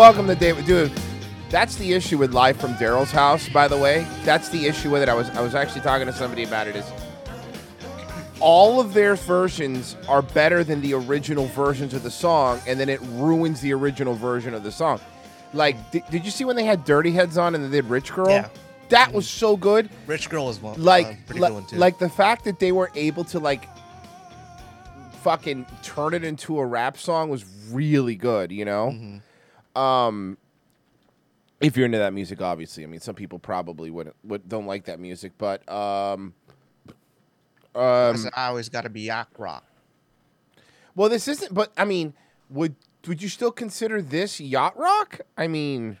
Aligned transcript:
Welcome 0.00 0.28
to 0.28 0.34
David, 0.34 0.64
dude. 0.64 0.90
That's 1.50 1.76
the 1.76 1.92
issue 1.92 2.16
with 2.16 2.32
live 2.32 2.56
from 2.56 2.72
Daryl's 2.76 3.10
house. 3.10 3.50
By 3.50 3.68
the 3.68 3.76
way, 3.76 4.06
that's 4.24 4.48
the 4.48 4.64
issue 4.64 4.88
with 4.90 5.02
it. 5.02 5.10
I 5.10 5.14
was 5.14 5.28
I 5.28 5.42
was 5.42 5.54
actually 5.54 5.82
talking 5.82 6.06
to 6.06 6.12
somebody 6.14 6.42
about 6.42 6.66
it. 6.68 6.74
Is 6.74 6.90
all 8.40 8.80
of 8.80 8.94
their 8.94 9.14
versions 9.14 9.98
are 10.08 10.22
better 10.22 10.64
than 10.64 10.80
the 10.80 10.94
original 10.94 11.48
versions 11.48 11.92
of 11.92 12.02
the 12.02 12.10
song, 12.10 12.62
and 12.66 12.80
then 12.80 12.88
it 12.88 12.98
ruins 13.02 13.60
the 13.60 13.74
original 13.74 14.14
version 14.14 14.54
of 14.54 14.62
the 14.62 14.72
song. 14.72 15.00
Like, 15.52 15.90
did, 15.90 16.04
did 16.10 16.24
you 16.24 16.30
see 16.30 16.46
when 16.46 16.56
they 16.56 16.64
had 16.64 16.86
Dirty 16.86 17.10
Heads 17.10 17.36
on 17.36 17.54
and 17.54 17.62
they 17.62 17.68
did 17.68 17.84
Rich 17.84 18.14
Girl? 18.14 18.30
Yeah. 18.30 18.48
That 18.88 19.12
was 19.12 19.28
so 19.28 19.54
good. 19.54 19.90
Rich 20.06 20.30
Girl 20.30 20.46
was 20.46 20.62
one. 20.62 20.82
Like, 20.82 21.08
uh, 21.08 21.12
pretty 21.26 21.40
li- 21.42 21.48
good 21.48 21.54
one 21.54 21.66
too. 21.66 21.76
like 21.76 21.98
the 21.98 22.08
fact 22.08 22.46
that 22.46 22.58
they 22.58 22.72
were 22.72 22.90
able 22.94 23.24
to 23.24 23.38
like 23.38 23.68
fucking 25.20 25.66
turn 25.82 26.14
it 26.14 26.24
into 26.24 26.58
a 26.58 26.64
rap 26.64 26.96
song 26.96 27.28
was 27.28 27.44
really 27.70 28.14
good. 28.14 28.50
You 28.50 28.64
know. 28.64 28.92
Mm-hmm. 28.94 29.18
Um, 29.80 30.36
if 31.60 31.76
you're 31.76 31.86
into 31.86 31.98
that 31.98 32.12
music, 32.12 32.40
obviously. 32.40 32.84
I 32.84 32.86
mean, 32.86 33.00
some 33.00 33.14
people 33.14 33.38
probably 33.38 33.90
wouldn't 33.90 34.16
would, 34.24 34.48
don't 34.48 34.66
like 34.66 34.84
that 34.86 34.98
music, 34.98 35.32
but 35.38 35.68
um, 35.70 36.34
um, 37.74 38.16
I 38.34 38.46
always 38.46 38.68
got 38.68 38.82
to 38.82 38.90
be 38.90 39.02
yacht 39.02 39.28
rock. 39.38 39.64
well, 40.94 41.08
this 41.08 41.28
isn't. 41.28 41.52
But 41.54 41.72
I 41.76 41.84
mean, 41.84 42.14
would 42.48 42.74
would 43.06 43.22
you 43.22 43.28
still 43.28 43.52
consider 43.52 44.02
this 44.02 44.40
yacht 44.40 44.76
rock? 44.76 45.20
I 45.36 45.46
mean, 45.46 45.98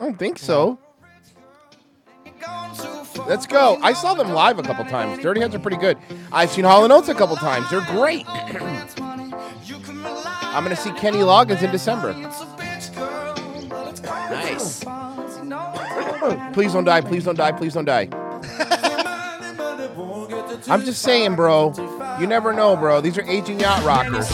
I 0.00 0.04
don't 0.04 0.18
think 0.18 0.38
so. 0.38 0.78
Let's 3.26 3.46
go. 3.46 3.78
I 3.82 3.92
saw 3.94 4.14
them 4.14 4.30
live 4.30 4.58
a 4.58 4.62
couple 4.62 4.84
times. 4.84 5.20
Dirty 5.22 5.40
Heads 5.40 5.54
are 5.54 5.58
pretty 5.58 5.76
good. 5.76 5.98
I've 6.30 6.50
seen 6.50 6.64
Hall 6.64 6.90
Oates 6.90 7.08
a 7.08 7.14
couple 7.14 7.36
times. 7.36 7.68
They're 7.70 7.80
great. 7.80 8.24
I'm 10.58 10.62
gonna 10.64 10.76
see 10.76 10.92
Kenny 10.92 11.18
Loggins 11.18 11.62
in 11.62 11.70
December. 11.70 12.14
Nice. 14.30 14.84
Please 16.52 16.72
don't 16.72 16.84
die. 16.84 17.00
Please 17.00 17.24
don't 17.24 17.36
die. 17.36 17.52
Please 17.52 17.74
don't 17.74 17.84
die. 17.84 18.08
I'm 20.68 20.84
just 20.84 21.02
saying, 21.02 21.36
bro. 21.36 21.72
You 22.20 22.26
never 22.26 22.52
know, 22.52 22.76
bro. 22.76 23.00
These 23.00 23.16
are 23.18 23.22
aging 23.22 23.60
yacht 23.60 23.84
rockers. 23.84 24.28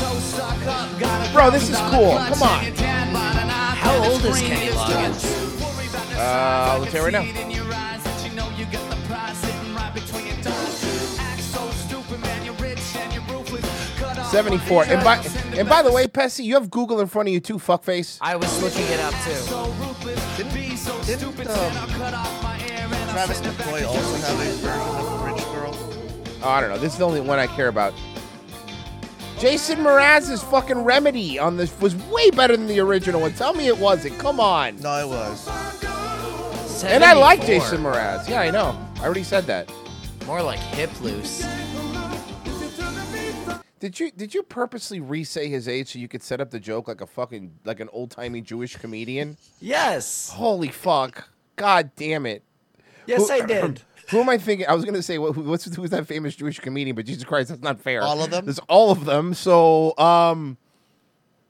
Bro, 1.33 1.51
this 1.51 1.69
is 1.69 1.77
cool. 1.91 2.17
Come 2.17 2.43
on. 2.43 2.65
How 3.77 4.11
old 4.11 4.25
is 4.25 4.41
Kenny 4.41 4.73
Loggins? 4.73 5.25
Uh, 6.17 6.79
let's 6.81 6.93
hear 6.93 7.03
it 7.09 7.13
right 7.13 7.13
now. 7.13 7.25
74. 14.31 14.85
And 14.87 15.05
by 15.05 15.19
and 15.59 15.69
by 15.69 15.83
the 15.83 15.93
way, 15.93 16.07
Pessy, 16.07 16.45
you 16.45 16.55
have 16.55 16.71
Google 16.71 17.01
in 17.01 17.07
front 17.07 17.29
of 17.29 17.33
you 17.33 17.41
too, 17.41 17.59
fuckface. 17.59 18.19
I 18.21 18.37
was 18.37 18.63
looking 18.63 18.87
it 18.87 19.01
up 19.01 19.15
too. 19.25 19.31
Didn't 21.07 21.29
um, 21.49 21.73
Travis 23.11 23.41
McCoy 23.43 23.87
also 23.87 24.17
have 24.17 24.41
a 24.41 24.45
version 24.57 24.71
of 24.71 25.25
Rich 25.25 25.45
Girl? 25.45 25.75
Oh, 26.43 26.49
I 26.49 26.61
don't 26.61 26.71
know. 26.71 26.79
This 26.79 26.93
is 26.93 26.99
the 26.99 27.05
only 27.05 27.21
one 27.21 27.39
I 27.39 27.47
care 27.47 27.69
about. 27.69 27.95
Jason 29.39 29.79
Mraz's 29.79 30.43
fucking 30.43 30.79
remedy 30.79 31.39
on 31.39 31.57
this 31.57 31.79
was 31.81 31.95
way 32.07 32.31
better 32.31 32.57
than 32.57 32.67
the 32.67 32.81
original 32.81 33.21
one. 33.21 33.33
Tell 33.35 33.53
me 33.53 33.67
it 33.67 33.79
wasn't. 33.79 34.19
Come 34.19 34.41
on. 34.41 34.77
No, 34.81 34.99
it 34.99 35.09
was. 35.09 35.49
And 36.85 37.05
I 37.05 37.13
like 37.13 37.45
Jason 37.45 37.83
Mraz. 37.83 38.29
Yeah, 38.29 38.41
I 38.41 38.51
know. 38.51 38.79
I 38.97 39.05
already 39.05 39.23
said 39.23 39.45
that. 39.45 39.71
More 40.27 40.43
like 40.43 40.59
hip 40.59 40.99
loose. 41.01 41.45
Did 43.81 44.01
you 44.01 44.11
did 44.11 44.33
you 44.35 44.43
purposely 44.43 45.01
re-say 45.01 45.49
his 45.49 45.69
age 45.69 45.93
so 45.93 45.99
you 45.99 46.09
could 46.09 46.23
set 46.23 46.41
up 46.41 46.51
the 46.51 46.61
joke 46.61 46.89
like 46.89 47.01
a 47.01 47.07
fucking 47.07 47.53
like 47.65 47.81
an 47.81 47.89
old 47.93 48.11
timey 48.11 48.41
Jewish 48.41 48.77
comedian? 48.77 49.37
Yes. 49.61 50.31
Holy 50.31 50.69
fuck! 50.69 51.29
God 51.57 51.91
damn 51.97 52.25
it! 52.27 52.43
Yes, 53.07 53.29
Who- 53.29 53.35
I 53.35 53.41
did. 53.45 53.83
Who 54.11 54.21
am 54.21 54.29
I 54.29 54.37
thinking? 54.39 54.67
I 54.67 54.75
was 54.75 54.85
gonna 54.85 55.03
say 55.03 55.17
what, 55.19 55.35
what's 55.37 55.75
who's 55.75 55.91
that 55.91 56.07
famous 56.07 56.37
Jewish 56.37 56.61
comedian, 56.61 56.95
but 56.95 57.07
Jesus 57.07 57.25
Christ, 57.25 57.49
that's 57.49 57.63
not 57.63 57.81
fair. 57.81 58.03
All 58.03 58.23
of 58.23 58.31
them? 58.31 58.45
There's 58.45 58.59
all 58.69 58.91
of 58.91 59.07
them. 59.07 59.33
So 59.35 59.97
um, 59.99 60.59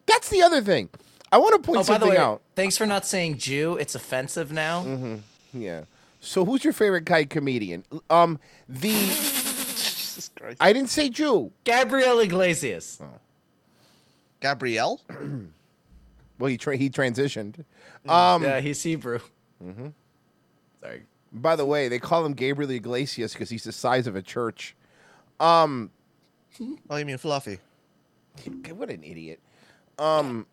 that's 0.07 0.29
the 0.29 0.43
other 0.43 0.61
thing. 0.63 0.89
I 1.33 1.39
want 1.39 1.55
to 1.61 1.67
point 1.67 1.79
Oh, 1.79 1.81
by 1.81 1.83
the 1.83 1.85
something 2.07 2.11
way, 2.11 2.17
out. 2.17 2.43
thanks 2.55 2.77
for 2.79 2.87
not 2.87 3.05
saying 3.05 3.39
Jew. 3.39 3.77
It's 3.77 3.97
offensive 3.97 4.53
now. 4.53 4.85
Mm-hmm. 4.85 5.17
Yeah. 5.61 5.83
So 6.21 6.45
who's 6.45 6.63
your 6.63 6.73
favorite 6.73 7.05
guy 7.05 7.25
comedian? 7.25 7.85
Um, 8.09 8.39
the 8.69 8.93
Christ. 10.37 10.59
I 10.61 10.73
didn't 10.73 10.91
say 10.91 11.09
Jew. 11.09 11.53
Gabriel 11.65 12.19
Iglesias. 12.21 12.99
Oh. 13.03 13.07
Gabrielle? 14.41 15.01
Well, 16.37 16.49
he 16.51 16.59
tra- 16.59 16.77
he 16.77 16.91
transitioned. 16.91 17.65
Um, 18.09 18.43
yeah, 18.43 18.59
he's 18.61 18.83
Hebrew. 18.83 19.21
mhm. 19.65 19.93
Sorry. 20.83 21.03
By 21.33 21.55
the 21.55 21.65
way, 21.65 21.87
they 21.87 22.01
call 22.01 22.27
him 22.27 22.33
Gabriel 22.33 22.73
Iglesias 22.73 23.33
because 23.35 23.51
he's 23.51 23.63
the 23.63 23.71
size 23.71 24.09
of 24.09 24.17
a 24.17 24.21
church. 24.21 24.75
Um, 25.39 25.91
Oh, 26.91 26.97
you 26.97 27.05
mean 27.07 27.19
Fluffy? 27.19 27.61
What 28.75 28.91
an 28.91 29.05
idiot. 29.05 29.39
Um, 29.97 30.47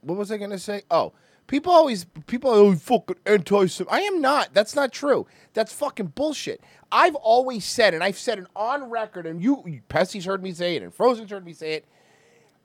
what 0.00 0.18
was 0.18 0.32
I 0.32 0.38
gonna 0.38 0.58
say? 0.58 0.82
Oh, 0.90 1.12
people 1.46 1.72
always 1.72 2.06
people 2.26 2.50
are 2.50 2.56
oh, 2.56 2.74
fucking 2.74 3.16
anti. 3.26 3.68
I 3.90 4.00
am 4.00 4.20
not. 4.20 4.54
That's 4.54 4.74
not 4.74 4.92
true. 4.92 5.26
That's 5.52 5.72
fucking 5.72 6.08
bullshit. 6.08 6.60
I've 6.90 7.14
always 7.16 7.64
said, 7.64 7.94
and 7.94 8.02
I've 8.04 8.18
said 8.18 8.38
it 8.38 8.46
on 8.54 8.90
record, 8.90 9.26
and 9.26 9.42
you, 9.42 9.62
you 9.66 9.80
Pessy's 9.88 10.24
heard 10.24 10.42
me 10.42 10.52
say 10.52 10.76
it, 10.76 10.82
and 10.82 10.92
Frozen's 10.94 11.30
heard 11.30 11.44
me 11.44 11.52
say 11.52 11.74
it. 11.74 11.86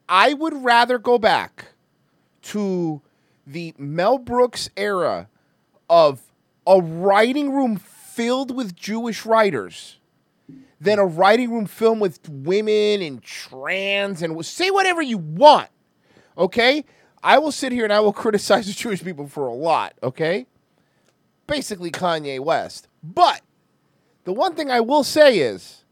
I 0.07 0.33
would 0.33 0.53
rather 0.53 0.97
go 0.97 1.17
back 1.17 1.73
to 2.43 3.01
the 3.45 3.73
Mel 3.77 4.17
Brooks 4.17 4.69
era 4.77 5.27
of 5.89 6.21
a 6.65 6.79
writing 6.79 7.51
room 7.51 7.77
filled 7.77 8.55
with 8.55 8.75
Jewish 8.75 9.25
writers 9.25 9.97
than 10.81 10.99
a 10.99 11.05
writing 11.05 11.51
room 11.51 11.65
filled 11.65 11.99
with 11.99 12.19
women 12.29 13.01
and 13.01 13.21
trans 13.21 14.21
and 14.21 14.45
say 14.45 14.71
whatever 14.71 15.01
you 15.01 15.17
want. 15.17 15.69
Okay? 16.37 16.85
I 17.24 17.38
will 17.38 17.51
sit 17.51 17.71
here 17.71 17.83
and 17.83 17.94
I 17.94 18.00
will 18.00 18.13
criticize 18.13 18.68
the 18.68 18.74
Jewish 18.74 19.04
people 19.04 19.27
for 19.27 19.48
a 19.48 19.54
lot, 19.54 19.94
okay? 20.01 20.45
Basically 21.48 21.92
Kanye 21.92 22.39
West. 22.39 22.88
But 23.04 23.42
the 24.24 24.33
one 24.33 24.56
thing 24.56 24.69
I 24.69 24.80
will 24.80 25.04
say 25.04 25.39
is 25.39 25.83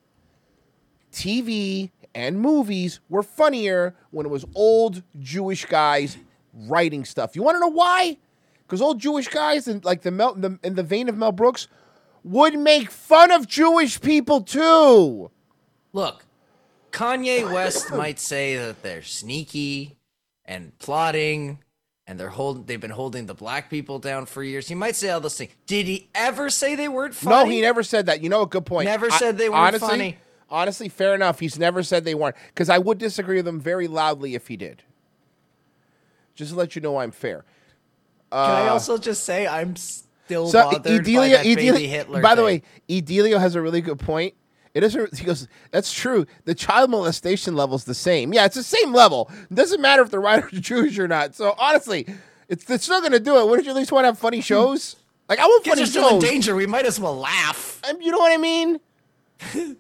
TV 1.12 1.92
and 2.14 2.40
movies 2.40 3.00
were 3.10 3.24
funnier 3.24 3.96
when 4.12 4.26
it 4.26 4.30
was 4.30 4.46
old 4.56 5.04
Jewish 5.20 5.66
guys 5.66 6.18
writing 6.54 7.06
stuff. 7.06 7.36
You 7.36 7.44
want 7.44 7.56
to 7.56 7.60
know 7.60 7.68
why? 7.68 8.18
Because 8.66 8.82
old 8.82 9.00
Jewish 9.00 9.28
guys, 9.28 9.68
in, 9.68 9.82
like 9.84 10.02
the, 10.02 10.12
Mel, 10.12 10.34
the 10.36 10.60
in 10.64 10.76
the 10.76 10.84
vein 10.84 11.08
of 11.10 11.18
Mel 11.18 11.32
Brooks, 11.32 11.68
would 12.24 12.58
make 12.60 12.92
fun 12.92 13.32
of 13.32 13.48
Jewish 13.48 14.02
people 14.02 14.42
too. 14.42 15.32
Look, 15.94 16.26
Kanye 16.92 17.52
West 17.52 17.92
might 17.92 18.20
say 18.20 18.58
that 18.58 18.84
they're 18.84 19.02
sneaky 19.02 19.98
and 20.48 20.78
plotting 20.80 21.60
and 22.08 22.20
they're 22.20 22.30
holding 22.30 22.64
they've 22.66 22.80
been 22.80 22.90
holding 22.92 23.26
the 23.26 23.34
black 23.34 23.70
people 23.70 24.00
down 24.00 24.26
for 24.26 24.44
years. 24.44 24.68
He 24.68 24.76
might 24.76 24.96
say 24.96 25.10
all 25.10 25.20
those 25.20 25.38
things. 25.38 25.52
Did 25.66 25.86
he 25.88 26.08
ever 26.16 26.50
say 26.50 26.76
they 26.76 26.88
weren't 26.88 27.14
funny? 27.16 27.36
No, 27.46 27.52
he 27.52 27.62
never 27.62 27.84
said 27.84 28.06
that. 28.06 28.22
You 28.24 28.30
know, 28.30 28.42
a 28.44 28.48
good 28.48 28.66
point. 28.66 28.86
Never 28.86 29.12
I- 29.12 29.18
said 29.18 29.38
they 29.38 29.50
weren't 29.50 29.60
honestly, 29.76 29.88
funny. 29.90 30.18
Honestly, 30.50 30.88
fair 30.90 31.14
enough. 31.14 31.40
He's 31.42 31.60
never 31.60 31.84
said 31.84 32.06
they 32.06 32.16
weren't. 32.16 32.36
Because 32.48 32.70
I 32.70 32.78
would 32.78 32.98
disagree 32.98 33.36
with 33.38 33.48
him 33.48 33.60
very 33.60 33.88
loudly 33.90 34.34
if 34.36 34.48
he 34.48 34.56
did. 34.56 34.84
Just 36.36 36.52
to 36.52 36.58
let 36.58 36.76
you 36.76 36.82
know 36.82 36.98
I'm 36.98 37.12
fair. 37.12 37.44
Can 38.32 38.40
I 38.40 38.68
Uh, 38.68 38.74
also 38.74 38.98
just 38.98 39.24
say 39.24 39.46
I'm 39.48 39.76
still 39.76 40.48
So 40.48 40.64
bothered 40.64 40.84
by 40.84 40.90
Edelia, 40.92 41.32
that 41.32 41.46
Edelia- 41.46 41.56
baby 41.74 41.88
Hitler 41.88 42.22
by 42.22 42.36
the 42.36 42.44
way, 42.44 42.62
Edelio 42.88 43.40
has 43.40 43.56
a 43.56 43.62
really 43.62 43.82
good 43.82 44.00
point. 44.00 44.34
It 44.78 44.84
isn't. 44.84 45.18
He 45.18 45.26
goes, 45.26 45.48
"That's 45.72 45.92
true. 45.92 46.28
The 46.46 46.54
child 46.54 46.92
molestation 46.92 47.56
level's 47.56 47.86
the 47.86 47.96
same. 47.96 48.32
Yeah, 48.32 48.46
it's 48.46 48.56
the 48.56 48.62
same 48.64 48.94
level. 48.94 49.32
It 49.50 49.56
doesn't 49.56 49.82
matter 49.82 50.04
if 50.04 50.12
the 50.12 50.20
writer's 50.20 50.52
Jewish 50.62 51.00
or 51.00 51.08
not. 51.08 51.34
So 51.34 51.56
honestly, 51.58 52.06
it's 52.48 52.70
it's 52.70 52.84
still 52.84 53.02
gonna 53.02 53.20
do 53.20 53.38
it. 53.40 53.48
Wouldn't 53.48 53.66
you 53.66 53.72
at 53.72 53.76
least 53.78 53.92
want 53.92 54.04
to 54.04 54.10
have 54.10 54.20
funny 54.20 54.40
shows? 54.42 54.98
Like 55.28 55.40
I 55.40 55.46
want 55.46 55.64
Kids 55.64 55.74
funny 55.76 55.84
are 55.84 55.86
still 55.88 56.08
in 56.16 56.22
shows. 56.22 56.30
danger. 56.30 56.56
We 56.56 56.68
might 56.68 56.86
as 56.86 57.00
well 57.00 57.18
laugh. 57.18 57.82
Um, 57.90 58.00
you 58.02 58.12
know 58.12 58.20
what 58.20 58.32
I 58.32 58.38
mean? 58.38 58.80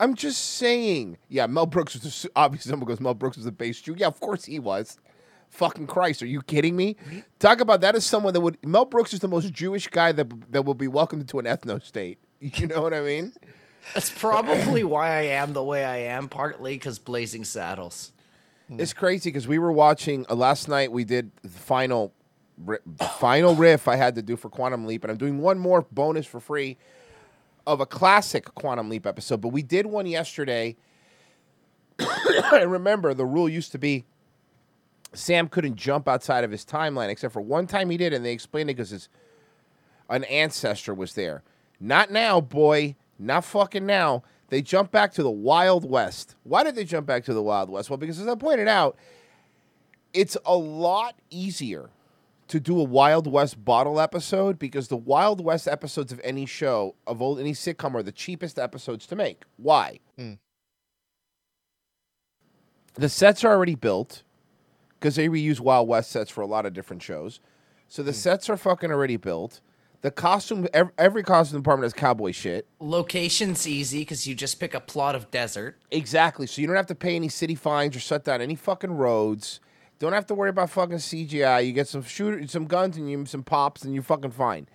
I'm 0.00 0.14
just 0.14 0.56
saying. 0.56 1.18
Yeah, 1.28 1.46
Mel 1.46 1.66
Brooks 1.66 1.94
was 1.94 2.14
su- 2.14 2.28
obviously 2.36 2.70
someone 2.70 2.86
goes 2.88 3.00
Mel 3.00 3.14
Brooks 3.14 3.36
was 3.36 3.46
a 3.46 3.52
base 3.52 3.80
Jew. 3.80 3.94
Yeah, 3.98 4.06
of 4.08 4.20
course 4.20 4.44
he 4.44 4.58
was. 4.58 4.98
Fucking 5.50 5.86
Christ, 5.86 6.22
are 6.22 6.26
you 6.26 6.42
kidding 6.42 6.74
me? 6.76 6.96
Talk 7.38 7.60
about 7.60 7.80
that 7.80 7.94
as 7.94 8.04
someone 8.04 8.34
that 8.34 8.40
would 8.40 8.58
Mel 8.64 8.84
Brooks 8.84 9.14
is 9.14 9.20
the 9.20 9.28
most 9.28 9.52
Jewish 9.52 9.88
guy 9.88 10.12
that 10.12 10.52
that 10.52 10.62
will 10.62 10.74
be 10.74 10.88
welcomed 10.88 11.22
into 11.22 11.38
an 11.38 11.44
ethno 11.46 11.82
state. 11.82 12.18
You 12.40 12.66
know 12.66 12.82
what 12.82 12.92
I 12.92 13.00
mean? 13.00 13.32
That's 13.94 14.10
probably 14.10 14.84
why 14.84 15.10
I 15.10 15.22
am 15.22 15.52
the 15.52 15.64
way 15.64 15.84
I 15.84 15.96
am, 15.98 16.28
partly 16.28 16.74
because 16.74 16.98
Blazing 16.98 17.44
Saddles. 17.44 18.12
It's 18.68 18.92
crazy 18.92 19.30
because 19.30 19.46
we 19.46 19.58
were 19.58 19.72
watching 19.72 20.26
uh, 20.28 20.34
last 20.34 20.68
night. 20.68 20.90
We 20.90 21.04
did 21.04 21.30
the 21.42 21.48
final, 21.48 22.12
ri- 22.58 22.78
the 22.84 23.04
final 23.04 23.54
riff 23.54 23.86
I 23.86 23.94
had 23.96 24.16
to 24.16 24.22
do 24.22 24.36
for 24.36 24.50
Quantum 24.50 24.86
Leap, 24.86 25.04
and 25.04 25.10
I'm 25.10 25.16
doing 25.16 25.38
one 25.38 25.58
more 25.58 25.82
bonus 25.92 26.26
for 26.26 26.40
free 26.40 26.76
of 27.66 27.80
a 27.80 27.86
classic 27.86 28.54
Quantum 28.54 28.88
Leap 28.88 29.06
episode. 29.06 29.40
But 29.40 29.48
we 29.48 29.62
did 29.62 29.86
one 29.86 30.06
yesterday. 30.06 30.76
I 32.00 32.62
remember 32.66 33.14
the 33.14 33.24
rule 33.24 33.48
used 33.48 33.72
to 33.72 33.78
be 33.78 34.04
Sam 35.14 35.48
couldn't 35.48 35.76
jump 35.76 36.08
outside 36.08 36.44
of 36.44 36.50
his 36.50 36.64
timeline, 36.64 37.08
except 37.08 37.32
for 37.32 37.40
one 37.40 37.66
time 37.66 37.88
he 37.88 37.96
did, 37.96 38.12
and 38.12 38.24
they 38.24 38.32
explained 38.32 38.68
it 38.70 38.74
because 38.74 38.90
his 38.90 39.08
an 40.08 40.24
ancestor 40.24 40.92
was 40.94 41.14
there. 41.14 41.42
Not 41.80 42.10
now, 42.10 42.40
boy. 42.40 42.96
Not 43.18 43.44
fucking 43.44 43.86
now. 43.86 44.22
They 44.48 44.62
jump 44.62 44.90
back 44.90 45.12
to 45.14 45.22
the 45.22 45.30
Wild 45.30 45.88
West. 45.88 46.36
Why 46.44 46.62
did 46.62 46.74
they 46.74 46.84
jump 46.84 47.06
back 47.06 47.24
to 47.24 47.34
the 47.34 47.42
Wild 47.42 47.68
West? 47.70 47.90
Well, 47.90 47.96
because 47.96 48.20
as 48.20 48.28
I 48.28 48.34
pointed 48.34 48.68
out, 48.68 48.96
it's 50.12 50.36
a 50.46 50.56
lot 50.56 51.16
easier 51.30 51.90
to 52.48 52.60
do 52.60 52.78
a 52.78 52.84
Wild 52.84 53.26
West 53.26 53.64
bottle 53.64 54.00
episode 54.00 54.58
because 54.58 54.88
the 54.88 54.96
Wild 54.96 55.44
West 55.44 55.66
episodes 55.66 56.12
of 56.12 56.20
any 56.22 56.46
show 56.46 56.94
of 57.06 57.20
old 57.20 57.40
any 57.40 57.52
sitcom 57.52 57.94
are 57.94 58.02
the 58.02 58.12
cheapest 58.12 58.58
episodes 58.58 59.06
to 59.06 59.16
make. 59.16 59.42
Why? 59.56 59.98
Hmm. 60.16 60.34
The 62.94 63.08
sets 63.08 63.44
are 63.44 63.52
already 63.52 63.74
built 63.74 64.22
because 64.98 65.16
they 65.16 65.28
reuse 65.28 65.60
Wild 65.60 65.88
West 65.88 66.10
sets 66.10 66.30
for 66.30 66.40
a 66.40 66.46
lot 66.46 66.66
of 66.66 66.72
different 66.72 67.02
shows. 67.02 67.40
So 67.88 68.02
the 68.02 68.12
sets 68.12 68.48
are 68.48 68.56
fucking 68.56 68.90
already 68.90 69.16
built. 69.16 69.60
The 70.02 70.10
costume, 70.10 70.68
ev- 70.72 70.90
every 70.98 71.22
costume 71.22 71.60
department 71.60 71.86
has 71.86 71.92
cowboy 71.92 72.32
shit. 72.32 72.66
Location's 72.78 73.66
easy 73.66 74.00
because 74.00 74.26
you 74.26 74.34
just 74.34 74.60
pick 74.60 74.74
a 74.74 74.80
plot 74.80 75.14
of 75.14 75.30
desert. 75.30 75.78
Exactly. 75.90 76.46
So 76.46 76.60
you 76.60 76.66
don't 76.66 76.76
have 76.76 76.86
to 76.86 76.94
pay 76.94 77.16
any 77.16 77.28
city 77.28 77.54
fines 77.54 77.96
or 77.96 78.00
shut 78.00 78.24
down 78.24 78.40
any 78.40 78.54
fucking 78.54 78.92
roads. 78.92 79.60
Don't 79.98 80.12
have 80.12 80.26
to 80.26 80.34
worry 80.34 80.50
about 80.50 80.70
fucking 80.70 80.98
CGI. 80.98 81.66
You 81.66 81.72
get 81.72 81.88
some 81.88 82.02
shooter, 82.02 82.46
some 82.46 82.66
guns, 82.66 82.96
and 82.96 83.10
you 83.10 83.24
some 83.24 83.42
pops, 83.42 83.82
and 83.82 83.94
you're 83.94 84.02
fucking 84.02 84.32
fine. 84.32 84.68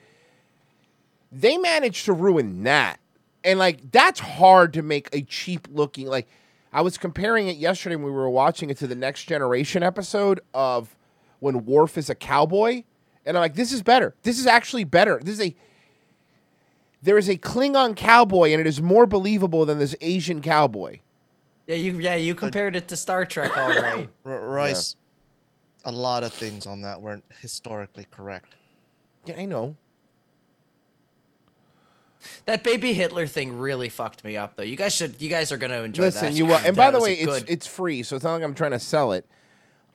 They 1.32 1.58
managed 1.58 2.06
to 2.06 2.14
ruin 2.14 2.64
that, 2.64 3.00
and 3.44 3.60
like 3.60 3.92
that's 3.92 4.20
hard 4.20 4.74
to 4.74 4.82
make 4.82 5.10
a 5.14 5.22
cheap 5.22 5.68
looking. 5.72 6.08
Like 6.08 6.28
I 6.74 6.82
was 6.82 6.98
comparing 6.98 7.48
it 7.48 7.58
yesterday 7.58 7.96
when 7.96 8.06
we 8.06 8.12
were 8.12 8.30
watching 8.30 8.70
it 8.70 8.78
to 8.78 8.88
the 8.88 8.96
Next 8.96 9.26
Generation 9.26 9.84
episode 9.84 10.42
of 10.54 10.96
when 11.40 11.66
Worf 11.66 11.98
is 11.98 12.10
a 12.10 12.16
cowboy, 12.16 12.84
and 13.26 13.38
I'm 13.38 13.42
like, 13.42 13.56
this 13.56 13.72
is 13.72 13.82
better. 13.84 14.16
This 14.24 14.40
is 14.40 14.48
actually 14.48 14.84
better. 14.84 15.20
This 15.24 15.40
is 15.40 15.46
a 15.48 15.56
there 17.04 17.18
is 17.18 17.28
a 17.30 17.38
Klingon 17.38 17.96
cowboy, 17.96 18.52
and 18.52 18.62
it 18.62 18.68
is 18.68 18.82
more 18.82 19.06
believable 19.08 19.66
than 19.66 19.80
this 19.80 19.96
Asian 20.02 20.42
cowboy. 20.42 21.00
Yeah, 21.68 21.76
you 21.76 22.00
yeah 22.00 22.16
you 22.16 22.36
compared 22.36 22.76
it 22.76 22.88
to 22.90 22.98
Star 22.98 23.26
Trek, 23.26 23.56
all 23.58 23.70
right. 23.82 24.10
R- 24.26 24.40
Royce, 24.50 24.96
a 25.86 25.92
lot 25.92 26.24
of 26.24 26.34
things 26.34 26.66
on 26.68 26.82
that 26.82 27.02
weren't 27.02 27.24
historically 27.40 28.06
correct. 28.12 28.56
Yeah, 29.26 29.40
I 29.40 29.46
know. 29.46 29.76
that 32.46 32.64
baby 32.64 32.94
Hitler 32.94 33.26
thing 33.26 33.58
really 33.58 33.90
fucked 33.90 34.24
me 34.24 34.38
up, 34.38 34.56
though. 34.56 34.64
You 34.64 34.76
guys 34.76 34.94
should 34.94 35.20
you 35.22 35.30
guys 35.30 35.52
are 35.52 35.58
gonna 35.58 35.82
enjoy 35.82 36.04
Listen, 36.04 36.26
that. 36.26 36.34
you 36.34 36.46
will. 36.46 36.60
And 36.66 36.76
by 36.76 36.92
the 36.92 37.00
way, 37.00 37.14
it's 37.14 37.26
good- 37.40 37.50
it's 37.50 37.68
free, 37.68 38.04
so 38.04 38.16
it's 38.16 38.24
not 38.26 38.34
like 38.34 38.44
I'm 38.44 38.54
trying 38.54 38.72
to 38.72 38.80
sell 38.80 39.12
it. 39.14 39.26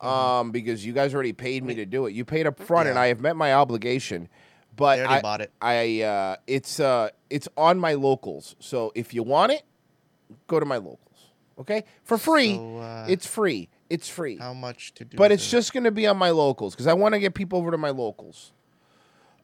Um, 0.00 0.50
because 0.50 0.84
you 0.84 0.92
guys 0.92 1.14
already 1.14 1.32
paid 1.32 1.64
me 1.64 1.74
to 1.76 1.86
do 1.86 2.06
it. 2.06 2.12
You 2.12 2.24
paid 2.24 2.46
up 2.46 2.60
front, 2.60 2.88
and 2.88 2.98
I 2.98 3.06
have 3.06 3.20
met 3.20 3.34
my 3.34 3.54
obligation. 3.54 4.28
But 4.76 4.96
They 4.96 5.04
I, 5.04 5.20
bought 5.22 5.40
it. 5.40 5.50
I 5.60 6.02
uh, 6.02 6.36
it's 6.46 6.78
uh, 6.80 7.08
it's 7.30 7.48
on 7.56 7.78
my 7.78 7.94
locals. 7.94 8.56
So 8.58 8.92
if 8.94 9.14
you 9.14 9.22
want 9.22 9.52
it, 9.52 9.62
go 10.46 10.60
to 10.60 10.66
my 10.66 10.76
locals. 10.76 11.00
Okay, 11.58 11.84
for 12.04 12.18
free. 12.18 12.54
So, 12.54 12.78
uh, 12.78 13.06
it's 13.08 13.26
free. 13.26 13.70
It's 13.88 14.08
free. 14.08 14.36
How 14.36 14.52
much 14.52 14.92
to 14.94 15.04
do? 15.04 15.16
But 15.16 15.32
it's 15.32 15.50
just 15.50 15.72
going 15.72 15.84
to 15.84 15.90
be 15.90 16.06
on 16.06 16.18
my 16.18 16.30
locals 16.30 16.74
because 16.74 16.86
I 16.86 16.92
want 16.92 17.14
to 17.14 17.18
get 17.18 17.34
people 17.34 17.58
over 17.58 17.70
to 17.70 17.78
my 17.78 17.90
locals. 17.90 18.52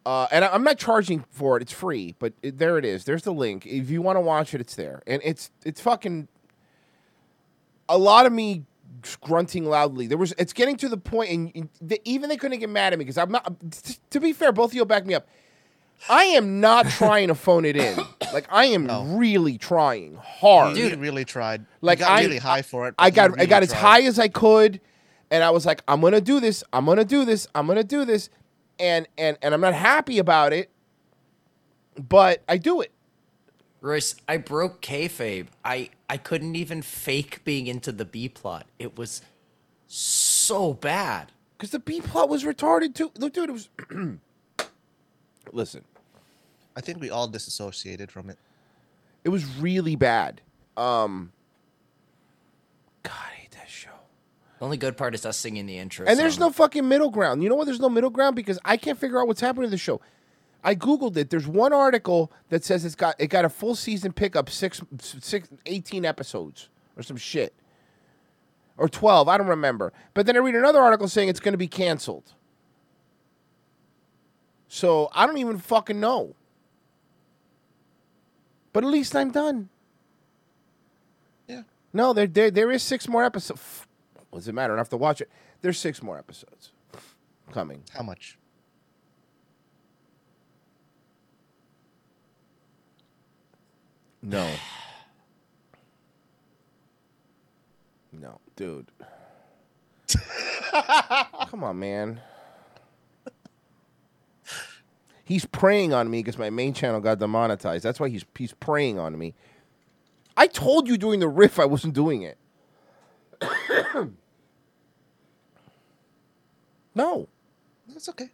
Uh, 0.04 0.26
and 0.30 0.44
I, 0.44 0.48
I'm 0.48 0.64
not 0.64 0.78
charging 0.78 1.24
for 1.30 1.56
it; 1.56 1.62
it's 1.62 1.72
free. 1.72 2.14
But 2.18 2.34
it, 2.42 2.58
there 2.58 2.76
it 2.76 2.84
is. 2.84 3.04
There's 3.04 3.22
the 3.22 3.32
link. 3.32 3.64
If 3.64 3.88
you 3.88 4.02
want 4.02 4.16
to 4.16 4.20
watch 4.20 4.52
it, 4.52 4.60
it's 4.60 4.74
there, 4.74 5.02
and 5.06 5.22
it's 5.24 5.50
it's 5.64 5.80
fucking. 5.80 6.28
A 7.88 7.96
lot 7.96 8.26
of 8.26 8.32
me 8.32 8.64
grunting 9.20 9.64
loudly. 9.64 10.06
There 10.06 10.18
was. 10.18 10.32
It's 10.38 10.52
getting 10.52 10.76
to 10.78 10.88
the 10.88 10.96
point, 10.96 11.54
and, 11.54 11.68
the, 11.80 12.00
even 12.04 12.28
they 12.28 12.36
couldn't 12.36 12.58
get 12.58 12.70
mad 12.70 12.92
at 12.92 12.98
me 12.98 13.04
because 13.04 13.18
I'm 13.18 13.30
not. 13.30 13.54
t- 13.70 13.96
To 14.10 14.20
be 14.20 14.32
fair, 14.32 14.52
both 14.52 14.70
of 14.70 14.74
you 14.74 14.80
will 14.80 14.86
back 14.86 15.06
me 15.06 15.14
up. 15.14 15.26
I 16.08 16.24
am 16.24 16.60
not 16.60 16.86
trying 16.90 17.28
to 17.28 17.34
phone 17.34 17.64
it 17.64 17.76
in. 17.76 17.96
Like 18.32 18.46
I 18.50 18.66
am 18.66 18.86
No. 18.86 19.04
really 19.04 19.56
trying 19.58 20.16
hard. 20.16 20.76
You 20.76 20.96
really 20.96 21.24
tried. 21.24 21.64
Like, 21.80 21.98
you 22.00 22.04
got 22.06 22.18
I- 22.18 22.22
really 22.22 22.38
high 22.38 22.62
for 22.62 22.88
it. 22.88 22.94
I 22.98 23.10
got 23.10 23.30
you 23.30 23.36
I 23.38 23.46
got 23.46 23.56
really 23.62 23.66
as 23.66 23.72
high 23.72 24.02
as 24.02 24.18
I 24.18 24.28
could, 24.28 24.80
and 25.30 25.44
I 25.44 25.50
was 25.50 25.64
like, 25.66 25.82
I'm 25.86 26.00
gonna 26.00 26.20
do 26.20 26.40
this. 26.40 26.64
I'm 26.72 26.84
gonna 26.86 27.04
do 27.04 27.24
this. 27.24 27.46
I'm 27.54 27.66
gonna 27.66 27.84
do 27.84 28.04
this, 28.04 28.30
and 28.78 29.06
and 29.16 29.36
and 29.42 29.54
I'm 29.54 29.60
not 29.60 29.74
happy 29.74 30.18
about 30.18 30.52
it, 30.52 30.70
but 31.96 32.42
I 32.48 32.56
do 32.58 32.80
it. 32.80 32.90
Royce, 33.82 34.14
I 34.28 34.36
broke 34.36 34.80
kayfabe. 34.80 35.48
I 35.64 35.90
I 36.08 36.16
couldn't 36.16 36.54
even 36.54 36.82
fake 36.82 37.44
being 37.44 37.66
into 37.66 37.90
the 37.90 38.04
B 38.04 38.28
plot. 38.28 38.66
It 38.78 38.96
was 38.96 39.22
so 39.88 40.72
bad. 40.72 41.32
Because 41.58 41.70
the 41.70 41.80
B 41.80 42.00
plot 42.00 42.28
was 42.28 42.44
retarded 42.44 42.94
too. 42.94 43.10
Look, 43.18 43.34
dude, 43.34 43.50
it 43.50 43.52
was. 43.52 43.68
Listen, 45.52 45.84
I 46.76 46.80
think 46.80 47.00
we 47.00 47.10
all 47.10 47.26
disassociated 47.26 48.10
from 48.10 48.30
it. 48.30 48.38
it 49.24 49.28
was 49.28 49.44
really 49.56 49.96
bad. 49.96 50.40
Um, 50.76 51.32
God, 53.02 53.12
I 53.12 53.34
hate 53.34 53.50
that 53.50 53.68
show. 53.68 53.90
The 54.60 54.64
only 54.64 54.76
good 54.76 54.96
part 54.96 55.14
is 55.14 55.26
us 55.26 55.36
singing 55.36 55.66
the 55.66 55.76
intro. 55.76 56.06
And 56.06 56.18
there's 56.18 56.38
no 56.38 56.50
fucking 56.50 56.88
middle 56.88 57.10
ground. 57.10 57.42
You 57.42 57.48
know 57.48 57.56
what? 57.56 57.64
there's 57.64 57.80
no 57.80 57.90
middle 57.90 58.10
ground? 58.10 58.36
Because 58.36 58.60
I 58.64 58.76
can't 58.76 58.98
figure 58.98 59.20
out 59.20 59.26
what's 59.26 59.40
happening 59.40 59.66
to 59.66 59.70
the 59.70 59.76
show. 59.76 60.00
I 60.64 60.74
googled 60.74 61.16
it. 61.16 61.30
There's 61.30 61.46
one 61.46 61.72
article 61.72 62.32
that 62.48 62.64
says 62.64 62.84
it's 62.84 62.94
got 62.94 63.16
it 63.18 63.28
got 63.28 63.44
a 63.44 63.48
full 63.48 63.74
season 63.74 64.12
pickup, 64.12 64.48
six, 64.48 64.80
six, 65.00 65.48
18 65.66 66.04
episodes 66.04 66.68
or 66.96 67.02
some 67.02 67.16
shit, 67.16 67.54
or 68.76 68.88
12. 68.88 69.28
I 69.28 69.38
don't 69.38 69.48
remember. 69.48 69.92
But 70.14 70.26
then 70.26 70.36
I 70.36 70.40
read 70.40 70.54
another 70.54 70.80
article 70.80 71.08
saying 71.08 71.28
it's 71.28 71.40
going 71.40 71.52
to 71.52 71.58
be 71.58 71.68
canceled. 71.68 72.32
So 74.68 75.10
I 75.12 75.26
don't 75.26 75.38
even 75.38 75.58
fucking 75.58 75.98
know. 76.00 76.34
But 78.72 78.84
at 78.84 78.90
least 78.90 79.14
I'm 79.14 79.30
done. 79.30 79.68
Yeah. 81.46 81.62
No, 81.92 82.12
there, 82.12 82.26
there, 82.26 82.50
there 82.50 82.70
is 82.70 82.82
six 82.82 83.06
more 83.08 83.24
episodes. 83.24 83.86
What 84.30 84.38
does 84.40 84.48
it 84.48 84.54
matter? 84.54 84.72
I 84.72 84.76
don't 84.76 84.78
have 84.78 84.88
to 84.90 84.96
watch 84.96 85.20
it. 85.20 85.28
There's 85.60 85.78
six 85.78 86.02
more 86.02 86.18
episodes 86.18 86.72
coming. 87.52 87.82
How 87.92 88.02
much? 88.02 88.38
No. 94.22 94.48
No, 98.14 98.40
dude. 98.56 98.88
Come 101.48 101.64
on, 101.64 101.78
man. 101.78 102.20
He's 105.24 105.46
preying 105.46 105.94
on 105.94 106.10
me 106.10 106.18
because 106.18 106.36
my 106.36 106.50
main 106.50 106.74
channel 106.74 107.00
got 107.00 107.18
demonetized. 107.20 107.82
That's 107.82 107.98
why 107.98 108.10
he's 108.10 108.26
he's 108.36 108.52
preying 108.52 108.98
on 108.98 109.16
me. 109.16 109.34
I 110.36 110.46
told 110.46 110.88
you 110.88 110.98
during 110.98 111.20
the 111.20 111.28
riff 111.28 111.58
I 111.58 111.64
wasn't 111.64 111.94
doing 111.94 112.20
it. 112.20 112.36
no, 116.94 117.28
That's 117.88 118.10
okay. 118.10 118.28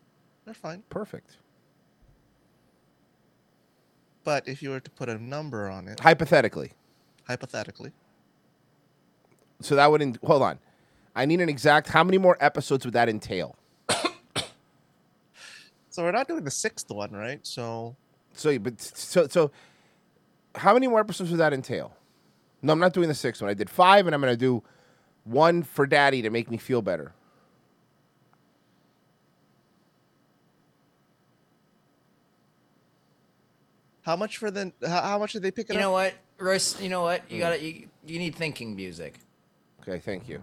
They're 0.44 0.54
fine. 0.54 0.82
perfect. 0.90 1.36
But 4.28 4.46
if 4.46 4.62
you 4.62 4.68
were 4.68 4.80
to 4.80 4.90
put 4.90 5.08
a 5.08 5.16
number 5.16 5.70
on 5.70 5.88
it, 5.88 6.00
Hypothetically, 6.00 6.72
hypothetically, 7.26 7.92
so 9.62 9.74
that 9.74 9.90
would 9.90 10.02
in, 10.02 10.18
hold 10.22 10.42
on. 10.42 10.58
I 11.16 11.24
need 11.24 11.40
an 11.40 11.48
exact. 11.48 11.88
How 11.88 12.04
many 12.04 12.18
more 12.18 12.36
episodes 12.38 12.84
would 12.84 12.92
that 12.92 13.08
entail? 13.08 13.56
so 15.88 16.02
we're 16.02 16.12
not 16.12 16.28
doing 16.28 16.44
the 16.44 16.50
sixth 16.50 16.90
one, 16.90 17.12
right? 17.12 17.40
So 17.42 17.96
So, 18.34 18.58
but 18.58 18.78
so 18.78 19.28
so, 19.28 19.50
how 20.56 20.74
many 20.74 20.88
more 20.88 21.00
episodes 21.00 21.30
would 21.30 21.40
that 21.40 21.54
entail? 21.54 21.96
No, 22.60 22.74
I'm 22.74 22.80
not 22.80 22.92
doing 22.92 23.08
the 23.08 23.14
sixth 23.14 23.40
one. 23.40 23.50
I 23.50 23.54
did 23.54 23.70
five, 23.70 24.06
and 24.06 24.14
I'm 24.14 24.20
going 24.20 24.30
to 24.30 24.36
do 24.36 24.62
one 25.24 25.62
for 25.62 25.86
Daddy 25.86 26.20
to 26.20 26.28
make 26.28 26.50
me 26.50 26.58
feel 26.58 26.82
better. 26.82 27.14
How 34.08 34.16
much 34.16 34.38
for 34.38 34.50
the? 34.50 34.72
How, 34.86 35.02
how 35.02 35.18
much 35.18 35.34
did 35.34 35.42
they 35.42 35.50
pick 35.50 35.68
it 35.68 35.74
You 35.74 35.80
up? 35.80 35.80
You 35.80 35.82
know 35.82 35.92
what, 35.92 36.14
Royce? 36.38 36.80
You 36.80 36.88
know 36.88 37.02
what? 37.02 37.30
You 37.30 37.36
hmm. 37.36 37.40
gotta 37.40 37.62
you, 37.62 37.88
you 38.06 38.18
need 38.18 38.34
thinking 38.34 38.74
music. 38.74 39.18
Okay, 39.82 39.98
thank 39.98 40.30
you. 40.30 40.38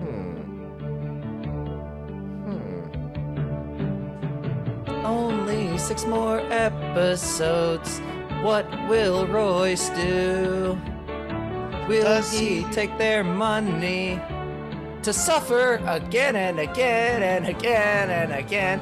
Hmm. 0.00 0.40
Hmm. 2.48 2.88
Only 5.04 5.76
six 5.76 6.06
more 6.06 6.40
episodes. 6.50 8.00
What 8.42 8.66
will 8.88 9.26
Royce 9.26 9.88
do? 9.90 10.78
Will 11.88 12.02
Does 12.04 12.32
he 12.32 12.62
he- 12.62 12.72
take 12.72 12.96
their 12.98 13.24
money 13.24 14.20
to 15.02 15.12
suffer 15.12 15.80
again 15.86 16.36
and 16.36 16.58
again 16.60 17.22
and 17.22 17.46
again 17.46 18.10
and 18.10 18.32
again? 18.32 18.80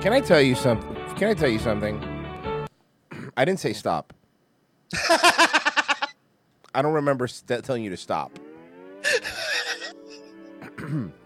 Can 0.00 0.12
I 0.12 0.20
tell 0.20 0.40
you 0.40 0.54
something? 0.54 0.94
Can 1.16 1.28
I 1.28 1.34
tell 1.34 1.48
you 1.48 1.58
something? 1.58 2.00
I 3.36 3.44
didn't 3.44 3.60
say 3.60 3.72
stop. 3.72 4.12
I 6.74 6.82
don't 6.82 6.94
remember 6.94 7.26
st- 7.28 7.64
telling 7.64 7.84
you 7.84 7.90
to 7.90 7.96
stop. 7.96 8.38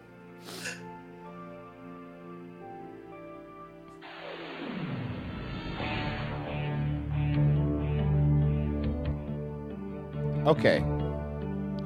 okay. 10.46 10.84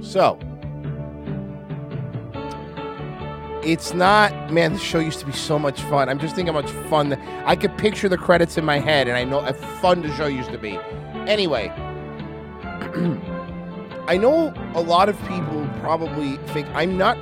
So, 0.01 0.39
it's 3.63 3.93
not 3.93 4.53
man 4.53 4.73
the 4.73 4.79
show 4.79 4.99
used 4.99 5.19
to 5.19 5.27
be 5.27 5.33
so 5.33 5.59
much 5.59 5.81
fun 5.83 6.09
i'm 6.09 6.19
just 6.19 6.35
thinking 6.37 6.55
how 6.55 6.61
much 6.61 6.71
fun 6.89 7.09
that, 7.09 7.19
i 7.45 7.57
could 7.57 7.77
picture 7.77 8.09
the 8.09 8.17
credits 8.17 8.57
in 8.57 8.65
my 8.65 8.79
head 8.79 9.09
and 9.09 9.17
i 9.17 9.25
know 9.25 9.41
how 9.41 9.53
fun 9.53 10.01
the 10.01 10.15
show 10.15 10.27
used 10.27 10.51
to 10.53 10.59
be 10.59 10.79
anyway 11.27 11.69
i 14.07 14.17
know 14.17 14.55
a 14.75 14.81
lot 14.81 15.09
of 15.09 15.21
people 15.27 15.69
probably 15.81 16.37
think 16.53 16.67
i'm 16.69 16.97
not 16.97 17.19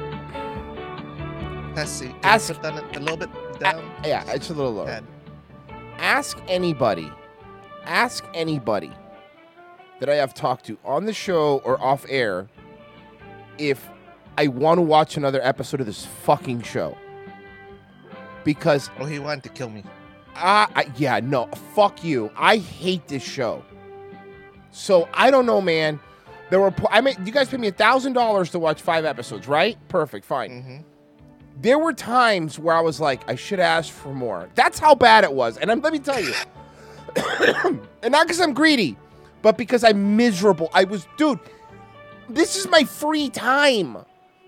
Let's 1.75 1.91
see. 1.91 2.15
Ask- 2.23 2.53
put 2.53 2.63
that 2.63 2.97
a 2.97 3.01
little 3.01 3.17
bit 3.17 3.31
down? 3.59 3.91
yeah 4.05 4.23
it's 4.33 4.51
a 4.51 4.55
little 4.55 4.73
lower 4.73 5.01
ask 5.99 6.39
anybody 6.49 7.11
ask 7.85 8.25
anybody 8.35 8.93
that 10.01 10.09
i 10.09 10.15
have 10.15 10.35
talked 10.35 10.67
to 10.67 10.79
on 10.85 11.05
the 11.05 11.13
show 11.13 11.59
or 11.65 11.81
off 11.83 12.05
air 12.09 12.49
if 13.59 13.89
i 14.39 14.47
want 14.47 14.79
to 14.79 14.83
watch 14.83 15.17
another 15.17 15.41
episode 15.43 15.81
of 15.81 15.87
this 15.87 16.05
fucking 16.05 16.63
show 16.63 16.97
because 18.47 18.91
Oh, 19.01 19.05
he 19.05 19.19
wanted 19.19 19.43
to 19.43 19.49
kill 19.51 19.69
me. 19.69 19.83
Uh, 20.37 20.67
I, 20.75 20.87
yeah, 20.97 21.21
no, 21.21 21.47
fuck 21.75 22.05
you. 22.05 22.31
I 22.37 22.59
hate 22.59 23.09
this 23.09 23.25
show. 23.25 23.63
So 24.71 25.09
I 25.13 25.31
don't 25.31 25.47
know, 25.47 25.61
man. 25.61 25.99
There 26.51 26.61
were 26.61 26.73
I 26.91 27.01
mean, 27.01 27.17
you 27.25 27.33
guys 27.33 27.49
paid 27.49 27.59
me 27.59 27.69
a 27.69 27.73
thousand 27.73 28.13
dollars 28.13 28.51
to 28.51 28.59
watch 28.61 28.81
five 28.81 29.05
episodes, 29.05 29.49
right? 29.49 29.77
Perfect, 29.89 30.25
fine. 30.25 30.51
Mm-hmm. 30.51 30.77
There 31.61 31.79
were 31.79 31.93
times 31.93 32.59
where 32.59 32.77
I 32.77 32.81
was 32.81 33.01
like, 33.01 33.29
I 33.29 33.35
should 33.35 33.59
ask 33.59 33.93
for 33.93 34.15
more. 34.15 34.49
That's 34.55 34.79
how 34.79 34.95
bad 34.95 35.25
it 35.25 35.33
was. 35.33 35.57
And 35.57 35.73
I'm, 35.73 35.81
let 35.81 35.93
me 35.93 35.99
tell 35.99 36.23
you, 36.23 36.35
and 38.03 38.13
not 38.13 38.27
because 38.27 38.41
I'm 38.41 38.53
greedy, 38.53 38.97
but 39.47 39.57
because 39.57 39.85
I'm 39.85 40.17
miserable. 40.17 40.71
I 40.75 40.83
was, 40.83 41.07
dude. 41.17 41.39
This 42.29 42.57
is 42.57 42.67
my 42.67 42.83
free 42.83 43.31
time, 43.31 43.97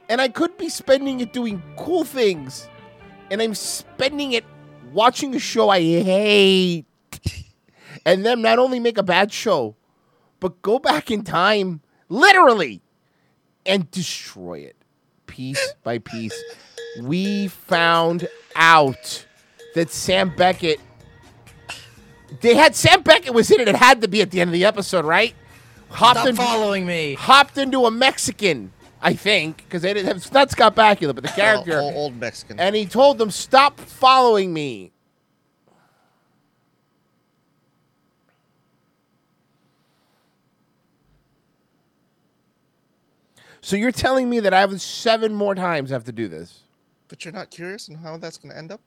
and 0.09 0.21
I 0.21 0.27
could 0.27 0.59
be 0.59 0.69
spending 0.69 1.21
it 1.21 1.33
doing 1.33 1.63
cool 1.77 2.03
things, 2.03 2.69
and 3.31 3.41
I'm 3.41 3.55
spending 3.55 4.33
it 4.33 4.45
watching 4.93 5.37
a 5.37 5.39
show 5.39 5.69
I 5.69 5.79
hate, 5.79 6.87
and 8.05 8.27
then 8.27 8.43
not 8.43 8.59
only 8.59 8.81
make 8.81 8.99
a 8.99 9.05
bad 9.05 9.33
show, 9.33 9.77
but 10.41 10.63
go 10.63 10.81
back 10.81 11.13
in 11.13 11.23
time, 11.23 11.81
literally, 12.09 12.83
and 13.65 13.89
destroy 13.93 14.59
it 14.59 14.75
piece 15.29 15.75
by 15.85 15.99
piece. 15.99 16.35
We 17.03 17.47
found 17.47 18.27
out 18.57 19.25
that 19.77 19.91
Sam 19.91 20.35
Beckett. 20.35 20.81
They 22.41 22.55
had 22.55 22.75
Sam 22.77 23.03
Beckett 23.03 23.33
was 23.35 23.51
in 23.51 23.61
it. 23.61 23.69
It 23.69 23.77
had 23.77 24.03
to 24.03 24.09
be 24.09 24.21
at 24.23 24.31
the 24.31 24.41
end 24.41 24.49
of 24.49 24.53
the 24.53 24.65
episode, 24.65 25.05
right? 25.05 25.35
Hopped 25.91 26.19
Stop 26.21 26.29
in- 26.29 26.37
following 26.37 26.87
me. 26.87 27.15
hopped 27.15 27.57
into 27.57 27.87
a 27.87 27.91
Mexican, 27.91 28.73
I 29.01 29.15
think, 29.15 29.59
because 29.59 29.83
they 29.83 29.95
didn't 29.95 30.09
have 30.09 30.33
not 30.33 30.51
Scott 30.51 30.77
Bakula, 30.77 31.15
but 31.15 31.23
the 31.25 31.29
character, 31.35 31.79
old, 31.81 31.95
old 31.95 32.17
Mexican. 32.17 32.61
and 32.61 32.77
he 32.77 32.85
told 32.87 33.17
them, 33.19 33.31
"Stop 33.31 33.81
following 33.81 34.53
me." 34.53 34.93
So 43.61 43.77
you're 43.77 43.93
telling 43.93 44.31
me 44.31 44.41
that 44.41 44.55
I 44.55 44.61
have 44.61 44.81
seven 44.81 45.35
more 45.35 45.55
times 45.55 45.91
I 45.91 45.95
have 45.95 46.05
to 46.05 46.13
do 46.13 46.29
this? 46.29 46.61
but 47.09 47.25
you're 47.25 47.33
not 47.33 47.49
curious 47.51 47.89
on 47.89 47.95
how 47.95 48.19
that's 48.19 48.37
going 48.37 48.53
to 48.53 48.59
end 48.59 48.71
up? 48.71 48.83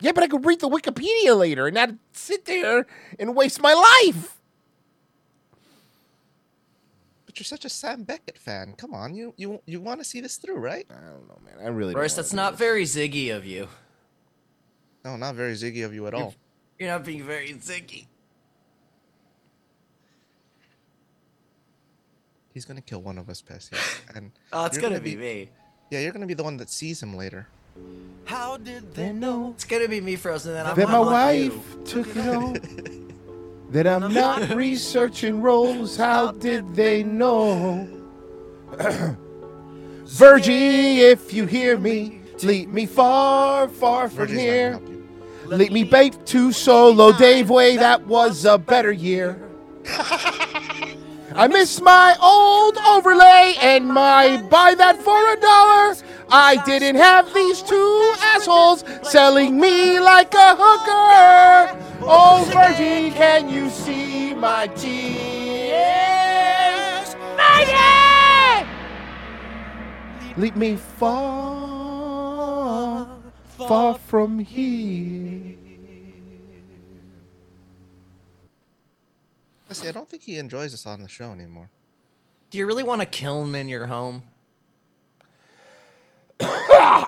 Yeah, 0.00 0.12
but 0.12 0.22
I 0.24 0.26
could 0.28 0.44
read 0.44 0.60
the 0.60 0.68
Wikipedia 0.68 1.36
later 1.36 1.66
and 1.66 1.74
not 1.74 1.90
sit 2.12 2.44
there 2.44 2.86
and 3.18 3.34
waste 3.34 3.60
my 3.62 3.72
life. 3.72 4.38
But 7.24 7.38
you're 7.38 7.44
such 7.44 7.64
a 7.64 7.68
Sam 7.70 8.02
Beckett 8.04 8.36
fan. 8.38 8.74
Come 8.76 8.92
on, 8.94 9.14
you 9.14 9.32
you 9.36 9.60
you 9.66 9.80
want 9.80 10.00
to 10.00 10.04
see 10.04 10.20
this 10.20 10.36
through, 10.36 10.56
right? 10.58 10.86
I 10.90 10.94
don't 10.94 11.26
know, 11.28 11.38
man. 11.44 11.64
I 11.64 11.68
really 11.68 11.94
don't 11.94 12.00
Royce, 12.02 12.14
that's 12.14 12.30
do 12.30 12.36
not 12.36 12.52
this. 12.52 12.58
very 12.58 12.84
Ziggy 12.84 13.34
of 13.34 13.46
you. 13.46 13.68
No, 15.04 15.16
not 15.16 15.34
very 15.34 15.54
Ziggy 15.54 15.84
of 15.84 15.94
you 15.94 16.06
at 16.06 16.14
all. 16.14 16.34
You're 16.78 16.90
not 16.90 17.04
being 17.04 17.24
very 17.24 17.54
Ziggy. 17.54 18.06
He's 22.52 22.64
gonna 22.64 22.80
kill 22.80 23.02
one 23.02 23.18
of 23.18 23.28
us, 23.28 23.42
Pessy. 23.42 23.76
And 24.14 24.32
Oh, 24.52 24.64
it's 24.66 24.76
you're 24.76 24.82
gonna, 24.88 25.00
be, 25.00 25.14
me. 25.16 25.50
Yeah, 25.90 26.00
you're 26.00 26.12
gonna 26.12 26.26
be 26.26 26.34
the 26.34 26.42
one 26.44 26.56
that 26.56 26.70
sees 26.70 27.02
him 27.02 27.14
later. 27.14 27.48
How 28.24 28.56
did 28.56 28.94
they 28.94 29.12
know? 29.12 29.52
It's 29.54 29.64
gonna 29.64 29.88
be 29.88 30.00
me, 30.00 30.16
Frozen. 30.16 30.54
Then 30.54 30.66
I'm 30.66 30.76
that 30.76 30.88
my 30.88 30.98
wife 30.98 31.52
you. 31.52 31.82
took 31.84 32.08
it 32.16 32.28
all. 32.28 32.56
that 33.70 33.86
I'm 33.86 34.12
not 34.22 34.48
researching 34.50 35.40
roles. 35.42 35.96
How 35.96 36.32
did 36.32 36.74
they 36.74 37.02
know? 37.04 37.88
Virgie, 40.06 41.00
if 41.00 41.32
you 41.32 41.46
hear 41.46 41.76
me, 41.78 42.20
lead 42.42 42.68
me 42.68 42.86
far, 42.86 43.68
far 43.68 44.08
from 44.08 44.26
Virgie's 44.26 44.38
here. 44.40 44.70
help 44.72 44.88
you. 44.88 45.08
Lead 45.46 45.72
me 45.72 45.84
back 45.84 46.24
to 46.26 46.50
solo 46.52 47.12
Dave 47.12 47.50
way. 47.50 47.76
That 47.76 48.06
was 48.06 48.44
a 48.44 48.58
better 48.58 48.90
year. 48.92 49.40
I 51.34 51.48
miss 51.48 51.80
my 51.80 52.16
old 52.20 52.78
overlay 52.78 53.54
and 53.60 53.86
my 53.86 54.42
buy 54.50 54.74
that 54.74 55.02
for 55.02 55.32
a 55.32 55.36
dollar. 55.40 55.96
I 56.30 56.56
didn't 56.64 56.96
have 56.96 57.32
these 57.34 57.62
two 57.62 58.14
assholes 58.20 58.84
selling 59.02 59.60
me 59.60 60.00
like 60.00 60.34
a 60.34 60.56
hooker. 60.56 61.78
Oh, 62.02 62.44
Virgie, 62.52 63.10
can 63.10 63.48
you 63.48 63.70
see 63.70 64.34
my 64.34 64.66
tears? 64.68 64.96
Virgie! 67.36 68.66
Lead 70.36 70.56
me 70.56 70.76
far, 70.76 71.88
far 73.56 73.94
from 73.94 74.38
here. 74.38 75.65
Pessy, 79.68 79.88
I 79.88 79.92
don't 79.92 80.08
think 80.08 80.22
he 80.22 80.38
enjoys 80.38 80.72
us 80.74 80.86
on 80.86 81.02
the 81.02 81.08
show 81.08 81.32
anymore. 81.32 81.70
Do 82.50 82.58
you 82.58 82.66
really 82.66 82.82
want 82.84 83.00
to 83.02 83.06
kill 83.06 83.42
him 83.42 83.54
in 83.54 83.68
your 83.68 83.86
home? 83.86 84.22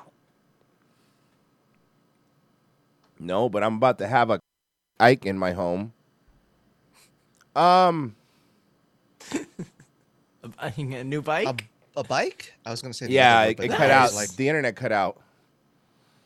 No, 3.21 3.49
but 3.49 3.65
I'm 3.65 3.75
about 3.77 3.99
to 3.99 4.07
have 4.07 4.31
a 4.31 4.39
Ike 5.01 5.27
in 5.27 5.39
my 5.39 5.51
home. 5.53 5.93
Um, 7.57 8.15
A, 10.59 10.73
a 10.77 11.05
new 11.05 11.21
bike? 11.21 11.67
A, 11.97 12.01
a 12.01 12.05
bike? 12.05 12.55
I 12.65 12.71
was 12.71 12.81
gonna 12.81 12.95
say. 12.95 13.07
yeah, 13.09 13.43
it, 13.45 13.51
it 13.51 13.57
but 13.57 13.71
cut 13.71 13.91
out. 13.91 14.15
Like, 14.15 14.31
the 14.37 14.49
internet 14.49 14.77
cut 14.77 14.93
out. 14.93 15.21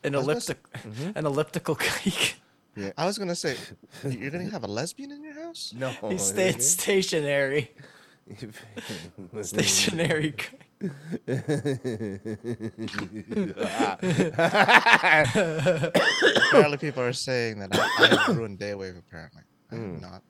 an 0.05 0.15
I 0.15 0.19
was 0.19 0.49
gonna 0.49 1.13
an 1.15 1.27
elliptical 1.27 1.75
bike. 2.05 2.37
I 2.97 3.07
was 3.07 3.19
gonna 3.19 3.35
say, 3.35 3.57
you're 4.09 4.31
gonna 4.31 4.51
have 4.51 4.65
a 4.65 4.69
lesbian 4.69 5.13
in 5.13 5.23
your 5.23 5.32
house? 5.53 5.75
No, 5.77 5.91
He 6.09 6.19
stayed 6.19 6.63
stationary. 6.63 7.73
Stationary. 9.43 10.35
Apparently, 16.49 16.79
people 16.79 17.03
are 17.03 17.13
saying 17.13 17.59
that 17.61 17.69
I, 17.73 17.89
I 17.99 18.07
have 18.07 18.37
ruined 18.37 18.59
Daywave. 18.59 18.99
Apparently, 18.99 19.43
I 19.71 19.75
have 19.75 19.85
hmm. 19.85 20.01
not. 20.01 20.23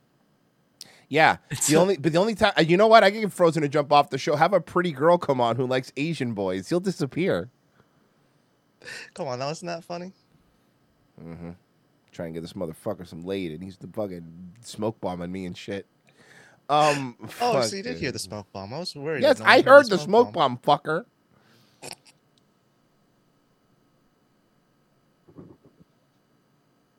yeah, 1.08 1.36
the 1.68 1.76
only 1.76 1.96
but 1.96 2.12
the 2.12 2.18
only 2.18 2.34
time 2.34 2.52
you 2.66 2.76
know 2.76 2.86
what 2.86 3.04
I 3.04 3.10
can 3.10 3.20
get 3.20 3.32
Frozen 3.32 3.62
to 3.62 3.68
jump 3.68 3.92
off 3.92 4.10
the 4.10 4.18
show. 4.18 4.36
Have 4.36 4.52
a 4.52 4.60
pretty 4.60 4.92
girl 4.92 5.16
come 5.16 5.40
on 5.40 5.56
who 5.56 5.66
likes 5.66 5.92
Asian 5.96 6.34
boys. 6.34 6.68
He'll 6.68 6.80
disappear. 6.80 7.50
Come 9.14 9.28
on, 9.28 9.38
now 9.38 9.50
isn't 9.50 9.66
that 9.66 9.84
funny? 9.84 10.12
Mm-hmm. 11.22 11.50
Try 12.12 12.26
and 12.26 12.34
get 12.34 12.42
this 12.42 12.52
motherfucker 12.52 13.06
some 13.06 13.22
laid, 13.22 13.52
and 13.52 13.62
he's 13.62 13.78
the 13.78 13.88
fucking 13.88 14.52
smoke 14.60 15.00
bombing 15.00 15.32
me 15.32 15.46
and 15.46 15.56
shit. 15.56 15.86
Um. 16.68 17.16
Oh, 17.40 17.60
so 17.62 17.76
you 17.76 17.82
did 17.82 17.98
hear 17.98 18.12
the 18.12 18.18
smoke 18.18 18.46
bomb? 18.52 18.72
I 18.72 18.78
was 18.78 18.94
worried. 18.94 19.22
Yes, 19.22 19.38
no 19.40 19.46
I 19.46 19.62
heard 19.62 19.88
the 19.88 19.98
smoke 19.98 20.32
bomb, 20.32 20.58
fucker. 20.58 21.06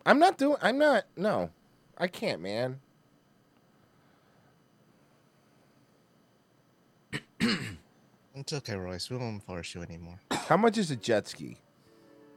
I'm 0.05 0.19
not 0.19 0.37
doing. 0.37 0.57
I'm 0.61 0.77
not. 0.77 1.05
No, 1.15 1.49
I 1.97 2.07
can't, 2.07 2.41
man. 2.41 2.79
It's 8.35 8.51
okay, 8.51 8.75
Royce. 8.75 9.09
We 9.09 9.17
won't 9.17 9.43
force 9.43 9.75
you 9.75 9.81
anymore. 9.83 10.19
How 10.31 10.57
much 10.57 10.77
is 10.77 10.91
a 10.91 10.95
jet 10.95 11.27
ski? 11.27 11.57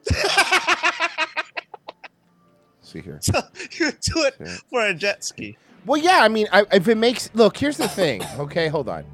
see 2.87 3.01
here. 3.01 3.18
So 3.20 3.40
you 3.72 3.92
do 3.92 4.25
it 4.25 4.35
for 4.70 4.87
a 4.87 4.94
jet 4.94 5.25
ski. 5.25 5.59
Well, 5.85 6.01
yeah, 6.01 6.20
I 6.22 6.29
mean, 6.29 6.46
I, 6.53 6.64
if 6.72 6.88
it 6.88 6.96
makes 6.96 7.31
look, 7.35 7.57
here's 7.57 7.77
the 7.77 7.88
thing. 7.88 8.22
Okay, 8.38 8.68
hold 8.68 8.88
on. 8.88 9.05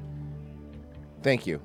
Thank 1.21 1.47
you. 1.47 1.61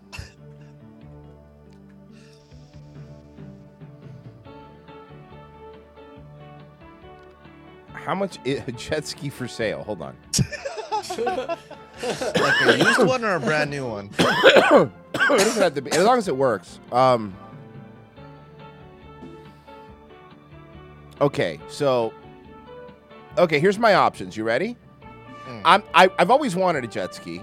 How 7.93 8.15
much 8.15 8.39
is 8.45 8.63
a 8.67 8.73
jet 8.73 9.07
ski 9.07 9.29
for 9.29 9.49
sale? 9.49 9.83
Hold 9.83 10.03
on. 10.03 10.17
Like 11.27 11.59
a 12.63 12.79
used 12.79 13.05
one 13.05 13.25
or 13.25 13.35
a 13.35 13.41
brand 13.41 13.71
new 13.71 13.87
one? 13.87 14.11
it 14.19 14.91
doesn't 15.15 15.63
have 15.63 15.75
to 15.75 15.83
be 15.83 15.91
as 15.93 16.05
long 16.05 16.19
as 16.19 16.29
it 16.29 16.37
works. 16.37 16.81
Um. 16.93 17.35
Okay, 21.21 21.59
so. 21.69 22.13
Okay, 23.37 23.59
here's 23.61 23.79
my 23.79 23.95
options. 23.95 24.37
You 24.37 24.45
ready? 24.45 24.77
Mm. 25.47 25.63
I'm. 25.65 25.83
I, 25.95 26.11
I've 26.19 26.31
always 26.31 26.55
wanted 26.57 26.85
a 26.85 26.89
jet 26.89 27.15
ski. 27.15 27.43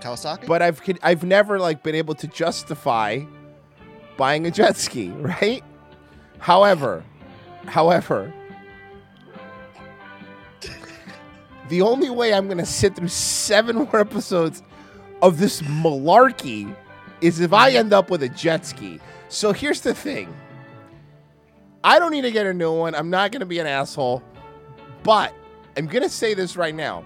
Kawasaki? 0.00 0.46
but 0.46 0.62
I've 0.62 0.80
could- 0.80 1.00
I've 1.02 1.24
never 1.24 1.58
like 1.58 1.82
been 1.82 1.96
able 1.96 2.14
to 2.14 2.28
justify 2.28 3.22
buying 4.16 4.46
a 4.46 4.50
jet 4.50 4.76
ski, 4.76 5.08
right? 5.18 5.64
However, 6.38 7.02
however, 7.66 8.32
the 11.68 11.82
only 11.82 12.10
way 12.10 12.32
I'm 12.32 12.48
gonna 12.48 12.64
sit 12.64 12.94
through 12.96 13.08
seven 13.08 13.76
more 13.76 13.98
episodes 14.00 14.62
of 15.20 15.38
this 15.38 15.62
malarkey 15.62 16.74
is 17.20 17.40
if 17.40 17.52
I 17.52 17.70
end 17.72 17.92
up 17.92 18.08
with 18.10 18.22
a 18.22 18.28
jet 18.28 18.64
ski. 18.64 19.00
So 19.28 19.52
here's 19.52 19.80
the 19.80 19.94
thing. 19.94 20.32
I 21.84 21.98
don't 21.98 22.10
need 22.10 22.22
to 22.22 22.30
get 22.30 22.46
a 22.46 22.54
new 22.54 22.72
one. 22.76 22.94
I'm 22.94 23.10
not 23.10 23.32
gonna 23.32 23.46
be 23.46 23.58
an 23.58 23.66
asshole, 23.66 24.22
but 25.02 25.32
I'm 25.76 25.86
gonna 25.86 26.08
say 26.08 26.34
this 26.34 26.56
right 26.56 26.74
now. 26.74 27.04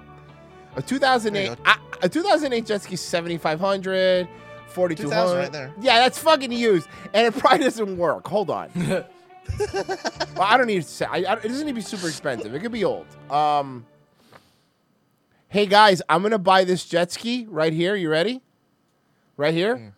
A 0.77 0.83
2008, 0.83 1.47
There. 1.49 1.57
I- 1.65 1.79
a 2.03 2.09
2008 2.09 2.67
jet 2.67 2.83
ski 2.83 2.97
7500, 2.97 4.27
4200. 4.69 4.97
2000 5.11 5.39
right 5.39 5.53
there. 5.53 5.73
Yeah, 5.81 5.99
that's 6.01 6.19
fucking 6.19 6.51
used, 6.53 6.89
and 7.13 7.27
it 7.27 7.39
probably 7.39 7.59
doesn't 7.65 7.97
work. 7.99 8.27
Hold 8.27 8.51
on. 8.51 8.71
well, 8.77 9.07
I 10.41 10.57
don't 10.57 10.67
need 10.67 10.83
to 10.83 10.89
say. 10.89 11.05
I, 11.05 11.19
I, 11.19 11.33
it 11.35 11.43
doesn't 11.49 11.67
need 11.67 11.73
to 11.73 11.77
be 11.77 11.81
super 11.83 12.09
expensive. 12.09 12.55
It 12.55 12.61
could 12.61 12.73
be 12.73 12.85
old. 12.85 13.07
Um. 13.31 13.87
Hey 15.49 15.67
guys, 15.67 16.01
I'm 16.09 16.23
gonna 16.23 16.39
buy 16.39 16.65
this 16.65 16.85
jet 16.87 17.13
ski 17.13 17.47
right 17.49 17.73
here. 17.75 17.95
You 17.95 18.09
ready? 18.09 18.41
Right 19.37 19.53
here, 19.55 19.77
Mm. 19.77 19.93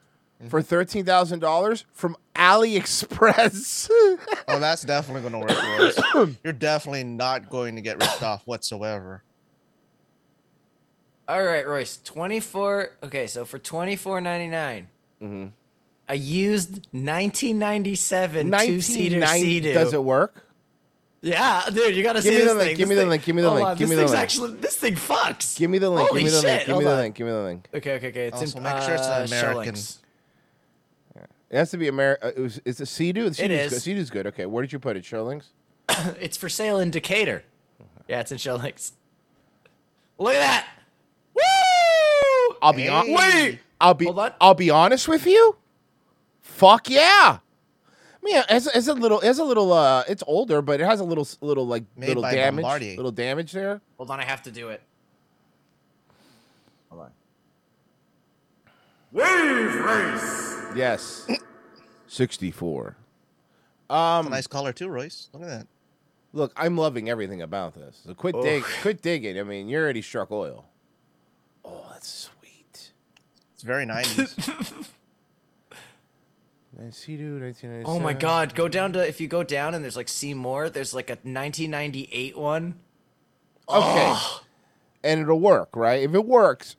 For 0.49 0.61
thirteen 0.63 1.05
thousand 1.05 1.39
dollars 1.41 1.85
from 1.93 2.17
AliExpress. 2.35 3.89
Oh, 4.49 4.59
that's 4.61 4.83
definitely 4.83 5.23
going 5.29 5.33
to 5.33 5.39
work 5.39 5.51
for 5.51 6.23
us. 6.23 6.37
You're 6.45 6.53
definitely 6.53 7.05
not 7.05 7.49
going 7.49 7.77
to 7.77 7.81
get 7.83 7.99
ripped 7.99 8.23
off 8.23 8.47
whatsoever. 8.47 9.23
All 11.27 11.43
right, 11.43 11.67
Royce. 11.67 11.97
Twenty 12.05 12.41
four. 12.41 12.91
Okay, 13.03 13.27
so 13.27 13.45
for 13.45 13.59
twenty 13.59 13.97
four 13.97 14.21
ninety 14.21 14.49
nine, 14.49 14.89
Mm-hmm. 15.23 15.47
a 16.09 16.15
used 16.17 16.87
nineteen 16.93 17.59
ninety 17.59 17.95
seven 17.95 18.51
two 18.51 18.81
seater 18.83 19.19
1990 19.21 19.41
Sea-Doo. 19.43 19.73
Does 19.73 19.93
it 19.95 20.05
work? 20.05 20.47
Yeah, 21.23 21.63
dude, 21.73 21.97
you 21.97 22.03
gotta 22.03 22.19
Give 22.21 22.25
see 22.25 22.31
me 22.33 22.37
the 22.37 22.45
this 22.45 22.55
link, 22.55 22.69
thing. 22.69 22.77
give 22.77 22.89
this 22.89 22.99
me 22.99 23.03
the 23.03 23.07
link, 23.09 23.25
give 23.25 23.37
me 23.37 23.41
the 23.43 23.49
Hold 23.49 23.59
link, 23.61 23.69
on, 23.71 23.77
give 23.79 23.89
this 23.89 23.97
me 23.99 24.05
the 24.05 24.11
link. 24.13 24.21
This 24.21 24.29
thing's 24.29 24.41
link. 24.41 24.53
Actually, 24.53 24.61
this 24.61 24.77
thing 24.77 24.95
fucks. 25.17 25.59
Give 25.59 25.71
me 25.71 25.79
the 25.79 25.89
link. 25.91 26.09
Holy 26.11 26.21
give 26.23 26.27
me 26.27 26.31
the 26.37 26.41
shit, 26.43 26.51
link. 26.51 26.61
Give 26.61 26.69
me 26.69 26.73
hold 26.75 26.85
the 26.85 26.97
link. 27.03 27.15
Give 27.15 27.27
me 27.27 27.33
the 27.33 27.43
link. 27.43 27.69
Okay, 27.75 27.95
okay, 27.95 28.09
okay. 28.09 28.27
It's 28.27 28.37
Also, 28.37 28.59
in, 28.59 28.63
make 28.65 28.83
sure 28.83 28.95
it's 28.95 29.07
uh, 29.09 29.27
an 29.27 29.33
American. 29.33 29.75
Showlinks. 31.55 31.57
It 31.57 31.59
has 31.59 31.71
to 31.71 31.77
be 31.79 31.89
American. 31.89 32.33
It 32.37 32.41
was, 32.41 32.61
it's 32.65 32.81
a 32.81 32.87
Sea-Doo. 32.87 33.29
The 33.29 33.35
Sea-Doo's 33.35 33.61
is. 33.61 33.71
Good. 33.71 33.83
Sea-Doo's 33.83 34.11
good. 34.11 34.27
Okay, 34.27 34.47
where 34.47 34.63
did 34.63 34.73
you 34.73 34.79
put 34.79 34.97
it? 34.97 35.05
Showlinks. 35.05 35.47
It's 36.21 36.37
for 36.37 36.49
sale 36.49 36.81
in 36.81 36.91
Decatur. 36.91 37.45
Yeah, 38.09 38.21
it's 38.21 38.33
in 38.33 38.39
Showlinks. 38.39 38.93
Look 40.19 40.35
at 40.35 40.41
that! 40.41 40.67
Woo! 41.35 42.57
I'll 42.63 42.73
be 42.73 42.89
on. 42.89 43.13
Wait! 43.13 43.59
I'll 43.81 43.95
be. 43.95 44.05
Hold 44.05 44.19
on. 44.19 44.33
I'll 44.41 44.55
be 44.55 44.71
honest 44.71 45.09
with 45.09 45.27
you. 45.27 45.57
Fuck 46.41 46.89
yeah. 46.89 47.39
I 47.39 47.39
mean, 48.23 48.43
it's, 48.49 48.67
it's 48.67 48.87
a 48.89 48.95
little. 48.95 49.21
It's 49.21 49.39
a 49.39 49.45
little. 49.45 49.73
Uh, 49.73 50.05
it's 50.09 50.23
older, 50.27 50.63
but 50.63 50.81
it 50.81 50.85
has 50.85 51.01
a 51.01 51.05
little, 51.05 51.27
little 51.41 51.67
like 51.67 51.85
Made 51.97 52.09
little 52.09 52.23
damage. 52.23 52.63
Bombardier. 52.63 52.97
Little 52.97 53.13
damage 53.13 53.53
there. 53.53 53.81
Hold 53.97 54.11
on, 54.11 54.21
I 54.21 54.25
have 54.25 54.43
to 54.45 54.51
do 54.51 54.69
it. 54.69 54.83
Hold 56.91 57.03
on. 57.03 57.11
Yes. 60.77 61.27
Sixty-four. 62.07 62.97
Um. 63.91 64.31
nice 64.31 64.47
color 64.47 64.73
too, 64.73 64.89
Royce. 64.89 65.29
Look 65.33 65.43
at 65.43 65.49
that. 65.49 65.67
Look, 66.33 66.53
I'm 66.57 66.77
loving 66.77 67.09
everything 67.09 67.43
about 67.43 67.75
this. 67.75 68.03
So 68.07 68.15
quit 68.15 68.35
dig, 68.43 68.65
quit 68.83 69.01
digging. 69.03 69.39
I 69.39 69.43
mean, 69.45 69.69
you 69.69 69.79
already 69.79 70.03
struck 70.03 70.33
oil. 70.33 70.65
Oh, 71.65 71.87
that's 71.93 72.09
sweet. 72.09 72.91
It's 73.55 73.63
very 73.63 73.85
90s. 73.87 74.91
Nice 76.77 76.97
Sea-Doo, 76.97 77.39
1997. 77.41 77.85
Oh 77.87 78.01
my 78.03 78.13
god, 78.15 78.57
go 78.57 78.67
down 78.67 78.93
to 78.95 79.07
if 79.07 79.21
you 79.21 79.29
go 79.29 79.45
down 79.45 79.75
and 79.75 79.85
there's 79.85 79.97
like 79.97 80.09
see 80.09 80.35
more, 80.35 80.69
there's 80.69 80.93
like 80.93 81.09
a 81.09 81.13
1998 81.23 82.37
one. 82.37 82.75
Okay. 83.69 84.15
And 85.05 85.21
it'll 85.21 85.39
work, 85.39 85.77
right? 85.77 86.03
If 86.03 86.13
it 86.15 86.25
works, 86.27 86.75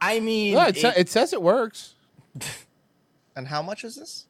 I 0.00 0.18
mean, 0.20 0.54
yeah, 0.54 0.68
it, 0.68 0.76
sa- 0.78 0.88
it- 0.90 0.96
it 0.96 1.08
says 1.10 1.34
it 1.34 1.42
works. 1.42 1.94
and 3.36 3.48
how 3.48 3.62
much 3.62 3.84
is 3.84 3.96
this? 3.96 4.26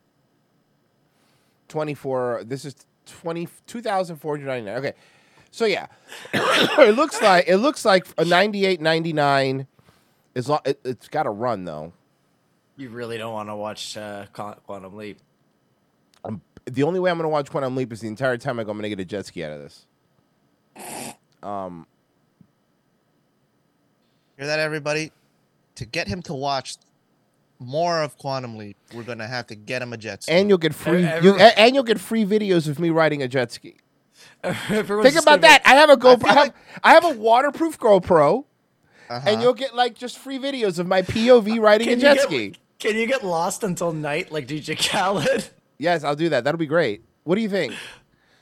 24 1.69 2.43
this 2.45 2.67
is 2.67 2.75
20 3.07 3.49
2499 3.67 4.77
okay 4.77 4.93
so 5.51 5.65
yeah 5.65 5.87
it 6.35 6.95
looks 6.95 7.23
like 7.23 7.45
it 7.49 7.57
looks 7.57 7.85
like 7.87 8.07
a 8.19 8.25
98 8.27 8.79
99 8.81 9.67
is 10.35 10.51
lo- 10.51 10.61
it, 10.67 10.79
it's 10.85 11.09
got 11.09 11.23
to 11.23 11.31
run 11.31 11.65
though 11.65 11.95
you 12.77 12.91
really 12.91 13.17
don't 13.17 13.33
want 13.33 13.49
to 13.49 13.57
watch 13.57 13.97
uh, 13.97 14.27
Quantum 14.35 14.97
Leap. 14.97 15.19
the 16.67 16.83
only 16.83 17.01
way 17.01 17.11
i'm 17.11 17.17
going 17.17 17.25
to 17.25 17.29
watch 17.31 17.49
quantum 17.51 17.75
leap 17.75 17.91
is 17.91 18.01
the 18.01 18.09
entire 18.09 18.37
time 18.37 18.61
i 18.61 18.65
go 18.65 18.71
i'm 18.71 18.77
going 18.77 18.83
to 18.83 18.89
get 18.91 19.01
a 19.01 19.05
jet 19.07 19.25
ski 19.25 19.43
out 19.43 19.53
of 19.53 19.61
this 19.61 19.87
um 21.43 21.87
Hear 24.37 24.47
that, 24.49 24.59
everybody? 24.59 25.13
To 25.77 25.87
get 25.87 26.09
him 26.09 26.21
to 26.23 26.35
watch 26.35 26.77
more 27.63 28.03
of 28.03 28.17
Quantum 28.19 28.57
Leap, 28.57 28.77
we're 28.95 29.03
gonna 29.03 29.27
have 29.27 29.47
to 29.49 29.55
get 29.55 29.83
him 29.83 29.93
a 29.93 29.97
jet 29.97 30.23
ski. 30.23 30.33
and 30.33 30.49
you'll 30.49 30.59
get 30.59 30.75
free 30.75 31.05
Every- 31.05 31.31
you, 31.31 31.37
and 31.37 31.75
you'll 31.75 31.85
get 31.85 32.01
free 32.01 32.25
videos 32.25 32.69
of 32.69 32.79
me 32.79 32.91
riding 32.91 33.23
a 33.23 33.29
jet 33.29 33.53
ski 33.53 33.77
Everyone's 34.45 35.09
think 35.11 35.21
about 35.23 35.41
that 35.43 35.63
i 35.65 35.75
have 35.75 35.91
a 35.91 35.97
GoPro 35.97 36.21
feel 36.21 36.29
I, 36.31 36.35
have, 36.35 36.37
like- 36.47 36.55
I 36.85 36.93
have 36.95 37.05
a 37.05 37.15
waterproof 37.15 37.79
GoPro 37.79 38.45
uh-huh. 39.11 39.29
and 39.31 39.43
you'll 39.43 39.55
get 39.55 39.75
like 39.75 39.95
just 39.95 40.19
free 40.19 40.39
videos 40.39 40.79
of 40.79 40.87
my 40.87 41.03
POV 41.03 41.61
riding 41.69 41.89
Can 41.89 41.99
a 41.99 42.01
jet 42.01 42.15
get- 42.17 42.23
ski 42.25 42.55
Can 42.79 42.97
you 42.97 43.07
get 43.07 43.25
lost 43.25 43.63
until 43.63 43.93
night 43.93 44.31
like 44.33 44.47
DJ 44.47 44.77
Khaled? 44.77 45.51
yes 45.79 46.05
I'll 46.05 46.17
do 46.17 46.29
that 46.31 46.45
that'll 46.45 46.59
be 46.59 46.67
great 46.67 47.03
what 47.25 47.35
do 47.37 47.41
you 47.41 47.49
think 47.49 47.75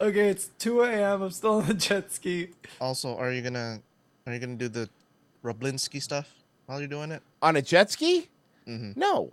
Okay, 0.02 0.30
it's 0.30 0.46
2 0.61 0.80
a.m. 0.80 1.20
I'm 1.20 1.30
still 1.30 1.56
on 1.56 1.66
the 1.66 1.74
jet 1.74 2.11
ski. 2.11 2.48
also, 2.80 3.14
are 3.18 3.30
you 3.30 3.42
gonna 3.42 3.83
are 4.26 4.33
you 4.33 4.38
gonna 4.38 4.54
do 4.54 4.68
the 4.68 4.88
Roblinsky 5.44 6.00
stuff 6.02 6.33
while 6.64 6.78
you're 6.78 6.88
doing 6.88 7.11
it? 7.11 7.22
on 7.42 7.56
a 7.56 7.61
jet 7.62 7.90
ski 7.90 8.28
Mhm. 8.70 8.96
no 8.96 9.33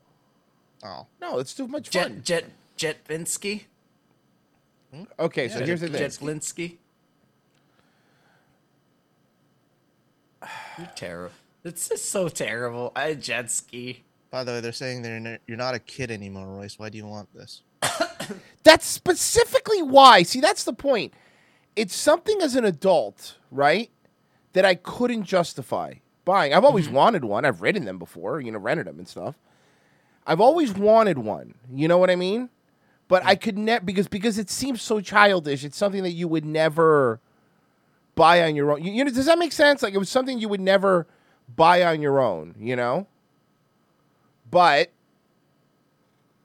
Oh, 0.83 1.07
No, 1.21 1.39
it's 1.39 1.53
too 1.53 1.67
much 1.67 1.89
fun. 1.89 2.21
Jet 2.23 2.45
Jet 2.75 2.97
Jetvinsky? 3.07 3.63
Okay, 5.19 5.47
so 5.49 5.59
Yeah, 5.59 5.65
here's 5.65 5.81
the 5.81 5.89
thing. 5.89 6.01
Jetlinsky? 6.01 6.77
You're 10.77 10.87
terrible. 10.95 11.33
It's 11.63 11.89
just 11.89 12.09
so 12.09 12.29
terrible. 12.29 12.91
I 12.95 13.13
jet 13.15 13.51
ski. 13.51 14.03
by 14.31 14.43
the 14.43 14.51
way, 14.53 14.61
they're 14.61 14.71
saying 14.71 15.01
they're 15.01 15.15
n- 15.15 15.39
you're 15.47 15.57
not 15.57 15.73
a 15.75 15.79
kid 15.79 16.11
anymore, 16.11 16.47
Royce. 16.47 16.77
Why 16.79 16.89
do 16.89 16.97
you 16.97 17.05
want 17.07 17.33
this? 17.33 17.61
That's 18.63 18.85
specifically 18.85 19.81
why. 19.81 20.23
See, 20.23 20.41
that's 20.41 20.63
the 20.65 20.73
point. 20.73 21.13
It's 21.75 21.95
something 21.95 22.41
as 22.41 22.55
an 22.55 22.65
adult, 22.65 23.37
right, 23.51 23.89
that 24.53 24.65
I 24.65 24.75
couldn't 24.75 25.23
justify 25.23 25.95
buying. 26.27 26.53
I've 26.53 26.65
always 26.65 26.85
mm-hmm. 26.87 26.95
wanted 26.95 27.23
one. 27.23 27.45
I've 27.45 27.61
ridden 27.61 27.85
them 27.85 27.97
before, 27.97 28.41
you 28.41 28.51
know, 28.51 28.59
rented 28.59 28.85
them 28.85 28.99
and 28.99 29.07
stuff. 29.07 29.35
I've 30.27 30.41
always 30.41 30.73
wanted 30.73 31.17
one. 31.17 31.55
You 31.73 31.87
know 31.87 31.97
what 31.97 32.11
I 32.11 32.17
mean? 32.17 32.49
But 33.07 33.25
I 33.25 33.35
could 33.35 33.57
never 33.57 33.83
because 33.83 34.09
because 34.09 34.37
it 34.37 34.49
seems 34.49 34.81
so 34.81 34.99
childish. 34.99 35.63
It's 35.63 35.77
something 35.77 36.03
that 36.03 36.11
you 36.11 36.27
would 36.27 36.43
never 36.43 37.21
buy 38.15 38.43
on 38.43 38.55
your 38.55 38.73
own. 38.73 38.83
You, 38.83 38.91
you 38.91 39.05
know, 39.05 39.11
does 39.11 39.25
that 39.25 39.39
make 39.39 39.53
sense? 39.53 39.81
Like 39.81 39.93
it 39.93 39.97
was 39.97 40.09
something 40.09 40.37
you 40.37 40.49
would 40.49 40.59
never 40.59 41.07
buy 41.55 41.83
on 41.83 42.01
your 42.01 42.19
own. 42.19 42.55
You 42.59 42.75
know. 42.75 43.07
But 44.51 44.91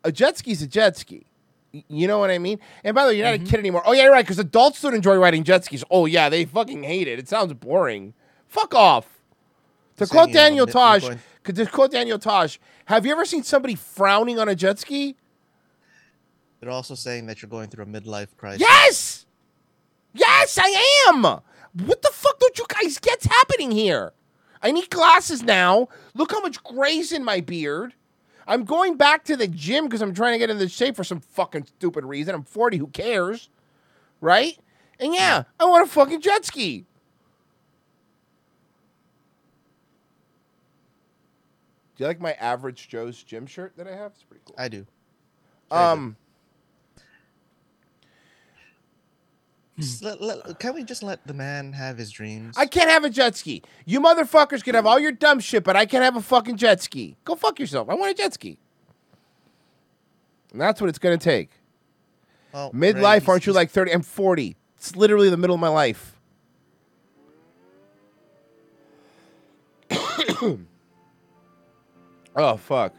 a 0.04 0.12
jet 0.12 0.38
ski's 0.38 0.62
a 0.62 0.68
jet 0.68 0.96
ski. 0.96 1.26
You 1.72 2.06
know 2.06 2.18
what 2.18 2.30
I 2.30 2.38
mean? 2.38 2.60
And 2.84 2.94
by 2.94 3.04
the 3.04 3.08
way, 3.08 3.16
you're 3.16 3.26
not 3.26 3.34
a 3.34 3.38
mm-hmm. 3.38 3.46
kid 3.46 3.58
anymore. 3.58 3.82
Oh 3.84 3.92
yeah, 3.92 4.04
you're 4.04 4.12
right. 4.12 4.24
Because 4.24 4.38
adults 4.38 4.80
don't 4.80 4.94
enjoy 4.94 5.16
riding 5.16 5.42
jet 5.42 5.64
skis. 5.64 5.82
Oh 5.90 6.06
yeah, 6.06 6.28
they 6.28 6.44
fucking 6.44 6.84
hate 6.84 7.08
it. 7.08 7.18
It 7.18 7.28
sounds 7.28 7.52
boring. 7.54 8.14
Fuck 8.46 8.74
off. 8.74 9.11
To 9.98 10.06
quote 10.06 10.30
you 10.30 10.36
have 10.38 10.46
a 10.46 10.48
Daniel 10.48 10.66
Tosh, 10.66 11.04
to 11.44 11.66
quote 11.66 11.92
Daniel 11.92 12.18
Tosh, 12.18 12.58
have 12.86 13.06
you 13.06 13.12
ever 13.12 13.24
seen 13.24 13.42
somebody 13.42 13.74
frowning 13.74 14.38
on 14.38 14.48
a 14.48 14.54
jet 14.54 14.78
ski? 14.78 15.16
They're 16.60 16.70
also 16.70 16.94
saying 16.94 17.26
that 17.26 17.42
you're 17.42 17.48
going 17.48 17.68
through 17.68 17.84
a 17.84 17.86
midlife 17.86 18.36
crisis. 18.36 18.60
Yes. 18.60 19.26
Yes, 20.14 20.58
I 20.60 21.08
am. 21.08 21.22
What 21.22 22.02
the 22.02 22.10
fuck 22.12 22.38
don't 22.38 22.58
you 22.58 22.66
guys 22.68 22.98
get's 22.98 23.26
happening 23.26 23.70
here? 23.70 24.12
I 24.62 24.70
need 24.70 24.90
glasses 24.90 25.42
now. 25.42 25.88
Look 26.14 26.30
how 26.30 26.40
much 26.40 26.62
gray's 26.62 27.10
in 27.10 27.24
my 27.24 27.40
beard. 27.40 27.94
I'm 28.46 28.64
going 28.64 28.96
back 28.96 29.24
to 29.24 29.36
the 29.36 29.48
gym 29.48 29.84
because 29.84 30.02
I'm 30.02 30.14
trying 30.14 30.34
to 30.34 30.38
get 30.38 30.50
into 30.50 30.68
shape 30.68 30.96
for 30.96 31.04
some 31.04 31.20
fucking 31.20 31.64
stupid 31.64 32.04
reason. 32.04 32.34
I'm 32.34 32.44
40. 32.44 32.76
Who 32.76 32.86
cares? 32.88 33.48
Right? 34.20 34.58
And 35.00 35.14
yeah, 35.14 35.44
I 35.58 35.64
want 35.64 35.86
a 35.86 35.90
fucking 35.90 36.20
jet 36.20 36.44
ski. 36.44 36.84
Do 41.96 42.04
you 42.04 42.08
like 42.08 42.20
my 42.20 42.32
average 42.32 42.88
Joe's 42.88 43.22
gym 43.22 43.46
shirt 43.46 43.74
that 43.76 43.86
I 43.86 43.94
have? 43.94 44.12
It's 44.12 44.22
pretty 44.22 44.42
cool. 44.46 44.54
I 44.58 44.68
do. 44.68 44.86
Um, 45.70 46.16
let- 50.00 50.20
let- 50.20 50.58
can 50.58 50.74
we 50.74 50.84
just 50.84 51.02
let 51.02 51.26
the 51.26 51.34
man 51.34 51.72
have 51.72 51.98
his 51.98 52.10
dreams? 52.10 52.56
I 52.58 52.66
can't 52.66 52.88
have 52.90 53.04
a 53.04 53.10
jet 53.10 53.36
ski. 53.36 53.62
You 53.84 54.00
motherfuckers 54.00 54.62
can 54.62 54.74
have 54.74 54.86
all 54.86 54.98
your 54.98 55.12
dumb 55.12 55.40
shit, 55.40 55.64
but 55.64 55.76
I 55.76 55.86
can't 55.86 56.04
have 56.04 56.16
a 56.16 56.22
fucking 56.22 56.56
jet 56.56 56.80
ski. 56.82 57.16
Go 57.24 57.34
fuck 57.34 57.58
yourself. 57.58 57.88
I 57.88 57.94
want 57.94 58.10
a 58.12 58.14
jet 58.14 58.34
ski. 58.34 58.58
And 60.52 60.60
that's 60.60 60.80
what 60.80 60.88
it's 60.90 60.98
gonna 60.98 61.18
take. 61.18 61.50
Well, 62.52 62.70
Ray, 62.74 62.92
Midlife, 62.92 63.12
he's- 63.20 63.28
aren't 63.28 63.46
you 63.46 63.52
he's- 63.52 63.56
like 63.56 63.70
30? 63.70 63.92
I'm 63.92 64.02
40. 64.02 64.56
It's 64.76 64.94
literally 64.96 65.30
the 65.30 65.36
middle 65.38 65.54
of 65.54 65.60
my 65.60 65.68
life. 65.68 66.16
oh, 72.36 72.56
fuck. 72.56 72.94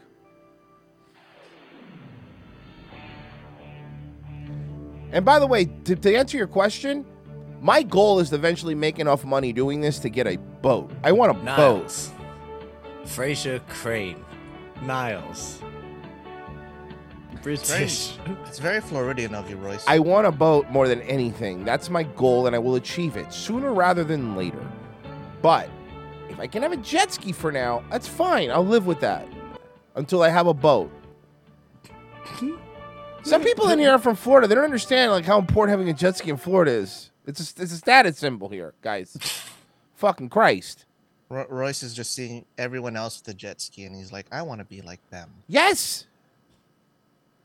And 5.12 5.24
by 5.24 5.38
the 5.38 5.46
way, 5.46 5.66
to, 5.84 5.94
to 5.94 6.16
answer 6.16 6.36
your 6.36 6.48
question, 6.48 7.06
my 7.60 7.82
goal 7.82 8.18
is 8.18 8.30
to 8.30 8.34
eventually 8.34 8.74
make 8.74 8.98
enough 8.98 9.24
money 9.24 9.52
doing 9.52 9.80
this 9.80 10.00
to 10.00 10.08
get 10.08 10.26
a 10.26 10.36
boat. 10.36 10.90
I 11.04 11.12
want 11.12 11.30
a 11.30 11.34
boat. 11.34 11.44
Niles. 11.44 12.10
Frasier 13.04 13.66
Crane. 13.68 14.24
Niles. 14.82 15.62
Very, 17.42 17.56
British. 17.56 18.18
it's 18.46 18.58
very 18.58 18.80
Floridian 18.80 19.34
of 19.34 19.48
you, 19.50 19.56
Royce. 19.56 19.84
I 19.86 19.98
want 19.98 20.26
a 20.26 20.32
boat 20.32 20.68
more 20.70 20.88
than 20.88 21.02
anything. 21.02 21.64
That's 21.64 21.90
my 21.90 22.02
goal, 22.02 22.46
and 22.46 22.56
I 22.56 22.58
will 22.58 22.74
achieve 22.74 23.16
it 23.16 23.32
sooner 23.32 23.72
rather 23.72 24.02
than 24.02 24.34
later. 24.34 24.66
But 25.42 25.68
if 25.68 25.83
I 26.44 26.46
can 26.46 26.62
have 26.62 26.72
a 26.72 26.76
jet 26.76 27.10
ski 27.10 27.32
for 27.32 27.50
now, 27.50 27.82
that's 27.90 28.06
fine. 28.06 28.50
I'll 28.50 28.66
live 28.66 28.86
with 28.86 29.00
that 29.00 29.26
until 29.94 30.22
I 30.22 30.28
have 30.28 30.46
a 30.46 30.52
boat. 30.52 30.92
Some 33.22 33.42
people 33.42 33.70
in 33.70 33.78
here 33.78 33.92
are 33.92 33.98
from 33.98 34.14
Florida. 34.14 34.46
They 34.46 34.54
don't 34.54 34.64
understand 34.64 35.10
like 35.10 35.24
how 35.24 35.38
important 35.38 35.70
having 35.70 35.88
a 35.88 35.96
jet 35.96 36.18
ski 36.18 36.28
in 36.28 36.36
Florida 36.36 36.70
is. 36.72 37.10
It's 37.26 37.40
a, 37.40 37.62
it's 37.62 37.72
a 37.72 37.78
status 37.78 38.18
symbol 38.18 38.50
here, 38.50 38.74
guys. 38.82 39.16
Fucking 39.94 40.28
Christ. 40.28 40.84
Ro- 41.30 41.46
Royce 41.48 41.82
is 41.82 41.94
just 41.94 42.12
seeing 42.12 42.44
everyone 42.58 42.94
else 42.94 43.22
with 43.22 43.34
a 43.34 43.38
jet 43.38 43.62
ski, 43.62 43.84
and 43.84 43.96
he's 43.96 44.12
like, 44.12 44.26
I 44.30 44.42
want 44.42 44.58
to 44.60 44.66
be 44.66 44.82
like 44.82 45.00
them. 45.08 45.30
Yes. 45.48 46.04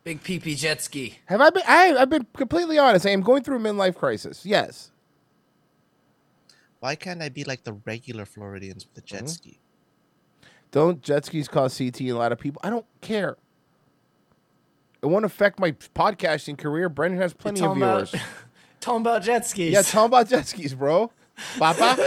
Big 0.03 0.21
PP 0.21 0.57
jet 0.57 0.81
ski. 0.81 1.19
Have 1.27 1.39
I 1.39 1.51
been? 1.51 1.63
I, 1.65 1.95
I've 1.97 2.09
been 2.09 2.27
completely 2.35 2.77
honest. 2.77 3.05
I 3.05 3.11
am 3.11 3.21
going 3.21 3.43
through 3.43 3.55
a 3.55 3.61
midlife 3.61 3.95
crisis. 3.95 4.45
Yes. 4.45 4.91
Why 6.79 6.95
can't 6.95 7.21
I 7.21 7.29
be 7.29 7.43
like 7.43 7.63
the 7.63 7.73
regular 7.73 8.25
Floridians 8.25 8.85
with 8.87 9.03
a 9.03 9.05
jet 9.05 9.19
Mm-hmm. 9.19 9.27
ski? 9.27 9.59
Don't 10.71 11.01
jet 11.01 11.25
skis 11.25 11.47
cause 11.47 11.77
CT 11.77 12.01
in 12.01 12.09
a 12.11 12.13
lot 12.13 12.31
of 12.31 12.39
people? 12.39 12.61
I 12.63 12.69
don't 12.69 12.85
care. 13.01 13.37
It 15.01 15.07
won't 15.07 15.25
affect 15.25 15.59
my 15.59 15.71
podcasting 15.71 16.57
career. 16.57 16.89
Brendan 16.89 17.19
has 17.21 17.33
plenty 17.33 17.59
of 17.61 17.67
Talking 17.67 17.83
about- 17.83 18.09
viewers. 18.09 18.25
Talking 18.79 19.01
about 19.01 19.23
jet 19.23 19.45
skis. 19.45 19.73
yeah, 19.73 19.81
tell 19.81 20.05
him 20.05 20.09
about 20.11 20.29
jet 20.29 20.47
skis, 20.47 20.73
bro. 20.73 21.11
Papa, 21.57 21.97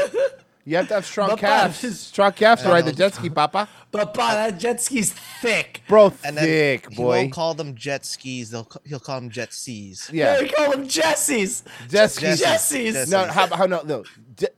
you 0.65 0.77
have 0.77 0.89
to 0.89 0.95
have 0.95 1.05
strong 1.05 1.29
Papa, 1.31 1.41
calves. 1.41 1.81
just- 1.83 2.07
Strong 2.09 2.33
calves 2.33 2.63
to 2.63 2.69
ride 2.69 2.87
the 2.87 2.93
jet 2.95 3.13
ski, 3.15 3.29
Papa. 3.29 3.69
But 3.91 4.15
bah, 4.15 4.33
that 4.35 4.59
jet 4.59 4.81
ski's 4.81 5.13
thick. 5.13 5.83
Bro, 5.87 6.15
And 6.25 6.35
then 6.37 6.45
thick 6.45 6.87
he 6.89 6.97
boy. 6.97 7.19
won't 7.19 7.33
call 7.33 7.53
them 7.53 7.75
jet 7.75 8.07
skis. 8.07 8.51
They'll 8.51 8.69
he'll 8.87 9.01
call 9.01 9.21
them 9.21 9.29
jet 9.29 9.53
seas. 9.53 10.09
Yeah, 10.13 10.39
They 10.39 10.49
call 10.49 10.71
them 10.71 10.85
Jessies. 10.89 11.63
jet 11.91 12.11
skis. 12.11 12.41
Jessies. 12.41 12.93
Jessies. 12.95 13.11
No, 13.11 13.25
how, 13.27 13.55
how 13.55 13.67
no 13.67 13.83
no 13.83 14.05
jet, 14.37 14.55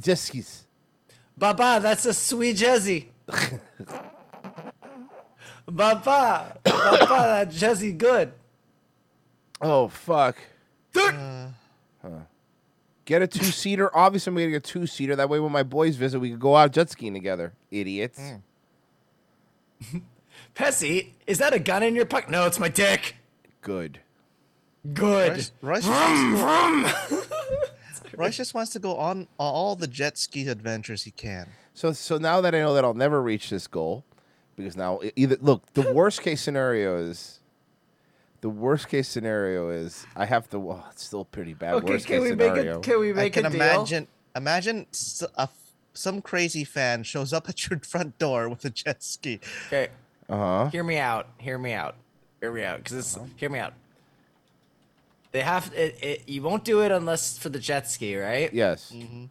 jet 0.00 0.18
skis. 0.18 0.66
Baba, 1.36 1.80
that's 1.82 2.06
a 2.06 2.14
sweet 2.14 2.56
Jesse. 2.56 3.10
Baba, 5.66 6.58
Baba, 6.62 7.06
that 7.08 7.50
Jesse 7.50 7.92
good. 7.92 8.32
Oh 9.60 9.88
fuck. 9.88 10.36
Uh, 10.96 11.48
huh. 12.02 12.08
Get 13.04 13.22
a 13.22 13.26
two 13.26 13.44
seater. 13.44 13.94
Obviously, 13.96 14.30
I'm 14.30 14.36
gonna 14.36 14.50
get 14.50 14.56
a 14.56 14.60
two 14.72 14.86
seater. 14.86 15.16
That 15.16 15.28
way, 15.28 15.40
when 15.40 15.52
my 15.52 15.62
boys 15.62 15.96
visit, 15.96 16.20
we 16.20 16.30
could 16.30 16.40
go 16.40 16.56
out 16.56 16.72
jet 16.72 16.90
skiing 16.90 17.14
together. 17.14 17.52
Idiots. 17.70 18.20
Mm. 18.20 20.02
Pessy, 20.54 21.12
is 21.26 21.38
that 21.38 21.52
a 21.52 21.58
gun 21.58 21.82
in 21.82 21.94
your 21.94 22.06
pocket? 22.06 22.30
No, 22.30 22.46
it's 22.46 22.60
my 22.60 22.68
dick. 22.68 23.16
Good. 23.60 24.00
Good. 24.92 25.32
Royce, 25.32 25.52
Royce, 25.62 25.84
just 25.84 26.40
wants 26.40 27.20
to 27.20 27.26
go, 27.26 27.33
Royce 28.18 28.36
just 28.36 28.54
wants 28.54 28.72
to 28.72 28.78
go 28.78 28.96
on 28.96 29.26
all 29.38 29.76
the 29.76 29.86
jet 29.86 30.16
ski 30.18 30.48
adventures 30.48 31.02
he 31.04 31.10
can. 31.10 31.48
So 31.74 31.92
so 31.92 32.18
now 32.18 32.40
that 32.40 32.54
I 32.54 32.58
know 32.60 32.74
that 32.74 32.84
I'll 32.84 32.94
never 32.94 33.20
reach 33.22 33.50
this 33.50 33.66
goal, 33.66 34.04
because 34.56 34.76
now 34.76 35.00
either 35.16 35.36
look 35.40 35.72
the 35.74 35.92
worst 35.94 36.22
case 36.22 36.40
scenario 36.40 36.96
is. 36.96 37.40
The 38.40 38.50
worst 38.50 38.88
case 38.88 39.08
scenario 39.08 39.70
is 39.70 40.04
I 40.14 40.26
have 40.26 40.50
to. 40.50 40.58
Well, 40.58 40.86
it's 40.92 41.02
still 41.04 41.24
pretty 41.24 41.54
bad. 41.54 41.74
Okay, 41.76 41.92
worst 41.94 42.06
can 42.06 42.20
case 42.20 42.30
we 42.30 42.36
make 42.36 42.52
it? 42.56 42.82
Can 42.82 43.00
we 43.00 43.10
I 43.10 43.14
make 43.14 43.32
can 43.32 43.46
a 43.46 43.50
deal? 43.50 43.60
imagine. 43.62 44.06
Imagine 44.36 44.86
s- 44.92 45.22
a 45.38 45.42
f- 45.42 45.56
some 45.94 46.20
crazy 46.20 46.62
fan 46.62 47.04
shows 47.04 47.32
up 47.32 47.48
at 47.48 47.70
your 47.70 47.78
front 47.82 48.18
door 48.18 48.50
with 48.50 48.62
a 48.66 48.70
jet 48.70 49.02
ski. 49.02 49.40
Okay, 49.68 49.88
uh 50.28 50.36
huh. 50.36 50.68
hear 50.70 50.84
me 50.84 50.98
out. 50.98 51.26
Hear 51.38 51.56
me 51.56 51.72
out. 51.72 51.94
Hear 52.40 52.52
me 52.52 52.62
out. 52.64 52.84
Because 52.84 53.16
Uh-huh. 53.16 53.26
hear 53.36 53.48
me 53.48 53.58
out. 53.60 53.72
They 55.34 55.40
have 55.40 55.72
it, 55.74 55.98
it. 56.00 56.28
You 56.28 56.42
won't 56.42 56.62
do 56.62 56.82
it 56.82 56.92
unless 56.92 57.36
for 57.36 57.48
the 57.48 57.58
jet 57.58 57.90
ski, 57.90 58.16
right? 58.16 58.54
Yes. 58.54 58.92
Mm-hmm. 58.94 59.24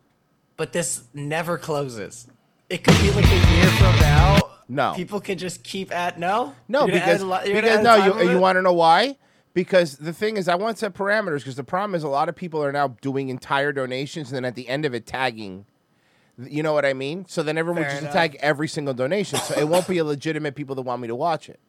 But 0.57 0.73
this 0.73 1.03
never 1.13 1.57
closes. 1.57 2.27
It 2.69 2.83
could 2.83 2.99
be 2.99 3.09
like 3.11 3.25
a 3.25 3.55
year 3.55 3.67
from 3.67 3.95
now. 4.01 4.39
No. 4.67 4.93
People 4.95 5.21
can 5.21 5.37
just 5.37 5.63
keep 5.63 5.93
at 5.93 6.19
no. 6.19 6.55
No, 6.67 6.87
because 6.87 7.23
add 7.23 7.45
because 7.45 7.83
no, 7.85 8.19
you 8.19 8.31
you 8.31 8.37
want 8.37 8.57
to 8.57 8.61
know 8.61 8.73
why? 8.73 9.17
Because 9.53 9.95
the 9.95 10.11
thing 10.11 10.35
is, 10.35 10.49
I 10.49 10.55
want 10.55 10.75
to 10.75 10.79
set 10.81 10.93
parameters. 10.93 11.37
Because 11.37 11.55
the 11.55 11.63
problem 11.63 11.95
is, 11.95 12.03
a 12.03 12.09
lot 12.09 12.27
of 12.27 12.35
people 12.35 12.61
are 12.61 12.73
now 12.73 12.89
doing 12.99 13.29
entire 13.29 13.71
donations, 13.71 14.29
and 14.29 14.35
then 14.35 14.43
at 14.43 14.55
the 14.55 14.67
end 14.67 14.83
of 14.83 14.93
it, 14.93 15.05
tagging. 15.05 15.65
You 16.37 16.63
know 16.63 16.73
what 16.73 16.83
I 16.83 16.91
mean? 16.91 17.27
So 17.29 17.43
then 17.43 17.57
everyone 17.57 17.83
Fair 17.83 17.91
just 17.91 18.01
enough. 18.01 18.13
tag 18.13 18.35
every 18.41 18.67
single 18.67 18.93
donation. 18.93 19.39
So 19.39 19.57
it 19.57 19.69
won't 19.69 19.87
be 19.87 19.99
a 19.99 20.03
legitimate 20.03 20.55
people 20.55 20.75
that 20.75 20.81
want 20.81 21.01
me 21.01 21.07
to 21.07 21.15
watch 21.15 21.47
it. 21.47 21.61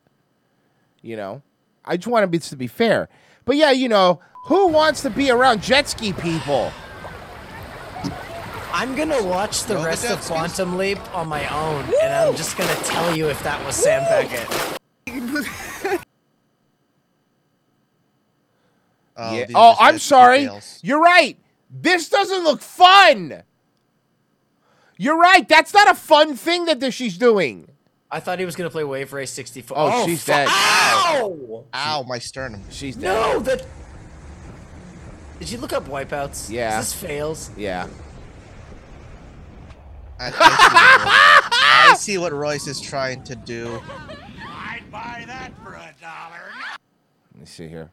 You 1.02 1.16
know, 1.16 1.42
I 1.84 1.96
just 1.96 2.08
want 2.08 2.24
to 2.24 2.26
be 2.26 2.40
to 2.40 2.56
be 2.56 2.66
fair. 2.66 3.08
But 3.44 3.56
yeah, 3.56 3.70
you 3.70 3.88
know, 3.88 4.20
who 4.46 4.68
wants 4.68 5.02
to 5.02 5.10
be 5.10 5.30
around 5.30 5.62
jet 5.62 5.88
ski 5.88 6.12
people? 6.12 6.72
I'm 8.72 8.96
gonna 8.96 9.22
watch 9.22 9.64
the 9.64 9.74
Throw 9.74 9.84
rest 9.84 10.02
jet 10.02 10.12
of 10.12 10.18
skis. 10.22 10.30
Quantum 10.30 10.76
Leap 10.76 10.98
on 11.14 11.28
my 11.28 11.46
own, 11.54 11.84
and 12.02 12.12
I'm 12.12 12.34
just 12.34 12.56
gonna 12.58 12.74
tell 12.84 13.16
you 13.16 13.28
if 13.28 13.42
that 13.44 13.64
was 13.64 13.76
Sam 13.76 14.02
Beckett. 14.04 14.48
Oh, 19.16 19.36
yeah. 19.36 19.46
Oh, 19.54 19.76
I'm 19.78 19.98
sorry. 19.98 20.46
fails. 20.46 20.80
You're 20.82 21.00
right. 21.00 21.38
This 21.70 22.08
doesn't 22.08 22.42
look 22.42 22.60
fun. 22.60 23.44
You're 24.98 25.18
right. 25.18 25.48
That's 25.48 25.72
not 25.72 25.90
a 25.90 25.94
fun 25.94 26.36
thing 26.36 26.64
that 26.64 26.80
this, 26.80 26.94
she's 26.94 27.16
doing. 27.16 27.68
I 28.14 28.20
thought 28.20 28.38
he 28.38 28.44
was 28.44 28.54
gonna 28.54 28.70
play 28.70 28.84
Wave 28.84 29.12
Race 29.12 29.32
64. 29.32 29.76
Oh, 29.76 30.06
she's 30.06 30.24
dead. 30.24 30.46
Ow! 30.48 31.64
Ow, 31.74 32.02
my 32.04 32.20
sternum. 32.20 32.62
She's 32.70 32.94
dead. 32.94 33.08
No, 33.08 33.40
that. 33.40 33.66
Did 35.40 35.50
you 35.50 35.58
look 35.58 35.72
up 35.72 35.88
wipeouts? 35.88 36.48
Yeah. 36.48 36.78
Is 36.78 36.92
this 36.92 37.02
fails? 37.02 37.50
Yeah. 37.56 37.88
I, 40.20 40.30
I, 40.30 40.30
see 40.30 40.38
what 40.46 41.02
Royce, 41.02 41.90
I 41.90 41.94
see 41.98 42.18
what 42.18 42.32
Royce 42.32 42.66
is 42.68 42.80
trying 42.80 43.24
to 43.24 43.34
do. 43.34 43.82
I'd 44.46 44.84
buy 44.92 45.24
that 45.26 45.50
for 45.64 45.74
a 45.74 45.92
dollar. 46.00 46.52
Let 47.32 47.40
me 47.40 47.46
see 47.46 47.66
here. 47.66 47.90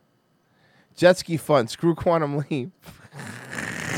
Jet 0.95 1.17
ski 1.17 1.37
fun. 1.37 1.67
Screw 1.67 1.95
quantum 1.95 2.45
leap. 2.47 2.69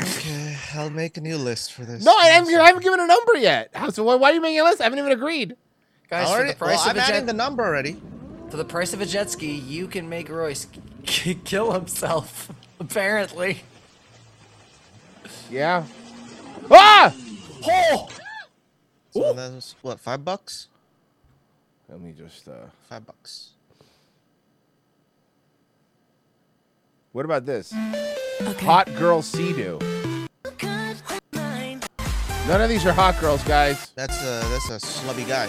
Okay, 0.03 0.57
I'll 0.75 0.89
make 0.89 1.17
a 1.17 1.21
new 1.21 1.35
list 1.35 1.73
for 1.73 1.83
this. 1.83 2.05
No, 2.05 2.15
I 2.15 2.27
haven't, 2.27 2.55
I 2.55 2.67
haven't 2.67 2.83
given 2.83 3.01
a 3.01 3.07
number 3.07 3.35
yet. 3.35 3.71
How, 3.73 3.89
so 3.89 4.05
why, 4.05 4.15
why 4.15 4.31
are 4.31 4.33
you 4.33 4.41
making 4.41 4.61
a 4.61 4.63
list? 4.63 4.79
I 4.79 4.85
haven't 4.85 4.99
even 4.99 5.11
agreed. 5.11 5.57
Guys, 6.09 6.27
for 6.27 6.33
Already, 6.35 6.51
the 6.51 6.57
price 6.57 6.77
well, 6.77 6.85
of 6.85 6.91
I'm 6.91 6.97
a 6.97 7.01
adding 7.01 7.15
jet, 7.21 7.25
the 7.27 7.33
number 7.33 7.63
already. 7.65 7.97
for 8.49 8.57
the 8.57 8.65
price 8.65 8.93
of 8.93 9.01
a 9.01 9.05
jet 9.05 9.29
ski, 9.31 9.51
you 9.55 9.87
can 9.87 10.07
make 10.09 10.29
Royce 10.29 10.67
k- 11.05 11.35
kill 11.43 11.71
himself. 11.71 12.51
Apparently. 12.79 13.61
Yeah. 15.49 15.85
Ah! 16.69 17.13
Oh! 17.65 18.09
So 19.11 19.33
that's 19.33 19.75
what 19.81 19.99
five 19.99 20.23
bucks? 20.25 20.67
Let 21.89 22.01
me 22.01 22.13
just. 22.17 22.47
uh 22.47 22.53
Five 22.89 23.05
bucks. 23.05 23.49
What 27.11 27.25
about 27.25 27.45
this? 27.45 27.73
Okay. 28.41 28.65
Hot 28.65 28.87
girl 28.95 29.21
Sea-Doo. 29.21 29.79
None 32.47 32.59
of 32.61 32.69
these 32.69 32.85
are 32.85 32.91
hot 32.91 33.19
girls, 33.21 33.43
guys. 33.43 33.91
That's 33.95 34.19
a 34.21 34.41
that's 34.49 34.69
a 34.71 34.79
slubby 34.85 35.27
guy. 35.27 35.47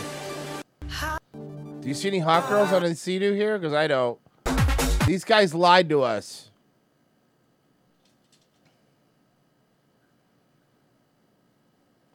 Do 1.84 1.88
you 1.88 1.94
see 1.94 2.08
any 2.08 2.18
hot 2.20 2.48
girls 2.48 2.72
on 2.72 2.82
the 2.82 2.94
Sea-Doo 2.94 3.34
here? 3.34 3.58
Because 3.58 3.74
I 3.74 3.86
don't. 3.88 4.18
These 5.06 5.22
guys 5.22 5.54
lied 5.54 5.90
to 5.90 6.00
us. 6.00 6.48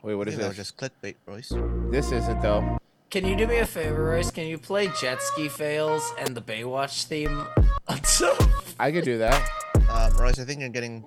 Wait, 0.02 0.16
what 0.16 0.28
is 0.28 0.34
I 0.34 0.38
is 0.38 0.38
think 0.38 0.42
that 0.42 0.48
was 0.48 0.58
this? 0.58 0.72
just 0.72 0.78
clickbait, 0.78 1.16
Royce. 1.28 1.92
This 1.92 2.12
isn't 2.12 2.42
though. 2.42 2.78
Can 3.12 3.26
you 3.28 3.36
do 3.36 3.46
me 3.46 3.58
a 3.58 3.66
favor, 3.66 4.06
Royce? 4.06 4.32
Can 4.32 4.48
you 4.48 4.58
play 4.58 4.90
jet 5.00 5.22
ski 5.22 5.50
fails 5.50 6.14
and 6.18 6.36
the 6.36 6.42
Baywatch 6.42 7.04
theme? 7.06 7.46
until- 7.88 8.36
I 8.80 8.92
could 8.92 9.04
do 9.04 9.18
that. 9.18 9.48
Um, 9.90 10.16
Royce, 10.18 10.40
I 10.40 10.46
think 10.46 10.62
you're 10.62 10.70
getting. 10.70 11.06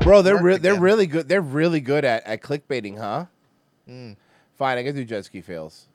Bro, 0.00 0.22
they're 0.22 0.40
re- 0.42 0.56
they're 0.56 0.72
again. 0.72 0.82
really 0.82 1.06
good. 1.06 1.28
They're 1.28 1.40
really 1.42 1.80
good 1.80 2.04
at, 2.04 2.24
at 2.26 2.40
clickbaiting, 2.40 2.96
huh? 2.98 3.26
Fine, 4.56 4.78
I 4.78 4.82
can 4.82 4.94
do 4.94 5.04
jet 5.04 5.24
ski 5.24 5.40
fails. 5.42 5.86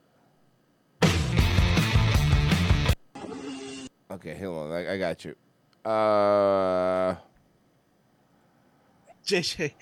Okay, 4.13 4.37
hold 4.37 4.67
on. 4.67 4.71
I, 4.71 4.93
I 4.93 4.97
got 4.97 5.25
you. 5.25 5.35
Uh, 5.83 7.15
JJ, 9.25 9.73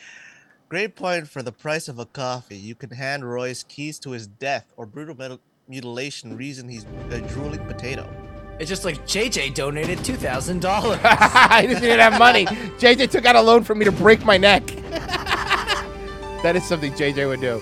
great 0.70 0.96
point 0.96 1.28
for 1.28 1.44
the 1.44 1.52
price 1.52 1.90
of 1.90 2.00
a 2.00 2.06
coffee. 2.06 2.58
You 2.58 2.76
can 2.76 2.92
hand 2.92 3.30
Roy's 3.30 3.64
keys 3.64 4.00
to 4.00 4.12
his 4.12 4.28
death 4.28 4.72
or 4.78 4.86
brutal 4.86 5.16
mutil- 5.16 5.40
mutilation 5.68 6.38
reason 6.38 6.70
he's 6.70 6.86
a 7.10 7.20
drooling 7.22 7.66
potato. 7.66 8.10
It's 8.60 8.70
just 8.70 8.86
like 8.86 9.06
JJ 9.06 9.56
donated 9.56 10.04
two 10.06 10.16
thousand 10.16 10.62
dollars. 10.62 11.00
I 11.04 11.66
just 11.68 11.82
didn't 11.82 12.00
have 12.00 12.20
money. 12.20 12.46
JJ 12.46 13.10
took 13.10 13.26
out 13.26 13.36
a 13.36 13.42
loan 13.42 13.64
for 13.64 13.76
me 13.76 13.84
to 13.86 13.92
break 13.92 14.24
my 14.24 14.38
neck. 14.38 14.66
that 16.44 16.56
is 16.56 16.64
something 16.66 16.94
JJ 16.94 17.28
would 17.28 17.42
do. 17.42 17.62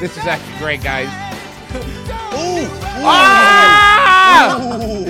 This 0.00 0.16
is 0.16 0.26
actually 0.28 0.56
great, 0.58 0.80
guys. 0.80 1.08
Ooh! 2.34 2.68
Ah! 3.02 4.62
Ooh! 4.80 5.06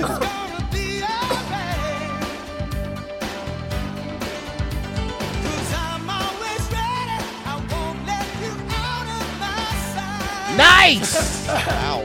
Nice! 10.57 11.47
Wow. 11.47 12.03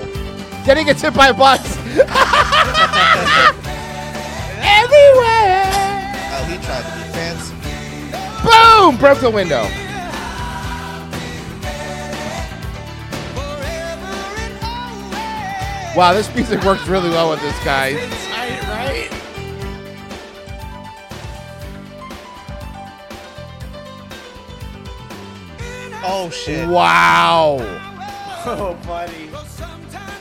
he 0.76 0.84
gets 0.84 1.00
hit 1.00 1.14
by 1.14 1.28
a 1.28 1.34
bus. 1.34 1.78
Everywhere! 4.60 5.64
Oh, 6.28 6.44
he 6.50 6.58
tried 6.58 6.84
to 6.84 6.92
be 6.98 7.04
fancy. 7.14 7.54
Boom! 8.44 8.98
Broke 8.98 9.20
the 9.20 9.30
window. 9.30 9.66
Wow, 15.96 16.12
this 16.12 16.32
music 16.34 16.62
works 16.64 16.86
really 16.88 17.10
well 17.10 17.30
with 17.30 17.40
this 17.40 17.56
guy. 17.64 17.94
right? 17.94 19.08
Oh 26.02 26.30
shit. 26.30 26.68
Wow. 26.68 27.80
Oh, 28.46 28.78
buddy. 28.86 29.30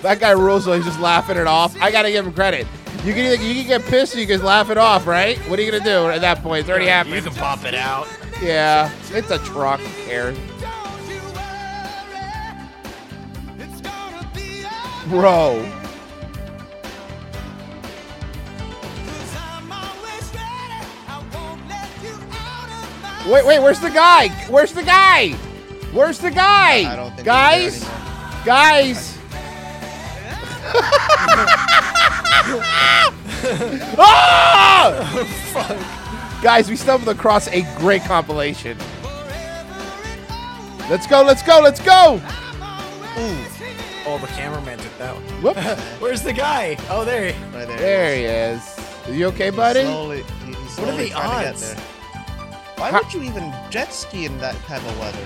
That 0.02 0.18
guy 0.22 0.32
rules 0.32 0.64
though. 0.64 0.72
He's 0.78 0.86
just 0.86 1.02
laughing 1.02 1.36
it 1.36 1.46
off. 1.46 1.76
I 1.82 1.92
gotta 1.92 2.10
give 2.10 2.26
him 2.26 2.32
credit. 2.32 2.66
You 3.04 3.14
can 3.14 3.26
either 3.26 3.44
you 3.44 3.54
can 3.56 3.68
get 3.68 3.82
pissed 3.84 4.16
or 4.16 4.22
you 4.22 4.28
can 4.28 4.42
laugh 4.42 4.70
it 4.70 4.78
off, 4.78 5.06
right? 5.06 5.38
What 5.50 5.60
are 5.60 5.62
you 5.62 5.70
gonna 5.70 5.84
do 5.84 6.08
at 6.10 6.22
that 6.22 6.42
point? 6.42 6.62
It's 6.62 6.70
already 6.70 6.86
happy. 6.86 7.10
You 7.10 7.22
can 7.22 7.34
pop 7.34 7.66
it 7.66 7.76
out. 7.76 8.08
Yeah, 8.42 8.90
it's 9.12 9.30
a 9.30 9.40
truck. 9.40 9.82
Who 9.82 10.06
cares? 10.06 10.38
Bro. 15.14 15.62
Wait, 23.28 23.46
wait, 23.46 23.60
where's 23.60 23.80
the 23.80 23.92
guy? 23.92 24.30
Where's 24.50 24.74
the 24.74 24.82
guy? 24.82 25.34
Where's 25.94 26.18
the 26.18 26.32
guy? 26.32 26.92
I 26.92 26.96
don't 26.96 27.16
think 27.16 27.20
he's 27.20 27.26
guys, 27.26 27.88
guys. 28.44 29.20
ah! 34.00 36.40
Guys, 36.42 36.72
we 36.72 36.76
stumbled 36.76 37.16
across 37.16 37.48
a 37.50 37.62
great 37.78 38.02
compilation. 38.02 38.80
Let's 40.90 41.06
go, 41.06 41.22
let's 41.22 41.44
go, 41.44 41.60
let's 41.62 41.82
go! 41.82 42.20
Oh, 44.06 44.18
the 44.18 44.28
cameraman 44.28 44.78
took 44.80 44.98
that 44.98 45.16
one. 45.16 45.24
Whoop. 45.42 45.58
Where's 46.02 46.22
the 46.22 46.34
guy? 46.34 46.78
Oh, 46.90 47.06
there. 47.06 47.32
he- 47.32 47.44
Right 47.56 47.68
there. 47.68 47.78
There 47.78 48.16
he 48.16 48.24
is. 48.26 48.80
Are 49.08 49.14
you 49.14 49.28
okay, 49.28 49.50
buddy? 49.50 49.82
Slowly, 49.84 50.24
he- 50.46 50.46
he's 50.48 50.56
What 50.56 50.90
are 50.90 50.92
slowly 50.92 51.04
the 51.06 51.10
trying 51.12 51.44
to 51.44 51.50
odds? 51.50 51.74
there. 51.74 51.84
Why 52.78 52.92
How- 52.92 53.02
would 53.02 53.14
you 53.14 53.24
even 53.24 53.54
jet 53.70 53.94
ski 53.94 54.26
in 54.26 54.38
that 54.40 54.56
kind 54.66 54.86
of 54.86 55.00
weather? 55.00 55.26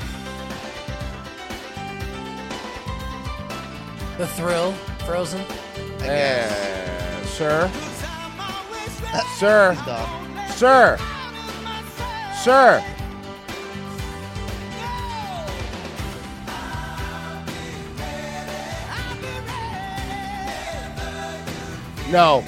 The 4.18 4.28
thrill, 4.28 4.72
Frozen. 5.06 5.42
I 6.02 6.06
guess. 6.06 6.52
Uh, 6.52 7.26
sir. 7.26 7.72
Sir. 9.38 9.76
He's. 9.86 10.52
Sir. 10.56 10.98
Sir. 12.44 12.84
No. 22.12 22.43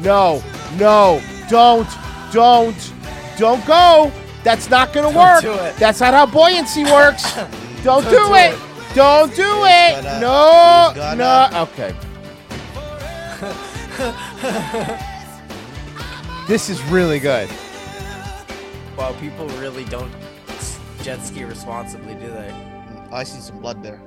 No. 0.00 0.42
No. 0.76 1.20
Don't. 1.48 1.88
Don't. 2.32 2.92
Don't 3.38 3.64
go. 3.66 4.12
That's 4.42 4.68
not 4.70 4.92
going 4.92 5.10
to 5.10 5.16
work. 5.18 5.40
do 5.42 5.52
it. 5.54 5.74
That's 5.76 6.00
not 6.00 6.12
how 6.14 6.26
buoyancy 6.26 6.84
works. 6.84 7.24
Don't, 7.82 8.04
do, 8.04 8.10
do 8.10 8.34
it. 8.34 8.52
it. 8.54 8.58
Don't 8.94 9.34
do 9.34 9.64
it. 9.64 10.02
gonna- 10.02 10.20
no. 10.20 10.92
gonna- 10.94 11.16
No. 11.16 11.48
Okay. 11.62 11.94
this 16.48 16.70
is 16.70 16.80
really 16.84 17.18
good. 17.18 17.48
Wow, 18.96 19.12
people 19.20 19.46
really 19.60 19.84
don't 19.86 20.10
jet 21.02 21.20
ski 21.26 21.44
responsibly, 21.44 22.14
do 22.14 22.28
they? 22.28 22.50
I 23.12 23.22
see 23.24 23.40
some 23.40 23.58
blood 23.58 23.82
there. 23.82 24.00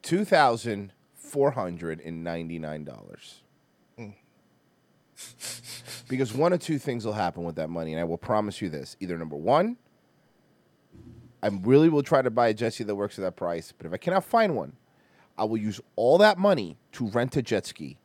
two 0.00 0.24
thousand 0.24 0.92
four 1.34 1.50
hundred 1.50 2.00
and 2.00 2.22
ninety 2.22 2.60
nine 2.60 2.84
dollars. 2.84 3.40
because 6.08 6.32
one 6.32 6.52
of 6.52 6.60
two 6.60 6.78
things 6.78 7.04
will 7.04 7.12
happen 7.12 7.42
with 7.42 7.56
that 7.56 7.68
money, 7.68 7.92
and 7.92 8.00
I 8.00 8.04
will 8.04 8.16
promise 8.16 8.62
you 8.62 8.68
this: 8.70 8.96
either 9.00 9.18
number 9.18 9.34
one, 9.34 9.76
I 11.42 11.48
really 11.48 11.88
will 11.88 12.04
try 12.04 12.22
to 12.22 12.30
buy 12.30 12.46
a 12.48 12.54
jet 12.54 12.74
ski 12.74 12.84
that 12.84 12.94
works 12.94 13.18
at 13.18 13.22
that 13.22 13.34
price, 13.34 13.72
but 13.76 13.84
if 13.84 13.92
I 13.92 13.96
cannot 13.96 14.22
find 14.24 14.54
one, 14.54 14.74
I 15.36 15.42
will 15.42 15.56
use 15.56 15.80
all 15.96 16.18
that 16.18 16.38
money 16.38 16.78
to 16.92 17.08
rent 17.08 17.36
a 17.36 17.42
jet 17.42 17.66
ski. 17.66 17.98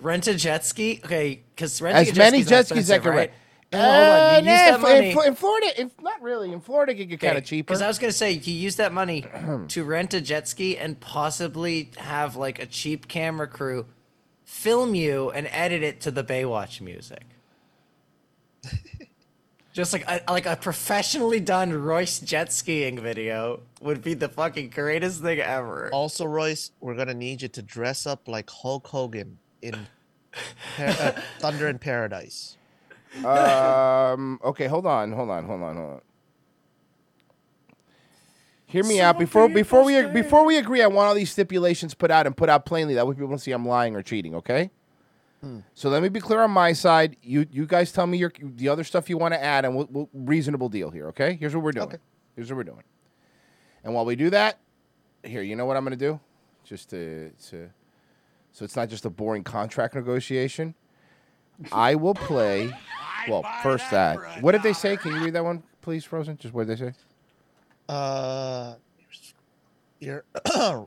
Rent 0.00 0.26
a 0.26 0.34
jet 0.34 0.64
ski? 0.64 1.02
Okay, 1.04 1.42
because 1.54 1.82
As 1.82 2.08
a 2.08 2.12
jet 2.12 2.18
many 2.18 2.42
jet 2.42 2.66
skis 2.68 2.90
I 2.90 2.94
expensive, 2.96 3.02
can 3.02 3.10
right? 3.10 3.16
rent. 3.18 3.30
Uh, 3.72 3.78
hold 3.78 3.94
on, 3.94 4.44
you 4.44 4.50
use 4.50 4.60
nah, 4.60 4.64
that 4.64 4.74
in, 4.74 4.80
money. 4.80 5.12
Fl- 5.12 5.20
in 5.20 5.34
Florida, 5.34 5.80
if 5.80 6.00
not 6.00 6.22
really, 6.22 6.52
in 6.52 6.60
Florida, 6.60 6.92
it 6.92 6.96
could 6.96 7.08
get 7.08 7.20
kind 7.20 7.38
of 7.38 7.44
cheaper. 7.44 7.66
Because 7.66 7.82
I 7.82 7.88
was 7.88 7.98
gonna 7.98 8.12
say 8.12 8.32
you 8.32 8.54
use 8.54 8.76
that 8.76 8.92
money 8.92 9.24
to 9.68 9.84
rent 9.84 10.14
a 10.14 10.20
jet 10.20 10.46
ski 10.46 10.76
and 10.76 10.98
possibly 11.00 11.90
have 11.96 12.36
like 12.36 12.60
a 12.60 12.66
cheap 12.66 13.08
camera 13.08 13.48
crew 13.48 13.86
film 14.44 14.94
you 14.94 15.30
and 15.32 15.48
edit 15.50 15.82
it 15.82 16.00
to 16.02 16.10
the 16.10 16.22
Baywatch 16.22 16.80
music. 16.80 17.24
Just 19.72 19.92
like 19.92 20.08
a, 20.08 20.22
like 20.32 20.46
a 20.46 20.56
professionally 20.56 21.40
done 21.40 21.70
Royce 21.70 22.20
jet 22.20 22.50
skiing 22.50 22.98
video 22.98 23.60
would 23.82 24.02
be 24.02 24.14
the 24.14 24.28
fucking 24.28 24.70
greatest 24.70 25.20
thing 25.20 25.38
ever. 25.40 25.90
Also, 25.92 26.24
Royce, 26.24 26.70
we're 26.80 26.94
gonna 26.94 27.12
need 27.12 27.42
you 27.42 27.48
to 27.48 27.62
dress 27.62 28.06
up 28.06 28.26
like 28.28 28.48
Hulk 28.48 28.86
Hogan 28.86 29.38
in 29.60 29.74
Par- 30.76 30.86
uh, 30.86 31.12
Thunder 31.40 31.68
in 31.68 31.78
Paradise. 31.78 32.56
Um. 33.24 34.40
Okay. 34.44 34.66
Hold 34.66 34.86
on. 34.86 35.12
Hold 35.12 35.30
on. 35.30 35.44
Hold 35.44 35.62
on. 35.62 35.76
Hold 35.76 35.90
on. 35.90 36.00
Hear 38.66 38.84
me 38.84 39.00
out 39.00 39.18
before 39.18 39.48
before 39.48 39.84
we 39.84 40.02
before 40.06 40.44
we 40.44 40.58
agree. 40.58 40.82
I 40.82 40.86
want 40.86 41.08
all 41.08 41.14
these 41.14 41.30
stipulations 41.30 41.94
put 41.94 42.10
out 42.10 42.26
and 42.26 42.36
put 42.36 42.48
out 42.48 42.66
plainly. 42.66 42.94
That 42.94 43.06
way 43.06 43.14
people 43.14 43.28
don't 43.28 43.38
see 43.38 43.52
I'm 43.52 43.66
lying 43.66 43.94
or 43.94 44.02
cheating. 44.02 44.34
Okay. 44.34 44.70
So 45.74 45.90
let 45.90 46.02
me 46.02 46.08
be 46.08 46.18
clear 46.18 46.40
on 46.40 46.50
my 46.50 46.72
side. 46.72 47.16
You 47.22 47.46
you 47.52 47.66
guys 47.66 47.92
tell 47.92 48.06
me 48.06 48.18
your 48.18 48.32
the 48.40 48.68
other 48.68 48.82
stuff 48.82 49.08
you 49.08 49.16
want 49.16 49.32
to 49.34 49.42
add, 49.42 49.64
and 49.64 49.76
we'll, 49.76 49.86
we'll 49.90 50.08
reasonable 50.12 50.68
deal 50.68 50.90
here. 50.90 51.06
Okay. 51.08 51.36
Here's 51.38 51.54
what 51.54 51.62
we're 51.62 51.72
doing. 51.72 51.86
Okay. 51.86 51.98
Here's 52.34 52.50
what 52.50 52.56
we're 52.56 52.64
doing. 52.64 52.82
And 53.84 53.94
while 53.94 54.04
we 54.04 54.16
do 54.16 54.30
that, 54.30 54.58
here 55.22 55.42
you 55.42 55.54
know 55.54 55.64
what 55.64 55.76
I'm 55.76 55.84
going 55.84 55.96
to 55.96 56.04
do, 56.04 56.18
just 56.64 56.90
to, 56.90 57.30
to 57.50 57.70
so 58.50 58.64
it's 58.64 58.74
not 58.74 58.88
just 58.88 59.04
a 59.04 59.10
boring 59.10 59.44
contract 59.44 59.94
negotiation. 59.94 60.74
I 61.72 61.94
will 61.94 62.14
play. 62.14 62.72
Well, 63.28 63.44
first 63.60 63.90
that. 63.90 64.40
What 64.40 64.52
did 64.52 64.62
they 64.62 64.72
say? 64.72 64.96
Can 64.96 65.12
you 65.12 65.24
read 65.24 65.32
that 65.34 65.42
one, 65.42 65.64
please, 65.80 66.04
Frozen? 66.04 66.36
Just 66.38 66.54
what 66.54 66.68
did 66.68 66.78
they 66.78 66.84
say? 66.86 66.92
Uh, 67.88 68.74
you're, 69.98 70.24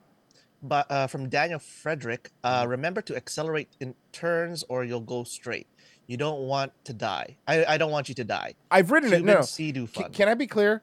but 0.64 0.90
uh, 0.90 1.08
from 1.08 1.28
Daniel 1.28 1.60
Frederick. 1.60 2.32
Uh, 2.44 2.62
Mm-hmm. 2.62 2.70
remember 2.72 3.02
to 3.02 3.16
accelerate 3.18 3.68
in 3.82 3.94
turns, 4.14 4.64
or 4.70 4.86
you'll 4.86 5.02
go 5.02 5.26
straight. 5.26 5.68
You 6.08 6.16
don't 6.16 6.42
want 6.48 6.72
to 6.86 6.94
die. 6.94 7.36
I, 7.46 7.66
I 7.66 7.78
don't 7.78 7.92
want 7.92 8.08
you 8.08 8.16
to 8.16 8.24
die. 8.24 8.54
I've 8.72 8.90
ridden 8.92 9.10
it. 9.12 9.18
Cuban 9.18 9.26
No, 9.26 9.34
no. 9.40 9.42
Sea-Doo 9.42 9.88
Can, 9.88 10.04
fun. 10.04 10.12
can 10.14 10.30
I 10.30 10.34
be 10.34 10.48
clear? 10.48 10.82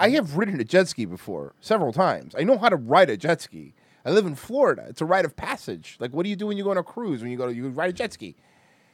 I 0.00 0.08
have 0.10 0.38
ridden 0.38 0.58
a 0.60 0.64
jet 0.64 0.88
ski 0.88 1.04
before 1.04 1.52
several 1.60 1.92
times. 1.92 2.34
I 2.38 2.42
know 2.42 2.56
how 2.58 2.70
to 2.70 2.76
ride 2.76 3.10
a 3.10 3.16
jet 3.18 3.42
ski. 3.42 3.74
I 4.04 4.10
live 4.10 4.24
in 4.24 4.34
Florida. 4.34 4.86
It's 4.88 5.00
a 5.02 5.04
rite 5.06 5.26
of 5.26 5.36
passage. 5.36 5.96
Like, 6.00 6.12
what 6.12 6.22
do 6.24 6.30
you 6.30 6.36
do 6.36 6.46
when 6.46 6.56
you 6.56 6.64
go 6.64 6.70
on 6.70 6.78
a 6.78 6.82
cruise? 6.82 7.20
When 7.20 7.30
you 7.30 7.36
go 7.36 7.46
to 7.46 7.54
you 7.54 7.68
ride 7.68 7.90
a 7.90 7.92
jet 7.92 8.12
ski? 8.14 8.34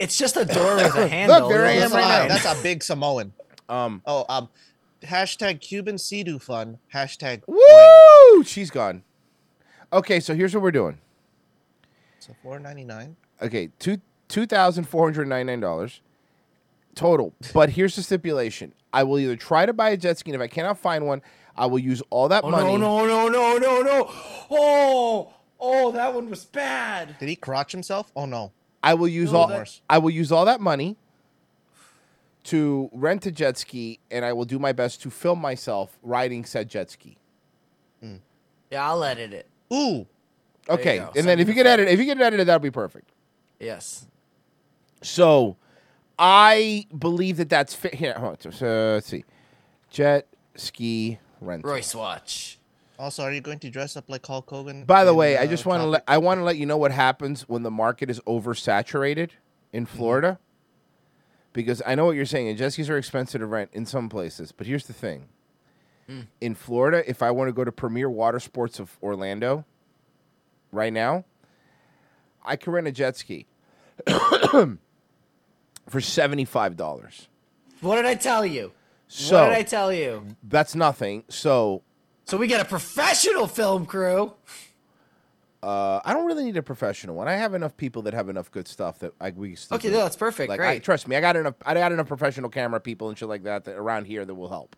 It's 0.02 0.18
just 0.18 0.36
a 0.36 0.44
door 0.44 0.76
with 0.76 0.94
a 0.96 1.06
handle. 1.16 1.48
there 1.48 1.64
I 1.64 1.72
am 1.72 1.92
right 1.92 2.28
now. 2.28 2.34
That's 2.34 2.44
a 2.44 2.60
big 2.62 2.82
Samoan. 2.82 3.32
Um, 3.68 4.02
Oh, 4.06 4.24
um, 4.28 4.48
hashtag 5.02 5.60
Cuban 5.60 5.96
Sea-Doo 5.98 6.38
fun. 6.38 6.78
Hashtag. 6.92 7.42
woo! 7.46 8.42
She's 8.44 8.70
gone. 8.70 9.02
Okay, 9.92 10.20
so 10.20 10.34
here's 10.34 10.54
what 10.54 10.62
we're 10.62 10.70
doing. 10.72 10.98
So 12.18 12.34
four 12.42 12.58
ninety 12.58 12.84
nine. 12.84 13.16
Okay, 13.40 13.70
two 13.78 14.00
two 14.28 14.46
thousand 14.46 14.84
four 14.84 15.04
hundred 15.06 15.28
ninety 15.28 15.52
nine 15.52 15.60
dollars 15.60 16.00
total. 16.94 17.34
But 17.52 17.70
here's 17.70 17.96
the 17.96 18.02
stipulation: 18.02 18.72
I 18.92 19.02
will 19.04 19.18
either 19.18 19.36
try 19.36 19.66
to 19.66 19.72
buy 19.72 19.90
a 19.90 19.96
jet 19.96 20.18
ski, 20.18 20.30
and 20.32 20.40
if 20.40 20.44
I 20.44 20.48
cannot 20.48 20.78
find 20.78 21.06
one, 21.06 21.20
I 21.56 21.66
will 21.66 21.78
use 21.80 22.02
all 22.10 22.28
that 22.28 22.44
Oh 22.44 22.50
money. 22.50 22.76
no 22.76 23.04
no 23.06 23.06
no 23.06 23.28
no 23.28 23.58
no 23.58 23.82
no! 23.82 24.06
Oh 24.50 25.32
oh, 25.60 25.92
that 25.92 26.14
one 26.14 26.30
was 26.30 26.44
bad. 26.44 27.16
Did 27.18 27.28
he 27.28 27.36
crotch 27.36 27.72
himself? 27.72 28.10
Oh 28.16 28.24
no. 28.26 28.52
I 28.82 28.94
will 28.94 29.08
use 29.08 29.32
No, 29.32 29.40
all 29.40 29.46
that- 29.48 29.80
I 29.88 29.98
will 29.98 30.10
use 30.10 30.32
all 30.32 30.44
that 30.44 30.60
money 30.60 30.96
to 32.44 32.90
rent 32.92 33.24
a 33.26 33.30
jet 33.30 33.56
ski, 33.56 34.00
and 34.10 34.24
I 34.24 34.32
will 34.32 34.44
do 34.44 34.58
my 34.58 34.72
best 34.72 35.00
to 35.02 35.10
film 35.10 35.40
myself 35.40 35.96
riding 36.02 36.44
said 36.44 36.68
jet 36.68 36.90
ski. 36.90 37.16
Yeah, 38.70 38.88
I'll 38.88 39.04
edit 39.04 39.34
it. 39.34 39.46
Ooh. 39.72 40.06
Okay, 40.68 40.98
go. 40.98 41.12
and 41.14 41.26
then 41.28 41.38
if 41.38 41.46
you 41.46 41.52
get 41.54 41.66
edited, 41.66 41.92
if 41.92 41.98
you 42.00 42.06
get 42.06 42.16
it 42.18 42.22
edited, 42.22 42.46
that'll 42.48 42.58
be 42.58 42.70
perfect. 42.70 43.10
Yes. 43.60 44.06
So, 45.02 45.56
I 46.18 46.86
believe 46.96 47.36
that 47.36 47.48
that's 47.50 47.74
fit. 47.74 47.94
Here, 47.94 48.14
hold 48.14 48.38
on, 48.46 48.52
so, 48.52 48.92
let's 48.94 49.08
see, 49.08 49.24
jet 49.90 50.26
ski 50.56 51.18
rental. 51.40 51.70
Royce 51.70 51.94
watch. 51.94 52.58
Also, 53.02 53.24
are 53.24 53.32
you 53.32 53.40
going 53.40 53.58
to 53.58 53.68
dress 53.68 53.96
up 53.96 54.08
like 54.08 54.24
Hulk 54.24 54.48
Hogan? 54.48 54.84
By 54.84 55.04
the 55.04 55.10
in, 55.10 55.16
way, 55.16 55.36
I 55.36 55.42
uh, 55.42 55.46
just 55.48 55.66
want 55.66 55.82
to 55.82 55.86
let 55.88 56.04
I 56.06 56.18
want 56.18 56.38
to 56.38 56.44
let 56.44 56.56
you 56.56 56.66
know 56.66 56.76
what 56.76 56.92
happens 56.92 57.48
when 57.48 57.64
the 57.64 57.70
market 57.70 58.08
is 58.08 58.20
oversaturated 58.20 59.30
in 59.72 59.86
Florida. 59.86 60.38
Because 61.52 61.82
I 61.84 61.96
know 61.96 62.04
what 62.04 62.14
you're 62.14 62.24
saying, 62.24 62.46
and 62.46 62.56
jet 62.56 62.74
skis 62.74 62.88
are 62.88 62.96
expensive 62.96 63.40
to 63.40 63.46
rent 63.46 63.70
in 63.72 63.86
some 63.86 64.08
places. 64.08 64.52
But 64.52 64.68
here's 64.68 64.86
the 64.86 64.92
thing: 64.92 65.26
in 66.40 66.54
Florida, 66.54 67.02
if 67.10 67.24
I 67.24 67.32
want 67.32 67.48
to 67.48 67.52
go 67.52 67.64
to 67.64 67.72
Premier 67.72 68.08
Water 68.08 68.38
Sports 68.38 68.78
of 68.78 68.96
Orlando, 69.02 69.64
right 70.70 70.92
now, 70.92 71.24
I 72.44 72.54
can 72.54 72.72
rent 72.72 72.86
a 72.86 72.92
jet 72.92 73.16
ski 73.16 73.46
for 74.06 74.78
seventy 76.00 76.44
five 76.44 76.76
dollars. 76.76 77.26
What 77.80 77.96
did 77.96 78.06
I 78.06 78.14
tell 78.14 78.46
you? 78.46 78.70
So 79.08 79.40
what 79.42 79.48
did 79.48 79.58
I 79.58 79.62
tell 79.64 79.92
you? 79.92 80.36
that's 80.44 80.76
nothing. 80.76 81.24
So 81.28 81.82
So 82.24 82.36
we 82.36 82.46
got 82.46 82.60
a 82.60 82.64
professional 82.64 83.46
film 83.46 83.84
crew. 83.86 84.32
Uh, 85.62 86.00
I 86.04 86.12
don't 86.12 86.26
really 86.26 86.44
need 86.44 86.56
a 86.56 86.62
professional 86.62 87.14
one. 87.14 87.28
I 87.28 87.34
have 87.34 87.54
enough 87.54 87.76
people 87.76 88.02
that 88.02 88.14
have 88.14 88.28
enough 88.28 88.50
good 88.50 88.66
stuff 88.66 88.98
that 89.00 89.12
I 89.20 89.30
we 89.30 89.54
still 89.54 89.76
Okay, 89.76 89.88
do. 89.88 89.94
no, 89.94 90.00
that's 90.00 90.16
perfect. 90.16 90.48
Like, 90.48 90.60
I, 90.60 90.78
trust 90.78 91.06
me, 91.06 91.14
I 91.14 91.20
got 91.20 91.36
enough. 91.36 91.54
I 91.64 91.74
got 91.74 91.92
enough 91.92 92.08
professional 92.08 92.50
camera 92.50 92.80
people 92.80 93.08
and 93.08 93.16
shit 93.18 93.28
like 93.28 93.44
that, 93.44 93.64
that 93.64 93.76
around 93.76 94.06
here 94.06 94.24
that 94.24 94.34
will 94.34 94.48
help. 94.48 94.74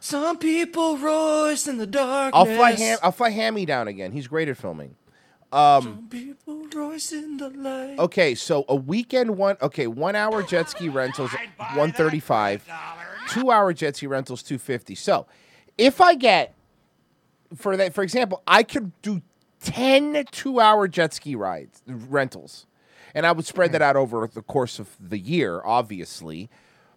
Some 0.00 0.38
people 0.38 0.98
Royce 0.98 1.66
in 1.66 1.78
the 1.78 1.86
darkness. 1.86 2.32
I'll 2.38 2.44
fly 2.56 2.72
ham. 2.72 2.98
I'll 3.02 3.10
fly 3.12 3.30
Hammy 3.30 3.64
down 3.64 3.88
again. 3.88 4.12
He's 4.12 4.28
great 4.28 4.48
at 4.48 4.56
filming. 4.58 4.96
Um, 5.50 5.82
Some 5.82 6.08
people 6.10 6.66
Royce 6.74 7.10
in 7.12 7.38
the 7.38 7.48
light. 7.48 7.98
okay, 7.98 8.34
so 8.34 8.66
a 8.68 8.76
weekend 8.76 9.38
one. 9.38 9.56
Okay, 9.62 9.86
one 9.86 10.14
hour 10.14 10.42
jet 10.42 10.68
ski 10.68 10.90
rentals, 10.90 11.30
I'd 11.32 11.56
buy 11.56 11.72
one 11.74 11.88
that 11.88 11.96
for 11.96 12.02
a 12.02 12.06
thirty 12.06 12.20
five. 12.20 12.66
dollar. 12.66 13.06
Two 13.30 13.50
hour 13.50 13.72
jet 13.72 13.96
ski 13.96 14.06
rentals, 14.06 14.42
two 14.42 14.58
fifty. 14.58 14.94
So, 14.94 15.26
if 15.78 16.02
I 16.02 16.14
get 16.16 16.54
for 17.56 17.76
that, 17.76 17.94
for 17.94 18.02
example, 18.02 18.42
I 18.46 18.62
could 18.62 18.92
do 19.02 19.22
10 19.60 20.24
two 20.30 20.60
hour 20.60 20.86
jet 20.88 21.12
ski 21.14 21.34
rides 21.34 21.82
rentals, 21.86 22.66
and 23.14 23.26
I 23.26 23.32
would 23.32 23.46
spread 23.46 23.72
that 23.72 23.82
out 23.82 23.96
over 23.96 24.28
the 24.32 24.42
course 24.42 24.78
of 24.78 24.88
the 25.00 25.18
year, 25.18 25.60
obviously, 25.64 26.48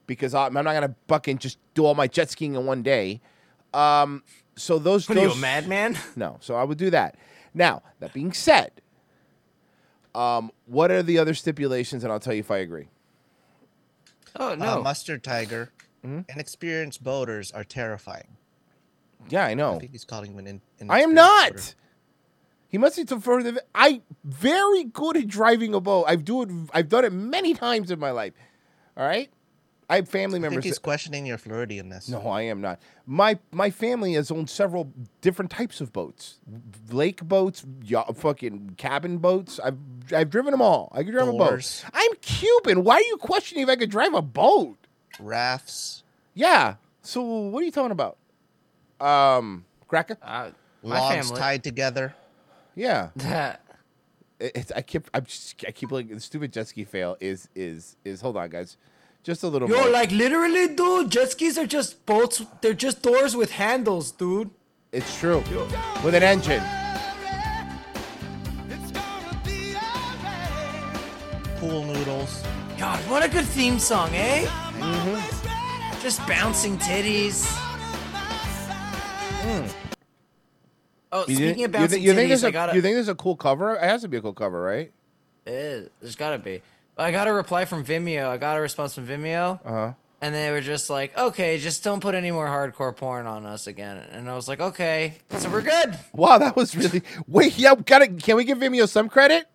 because 0.07 0.33
I'm 0.35 0.55
I'm 0.57 0.65
not 0.65 0.73
gonna 0.73 0.95
fucking 1.07 1.39
just 1.39 1.57
do 1.73 1.85
all 1.85 1.95
my 1.95 2.07
jet 2.07 2.29
skiing 2.29 2.55
in 2.55 2.65
one 2.65 2.83
day. 2.83 3.21
Um, 3.73 4.23
so 4.55 4.77
those, 4.77 5.07
What 5.07 5.17
are 5.17 5.21
you, 5.21 5.27
those 5.29 5.37
a 5.37 5.41
madman? 5.41 5.97
no, 6.15 6.37
so 6.41 6.55
I 6.55 6.63
would 6.63 6.77
do 6.77 6.89
that. 6.91 7.15
Now 7.53 7.81
that 7.99 8.13
being 8.13 8.33
said, 8.33 8.71
um, 10.13 10.51
what 10.65 10.91
are 10.91 11.01
the 11.01 11.17
other 11.17 11.33
stipulations, 11.33 12.03
and 12.03 12.11
I'll 12.11 12.19
tell 12.19 12.33
you 12.33 12.41
if 12.41 12.51
I 12.51 12.57
agree. 12.57 12.89
Oh 14.37 14.51
Uh, 14.51 14.55
no. 14.55 14.81
mustard 14.83 15.23
tiger. 15.23 15.71
Hmm? 16.03 16.21
Inexperienced 16.29 17.03
boaters 17.03 17.51
are 17.51 17.63
terrifying. 17.63 18.37
Yeah, 19.29 19.45
I 19.45 19.53
know. 19.53 19.75
I 19.75 19.79
think 19.79 19.91
he's 19.91 20.05
calling 20.05 20.31
him 20.33 20.39
an. 20.39 20.61
In, 20.79 20.89
I 20.91 21.01
am 21.01 21.13
not. 21.13 21.75
He 22.67 22.77
must 22.77 22.95
be 22.95 23.03
too 23.05 23.19
further. 23.19 23.59
I 23.75 24.01
very 24.23 24.85
good 24.85 25.17
at 25.17 25.27
driving 25.27 25.73
a 25.73 25.79
boat. 25.81 26.05
I've 26.07 26.23
do 26.23 26.41
it. 26.43 26.49
I've 26.73 26.89
done 26.89 27.05
it 27.05 27.11
many 27.13 27.53
times 27.53 27.91
in 27.91 27.99
my 27.99 28.11
life. 28.11 28.33
All 28.97 29.05
right. 29.05 29.29
I 29.89 29.95
have 29.97 30.07
family 30.07 30.39
I 30.39 30.41
think 30.43 30.51
members. 30.51 30.63
he's 30.63 30.75
that- 30.75 30.81
questioning 30.83 31.25
your 31.25 31.37
Floridianness. 31.37 32.07
no, 32.07 32.21
I 32.29 32.43
am 32.43 32.61
not. 32.61 32.79
My 33.05 33.37
my 33.51 33.69
family 33.69 34.13
has 34.13 34.31
owned 34.31 34.49
several 34.49 34.93
different 35.19 35.51
types 35.51 35.81
of 35.81 35.91
boats, 35.91 36.39
lake 36.89 37.21
boats, 37.25 37.65
yacht, 37.83 38.15
fucking 38.15 38.75
cabin 38.77 39.17
boats. 39.17 39.59
I've 39.61 39.77
I've 40.15 40.29
driven 40.29 40.51
them 40.51 40.61
all. 40.61 40.93
I 40.93 41.03
can 41.03 41.11
drive 41.11 41.25
Doors. 41.25 41.83
a 41.85 41.91
boat. 41.91 42.01
I'm 42.01 42.15
Cuban. 42.21 42.85
Why 42.85 42.95
are 42.95 43.01
you 43.01 43.17
questioning 43.17 43.63
if 43.63 43.69
I 43.69 43.75
could 43.75 43.89
drive 43.91 44.13
a 44.13 44.21
boat? 44.21 44.77
Rafts, 45.19 46.03
Yeah. 46.35 46.75
So 47.01 47.21
what 47.23 47.61
are 47.61 47.65
you 47.65 47.71
talking 47.71 47.91
about? 47.91 48.17
Um, 49.01 49.65
cracker. 49.87 50.17
Uh, 50.21 50.51
my 50.83 50.99
logs 50.99 51.27
family. 51.27 51.39
tied 51.39 51.63
together. 51.63 52.15
Yeah. 52.75 53.09
That. 53.15 53.61
It- 54.39 54.51
It's, 54.55 54.71
I 54.71 54.81
keep 54.81 55.03
I'm 55.13 55.25
just, 55.25 55.63
I 55.67 55.71
keep 55.71 55.91
like 55.91 56.09
the 56.09 56.19
stupid 56.19 56.51
jet 56.53 56.67
ski 56.67 56.83
fail 56.83 57.15
is 57.19 57.47
is 57.55 57.95
is 58.03 58.21
hold 58.21 58.37
on 58.37 58.49
guys, 58.49 58.77
just 59.23 59.43
a 59.43 59.47
little 59.47 59.67
more 59.67 59.77
Yo, 59.77 59.83
more. 59.83 59.91
like 59.91 60.11
literally, 60.11 60.67
dude. 60.75 61.11
Jet 61.11 61.29
skis 61.31 61.57
are 61.59 61.67
just 61.67 62.03
boats. 62.07 62.41
They're 62.61 62.73
just 62.73 63.01
doors 63.03 63.35
with 63.35 63.51
handles, 63.51 64.11
dude. 64.11 64.49
it's 64.91 65.19
true 65.19 65.43
with 66.03 66.15
an 66.15 66.23
engine. 66.23 66.63
Pool 71.57 71.83
noodles. 71.85 72.43
God, 72.77 72.99
what 73.09 73.23
a 73.23 73.29
good 73.29 73.45
theme 73.45 73.77
song, 73.77 74.09
eh? 74.13 74.45
Mm-hmm. 74.47 76.01
Just 76.01 76.25
bouncing 76.27 76.77
titties. 76.79 77.45
Oh, 81.13 81.25
You, 81.27 81.35
speaking 81.35 81.51
of 81.51 81.57
you, 81.59 81.67
bouncing 81.67 81.89
think, 81.89 82.03
you 82.03 82.13
think 82.13 82.25
titties, 82.25 82.29
there's 82.29 82.43
I 82.45 82.49
a 82.49 82.51
got 82.51 82.75
you 82.75 82.81
think 82.81 82.95
there's 82.95 83.09
a 83.09 83.15
cool 83.15 83.35
cover? 83.35 83.75
It 83.75 83.83
has 83.83 84.01
to 84.01 84.07
be 84.07 84.17
a 84.17 84.21
cool 84.21 84.33
cover, 84.33 84.61
right? 84.61 84.91
It 85.45 85.51
is. 85.51 85.89
There's 85.99 86.15
gotta 86.15 86.37
be. 86.37 86.61
I 86.97 87.11
got 87.11 87.27
a 87.27 87.33
reply 87.33 87.65
from 87.65 87.83
Vimeo. 87.83 88.27
I 88.27 88.37
got 88.37 88.57
a 88.57 88.61
response 88.61 88.95
from 88.95 89.07
Vimeo. 89.07 89.59
Uh 89.65 89.69
huh. 89.69 89.93
And 90.23 90.35
they 90.35 90.51
were 90.51 90.61
just 90.61 90.89
like, 90.89 91.17
okay, 91.17 91.57
just 91.57 91.83
don't 91.83 91.99
put 91.99 92.13
any 92.13 92.29
more 92.29 92.45
hardcore 92.45 92.95
porn 92.95 93.25
on 93.25 93.45
us 93.45 93.65
again. 93.65 93.97
And 93.97 94.29
I 94.29 94.35
was 94.35 94.47
like, 94.47 94.61
okay, 94.61 95.15
so 95.35 95.49
we're 95.49 95.63
good. 95.63 95.97
Wow, 96.13 96.37
that 96.37 96.55
was 96.55 96.75
really 96.75 97.01
wait. 97.27 97.57
Yeah, 97.57 97.73
gotta. 97.75 98.07
Can 98.07 98.37
we 98.37 98.43
give 98.43 98.59
Vimeo 98.59 98.87
some 98.87 99.09
credit? 99.09 99.47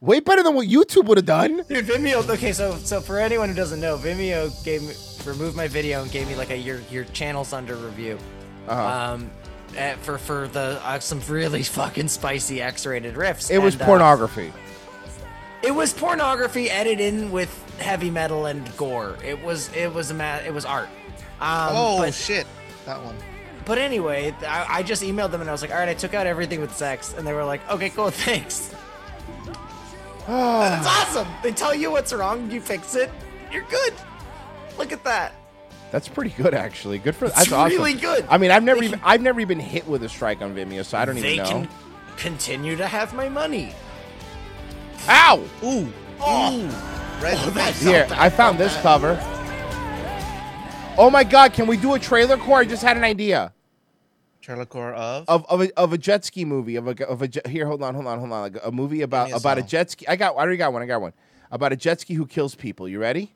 Way 0.00 0.20
better 0.20 0.42
than 0.42 0.54
what 0.54 0.68
YouTube 0.68 1.06
would 1.06 1.16
have 1.16 1.24
done. 1.24 1.64
Dude, 1.68 1.86
Vimeo. 1.86 2.28
Okay, 2.28 2.52
so 2.52 2.76
so 2.76 3.00
for 3.00 3.18
anyone 3.18 3.48
who 3.48 3.54
doesn't 3.54 3.80
know, 3.80 3.96
Vimeo 3.96 4.52
gave 4.64 4.82
me 4.82 4.92
removed 5.26 5.56
my 5.56 5.66
video 5.66 6.02
and 6.02 6.12
gave 6.12 6.28
me 6.28 6.36
like 6.36 6.50
a 6.50 6.56
your 6.56 6.80
your 6.90 7.04
channel's 7.04 7.52
under 7.54 7.74
review. 7.76 8.18
Uh-huh. 8.68 9.12
Um, 9.14 9.30
eh, 9.76 9.94
for 10.02 10.18
for 10.18 10.48
the 10.48 10.80
uh, 10.84 10.98
some 11.00 11.20
really 11.28 11.62
fucking 11.78 12.08
spicy 12.08 12.62
X-rated 12.62 13.14
riffs. 13.14 13.50
It 13.50 13.58
was 13.58 13.74
And, 13.74 13.82
uh, 13.82 13.86
pornography. 13.86 14.52
It 15.62 15.74
was 15.74 15.92
pornography 15.92 16.70
edited 16.70 17.00
in 17.00 17.32
with 17.32 17.50
heavy 17.78 18.10
metal 18.10 18.46
and 18.46 18.76
gore. 18.76 19.16
It 19.24 19.42
was 19.42 19.70
it 19.74 19.92
was 19.92 20.10
a 20.10 20.14
ma- 20.14 20.36
it 20.46 20.52
was 20.52 20.64
art. 20.64 20.88
Um, 21.40 21.70
oh 21.72 21.98
but 21.98 22.14
shit, 22.14 22.46
that 22.86 23.02
one. 23.02 23.16
but 23.64 23.78
anyway, 23.78 24.34
I, 24.46 24.66
I 24.78 24.82
just 24.82 25.02
emailed 25.02 25.30
them 25.30 25.40
and 25.40 25.48
I 25.48 25.52
was 25.52 25.62
like, 25.62 25.70
all 25.72 25.78
right, 25.78 25.88
I 25.88 25.94
took 25.94 26.14
out 26.14 26.26
everything 26.26 26.60
with 26.60 26.74
sex, 26.76 27.14
and 27.16 27.26
they 27.26 27.32
were 27.32 27.44
like, 27.44 27.68
okay, 27.70 27.90
cool, 27.90 28.10
thanks. 28.12 28.74
That's 30.26 30.86
awesome. 30.86 31.28
They 31.42 31.52
tell 31.52 31.74
you 31.74 31.90
what's 31.90 32.12
wrong, 32.12 32.50
you 32.50 32.60
fix 32.60 32.94
it, 32.94 33.10
you're 33.52 33.64
good. 33.64 33.92
Look 34.78 34.92
at 34.92 35.02
that. 35.04 35.32
That's 35.94 36.08
pretty 36.08 36.30
good, 36.30 36.54
actually. 36.54 36.98
Good 36.98 37.14
for 37.14 37.28
that's 37.28 37.52
awesome. 37.52 37.78
really 37.78 37.94
good. 37.94 38.26
I 38.28 38.36
mean, 38.36 38.50
I've 38.50 38.64
never 38.64 38.80
They 38.80 38.86
even 38.86 38.98
can- 38.98 39.08
I've 39.08 39.22
never 39.22 39.38
even 39.38 39.60
hit 39.60 39.86
with 39.86 40.02
a 40.02 40.08
strike 40.08 40.42
on 40.42 40.52
Vimeo, 40.52 40.84
so 40.84 40.98
I 40.98 41.04
don't 41.04 41.16
even 41.18 41.36
know. 41.36 41.44
can 41.48 41.68
continue 42.16 42.74
to 42.74 42.88
have 42.88 43.14
my 43.14 43.28
money. 43.28 43.72
Ow! 45.08 45.40
Ooh. 45.62 45.92
Oh. 46.18 46.52
Ooh. 46.52 46.66
Right. 47.22 47.36
Oh, 47.38 47.50
that's 47.54 47.80
Here, 47.80 48.08
I 48.10 48.28
found 48.28 48.58
this 48.58 48.76
cover. 48.78 49.16
Oh 50.98 51.10
my 51.12 51.22
God! 51.22 51.52
Can 51.52 51.68
we 51.68 51.76
do 51.76 51.94
a 51.94 52.00
trailer 52.00 52.38
core? 52.38 52.58
I 52.58 52.64
just 52.64 52.82
had 52.82 52.96
an 52.96 53.04
idea 53.04 53.52
Trailer 54.40 54.66
core 54.66 54.94
of. 54.94 55.26
of 55.28 55.46
of 55.46 55.62
a, 55.62 55.78
of 55.78 55.92
a 55.92 55.98
jet 55.98 56.24
ski 56.24 56.44
movie 56.44 56.74
of 56.74 56.88
a 56.88 57.06
of 57.06 57.22
a 57.22 57.28
jet, 57.28 57.46
here. 57.46 57.66
Hold 57.68 57.84
on, 57.84 57.94
hold 57.94 58.08
on, 58.08 58.18
hold 58.18 58.32
on. 58.32 58.42
Like 58.42 58.56
a 58.64 58.72
movie 58.72 59.02
about 59.02 59.30
a 59.30 59.36
about 59.36 59.58
a 59.58 59.62
jet 59.62 59.92
ski. 59.92 60.08
I 60.08 60.16
got. 60.16 60.34
I 60.34 60.38
already 60.38 60.56
got 60.56 60.72
one. 60.72 60.82
I 60.82 60.86
got 60.86 61.00
one 61.00 61.12
about 61.52 61.72
a 61.72 61.76
jet 61.76 62.00
ski 62.00 62.14
who 62.14 62.26
kills 62.26 62.56
people. 62.56 62.88
You 62.88 62.98
ready? 62.98 63.33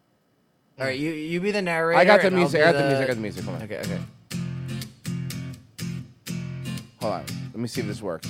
All 0.79 0.87
right, 0.87 0.97
you 0.97 1.11
you 1.11 1.41
be 1.41 1.51
the 1.51 1.61
narrator. 1.61 1.99
I 1.99 2.05
got 2.05 2.21
the 2.21 2.29
and 2.29 2.37
I'll 2.37 2.43
music. 2.43 2.61
I 2.63 2.71
got 2.71 2.79
the 2.79 2.85
music. 2.85 3.03
I 3.03 3.07
got 3.09 3.15
the 3.17 3.21
music. 3.21 3.45
Hold 3.45 3.57
on. 3.57 3.63
Okay, 3.65 3.79
okay. 3.79 4.01
Hold 7.01 7.13
on. 7.15 7.25
Let 7.53 7.57
me 7.57 7.67
see 7.67 7.81
if 7.81 7.89
this 7.89 8.01
works. 8.01 8.29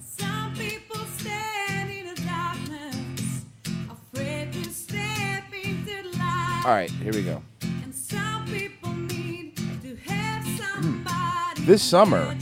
Some 0.00 0.54
people 0.54 0.96
stand 1.18 1.90
in 1.90 2.06
the 2.06 2.22
darkness, 2.22 3.44
afraid 3.90 4.54
to 4.54 4.64
step 4.72 5.44
into 5.52 6.02
the 6.02 6.16
light. 6.16 6.62
All 6.64 6.72
right, 6.72 6.90
here 6.90 7.12
we 7.12 7.24
go. 7.24 7.42
And 7.60 7.94
some 7.94 8.46
people 8.46 8.90
need 8.94 9.58
to 9.82 9.96
have 10.10 10.42
hmm. 10.46 10.56
somebody. 10.56 11.60
This 11.60 11.82
summer, 11.82 12.34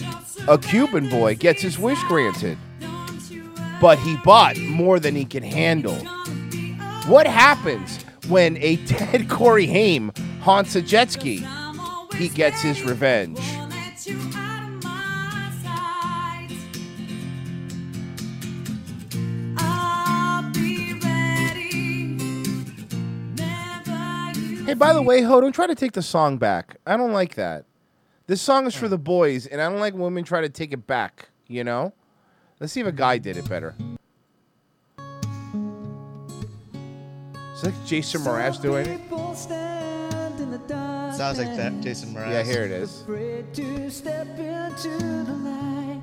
a 0.46 0.58
Cuban 0.58 1.08
boy 1.08 1.34
gets 1.34 1.60
his 1.60 1.76
wish 1.76 2.00
granted, 2.04 2.56
Don't 2.78 3.28
you 3.32 3.50
worry, 3.56 3.78
but 3.80 3.98
he 3.98 4.16
bought 4.18 4.56
more 4.58 5.00
than 5.00 5.16
he 5.16 5.24
can 5.24 5.42
handle. 5.42 5.96
What 7.08 7.26
happens 7.26 8.04
when 8.28 8.56
a 8.58 8.76
dead 8.76 9.28
Corey 9.28 9.66
Haim 9.66 10.12
haunts 10.40 10.76
a 10.76 10.82
jet 10.82 11.10
ski? 11.10 11.46
He 12.16 12.28
gets 12.28 12.60
his 12.62 12.82
revenge. 12.82 13.38
Hey, 24.68 24.74
by 24.74 24.92
the 24.92 25.00
way, 25.00 25.22
Ho, 25.22 25.40
don't 25.40 25.52
try 25.52 25.66
to 25.66 25.74
take 25.74 25.92
the 25.92 26.02
song 26.02 26.36
back. 26.36 26.76
I 26.86 26.98
don't 26.98 27.12
like 27.12 27.36
that. 27.36 27.64
This 28.26 28.42
song 28.42 28.66
is 28.66 28.74
for 28.74 28.86
the 28.86 28.98
boys, 28.98 29.46
and 29.46 29.62
I 29.62 29.70
don't 29.70 29.80
like 29.80 29.94
women 29.94 30.24
try 30.24 30.42
to 30.42 30.50
take 30.50 30.74
it 30.74 30.86
back, 30.86 31.30
you 31.46 31.64
know? 31.64 31.94
Let's 32.60 32.74
see 32.74 32.80
if 32.80 32.86
a 32.86 32.92
guy 32.92 33.16
did 33.16 33.38
it 33.38 33.48
better. 33.48 33.74
Is 37.58 37.64
that 37.64 37.74
Jason 37.84 38.20
Mraz 38.20 38.62
doing 38.62 38.86
it? 38.86 39.00
Sounds 41.12 41.38
like 41.38 41.56
that, 41.56 41.80
Jason 41.80 42.14
Mraz. 42.14 42.30
Yeah, 42.30 42.44
here 42.44 42.62
it 42.62 42.70
is. 42.70 43.00
afraid 43.00 43.52
to 43.54 43.90
step 43.90 44.28
into 44.38 44.96
the 45.24 45.32
light. 45.42 46.00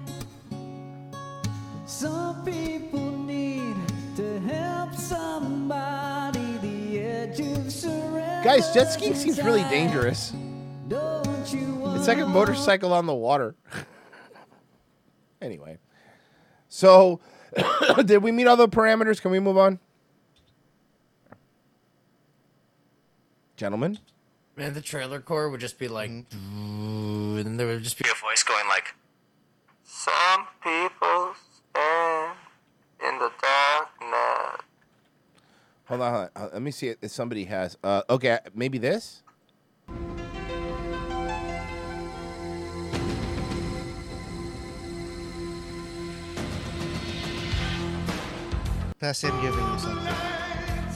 Some 1.85 2.43
people 2.43 3.17
need 3.19 3.73
to 4.17 4.37
help 4.41 4.95
somebody. 4.95 6.57
The 6.57 6.99
edge 6.99 7.39
of 7.39 7.71
surrender. 7.71 8.41
Guys, 8.43 8.73
jet 8.73 8.91
skiing 8.91 9.15
seems 9.15 9.41
really 9.41 9.63
dangerous. 9.69 10.33
Don't 10.89 11.53
you 11.53 11.83
It's 11.95 12.09
like 12.09 12.17
a 12.17 12.27
motorcycle 12.27 12.91
on 12.91 13.05
the 13.05 13.15
water. 13.15 13.55
anyway. 15.41 15.77
So, 16.67 17.21
did 18.03 18.21
we 18.21 18.33
meet 18.33 18.45
all 18.45 18.57
the 18.57 18.67
parameters? 18.67 19.21
Can 19.21 19.31
we 19.31 19.39
move 19.39 19.57
on? 19.57 19.79
Gentlemen? 23.57 23.99
Man, 24.55 24.73
the 24.73 24.81
trailer 24.81 25.19
core 25.19 25.49
would 25.49 25.59
just 25.59 25.77
be 25.79 25.87
like, 25.87 26.09
Mm-hmm. 26.09 27.37
and 27.37 27.45
then 27.45 27.57
there 27.57 27.67
would 27.67 27.83
just 27.83 27.97
be 28.01 28.09
a 28.09 28.15
voice 28.15 28.43
going 28.43 28.67
like, 28.67 28.95
"Some 29.83 30.47
people 30.63 31.35
stand 31.35 32.37
in 33.05 33.19
the 33.19 33.31
darkness." 33.41 34.61
Hold 35.85 36.01
on, 36.01 36.13
hold 36.13 36.29
on. 36.35 36.49
Let 36.53 36.61
me 36.61 36.71
see 36.71 36.87
if 37.01 37.11
somebody 37.11 37.45
has. 37.45 37.77
Uh, 37.83 38.01
okay, 38.09 38.39
maybe 38.53 38.77
this. 38.77 39.21
That's 48.99 49.21
him 49.21 49.39
giving 49.41 49.59
you 49.59 49.79
something. 49.79 50.15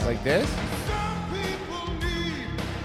Like 0.06 0.24
this? 0.24 0.50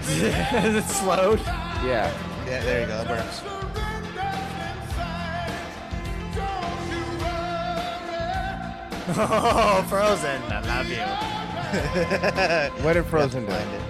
Is 0.07 0.75
it 0.75 0.83
slowed? 0.85 1.39
Yeah. 1.39 2.11
Yeah, 2.45 2.63
there 2.63 2.81
you 2.81 2.87
go. 2.87 3.01
It 3.01 3.09
works. 3.09 3.41
Oh, 9.07 9.85
Frozen, 9.87 10.41
I 10.51 10.61
love 10.61 10.87
you. 10.89 11.05
What 12.83 12.93
did 12.93 13.05
Frozen 13.05 13.45
do? 13.45 13.51
It. 13.51 13.81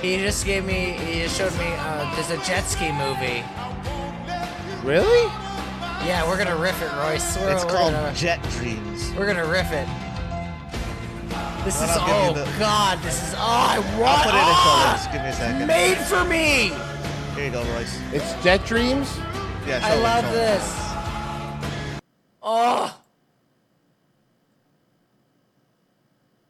He 0.00 0.16
just 0.18 0.44
gave 0.46 0.64
me, 0.64 0.92
he 0.92 1.22
just 1.22 1.36
showed 1.36 1.52
me, 1.58 1.66
uh, 1.78 2.14
there's 2.14 2.30
a 2.30 2.36
jet 2.44 2.62
ski 2.62 2.92
movie. 2.92 3.42
Really? 4.86 5.24
Yeah, 6.06 6.26
we're 6.28 6.36
gonna 6.38 6.56
riff 6.56 6.80
it, 6.82 6.90
Royce. 7.02 7.36
We're, 7.38 7.52
It's 7.52 7.64
we're 7.64 7.70
called 7.70 7.92
Gonna, 7.92 8.14
Jet 8.14 8.42
Dreams. 8.50 9.12
we're 9.16 9.26
gonna 9.26 9.46
riff 9.46 9.72
it. 9.72 9.88
This 11.64 11.80
I'll 11.80 11.88
is, 11.88 11.96
give 11.96 12.08
you 12.08 12.42
oh 12.42 12.52
the- 12.52 12.58
god, 12.58 12.98
this 13.02 13.22
is, 13.22 13.34
oh, 13.34 13.38
I 13.38 13.78
want, 13.98 14.02
I'll 14.02 14.24
put 14.24 14.34
it 14.34 14.38
in 14.38 14.44
ah, 14.44 14.94
colors. 14.94 15.12
Give 15.12 15.22
me 15.22 15.28
a 15.28 15.32
second. 15.32 15.66
Made 15.66 15.96
for 15.96 16.24
me! 16.24 16.72
Here 17.34 17.46
you 17.46 17.50
go, 17.50 17.64
Royce. 17.74 17.98
It's 18.12 18.44
Jet 18.44 18.64
Dreams? 18.66 19.16
Yeah, 19.66 19.80
show 19.80 19.86
I 19.86 19.94
love 19.96 20.24
show 20.24 20.32
this. 20.32 20.84
Oh. 22.42 23.00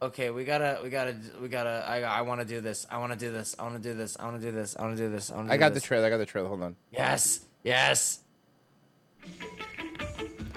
Okay, 0.03 0.31
we 0.31 0.45
gotta, 0.45 0.81
we 0.83 0.91
gotta, 0.91 1.17
we 1.41 1.49
gotta. 1.49 1.85
I, 1.89 2.01
I 2.03 2.21
want 2.23 2.41
to 2.41 2.47
do 2.47 2.61
this. 2.61 2.87
I 2.91 2.99
want 2.99 3.13
to 3.13 3.19
do 3.19 3.33
this. 3.33 3.55
I 3.59 3.63
want 3.63 3.77
to 3.77 3.89
do 3.89 3.95
this. 3.97 4.17
I 4.19 4.25
want 4.25 4.41
to 4.41 4.47
do 4.47 4.53
this. 4.53 4.77
I 4.77 4.83
want 4.83 4.97
to 4.97 5.03
do 5.03 5.11
this. 5.11 5.31
I 5.31 5.37
want 5.37 5.49
to. 5.49 5.55
I 5.55 5.57
got 5.57 5.73
the 5.73 5.81
trailer. 5.81 6.07
I 6.07 6.11
got 6.11 6.19
the 6.19 6.27
trailer. 6.27 6.49
Hold 6.49 6.63
on. 6.63 6.77
Yes, 6.91 7.41
yes. 7.63 8.19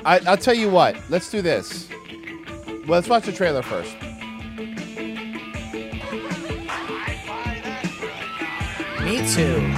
I, 0.04 0.20
I'll 0.28 0.36
tell 0.36 0.54
you 0.56 0.70
what. 0.70 0.98
Let's 1.10 1.30
do 1.32 1.42
this. 1.42 1.88
Well, 2.68 2.98
let's 2.98 3.08
watch 3.08 3.26
the 3.26 3.32
trailer 3.32 3.62
first. 3.62 3.96
Me 9.08 9.20
too. 9.34 9.74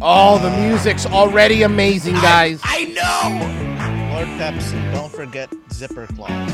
Oh, 0.00 0.38
the 0.42 0.50
music's 0.68 1.06
already 1.06 1.62
amazing, 1.62 2.14
guys. 2.14 2.60
I 2.64 2.86
know. 2.86 4.14
Lord 4.14 4.28
Pepsi. 4.40 4.92
Don't 4.92 5.12
forget 5.12 5.48
zipper 5.72 6.08
claws. 6.08 6.50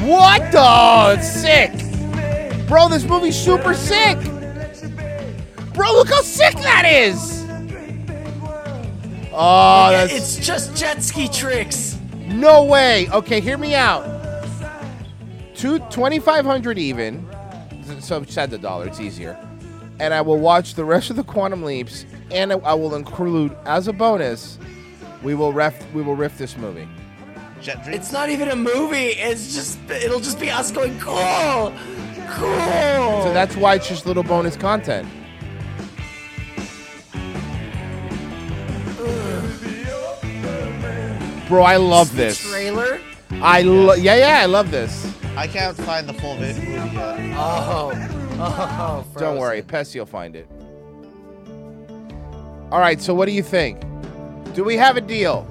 What 0.00 0.52
the? 0.52 1.18
It's 1.18 1.28
sick. 1.28 2.66
Bro, 2.68 2.88
this 2.90 3.02
movie's 3.04 3.36
super 3.36 3.74
sick. 3.74 4.16
Bro, 5.74 5.92
look 5.94 6.08
how 6.08 6.20
sick 6.22 6.54
that 6.58 6.84
is. 6.88 7.44
Oh, 9.32 9.88
that's 9.90 10.12
It's 10.12 10.36
just 10.46 10.76
jet 10.76 11.02
ski 11.02 11.26
tricks. 11.26 11.98
no 12.28 12.62
way. 12.64 13.08
Okay, 13.10 13.40
hear 13.40 13.58
me 13.58 13.74
out. 13.74 14.06
Two 15.56 15.80
twenty 15.90 16.20
five 16.20 16.44
hundred 16.44 16.78
even. 16.78 17.26
So 18.00 18.22
set 18.24 18.50
the 18.50 18.58
dollar. 18.58 18.86
It's 18.86 19.00
easier. 19.00 19.36
And 20.00 20.12
I 20.14 20.20
will 20.20 20.38
watch 20.38 20.74
the 20.74 20.84
rest 20.84 21.10
of 21.10 21.16
the 21.16 21.24
Quantum 21.24 21.62
Leaps, 21.62 22.06
and 22.30 22.52
I- 22.52 22.56
I 22.64 22.74
will 22.74 22.94
include 22.94 23.56
as 23.66 23.88
a 23.88 23.92
bonus. 23.92 24.58
We 25.22 25.34
will 25.34 25.52
ref. 25.52 25.74
We 25.92 26.02
will 26.02 26.16
riff 26.16 26.36
this 26.38 26.56
movie. 26.56 26.88
Jet 27.60 27.84
Dreams. 27.84 27.98
It's 28.00 28.12
not 28.12 28.28
even 28.28 28.48
a 28.48 28.56
movie. 28.56 29.10
It's 29.10 29.54
just, 29.54 29.78
it'll 29.88 30.18
just 30.18 30.40
be 30.40 30.50
us 30.50 30.72
going 30.72 30.98
cool, 30.98 31.72
cool. 32.30 33.22
So 33.22 33.30
that's 33.32 33.54
why 33.56 33.74
it's 33.76 33.88
just 33.88 34.04
little 34.06 34.24
bonus 34.24 34.56
content. 34.56 35.06
Bro, 41.48 41.64
I 41.64 41.76
love 41.76 42.14
this. 42.16 42.40
trailer. 42.50 42.98
I 43.30 43.60
lo- 43.62 43.94
yeah, 43.94 44.16
yeah, 44.16 44.38
I 44.42 44.46
love 44.46 44.70
this. 44.70 45.06
I 45.36 45.46
can't 45.46 45.76
find 45.76 46.08
the 46.08 46.14
full 46.14 46.36
vid- 46.36 46.56
movie 46.56 46.70
yet. 46.94 47.36
Oh, 47.36 47.92
oh. 48.38 49.06
Don't 49.18 49.38
worry, 49.38 49.62
Pessy 49.62 49.98
will 49.98 50.06
find 50.06 50.36
it. 50.36 50.46
All 52.70 52.80
right, 52.80 53.00
so 53.00 53.14
what 53.14 53.26
do 53.26 53.32
you 53.32 53.42
think? 53.42 53.80
Do 54.54 54.64
we 54.64 54.76
have 54.76 54.96
a 54.96 55.00
deal? 55.00 55.46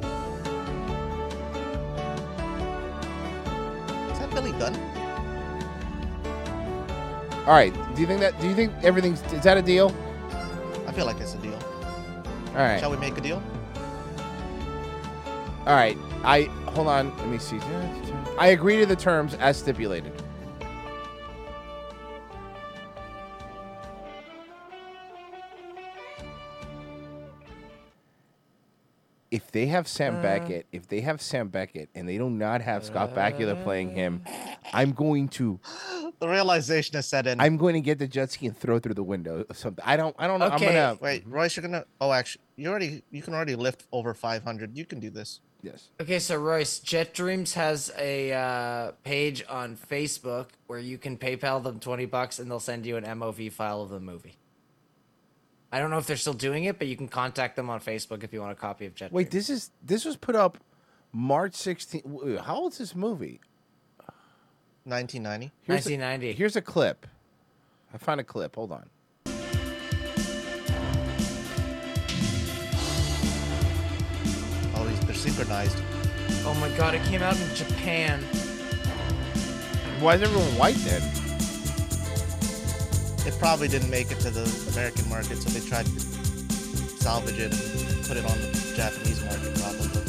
Is 4.12 4.20
that 4.20 4.30
Billy 4.32 4.52
Gunn? 4.54 4.76
All 7.48 7.54
right. 7.54 7.74
Do 7.96 8.02
you 8.02 8.08
think 8.08 8.20
that? 8.20 8.40
Do 8.40 8.48
you 8.48 8.54
think 8.54 8.72
everything's? 8.84 9.22
Is 9.34 9.44
that 9.44 9.58
a 9.58 9.62
deal? 9.64 9.96
I 10.88 10.92
feel 10.92 11.08
like 11.08 11.20
it's 11.20 11.34
a 11.34 11.40
deal. 11.40 11.58
All 12.50 12.56
right. 12.56 12.80
Shall 12.80 12.92
we 12.92 12.98
make 12.98 13.18
a 13.18 13.22
deal? 13.22 13.42
All 15.66 15.74
right. 15.76 15.98
I 16.24 16.44
hold 16.76 16.88
on. 16.88 17.16
Let 17.18 17.28
me 17.30 17.40
see. 17.40 17.58
I 18.38 18.48
agree 18.48 18.78
to 18.78 18.86
the 18.86 18.96
terms 18.96 19.36
as 19.36 19.58
stipulated. 19.58 20.14
If 29.30 29.50
they 29.52 29.68
have 29.68 29.88
Sam 29.88 30.18
Uh. 30.18 30.22
Beckett, 30.22 30.66
if 30.74 30.88
they 30.90 31.02
have 31.02 31.22
Sam 31.22 31.48
Beckett, 31.48 31.90
and 31.96 32.08
they 32.08 32.18
do 32.18 32.30
not 32.30 32.62
have 32.62 32.84
Scott 32.84 33.16
Bakula 33.16 33.64
playing 33.64 33.96
him, 33.96 34.24
I'm 34.74 34.92
going 34.92 35.30
to, 35.30 35.60
The 36.20 36.28
realization 36.28 36.96
has 36.96 37.08
set 37.08 37.26
in. 37.26 37.40
I'm 37.40 37.58
going 37.58 37.74
to 37.74 37.82
get 37.82 37.98
the 37.98 38.08
jet 38.08 38.30
ski 38.30 38.46
and 38.48 38.56
throw 38.56 38.76
it 38.76 38.84
through 38.84 38.94
the 38.94 39.04
window. 39.04 39.44
Or 39.50 39.56
something. 39.56 39.84
I 39.88 39.98
don't, 39.98 40.16
I 40.20 40.28
don't 40.28 40.40
know. 40.40 40.48
Okay. 40.48 40.68
I'm 40.68 40.96
gonna 40.96 40.98
Wait, 41.02 41.24
Royce, 41.26 41.56
you're 41.56 41.62
gonna. 41.64 41.86
Oh, 42.00 42.12
actually, 42.12 42.44
you 42.58 42.70
already. 42.70 43.04
You 43.10 43.24
can 43.24 43.34
already 43.34 43.56
lift 43.56 43.88
over 43.92 44.14
500. 44.14 44.78
You 44.78 44.86
can 44.86 45.00
do 45.00 45.10
this. 45.10 45.40
Yes. 45.64 45.90
Okay, 46.00 46.20
so 46.20 46.38
Royce, 46.38 46.80
Jet 46.80 47.14
Dreams 47.14 47.54
has 47.54 47.92
a 47.98 48.34
uh, 48.34 48.92
page 49.04 49.44
on 49.48 49.78
Facebook 49.78 50.48
where 50.68 50.80
you 50.80 50.98
can 50.98 51.18
PayPal 51.18 51.62
them 51.64 51.80
twenty 51.80 52.06
bucks 52.06 52.40
and 52.40 52.50
they'll 52.50 52.60
send 52.60 52.86
you 52.86 52.98
an 52.98 53.04
MOV 53.04 53.52
file 53.52 53.82
of 53.82 53.90
the 53.90 54.00
movie. 54.00 54.38
I 55.72 55.80
don't 55.80 55.90
know 55.90 56.00
if 56.00 56.08
they're 56.08 56.18
still 56.18 56.34
doing 56.34 56.66
it, 56.66 56.80
but 56.80 56.88
you 56.88 56.98
can 56.98 57.08
contact 57.08 57.56
them 57.56 57.70
on 57.70 57.80
Facebook 57.80 58.24
if 58.24 58.34
you 58.34 58.42
want 58.42 58.52
a 58.52 58.56
copy 58.56 58.86
of 58.86 58.96
Jet 58.96 59.12
Wait, 59.14 59.30
Dreams. 59.30 59.48
this 59.48 59.56
is 59.56 59.72
this 59.84 60.04
was 60.06 60.18
put 60.18 60.36
up 60.36 60.58
March 61.14 61.54
16th. 61.54 62.42
How 62.42 62.56
old 62.56 62.72
is 62.74 62.80
this 62.80 62.96
movie? 62.96 63.40
1990. 64.84 65.52
Here's 65.64 65.86
a- 65.86 65.90
1990. 65.92 66.34
here's 66.34 66.56
a 66.56 66.62
clip. 66.62 67.06
I 67.94 67.98
found 67.98 68.20
a 68.20 68.24
clip. 68.24 68.56
Hold 68.56 68.72
on. 68.72 68.90
Synchronized. 75.22 75.78
Oh 76.46 76.56
my 76.60 76.70
god, 76.76 76.96
it 76.96 77.04
came 77.04 77.22
out 77.22 77.40
in 77.40 77.56
Japan. 77.56 78.22
Why 80.00 80.16
is 80.16 80.24
everyone 80.24 80.58
white 80.58 80.78
then? 80.78 81.02
It 83.28 83.38
probably 83.38 83.68
didn't 83.68 83.92
make 83.92 84.12
it 84.12 84.20
to 84.22 84.32
the 84.32 84.44
American 84.72 85.08
market, 85.10 85.38
so 85.38 85.50
they 85.52 85.64
tried 85.68 85.86
to 85.86 86.00
salvage 86.00 87.38
it 87.38 87.54
and 87.54 88.06
put 88.08 88.18
it 88.18 88.26
on 88.26 88.36
the 88.42 88.74
Japanese 88.76 89.24
market, 89.24 89.54
probably. 89.60 90.02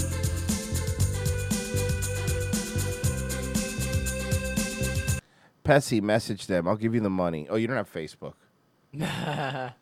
Pessy, 5.62 6.00
message 6.00 6.46
them. 6.46 6.66
I'll 6.66 6.76
give 6.76 6.94
you 6.94 7.00
the 7.00 7.10
money. 7.10 7.46
Oh, 7.50 7.56
you 7.56 7.66
don't 7.66 7.76
have 7.76 7.92
Facebook. 7.92 8.32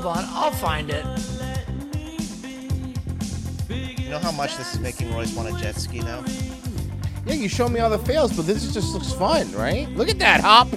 Hold 0.00 0.16
on, 0.16 0.24
I'll 0.28 0.52
find 0.52 0.90
it. 0.90 1.04
You 3.98 4.10
know 4.10 4.20
how 4.20 4.30
much 4.30 4.56
this 4.56 4.72
is 4.72 4.78
making 4.78 5.12
Royce 5.12 5.34
want 5.34 5.52
a 5.52 5.60
jet 5.60 5.74
ski 5.74 5.98
now? 5.98 6.24
Yeah, 7.26 7.34
you 7.34 7.48
show 7.48 7.68
me 7.68 7.80
all 7.80 7.90
the 7.90 7.98
fails, 7.98 8.32
but 8.32 8.46
this 8.46 8.72
just 8.72 8.94
looks 8.94 9.12
fun, 9.12 9.50
right? 9.54 9.88
Look 9.96 10.08
at 10.08 10.20
that 10.20 10.40
hop. 10.40 10.68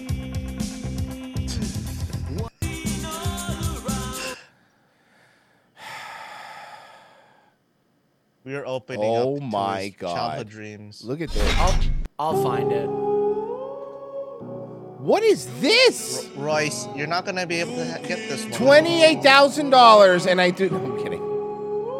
We 8.43 8.55
are 8.55 8.65
opening 8.65 9.03
Oh 9.03 9.35
up 9.35 9.43
my 9.43 9.81
his 9.83 9.95
God. 9.97 10.15
childhood 10.15 10.49
dreams. 10.49 11.03
Look 11.03 11.21
at 11.21 11.29
this. 11.29 11.55
I'll 11.57 11.79
I'll 12.17 12.41
find 12.43 12.71
it. 12.71 12.89
What 15.01 15.23
is 15.23 15.47
this? 15.59 16.29
Royce, 16.35 16.87
you're 16.95 17.07
not 17.07 17.25
gonna 17.25 17.47
be 17.47 17.55
able 17.59 17.73
to 17.73 17.91
ha- 17.91 17.97
get 18.05 18.29
this 18.29 18.43
one. 18.43 18.51
Twenty-eight 18.53 19.23
thousand 19.23 19.71
dollars, 19.71 20.27
and 20.27 20.39
I 20.39 20.51
do. 20.51 20.67
I'm 20.67 21.01
kidding. 21.01 21.19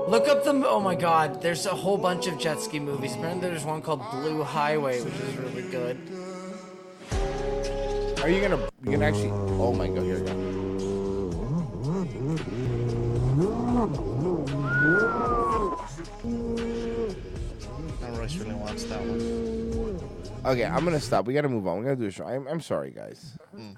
Look 0.08 0.28
up 0.28 0.44
the. 0.44 0.52
Oh 0.68 0.80
my 0.80 0.94
god, 0.94 1.42
there's 1.42 1.66
a 1.66 1.74
whole 1.74 1.98
bunch 1.98 2.28
of 2.28 2.38
jet 2.38 2.60
ski 2.62 2.80
movies. 2.80 3.16
Apparently, 3.16 3.50
there's 3.50 3.66
one 3.66 3.82
called 3.82 4.08
Blue 4.12 4.44
Highway, 4.44 5.02
which 5.02 5.16
is 5.16 5.36
really 5.38 5.64
good. 5.64 5.98
Are 8.22 8.30
you 8.30 8.40
gonna? 8.40 8.70
You 8.84 8.92
can 8.92 9.02
actually. 9.02 9.32
Oh 9.32 9.74
my 9.74 9.88
god! 9.88 10.04
Here 10.04 10.20
we 10.20 10.26
go. 10.28 10.34
Now 18.00 18.20
Royce 18.20 18.36
really 18.36 18.54
wants 18.54 18.84
that 18.84 19.00
one. 19.00 19.61
Okay, 20.44 20.66
I'm 20.66 20.84
gonna 20.84 21.00
stop. 21.00 21.26
We 21.26 21.34
gotta 21.34 21.50
move 21.50 21.68
on. 21.68 21.80
We 21.80 21.84
gotta 21.86 21.98
do 21.98 22.06
a 22.06 22.12
show. 22.12 22.26
I'm, 22.26 22.48
I'm 22.48 22.62
sorry, 22.62 22.92
guys. 22.92 23.38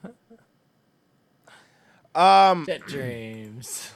Um, 2.16 2.66
Jet 2.68 2.86
Dreams. 2.86 3.89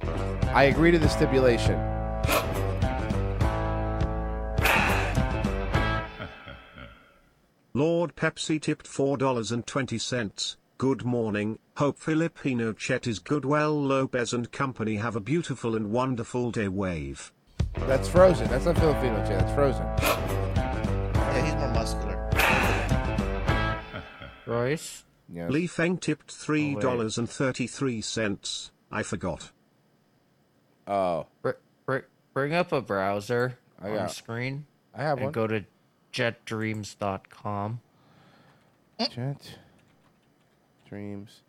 I 0.00 0.64
agree 0.64 0.92
to 0.92 0.98
the 0.98 1.08
stipulation. 1.08 1.76
Lord 7.74 8.16
Pepsi 8.16 8.60
tipped 8.60 8.86
$4.20. 8.86 10.56
Good 10.78 11.04
morning. 11.04 11.58
Hope 11.76 11.98
Filipino 11.98 12.72
Chet 12.72 13.06
is 13.06 13.18
good. 13.18 13.44
Well, 13.44 13.80
Lopez 13.80 14.32
and 14.32 14.50
company 14.50 14.96
have 14.96 15.16
a 15.16 15.20
beautiful 15.20 15.74
and 15.74 15.90
wonderful 15.90 16.50
day. 16.50 16.68
Wave. 16.68 17.32
That's 17.86 18.08
Frozen. 18.08 18.48
That's 18.48 18.64
not 18.66 18.76
Filipino 18.78 19.24
Jay. 19.24 19.36
That's 19.36 19.52
Frozen. 19.52 19.86
Yeah, 21.28 21.44
he's 21.44 21.54
more 21.56 21.68
muscular. 21.70 22.16
Royce. 24.46 25.04
Yes. 25.28 25.50
Lee 25.52 25.66
Feng 25.68 25.98
tipped 25.98 26.34
$3.33. 26.34 28.70
I 28.90 29.02
forgot. 29.02 29.50
Oh, 30.88 31.26
Br- 31.42 31.50
br- 31.86 31.98
bring 32.32 32.54
up 32.54 32.72
a 32.72 32.80
browser 32.80 33.58
I 33.80 33.90
on 33.90 33.94
got- 33.96 34.10
screen 34.10 34.66
I 34.94 35.02
have 35.02 35.18
and 35.18 35.26
one. 35.26 35.32
go 35.32 35.46
to 35.46 35.64
jetdreams.com. 36.12 37.80
Jet 38.98 39.58
Dreams. 40.88 41.42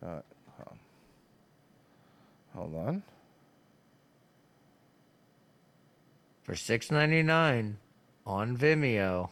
Dot 0.00 0.24
com. 0.56 0.78
Hold 2.54 2.74
on. 2.76 3.02
For 6.46 6.54
six 6.54 6.92
ninety 6.92 7.24
nine 7.24 7.78
on 8.24 8.56
Vimeo. 8.56 9.30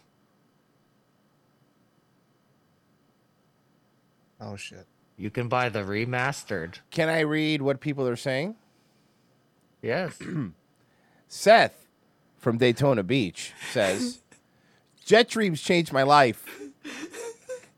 Oh 4.41 4.57
shit. 4.57 4.89
You 5.17 5.31
can 5.31 5.49
buy 5.49 5.69
the 5.69 5.85
remastered. 5.85 6.81
Can 6.91 7.09
I 7.09 7.21
read 7.21 7.63
what 7.63 7.79
people 7.79 8.09
are 8.09 8.17
saying? 8.17 8.57
Yes. 9.81 10.19
Seth 11.29 11.87
from 12.37 12.59
Daytona 12.59 13.05
Beach 13.05 13.53
says, 13.71 14.19
Jet 15.05 15.29
Dreams 15.29 15.63
changed 15.63 15.93
my 15.93 16.03
life. 16.03 16.45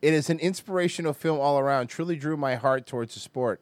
It 0.00 0.14
is 0.14 0.30
an 0.30 0.38
inspirational 0.38 1.12
film 1.12 1.38
all 1.40 1.58
around, 1.58 1.88
truly 1.88 2.16
drew 2.16 2.38
my 2.38 2.54
heart 2.54 2.86
towards 2.86 3.12
the 3.12 3.20
sport. 3.20 3.60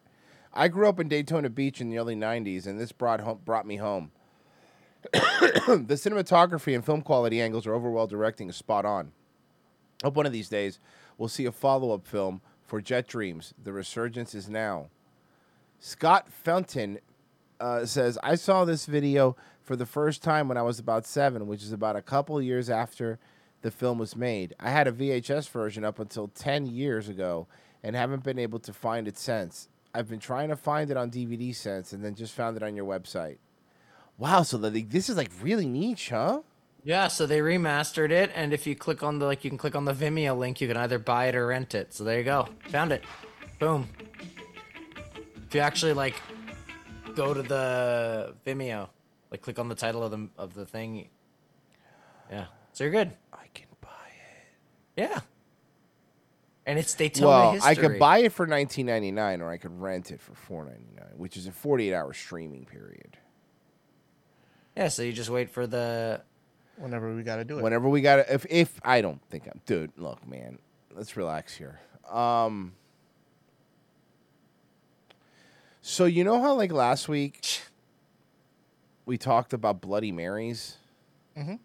I 0.53 0.69
grew 0.69 0.89
up 0.89 1.01
in 1.01 1.09
Daytona 1.09 1.51
Beach 1.51 1.81
in 1.81 1.91
the 1.91 1.99
early 1.99 2.15
90s, 2.15 2.65
and 2.67 2.79
this 2.79 2.93
brought, 2.93 3.21
home, 3.21 3.41
brought 3.45 3.67
me 3.67 3.77
home. 3.77 4.13
the 5.13 5.95
cinematography 5.95 6.75
and 6.75 6.85
film 6.85 7.03
quality 7.03 7.41
angles 7.41 7.67
are 7.67 7.75
overall 7.75 8.07
directing 8.07 8.49
is 8.49 8.57
spot 8.57 8.85
on. 8.85 9.13
Hope 10.03 10.17
one 10.17 10.27
of 10.27 10.33
these 10.33 10.49
days 10.49 10.79
we'll 11.19 11.29
see 11.29 11.47
a 11.47 11.53
follow 11.53 11.93
up 11.93 12.07
film 12.07 12.41
for 12.63 12.81
Jet 12.81 13.07
Dreams. 13.07 13.55
The 13.63 13.73
resurgence 13.73 14.35
is 14.35 14.49
now. 14.49 14.89
Scott 15.79 16.29
Fenton 16.31 16.99
uh, 17.61 17.85
says, 17.85 18.19
I 18.23 18.35
saw 18.37 18.65
this 18.65 18.87
video 18.87 19.37
for 19.63 19.77
the 19.77 19.87
first 19.87 20.23
time 20.23 20.49
when 20.49 20.57
I 20.57 20.63
was 20.63 20.79
about 20.79 21.07
seven, 21.07 21.47
which 21.47 21.63
is 21.63 21.73
about 21.73 21.97
a 21.97 22.03
couple 22.03 22.41
years 22.41 22.71
after 22.71 23.19
the 23.63 23.71
film 23.71 23.99
was 23.99 24.17
made. 24.17 24.55
I 24.61 24.71
had 24.71 24.87
a 24.87 24.93
VHS 24.93 25.49
version 25.51 25.85
up 25.85 25.99
until 25.99 26.29
10 26.29 26.67
years 26.67 27.09
ago 27.09 27.47
and 27.83 27.95
haven't 27.97 28.23
been 28.23 28.39
able 28.39 28.59
to 28.61 28.73
find 28.73 29.09
it 29.09 29.17
since. 29.17 29.69
I've 29.95 30.09
been 30.09 30.21
trying 30.21 30.49
to 30.49 30.57
find 30.57 30.91
it 30.91 30.97
on 30.97 31.11
DVD 31.11 31.55
since 31.55 31.93
and 31.93 32.05
then 32.05 32.15
just 32.15 32.35
found 32.35 32.57
it 32.57 32.63
on 32.63 32.75
your 32.75 32.85
website. 32.87 33.37
Wow, 34.19 34.43
so 34.43 34.59
the, 34.59 34.83
this 34.83 35.09
is 35.09 35.17
like 35.17 35.31
really 35.43 35.67
niche, 35.67 36.11
huh? 36.11 36.43
yeah, 36.85 37.09
so 37.09 37.27
they 37.27 37.39
remastered 37.39 38.11
it, 38.11 38.31
and 38.35 38.53
if 38.53 38.67
you 38.67 38.77
click 38.77 39.03
on 39.03 39.19
the 39.19 39.25
like, 39.25 39.43
you 39.43 39.51
can 39.51 39.59
click 39.59 39.75
on 39.75 39.87
the 39.87 39.95
Vimeo 39.95 40.37
link. 40.37 40.61
You 40.61 40.69
can 40.69 40.77
either 40.77 40.99
buy 40.99 41.27
it 41.27 41.35
or 41.35 41.47
rent 41.47 41.75
it. 41.75 41.95
So 41.95 42.05
there 42.05 42.19
you 42.19 42.25
go. 42.25 42.47
Found 42.69 42.93
it. 42.93 43.03
Boom. 43.59 43.89
If 45.47 45.55
you 45.55 45.61
actually 45.61 45.95
like 45.95 46.15
go 47.17 47.33
to 47.33 47.43
the 47.43 48.35
Vimeo, 48.47 48.89
like 49.31 49.41
click 49.41 49.59
on 49.59 49.69
the 49.69 49.75
title 49.75 50.03
of 50.03 50.11
the 50.11 50.29
of 50.37 50.53
the 50.53 50.67
thing. 50.67 51.09
Yeah. 52.31 52.47
So 52.73 52.85
you're 52.85 52.93
good. 52.93 53.13
I 53.33 53.47
can 53.55 53.69
buy 53.81 53.89
it. 54.11 55.03
Yeah. 55.03 55.21
And 56.67 56.79
it's 56.79 56.95
they 56.95 57.09
tell 57.09 57.29
Well, 57.29 57.59
I 57.63 57.75
could 57.75 57.99
buy 57.99 58.19
it 58.19 58.33
for 58.33 58.47
19.99 58.47 59.41
or 59.41 59.51
I 59.51 59.59
could 59.59 59.79
rent 59.81 60.11
it 60.11 60.21
for 60.21 60.65
4.99, 60.65 61.17
which 61.17 61.37
is 61.37 61.47
a 61.47 61.53
48 61.53 61.95
hour 61.95 62.13
streaming 62.13 62.65
period. 62.65 63.19
Yeah, 64.77 64.89
so 64.89 65.03
you 65.03 65.13
just 65.13 65.31
wait 65.31 65.51
for 65.51 65.67
the 65.67 66.21
Whenever 66.77 67.15
we 67.15 67.23
gotta 67.23 67.45
do 67.45 67.59
it. 67.59 67.63
Whenever 67.63 67.89
we 67.89 68.01
got 68.01 68.17
to 68.17 68.35
if 68.35 68.45
if 68.51 68.81
I 68.85 69.01
don't 69.01 69.21
think 69.31 69.47
I'm 69.47 69.61
dude, 69.67 69.93
look, 69.97 70.27
man. 70.27 70.59
Let's 70.93 71.17
relax 71.17 71.55
here. 71.57 71.79
Um 72.11 72.73
So 75.83 76.05
you 76.07 76.25
know 76.25 76.41
how 76.41 76.55
like 76.55 76.73
last 76.73 77.09
week 77.09 77.61
we 79.07 79.17
talked 79.19 79.53
about 79.53 79.81
Bloody 79.81 80.11
Marys? 80.13 80.79
Mhm. 81.37 81.59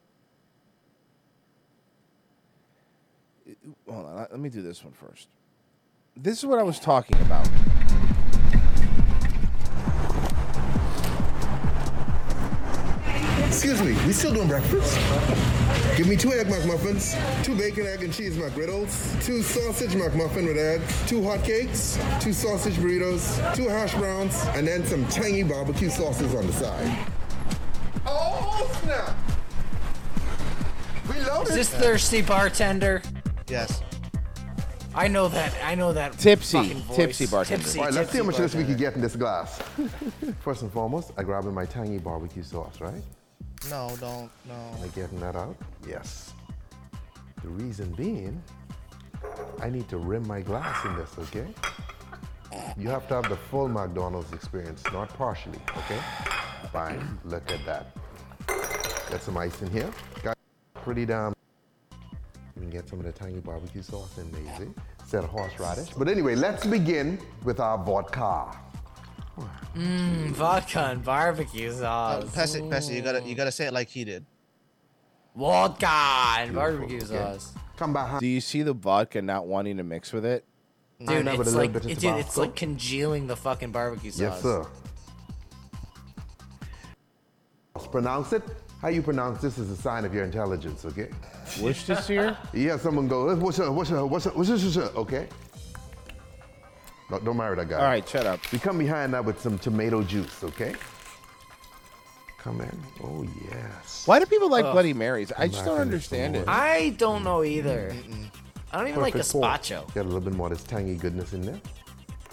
Hold 3.89 4.05
on, 4.05 4.15
let- 4.15 4.31
let 4.31 4.39
me 4.39 4.49
do 4.49 4.61
this 4.61 4.83
one 4.83 4.93
first. 4.93 5.27
This 6.15 6.37
is 6.37 6.45
what 6.45 6.59
I 6.59 6.63
was 6.63 6.79
talking 6.79 7.19
about. 7.21 7.47
Excuse 13.61 13.81
me, 13.81 13.91
we 14.07 14.13
still 14.13 14.33
doing 14.33 14.47
breakfast? 14.47 14.97
Give 15.97 16.07
me 16.07 16.15
two 16.15 16.31
egg 16.31 16.47
McMuffins, 16.47 17.43
two 17.43 17.57
bacon, 17.57 17.85
egg, 17.87 18.03
and 18.03 18.13
cheese 18.13 18.37
McGriddles, 18.37 19.21
two 19.25 19.41
sausage 19.41 19.89
McMuffin 19.89 20.47
with 20.47 20.57
eggs, 20.57 21.09
two 21.09 21.19
hotcakes, 21.19 21.99
two 22.21 22.31
sausage 22.31 22.75
burritos, 22.75 23.53
two 23.53 23.67
hash 23.67 23.93
browns, 23.95 24.45
and 24.55 24.65
then 24.65 24.85
some 24.85 25.05
tangy 25.07 25.43
barbecue 25.43 25.89
sauces 25.89 26.33
on 26.35 26.47
the 26.47 26.53
side. 26.53 27.05
Oh, 28.05 28.71
snap! 28.81 29.13
We 31.09 31.17
Is 31.17 31.27
loaded. 31.27 31.53
this 31.53 31.67
thirsty 31.69 32.21
bartender? 32.21 33.01
Yes. 33.49 33.83
I 34.95 35.09
know 35.09 35.27
that. 35.27 35.53
I 35.65 35.75
know 35.75 35.91
that. 35.91 36.17
Tipsy, 36.17 36.57
fucking 36.59 36.77
voice. 36.83 36.95
tipsy 36.95 37.27
bartender. 37.27 37.63
Tipsy, 37.65 37.79
All 37.79 37.85
right, 37.87 37.93
let's 37.93 38.09
see 38.09 38.19
how 38.19 38.23
much 38.23 38.35
of 38.35 38.43
this 38.43 38.55
we 38.55 38.63
can 38.63 38.77
get 38.77 38.95
in 38.95 39.01
this 39.01 39.17
glass. 39.17 39.61
First 40.39 40.61
and 40.61 40.71
foremost, 40.71 41.11
I 41.17 41.23
grab 41.23 41.43
in 41.43 41.53
my 41.53 41.65
tangy 41.65 41.97
barbecue 41.97 42.41
sauce, 42.41 42.79
right? 42.79 43.03
No, 43.69 43.95
don't. 43.99 44.29
No. 44.47 44.53
Am 44.77 44.83
I 44.83 44.87
getting 44.89 45.19
that 45.19 45.35
out? 45.35 45.55
Yes. 45.87 46.33
The 47.43 47.49
reason 47.49 47.91
being, 47.93 48.41
I 49.61 49.69
need 49.69 49.87
to 49.89 49.97
rim 49.97 50.27
my 50.27 50.41
glass 50.41 50.85
in 50.85 50.95
this, 50.95 51.11
okay? 51.19 51.47
You 52.77 52.89
have 52.89 53.07
to 53.09 53.15
have 53.15 53.29
the 53.29 53.35
full 53.35 53.67
McDonald's 53.67 54.33
experience, 54.33 54.83
not 54.91 55.09
partially, 55.09 55.59
okay? 55.77 55.99
Fine, 56.71 57.19
look 57.25 57.49
at 57.51 57.65
that. 57.65 57.95
Got 59.09 59.21
some 59.21 59.37
ice 59.37 59.61
in 59.61 59.71
here. 59.71 59.89
Got 60.23 60.37
pretty 60.73 61.05
damn. 61.05 61.33
You 61.91 62.61
can 62.61 62.69
get 62.69 62.89
some 62.89 62.99
of 62.99 63.05
the 63.05 63.11
tangy 63.11 63.39
barbecue 63.39 63.81
sauce 63.81 64.17
in 64.17 64.31
there, 64.31 64.41
you 64.41 64.51
see? 64.57 64.71
Instead 64.99 65.23
of 65.23 65.29
horseradish. 65.29 65.89
But 65.91 66.07
anyway, 66.07 66.35
let's 66.35 66.65
begin 66.65 67.19
with 67.43 67.59
our 67.59 67.77
vodka. 67.77 68.55
Mm, 69.75 70.31
vodka 70.31 70.87
and 70.91 71.03
barbecue 71.03 71.71
sauce. 71.71 72.23
Uh, 72.23 72.27
sauce. 72.27 72.35
Pessy, 72.35 72.69
Pessy, 72.69 72.95
you 72.95 73.01
gotta 73.01 73.21
you 73.23 73.35
gotta 73.35 73.51
say 73.51 73.67
it 73.67 73.73
like 73.73 73.89
he 73.89 74.03
did. 74.03 74.25
Vodka 75.35 75.87
and 76.39 76.53
barbecue 76.53 76.97
okay. 76.97 77.05
sauce. 77.05 77.53
Come 77.77 77.93
back. 77.93 78.19
Do 78.19 78.27
you 78.27 78.41
see 78.41 78.61
the 78.61 78.73
vodka 78.73 79.21
not 79.21 79.47
wanting 79.47 79.77
to 79.77 79.83
mix 79.83 80.11
with 80.11 80.25
it? 80.25 80.43
Dude, 80.99 81.23
know, 81.23 81.37
but 81.37 81.47
it's 81.47 81.55
like 81.55 81.73
it, 81.75 81.99
dude, 81.99 82.15
it's 82.15 82.35
like 82.35 82.55
congealing 82.55 83.27
the 83.27 83.37
fucking 83.37 83.71
barbecue 83.71 84.11
sauce. 84.11 84.19
Yes, 84.19 84.41
sir. 84.41 84.65
Pronounce 87.91 88.33
it. 88.33 88.43
How 88.81 88.89
you 88.89 89.01
pronounce 89.01 89.41
this 89.41 89.57
is 89.57 89.69
a 89.71 89.75
sign 89.75 90.05
of 90.05 90.13
your 90.13 90.23
intelligence, 90.23 90.85
okay? 90.85 91.09
Worcestershire? 91.61 92.37
You 92.53 92.69
have 92.69 92.81
someone 92.81 93.07
go, 93.07 93.29
"Eh, 93.29 93.33
what's 93.35 93.59
up, 93.59 93.73
what's 93.73 93.91
up, 93.91 94.09
what's 94.09 94.27
up, 94.27 94.35
what's 94.35 94.49
this, 94.49 94.77
okay? 94.77 95.27
No, 97.09 97.19
don't 97.19 97.37
marry 97.37 97.55
that 97.55 97.69
guy. 97.69 97.77
All 97.77 97.85
right, 97.85 98.07
shut 98.07 98.25
up. 98.25 98.39
We 98.51 98.59
come 98.59 98.77
behind 98.77 99.13
that 99.13 99.25
with 99.25 99.39
some 99.41 99.57
tomato 99.57 100.03
juice, 100.03 100.43
okay? 100.43 100.75
Come 102.37 102.61
in. 102.61 102.79
Oh, 103.03 103.25
yes. 103.51 104.03
Why 104.05 104.19
do 104.19 104.25
people 104.25 104.49
like 104.49 104.63
Bloody 104.63 104.93
Marys? 104.93 105.31
I 105.37 105.47
just 105.47 105.65
don't 105.65 105.79
understand 105.79 106.35
it. 106.35 106.47
I 106.47 106.91
don't 106.97 107.23
know 107.23 107.43
either. 107.43 107.93
I 108.71 108.77
don't 108.77 108.87
even 108.87 109.01
like 109.01 109.13
Perfect 109.13 109.31
pour. 109.33 109.43
gazpacho. 109.43 109.93
Got 109.93 110.01
a 110.01 110.03
little 110.03 110.21
bit 110.21 110.33
more 110.33 110.47
of 110.47 110.53
this 110.57 110.63
tangy 110.63 110.95
goodness 110.95 111.33
in 111.33 111.41
there. 111.41 111.59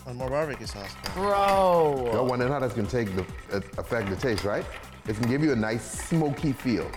And 0.07 0.17
more 0.19 0.29
barbecue 0.31 0.67
sauce. 0.67 0.95
bro. 1.15 1.95
Bro. 1.97 2.13
Y'all 2.13 2.27
wondering 2.27 2.53
how 2.53 2.61
that's 2.61 2.75
gonna 2.75 2.87
take 2.87 3.09
the 3.17 3.23
uh, 3.53 3.61
affect 3.79 4.09
the 4.09 4.15
taste, 4.15 4.45
right? 4.45 4.65
It's 5.09 5.19
gonna 5.19 5.33
give 5.33 5.43
you 5.43 5.53
a 5.53 5.57
nice 5.57 5.83
smoky 5.83 6.53
feel. 6.53 6.89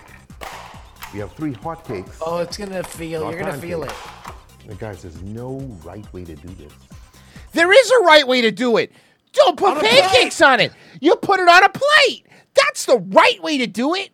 We 1.12 1.18
have 1.18 1.32
three 1.32 1.54
hot 1.54 1.84
cakes. 1.84 2.18
Oh, 2.24 2.38
it's 2.38 2.56
gonna 2.56 2.84
feel. 2.84 3.28
You're 3.28 3.40
gonna 3.40 3.58
feel 3.58 3.82
it. 3.82 3.88
pancakes. 3.88 4.78
Guys, 4.78 5.02
there's 5.02 5.20
no 5.22 5.58
right 5.82 6.06
way 6.12 6.24
to 6.24 6.36
do 6.36 6.48
this. 6.54 6.72
There 7.52 7.72
is 7.72 7.90
a 7.90 8.04
right 8.04 8.26
way 8.26 8.40
to 8.42 8.50
do 8.50 8.76
it. 8.76 8.92
Don't 9.32 9.56
put 9.56 9.76
a 9.76 9.80
pancakes 9.80 10.40
on 10.40 10.60
it. 10.60 10.72
You 11.00 11.16
put 11.16 11.40
it 11.40 11.48
on 11.48 11.64
a 11.64 11.68
plate. 11.68 12.26
That's 12.54 12.84
the 12.86 12.98
right 12.98 13.40
way 13.42 13.58
to 13.58 13.66
do 13.66 13.94
it. 13.94 14.10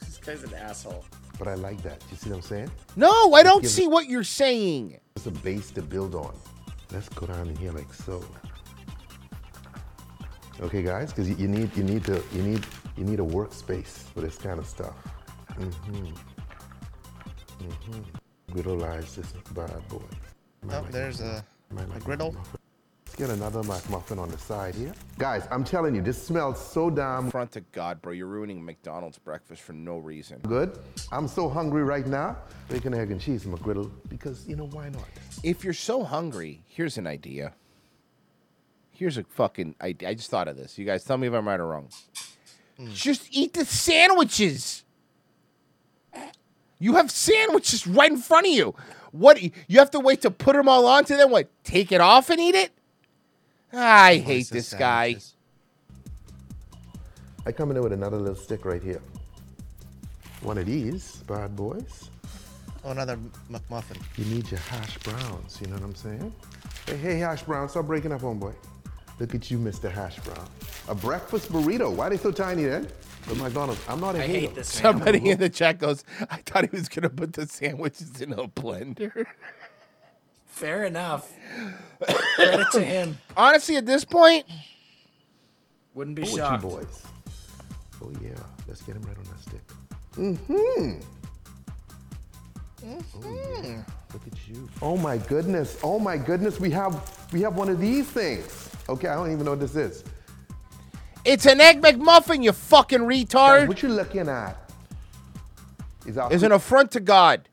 This 0.00 0.18
guy's 0.18 0.42
an 0.44 0.54
asshole. 0.54 1.04
But 1.38 1.48
I 1.48 1.54
like 1.54 1.82
that. 1.82 2.02
You 2.10 2.16
see 2.16 2.30
what 2.30 2.36
I'm 2.36 2.42
saying? 2.42 2.70
No, 2.96 3.32
I 3.34 3.42
don't 3.42 3.66
see 3.66 3.84
it- 3.84 3.90
what 3.90 4.08
you're 4.08 4.22
saying. 4.24 4.98
It's 5.16 5.26
a 5.26 5.30
base 5.30 5.70
to 5.72 5.82
build 5.82 6.14
on. 6.14 6.34
Let's 6.92 7.08
go 7.08 7.26
down 7.26 7.48
in 7.48 7.56
here 7.56 7.72
like 7.72 7.92
so. 7.92 8.24
Okay, 10.60 10.82
guys, 10.82 11.10
because 11.10 11.28
you, 11.28 11.34
you 11.36 11.48
need 11.48 11.76
you 11.76 11.82
need 11.82 12.04
to 12.04 12.22
you 12.32 12.42
need 12.42 12.64
you 12.96 13.04
need 13.04 13.18
a 13.18 13.24
workspace 13.24 13.88
for 14.12 14.20
this 14.20 14.36
kind 14.36 14.58
of 14.60 14.66
stuff. 14.66 14.94
Mm-hmm. 15.58 16.04
Mm-hmm. 17.64 18.56
Griddleize 18.56 19.16
this 19.16 19.32
bad 19.52 19.88
boy. 19.88 20.02
Might 20.64 20.76
Oh, 20.76 20.86
there's 20.90 21.20
a, 21.20 21.44
Might 21.70 21.94
a 21.94 22.00
griddle. 22.00 22.34
Let's 23.06 23.16
get 23.16 23.30
another 23.30 23.62
McMuffin 23.62 24.18
on 24.18 24.28
the 24.28 24.38
side 24.38 24.74
here. 24.74 24.92
Guys, 25.18 25.46
I'm 25.50 25.62
telling 25.62 25.94
you, 25.94 26.02
this 26.02 26.20
smells 26.20 26.60
so 26.60 26.90
damn 26.90 27.30
Front 27.30 27.52
to 27.52 27.60
God, 27.72 28.02
bro. 28.02 28.12
You're 28.12 28.26
ruining 28.26 28.64
McDonald's 28.64 29.18
breakfast 29.18 29.62
for 29.62 29.72
no 29.72 29.98
reason. 29.98 30.38
good. 30.42 30.78
I'm 31.12 31.28
so 31.28 31.48
hungry 31.48 31.84
right 31.84 32.06
now. 32.06 32.36
Bacon, 32.68 32.94
egg, 32.94 33.10
and 33.12 33.20
cheese 33.20 33.44
McGriddle 33.44 33.90
because 34.08 34.46
you 34.48 34.56
know 34.56 34.66
why 34.66 34.88
not? 34.88 35.04
If 35.42 35.62
you're 35.62 35.74
so 35.74 36.02
hungry, 36.02 36.64
here's 36.66 36.98
an 36.98 37.06
idea. 37.06 37.52
Here's 38.90 39.16
a 39.16 39.24
fucking 39.24 39.76
idea. 39.80 40.08
I 40.08 40.14
just 40.14 40.30
thought 40.30 40.48
of 40.48 40.56
this. 40.56 40.78
You 40.78 40.84
guys 40.84 41.04
tell 41.04 41.18
me 41.18 41.26
if 41.26 41.34
I'm 41.34 41.46
right 41.46 41.60
or 41.60 41.66
wrong. 41.66 41.88
Hmm. 42.78 42.92
Just 42.92 43.28
eat 43.30 43.52
the 43.52 43.64
sandwiches. 43.64 44.82
You 46.78 46.94
have 46.94 47.10
sandwiches 47.10 47.86
right 47.86 48.10
in 48.10 48.18
front 48.18 48.46
of 48.46 48.52
you. 48.52 48.74
What 49.14 49.40
you 49.40 49.78
have 49.78 49.92
to 49.92 50.00
wait 50.00 50.22
to 50.22 50.30
put 50.32 50.56
them 50.56 50.68
all 50.68 50.86
onto 50.88 51.16
them? 51.16 51.30
What? 51.30 51.48
Take 51.62 51.92
it 51.92 52.00
off 52.00 52.30
and 52.30 52.40
eat 52.40 52.56
it? 52.56 52.72
I 53.72 54.16
hate 54.16 54.38
What's 54.38 54.50
this 54.50 54.74
guy. 54.74 55.12
sandwiches? 55.12 55.34
I 57.46 57.52
come 57.52 57.70
in 57.70 57.74
there 57.74 57.82
with 57.84 57.92
another 57.92 58.16
little 58.16 58.34
stick 58.34 58.64
right 58.64 58.82
here. 58.82 59.00
One 60.42 60.58
of 60.58 60.66
these 60.66 61.18
bad 61.28 61.54
boys. 61.54 62.10
Oh, 62.84 62.90
another 62.90 63.16
McMuffin. 63.48 64.02
You 64.16 64.24
need 64.34 64.50
your 64.50 64.58
hash 64.58 64.98
browns. 64.98 65.60
You 65.60 65.68
know 65.68 65.74
what 65.74 65.84
I'm 65.84 65.94
saying? 65.94 66.34
Hey, 66.86 66.96
hey, 66.96 67.18
hash 67.18 67.44
brown, 67.44 67.68
stop 67.68 67.86
breaking 67.86 68.10
up, 68.10 68.20
homeboy. 68.22 68.52
Look 69.20 69.36
at 69.36 69.48
you, 69.48 69.58
Mr. 69.58 69.88
Hash 69.88 70.18
Brown. 70.18 70.48
A 70.88 70.94
breakfast 70.94 71.52
burrito. 71.52 71.94
Why 71.94 72.08
are 72.08 72.10
they 72.10 72.16
so 72.16 72.32
tiny 72.32 72.64
then? 72.64 72.88
But 73.26 73.36
McDonald's. 73.38 73.80
I'm 73.88 74.00
not 74.00 74.16
a 74.16 74.18
I 74.18 74.26
hater. 74.26 74.40
hate 74.40 74.54
this 74.54 74.82
man. 74.82 74.92
Somebody 74.92 75.30
in 75.30 75.38
the 75.38 75.48
chat 75.48 75.78
goes, 75.78 76.04
I 76.30 76.36
thought 76.38 76.68
he 76.70 76.76
was 76.76 76.88
gonna 76.88 77.08
put 77.10 77.32
the 77.32 77.46
sandwiches 77.46 78.20
in 78.20 78.32
a 78.32 78.48
blender. 78.48 79.24
Fair 80.46 80.84
enough. 80.84 81.32
Credit 82.36 82.66
to 82.72 82.82
him. 82.84 83.18
Honestly, 83.36 83.76
at 83.76 83.86
this 83.86 84.04
point, 84.04 84.44
Wouldn't 85.94 86.16
be 86.16 86.22
Oh, 86.22 86.24
with 86.26 86.32
you 86.32 86.38
shocked. 86.38 86.62
boys. 86.62 87.02
Oh 88.02 88.12
yeah, 88.22 88.30
let's 88.68 88.82
get 88.82 88.96
him 88.96 89.02
right 89.02 89.16
on 89.16 89.24
that 89.24 89.40
stick. 89.40 89.62
Mm-hmm. 90.16 91.00
Oh 92.86 93.60
yeah. 93.62 93.82
Look 94.12 94.22
at 94.26 94.48
you. 94.48 94.68
Oh 94.82 94.96
my 94.96 95.16
goodness. 95.16 95.78
Oh 95.82 95.98
my 95.98 96.16
goodness. 96.18 96.60
We 96.60 96.70
have 96.70 97.28
we 97.32 97.40
have 97.40 97.56
one 97.56 97.68
of 97.70 97.80
these 97.80 98.06
things. 98.06 98.70
Okay, 98.88 99.08
I 99.08 99.14
don't 99.14 99.32
even 99.32 99.44
know 99.44 99.52
what 99.52 99.60
this 99.60 99.74
is. 99.76 100.04
It's 101.24 101.46
an 101.46 101.60
egg 101.60 101.80
McMuffin, 101.82 102.42
you 102.42 102.52
fucking 102.52 103.06
Guys, 103.08 103.24
retard. 103.26 103.68
what 103.68 103.82
you 103.82 103.88
looking 103.88 104.28
at? 104.28 104.56
Is 106.06 106.18
our 106.18 106.32
Is 106.32 106.42
an 106.42 106.52
affront 106.52 106.90
to 106.92 107.00
God. 107.00 107.48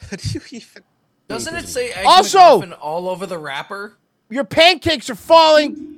What 0.08 0.20
do 0.20 0.28
you 0.30 0.40
even? 0.50 0.82
Doesn't 1.28 1.54
it 1.54 1.68
say 1.68 1.92
egg 1.92 2.04
Also- 2.06 2.38
McMuffin 2.60 2.76
all 2.80 3.08
over 3.08 3.24
the 3.26 3.38
wrapper? 3.38 3.96
Your 4.30 4.44
pancakes 4.44 5.08
are 5.10 5.14
falling. 5.14 5.88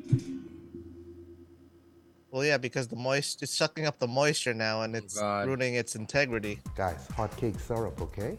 Well, 2.30 2.45
yeah, 2.45 2.59
because 2.59 2.89
the 2.89 2.97
moist 2.97 3.43
it's 3.45 3.55
sucking 3.55 3.87
up 3.87 4.01
the 4.01 4.09
moisture 4.09 4.53
now, 4.53 4.82
and 4.82 4.95
oh, 4.97 4.99
it's 4.99 5.18
God. 5.20 5.47
ruining 5.47 5.76
its 5.76 5.95
integrity. 5.95 6.59
guys, 6.74 7.07
hot 7.16 7.35
cake 7.37 7.61
syrup, 7.61 8.01
okay? 8.03 8.37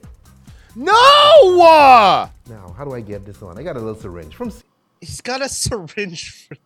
No! 0.75 2.29
Now, 2.49 2.75
how 2.77 2.83
do 2.83 2.93
I 2.93 2.99
get 2.99 3.25
this 3.25 3.41
on? 3.41 3.57
I 3.57 3.63
got 3.63 3.77
a 3.77 3.79
little 3.79 3.95
syringe 3.95 4.35
from 4.35 4.51
He's 4.99 5.21
got 5.21 5.41
a 5.41 5.47
syringe 5.47 6.45
for. 6.49 6.57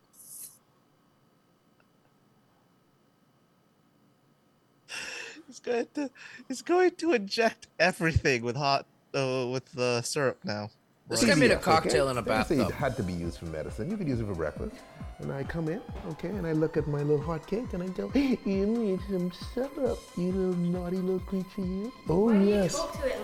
He's 5.48 5.59
going 5.70 5.88
to 5.96 6.10
he's 6.48 6.62
going 6.62 6.92
to 6.92 7.14
inject 7.14 7.68
everything 7.80 8.44
with 8.44 8.56
hot 8.56 8.86
uh, 9.14 9.48
with 9.52 9.72
the 9.74 10.02
syrup 10.02 10.40
now. 10.44 10.70
This 11.08 11.26
guy 11.26 11.34
made 11.34 11.50
a 11.52 11.58
cocktail 11.58 12.08
okay? 12.08 12.12
in 12.12 12.18
a 12.18 12.22
Let 12.22 12.38
me 12.38 12.44
say 12.44 12.56
bathtub. 12.62 12.70
It 12.70 12.76
had 12.76 12.96
to 12.98 13.04
be 13.04 13.14
used 13.14 13.40
for 13.40 13.46
medicine. 13.46 13.90
You 13.90 13.98
could 13.98 14.08
use 14.08 14.20
it 14.20 14.28
for 14.28 14.36
breakfast. 14.36 14.76
And 15.18 15.34
I 15.34 15.44
come 15.44 15.68
in, 15.68 15.82
okay, 16.12 16.28
and 16.30 16.46
I 16.46 16.52
look 16.52 16.78
at 16.78 16.88
my 16.88 17.00
little 17.02 17.22
hot 17.22 17.48
cake 17.48 17.74
and 17.74 17.82
I 17.82 17.88
go, 17.88 18.12
You 18.14 18.66
need 18.68 19.00
some 19.10 19.32
syrup, 19.54 20.00
you 20.16 20.32
little 20.32 20.54
naughty 20.56 20.98
little 20.98 21.20
creature, 21.22 21.62
you. 21.62 21.92
Oh, 22.08 22.30
yes. 22.32 22.80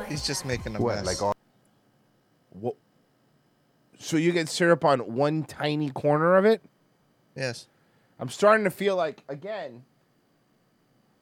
He's 0.10 0.26
just 0.26 0.46
making 0.46 0.76
a 0.76 0.82
What, 0.82 0.96
mess. 0.96 1.06
like 1.06 1.22
all 1.22 1.36
Wha- 2.54 2.72
So 4.00 4.18
you 4.18 4.32
get 4.32 4.50
syrup 4.50 4.84
on 4.84 5.00
one 5.16 5.44
tiny 5.44 5.92
corner 5.92 6.36
of 6.38 6.46
it? 6.46 6.62
yes. 7.36 7.68
I'm 8.20 8.30
starting 8.30 8.64
to 8.64 8.72
feel 8.72 8.96
like 8.96 9.22
again, 9.30 9.84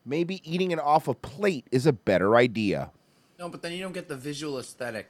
maybe 0.05 0.41
eating 0.49 0.71
it 0.71 0.79
off 0.79 1.07
a 1.07 1.13
plate 1.13 1.65
is 1.71 1.85
a 1.85 1.93
better 1.93 2.35
idea. 2.35 2.91
No, 3.39 3.49
but 3.49 3.61
then 3.61 3.71
you 3.73 3.81
don't 3.81 3.93
get 3.93 4.07
the 4.07 4.15
visual 4.17 4.59
aesthetic. 4.59 5.09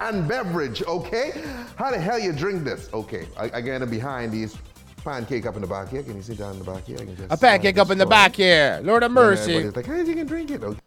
and 0.00 0.28
beverage, 0.28 0.82
okay? 0.84 1.32
How 1.76 1.90
the 1.90 1.98
hell 1.98 2.18
you 2.18 2.32
drink 2.32 2.64
this? 2.64 2.90
Okay, 2.92 3.26
I, 3.38 3.50
I 3.54 3.60
get 3.62 3.80
in 3.82 3.88
behind 3.90 4.30
these 4.32 4.56
pancake 5.02 5.46
up 5.46 5.54
in 5.56 5.62
the 5.62 5.66
back 5.68 5.88
here. 5.88 6.02
Can 6.02 6.16
you 6.16 6.22
sit 6.22 6.36
down 6.38 6.52
in 6.54 6.58
the 6.58 6.64
back 6.70 6.84
here? 6.84 6.96
I 7.00 7.04
can 7.04 7.16
just 7.16 7.32
A 7.32 7.36
pancake 7.36 7.78
up 7.78 7.90
in 7.90 7.96
the 7.98 8.06
back 8.06 8.34
here. 8.36 8.80
Lord 8.82 9.02
of 9.02 9.12
mercy. 9.12 9.54
Everybody's 9.56 9.76
like, 9.76 9.86
hey, 9.86 10.04
you 10.08 10.14
can 10.14 10.26
drink 10.26 10.50
it. 10.50 10.62
Okay. 10.62 10.78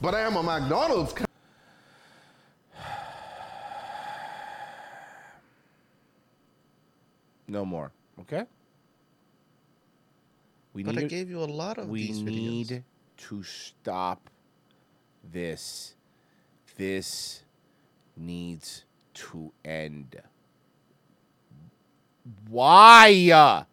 But 0.00 0.14
I 0.14 0.20
am 0.20 0.36
a 0.36 0.42
McDonald's. 0.42 1.12
c- 1.16 1.24
No 7.46 7.64
more. 7.64 7.92
Okay? 8.20 8.44
We 10.78 10.84
But 10.84 10.96
I 10.96 11.02
gave 11.08 11.28
you 11.28 11.40
a 11.42 11.44
lot 11.44 11.76
of 11.78 11.88
we 11.88 12.06
these 12.06 12.20
videos. 12.20 12.24
need 12.70 12.84
to 13.16 13.42
stop 13.42 14.30
this. 15.28 15.94
This 16.76 17.42
needs 18.16 18.84
to 19.14 19.50
end. 19.64 20.22
Why? 22.48 23.66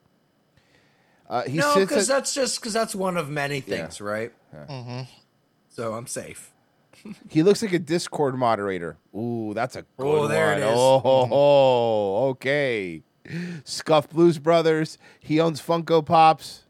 Uh, 1.30 1.42
he 1.42 1.58
no, 1.58 1.76
because 1.76 2.10
at- 2.10 2.16
that's 2.16 2.34
just 2.34 2.60
because 2.60 2.72
that's 2.72 2.96
one 2.96 3.16
of 3.16 3.30
many 3.30 3.60
things, 3.60 4.00
right? 4.00 4.32
Mm-hmm. 4.54 5.02
So 5.68 5.94
I'm 5.94 6.06
safe. 6.08 6.50
He 7.28 7.42
looks 7.42 7.60
like 7.62 7.72
a 7.74 7.78
Discord 7.78 8.34
moderator. 8.34 8.96
Ooh, 9.14 9.52
that's 9.54 9.76
a 9.76 9.82
good 9.82 9.88
Oh, 10.06 10.26
there 10.26 10.46
one. 10.52 10.58
it 10.62 10.64
is. 10.64 10.72
Oh, 10.74 10.98
ho, 11.00 11.26
ho. 11.26 12.28
okay. 12.30 13.02
Scuff 13.64 14.08
Blues 14.08 14.38
Brothers. 14.38 14.96
He 15.20 15.38
owns 15.38 15.60
Funko 15.60 16.04
Pops. 16.04 16.62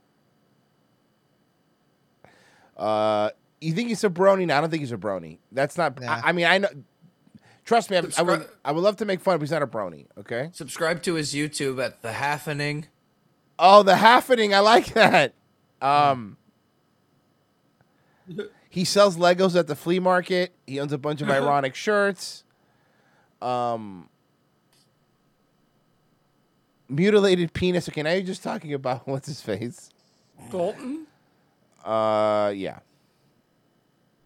Uh, 2.76 3.30
you 3.60 3.72
think 3.74 3.88
he's 3.88 4.02
a 4.04 4.10
brony? 4.10 4.46
No, 4.46 4.56
I 4.56 4.60
don't 4.60 4.70
think 4.70 4.80
he's 4.80 4.92
a 4.92 4.96
brony. 4.96 5.38
That's 5.52 5.76
not. 5.78 6.02
I, 6.02 6.22
I 6.26 6.32
mean, 6.32 6.46
I 6.46 6.58
know. 6.58 6.68
Trust 7.64 7.90
me, 7.90 7.96
I, 7.96 8.02
I 8.18 8.22
would. 8.22 8.48
I 8.64 8.72
would 8.72 8.82
love 8.82 8.96
to 8.98 9.04
make 9.04 9.20
fun, 9.20 9.38
but 9.38 9.42
he's 9.42 9.50
not 9.50 9.62
a 9.62 9.66
brony. 9.66 10.06
Okay. 10.18 10.50
Subscribe 10.52 11.02
to 11.04 11.14
his 11.14 11.32
YouTube 11.32 11.82
at 11.82 12.02
the 12.02 12.10
Halfening. 12.10 12.84
Oh, 13.58 13.82
the 13.82 13.96
happening. 13.96 14.54
I 14.54 14.58
like 14.58 14.92
that. 14.94 15.34
Um, 15.80 16.36
he 18.68 18.84
sells 18.84 19.16
Legos 19.16 19.56
at 19.56 19.66
the 19.66 19.76
flea 19.76 20.00
market. 20.00 20.52
He 20.66 20.80
owns 20.80 20.92
a 20.92 20.98
bunch 20.98 21.22
of 21.22 21.30
ironic 21.30 21.74
shirts. 21.74 22.44
Um, 23.40 24.08
mutilated 26.88 27.52
penis. 27.52 27.88
Okay, 27.88 28.02
now 28.02 28.12
you're 28.12 28.22
just 28.22 28.42
talking 28.42 28.74
about 28.74 29.02
what's 29.08 29.28
his 29.28 29.40
face. 29.40 29.90
Dalton. 30.50 31.06
Uh, 31.84 32.52
yeah. 32.54 32.80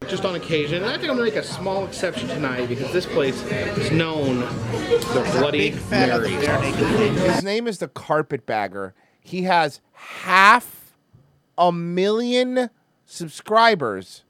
Just 0.06 0.24
on 0.24 0.36
occasion. 0.36 0.82
And 0.82 0.86
I 0.86 0.96
think 0.96 1.10
I'm 1.10 1.16
going 1.16 1.30
to 1.30 1.36
make 1.36 1.44
a 1.44 1.46
small 1.46 1.84
exception 1.86 2.28
tonight 2.28 2.66
because 2.68 2.92
this 2.92 3.04
place 3.04 3.42
is 3.42 3.90
known 3.90 4.40
the 4.40 5.28
Bloody 5.38 5.74
Mary. 5.90 6.30
His 6.30 7.42
name 7.42 7.66
is 7.66 7.78
the 7.78 7.88
Carpetbagger. 7.88 8.94
He 9.20 9.42
has 9.42 9.80
half 9.92 10.94
a 11.58 11.72
million 11.72 12.70
subscribers, 13.04 14.24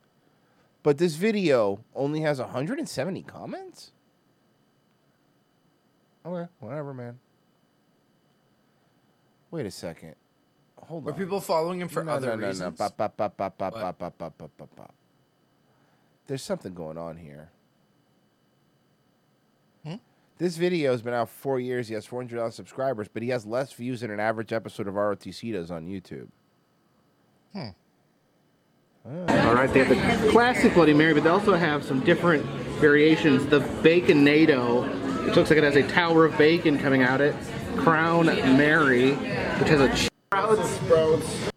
but 0.82 0.98
this 0.98 1.14
video 1.14 1.84
only 1.94 2.22
has 2.22 2.40
170 2.40 3.22
comments. 3.22 3.92
Okay, 6.26 6.50
whatever, 6.58 6.92
man. 6.92 7.20
Wait 9.50 9.66
a 9.66 9.70
second. 9.70 10.14
Hold 10.76 11.04
on. 11.04 11.10
Are 11.10 11.12
on. 11.12 11.18
people 11.18 11.40
following 11.40 11.80
him 11.80 11.88
for 11.88 12.02
no, 12.02 12.12
other 12.12 12.28
no, 12.28 12.34
no, 12.34 12.40
No, 12.40 12.46
reasons? 12.48 12.78
Bop, 12.78 12.96
bop, 12.96 13.16
bop, 13.16 13.36
There's 16.28 16.42
something 16.42 16.74
going 16.74 16.98
on 16.98 17.16
here. 17.16 17.50
Hmm? 19.82 19.94
This 20.36 20.58
video 20.58 20.92
has 20.92 21.00
been 21.00 21.14
out 21.14 21.30
for 21.30 21.34
four 21.40 21.60
years. 21.60 21.88
He 21.88 21.94
has 21.94 22.04
400,000 22.04 22.52
subscribers, 22.52 23.08
but 23.12 23.22
he 23.22 23.30
has 23.30 23.46
less 23.46 23.72
views 23.72 24.02
than 24.02 24.10
an 24.10 24.20
average 24.20 24.52
episode 24.52 24.86
of 24.86 24.94
ROTC 24.94 25.52
does 25.54 25.70
on 25.70 25.86
YouTube. 25.86 26.28
Hmm. 27.54 27.68
All 29.06 29.54
right, 29.54 29.72
they 29.72 29.82
have 29.82 29.88
the 29.88 30.30
classic 30.30 30.74
Bloody 30.74 30.92
Mary, 30.92 31.14
but 31.14 31.24
they 31.24 31.30
also 31.30 31.54
have 31.54 31.82
some 31.82 32.00
different 32.00 32.44
variations. 32.78 33.46
The 33.46 33.60
Bacon 33.82 34.22
NATO, 34.22 34.82
which 35.24 35.34
looks 35.34 35.48
like 35.48 35.56
it 35.56 35.64
has 35.64 35.76
a 35.76 35.88
tower 35.88 36.26
of 36.26 36.36
bacon 36.36 36.78
coming 36.78 37.02
out 37.02 37.22
of 37.22 37.34
it. 37.34 37.78
Crown 37.78 38.26
Mary, 38.26 39.12
which 39.14 39.70
has 39.70 39.80
a 39.80 39.96
sprouts. 39.96 40.68
Sprouts. 40.68 41.50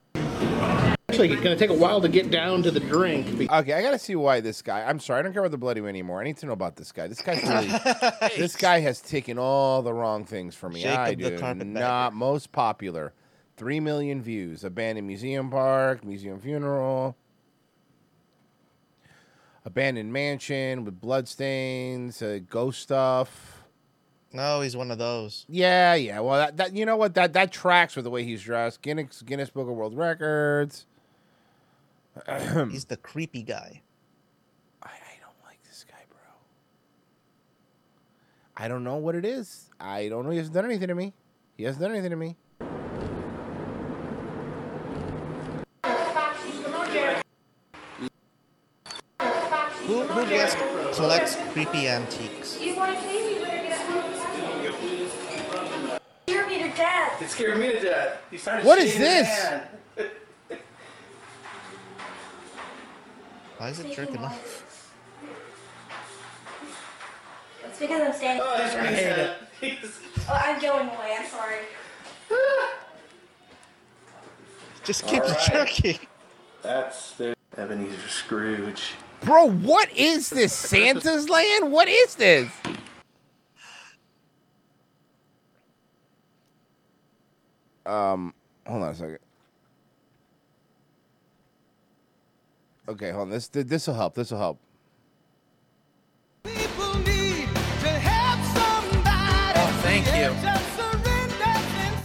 Actually, 1.21 1.35
it's 1.35 1.43
going 1.43 1.55
to 1.55 1.67
take 1.67 1.69
a 1.69 1.79
while 1.79 2.01
to 2.01 2.09
get 2.09 2.31
down 2.31 2.63
to 2.63 2.71
the 2.71 2.79
drink. 2.79 3.27
Okay, 3.51 3.73
I 3.73 3.83
gotta 3.83 3.99
see 3.99 4.15
why 4.15 4.39
this 4.39 4.63
guy. 4.63 4.81
I'm 4.81 4.99
sorry, 4.99 5.19
I 5.19 5.21
don't 5.21 5.33
care 5.33 5.43
about 5.43 5.51
the 5.51 5.57
Bloody 5.59 5.79
Mary 5.79 5.89
anymore. 5.89 6.19
I 6.19 6.23
need 6.23 6.37
to 6.37 6.47
know 6.47 6.53
about 6.53 6.77
this 6.77 6.91
guy. 6.91 7.07
This 7.07 7.21
guy's 7.21 7.43
really. 7.43 7.67
this 8.37 8.55
guy 8.55 8.79
has 8.79 9.01
taken 9.01 9.37
all 9.37 9.83
the 9.83 9.93
wrong 9.93 10.25
things 10.25 10.55
for 10.55 10.67
me. 10.67 10.87
I 10.87 11.11
Jacob 11.13 11.21
the 11.21 11.29
do 11.29 11.37
Carpetbagger. 11.37 11.79
not 11.79 12.13
most 12.15 12.51
popular. 12.51 13.13
Three 13.55 13.79
million 13.79 14.23
views. 14.23 14.63
Abandoned 14.63 15.05
museum 15.05 15.51
park, 15.51 16.03
museum 16.03 16.39
funeral. 16.39 17.15
Abandoned 19.63 20.11
mansion 20.11 20.85
with 20.85 20.99
bloodstains, 20.99 22.23
uh, 22.23 22.39
ghost 22.49 22.81
stuff. 22.81 23.63
No, 24.33 24.61
he's 24.61 24.75
one 24.75 24.89
of 24.89 24.97
those. 24.97 25.45
Yeah, 25.47 25.93
yeah. 25.93 26.19
Well, 26.21 26.39
that, 26.39 26.57
that 26.57 26.75
you 26.75 26.87
know 26.87 26.97
what 26.97 27.13
that 27.13 27.33
that 27.33 27.51
tracks 27.51 27.95
with 27.95 28.05
the 28.05 28.11
way 28.11 28.23
he's 28.23 28.41
dressed. 28.41 28.81
Guinness 28.81 29.21
Guinness 29.21 29.51
Book 29.51 29.69
of 29.69 29.75
World 29.75 29.95
Records. 29.95 30.87
he's 32.69 32.85
the 32.85 32.97
creepy 32.97 33.43
guy. 33.43 33.81
I, 34.83 34.87
I 34.87 35.15
don't 35.21 35.35
like 35.45 35.61
this 35.63 35.85
guy, 35.89 36.03
bro. 36.09 36.19
I 38.57 38.67
don't 38.67 38.83
know 38.83 38.97
what 38.97 39.15
it 39.15 39.25
is. 39.25 39.69
I 39.79 40.09
don't 40.09 40.23
know. 40.25 40.31
He 40.31 40.37
hasn't 40.37 40.53
done 40.55 40.65
anything 40.65 40.87
to 40.89 40.95
me. 40.95 41.13
He 41.57 41.63
hasn't 41.63 41.81
done 41.81 41.91
anything 41.91 42.11
to 42.11 42.15
me. 42.17 42.35
Who 49.87 50.03
who 50.03 50.25
gets 50.29 50.55
collects 50.95 51.35
creepy 51.51 51.87
antiques? 51.87 52.59
You 52.61 52.75
want 52.75 52.97
to 52.97 53.03
see 53.03 53.25
me? 53.25 53.31
Scared 56.27 56.47
me 56.47 56.57
to 56.59 56.69
death. 56.77 57.21
It 57.21 57.29
scared 57.29 57.59
me 57.59 57.71
to 57.73 57.79
death. 57.79 58.21
He's 58.31 58.43
trying 58.43 58.61
to 58.61 58.67
What 58.67 58.79
is 58.79 58.91
shake 58.91 58.99
his 59.01 59.27
this? 59.27 59.43
hand. 59.43 59.67
Why 63.61 63.69
is 63.69 63.79
it 63.79 63.95
jerking 63.95 64.17
off? 64.17 64.89
It's 67.63 67.79
because 67.79 68.01
I'm 68.01 68.11
standing. 68.11 68.43
Oh, 68.43 68.55
I 68.55 68.69
pretty 68.75 68.95
hate 69.61 69.77
sad. 69.83 69.89
Oh, 70.27 70.33
I'm 70.33 70.59
going 70.59 70.87
away. 70.87 71.15
I'm 71.19 71.27
sorry. 71.27 71.57
Just 74.83 75.05
keep 75.05 75.21
All 75.21 75.29
right. 75.29 75.51
jerking. 75.51 75.99
That's 76.63 77.11
the 77.11 77.35
Ebenezer 77.55 78.09
Scrooge. 78.09 78.93
Bro, 79.21 79.51
what 79.51 79.95
is 79.95 80.31
this? 80.31 80.53
Santa's 80.55 81.29
land? 81.29 81.71
What 81.71 81.87
is 81.87 82.15
this? 82.15 82.51
Um, 87.85 88.33
hold 88.65 88.81
on 88.81 88.89
a 88.89 88.95
second. 88.95 89.19
Okay, 92.87 93.11
hold 93.11 93.23
on. 93.23 93.29
This 93.29 93.47
this 93.47 93.87
will 93.87 93.93
help. 93.93 94.15
This 94.15 94.31
will 94.31 94.39
help. 94.39 94.59
Oh, 99.53 99.79
thank 99.83 100.05
you. 100.07 100.33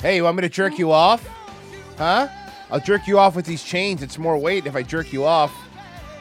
Hey, 0.01 0.17
you 0.17 0.25
want 0.25 0.37
me 0.37 0.43
to 0.43 0.49
jerk 0.49 0.79
you 0.79 0.93
off? 0.93 1.27
Huh? 1.97 2.29
I'll 2.71 2.81
jerk 2.81 3.07
you 3.07 3.19
off 3.19 3.35
with 3.35 3.47
these 3.47 3.63
chains. 3.63 4.03
It's 4.03 4.19
more 4.19 4.37
weight 4.37 4.67
if 4.67 4.77
I 4.77 4.83
jerk 4.83 5.13
you 5.13 5.25
off. 5.25 5.55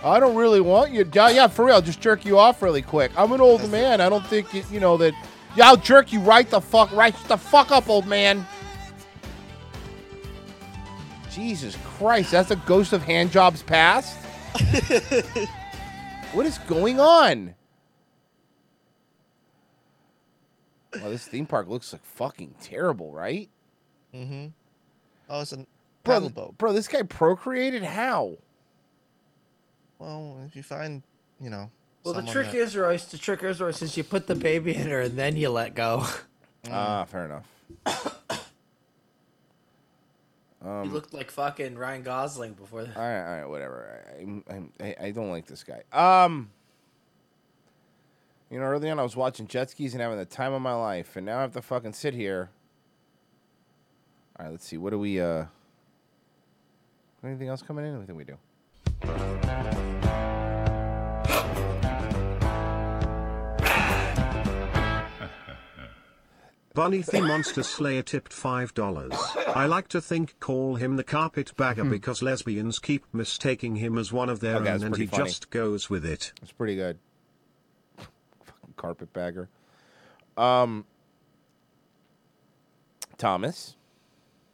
I 0.03 0.20
don't 0.20 0.36
really 0.36 0.62
want 0.62 0.91
you. 0.91 1.10
Yeah, 1.12 1.30
yeah, 1.30 1.47
for 1.47 1.66
real. 1.66 1.76
I'll 1.76 1.82
Just 1.82 1.99
jerk 1.99 2.26
you 2.26 2.38
off 2.38 2.62
really 2.62 2.84
quick. 2.84 3.12
I'm 3.18 3.32
an 3.32 3.41
old 3.41 3.70
man. 3.72 4.01
I 4.01 4.10
don't 4.10 4.26
think 4.28 4.53
you, 4.53 4.64
you 4.72 4.80
know 4.80 4.97
that. 4.97 5.14
Yeah, 5.56 5.68
I'll 5.68 5.78
jerk 5.78 6.14
you 6.14 6.20
right 6.20 6.49
the 6.49 6.62
fuck, 6.62 6.91
right 6.91 7.16
the 7.28 7.38
fuck 7.38 7.72
up, 7.72 7.89
old 7.89 8.06
man. 8.06 8.45
Jesus 11.32 11.78
Christ, 11.84 12.32
that's 12.32 12.51
a 12.51 12.56
ghost 12.56 12.93
of 12.93 13.03
hand 13.03 13.32
jobs 13.32 13.64
past. 13.64 14.24
what 16.34 16.45
is 16.45 16.58
going 16.60 16.99
on? 16.99 17.56
Well, 20.93 21.10
this 21.10 21.28
theme 21.28 21.45
park 21.45 21.68
looks 21.68 21.91
like 21.91 22.06
fucking 22.06 22.56
terrible, 22.62 23.12
right? 23.12 23.49
Mm-hmm. 24.14 24.47
Oh, 25.30 25.41
it's 25.41 25.51
a 25.51 25.58
Bro, 25.58 25.66
paddle 26.03 26.30
boat. 26.30 26.58
bro, 26.58 26.72
this 26.72 26.88
guy 26.88 27.01
procreated 27.01 27.84
how? 27.84 28.38
Well, 29.99 30.38
if 30.47 30.56
you 30.56 30.64
find, 30.64 31.03
you 31.39 31.49
know. 31.49 31.70
Well, 32.03 32.14
the 32.14 32.22
trick 32.22 32.51
that- 32.51 32.58
is, 32.58 32.78
Royce. 32.78 33.06
The 33.06 33.18
trick 33.18 33.43
is, 33.43 33.60
Royce, 33.60 33.82
is 33.82 33.97
you 33.97 34.03
put 34.03 34.28
the 34.28 34.36
baby 34.36 34.76
in 34.76 34.88
her 34.89 35.01
and 35.01 35.18
then 35.18 35.36
you 35.36 35.49
let 35.49 35.76
go. 35.76 36.06
Ah, 36.72 37.03
fair 37.06 37.26
enough. 37.26 37.45
Um, 40.64 40.91
looked 40.93 41.14
like 41.14 41.30
fucking 41.32 41.78
Ryan 41.78 42.01
Gosling 42.03 42.53
before 42.53 42.84
that. 42.86 42.95
all 42.97 43.03
right, 43.03 43.22
all 43.24 43.36
right, 43.41 43.49
whatever. 43.49 44.03
I, 44.20 44.53
I, 44.53 44.64
I, 44.88 44.95
I 45.08 45.12
don't 45.12 45.30
like 45.30 45.45
this 45.45 45.64
guy. 45.64 45.84
Um, 45.91 46.49
you 48.49 48.60
know, 48.60 48.66
early 48.66 48.89
on 48.89 48.99
I 48.99 49.03
was 49.03 49.16
watching 49.16 49.47
jet 49.47 49.70
skis 49.70 49.93
and 49.93 50.01
having 50.01 50.18
the 50.18 50.26
time 50.26 50.53
of 50.53 50.62
my 50.62 50.74
life, 50.74 51.16
and 51.18 51.26
now 51.26 51.39
I 51.39 51.41
have 51.41 51.53
to 51.53 51.62
fucking 51.62 51.93
sit 51.93 52.14
here. 52.14 52.49
All 54.39 54.45
right, 54.45 54.51
let's 54.51 54.66
see. 54.66 54.78
What 54.78 54.89
do 54.91 54.99
we? 54.99 55.20
uh 55.20 55.45
Anything 57.24 57.47
else 57.47 57.62
coming 57.64 57.86
in? 57.86 58.01
I 58.01 58.06
think 58.06 58.18
we 58.18 58.24
do. 58.24 58.38
Bunny 66.76 66.99
the 66.99 67.21
Monster 67.21 67.63
Slayer 67.63 68.01
tipped 68.01 68.34
$5. 68.34 69.55
I 69.55 69.65
like 69.65 69.88
to 69.88 70.01
think 70.01 70.38
call 70.41 70.76
him 70.76 70.97
the 70.97 71.05
carpetbagger 71.05 71.86
because 71.89 72.21
lesbians 72.21 72.80
keep 72.80 73.05
mistaking 73.13 73.78
him 73.78 73.97
as 73.97 74.11
one 74.11 74.30
of 74.30 74.41
their 74.41 74.57
Okay, 74.57 74.71
own 74.71 74.84
and 74.84 74.97
he 74.97 75.05
funny. 75.05 75.23
just 75.23 75.49
goes 75.51 75.89
with 75.89 76.05
it. 76.05 76.34
It's 76.41 76.51
pretty 76.51 76.76
good. 76.76 76.99
Fucking 77.97 78.73
carpetbagger. 78.76 79.47
Um, 80.36 80.84
Thomas. 83.17 83.78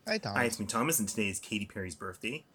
Hi, 0.07 0.19
Tom. 0.19 0.35
Hi, 0.35 0.43
it's 0.45 0.59
me, 0.59 0.67
Thomas, 0.67 0.99
and 0.99 1.09
today 1.09 1.27
is 1.29 1.39
Katy 1.39 1.65
Perry's 1.65 1.95
birthday. 1.95 2.45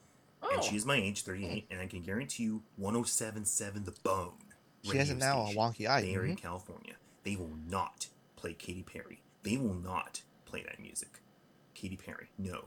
And 0.52 0.62
she 0.62 0.76
is 0.76 0.86
my 0.86 0.94
age, 0.94 1.22
38, 1.22 1.66
and 1.72 1.80
I 1.80 1.88
can 1.88 2.02
guarantee 2.02 2.44
you 2.44 2.62
1077 2.76 3.82
The 3.82 3.94
Bone. 4.04 4.34
She 4.82 4.96
has 4.96 5.10
it 5.10 5.16
now, 5.18 5.46
a 5.48 5.54
wonky 5.54 5.88
eye, 5.88 6.02
Bay 6.02 6.14
Area, 6.14 6.34
mhm. 6.36 6.38
California. 6.40 6.94
They 7.24 7.34
will 7.34 7.56
not 7.68 8.06
play 8.36 8.54
Katy 8.54 8.84
Perry. 8.84 9.22
They 9.47 9.57
will 9.57 9.74
not 9.74 10.22
play 10.44 10.64
that 10.64 10.80
music. 10.80 11.20
Katy 11.72 11.97
Perry, 11.97 12.26
no. 12.36 12.64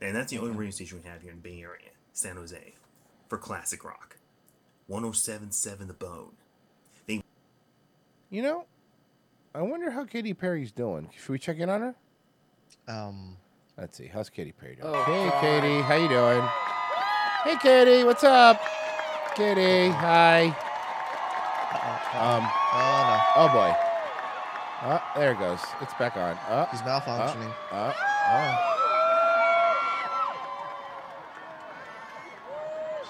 And 0.00 0.14
that's 0.14 0.30
the 0.30 0.38
only 0.38 0.52
radio 0.52 0.70
station 0.70 1.00
we 1.02 1.10
have 1.10 1.22
here 1.22 1.32
in 1.32 1.40
Bay 1.40 1.60
Area, 1.60 1.90
San 2.12 2.36
Jose, 2.36 2.74
for 3.28 3.36
classic 3.36 3.84
rock. 3.84 4.16
1077 4.86 5.88
The 5.88 5.94
Bone. 5.94 6.34
They 7.06 7.20
You 8.30 8.42
know, 8.42 8.66
I 9.52 9.62
wonder 9.62 9.90
how 9.90 10.04
Katy 10.04 10.34
Perry's 10.34 10.70
doing. 10.70 11.10
Should 11.18 11.32
we 11.32 11.38
check 11.40 11.58
in 11.58 11.68
on 11.68 11.80
her? 11.80 11.94
Um, 12.86 13.36
let's 13.76 13.96
see. 13.96 14.06
How's 14.06 14.30
Katy 14.30 14.52
Perry 14.52 14.76
doing? 14.76 14.88
Oh, 14.94 15.02
hey, 15.02 15.28
God. 15.30 15.40
Katy, 15.40 15.80
how 15.80 15.96
you 15.96 16.08
doing? 16.08 16.48
Hey, 17.42 17.56
Katy, 17.60 18.04
what's 18.04 18.22
up? 18.22 18.60
Katy, 19.34 19.88
hi. 19.88 20.44
Um. 22.12 22.46
Oh 22.72 23.32
Oh 23.36 23.48
boy. 23.52 23.89
Oh, 24.82 25.02
there 25.14 25.32
it 25.32 25.38
goes. 25.38 25.60
It's 25.82 25.92
back 25.94 26.16
on. 26.16 26.38
Oh, 26.48 26.66
He's 26.70 26.80
malfunctioning. 26.80 27.52
Oh, 27.70 27.92
oh. 28.30 28.76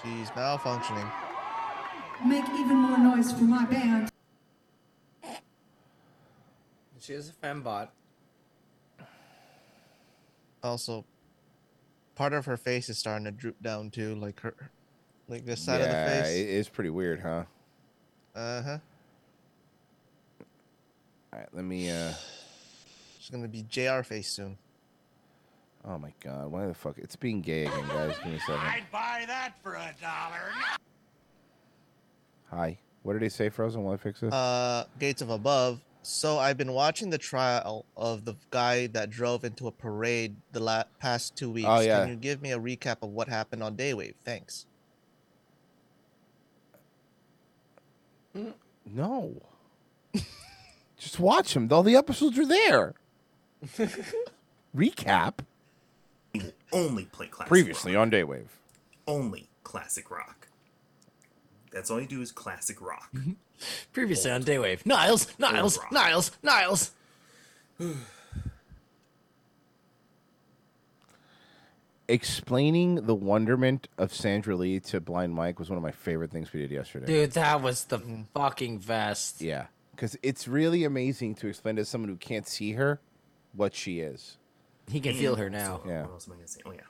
She's 0.02 0.30
malfunctioning. 0.30 1.08
Make 2.26 2.44
even 2.58 2.76
more 2.76 2.98
noise 2.98 3.30
for 3.30 3.44
my 3.44 3.64
band. 3.66 4.10
She 6.98 7.12
is 7.12 7.30
a 7.30 7.32
fembot. 7.32 7.88
Also, 10.62 11.04
part 12.16 12.32
of 12.32 12.46
her 12.46 12.56
face 12.56 12.88
is 12.88 12.98
starting 12.98 13.24
to 13.24 13.30
droop 13.30 13.62
down 13.62 13.90
too, 13.90 14.16
like 14.16 14.40
her, 14.40 14.54
like 15.28 15.46
this 15.46 15.60
side 15.60 15.80
yeah, 15.80 15.86
of 15.86 16.10
the 16.10 16.22
face. 16.22 16.36
it 16.36 16.48
is 16.48 16.68
pretty 16.68 16.90
weird, 16.90 17.20
huh? 17.20 17.44
Uh 18.34 18.62
huh. 18.62 18.78
All 21.32 21.38
right, 21.38 21.48
let 21.52 21.64
me. 21.64 21.90
uh 21.90 22.12
She's 23.18 23.30
gonna 23.30 23.48
be 23.48 23.62
JR 23.68 24.02
face 24.02 24.28
soon. 24.28 24.56
Oh 25.84 25.96
my 25.98 26.12
god, 26.22 26.50
why 26.50 26.66
the 26.66 26.74
fuck? 26.74 26.98
It's 26.98 27.16
being 27.16 27.40
gay 27.40 27.64
again, 27.66 27.86
guys. 27.88 28.16
Give 28.18 28.26
me 28.32 28.36
a 28.36 28.40
second. 28.40 28.56
I'd 28.56 28.90
buy 28.92 29.24
that 29.26 29.54
for 29.62 29.74
a 29.74 29.94
dollar. 30.00 30.50
Hi. 32.50 32.78
What 33.02 33.14
did 33.14 33.22
he 33.22 33.28
say, 33.30 33.48
Frozen? 33.48 33.82
While 33.82 33.94
I 33.94 33.96
fix 33.96 34.20
this? 34.20 34.32
Uh, 34.32 34.84
Gates 34.98 35.22
of 35.22 35.30
Above. 35.30 35.80
So 36.02 36.38
I've 36.38 36.56
been 36.58 36.72
watching 36.72 37.08
the 37.10 37.16
trial 37.18 37.84
of 37.96 38.24
the 38.24 38.34
guy 38.50 38.88
that 38.88 39.08
drove 39.10 39.44
into 39.44 39.68
a 39.68 39.70
parade 39.70 40.34
the 40.52 40.60
la- 40.60 40.84
past 40.98 41.36
two 41.36 41.50
weeks. 41.50 41.68
Oh, 41.70 41.80
yeah. 41.80 42.00
Can 42.00 42.08
you 42.10 42.16
give 42.16 42.42
me 42.42 42.52
a 42.52 42.58
recap 42.58 42.96
of 43.02 43.10
what 43.10 43.28
happened 43.28 43.62
on 43.62 43.74
Daywave? 43.76 44.14
Thanks. 44.24 44.66
No. 48.86 49.34
Just 51.00 51.18
watch 51.18 51.54
them. 51.54 51.66
All 51.72 51.82
the 51.82 51.96
episodes 51.96 52.38
are 52.38 52.46
there. 52.46 52.92
Recap. 54.76 55.38
only 56.72 57.06
play 57.06 57.26
classic 57.26 57.48
Previously 57.48 57.94
rock. 57.94 58.02
on 58.02 58.10
Daywave. 58.10 58.46
Only 59.06 59.48
classic 59.64 60.10
rock. 60.10 60.46
That's 61.72 61.90
all 61.90 62.00
you 62.00 62.06
do 62.06 62.20
is 62.20 62.30
classic 62.32 62.80
rock. 62.82 63.10
Previously 63.92 64.30
on 64.30 64.42
Daywave. 64.44 64.84
Niles, 64.84 65.26
Niles. 65.38 65.78
Niles, 65.90 66.32
Niles. 66.42 66.90
Explaining 72.08 73.06
the 73.06 73.14
wonderment 73.14 73.86
of 73.96 74.12
Sandra 74.12 74.56
Lee 74.56 74.80
to 74.80 75.00
Blind 75.00 75.32
Mike 75.32 75.60
was 75.60 75.70
one 75.70 75.76
of 75.76 75.82
my 75.82 75.92
favorite 75.92 76.32
things 76.32 76.52
we 76.52 76.60
did 76.60 76.72
yesterday. 76.72 77.06
Dude, 77.06 77.32
that 77.32 77.62
was 77.62 77.84
the 77.84 77.98
Mm-hmm. 77.98 78.22
fucking 78.34 78.78
best. 78.78 79.40
Yeah, 79.40 79.66
because 80.00 80.16
it's 80.22 80.48
really 80.48 80.84
amazing 80.84 81.34
to 81.34 81.46
explain 81.46 81.76
to 81.76 81.84
someone 81.84 82.08
who 82.08 82.16
can't 82.16 82.48
see 82.48 82.72
her 82.72 83.02
what 83.52 83.74
she 83.74 84.00
is. 84.00 84.38
He 84.90 84.98
can 84.98 85.14
feel 85.14 85.36
her 85.36 85.50
now. 85.50 85.82
Yeah. 85.86 86.02
What 86.04 86.12
else 86.12 86.26
am 86.26 86.32
I 86.32 86.36
gonna 86.36 86.48
say? 86.48 86.60
Oh 86.64 86.72
yeah. 86.72 86.80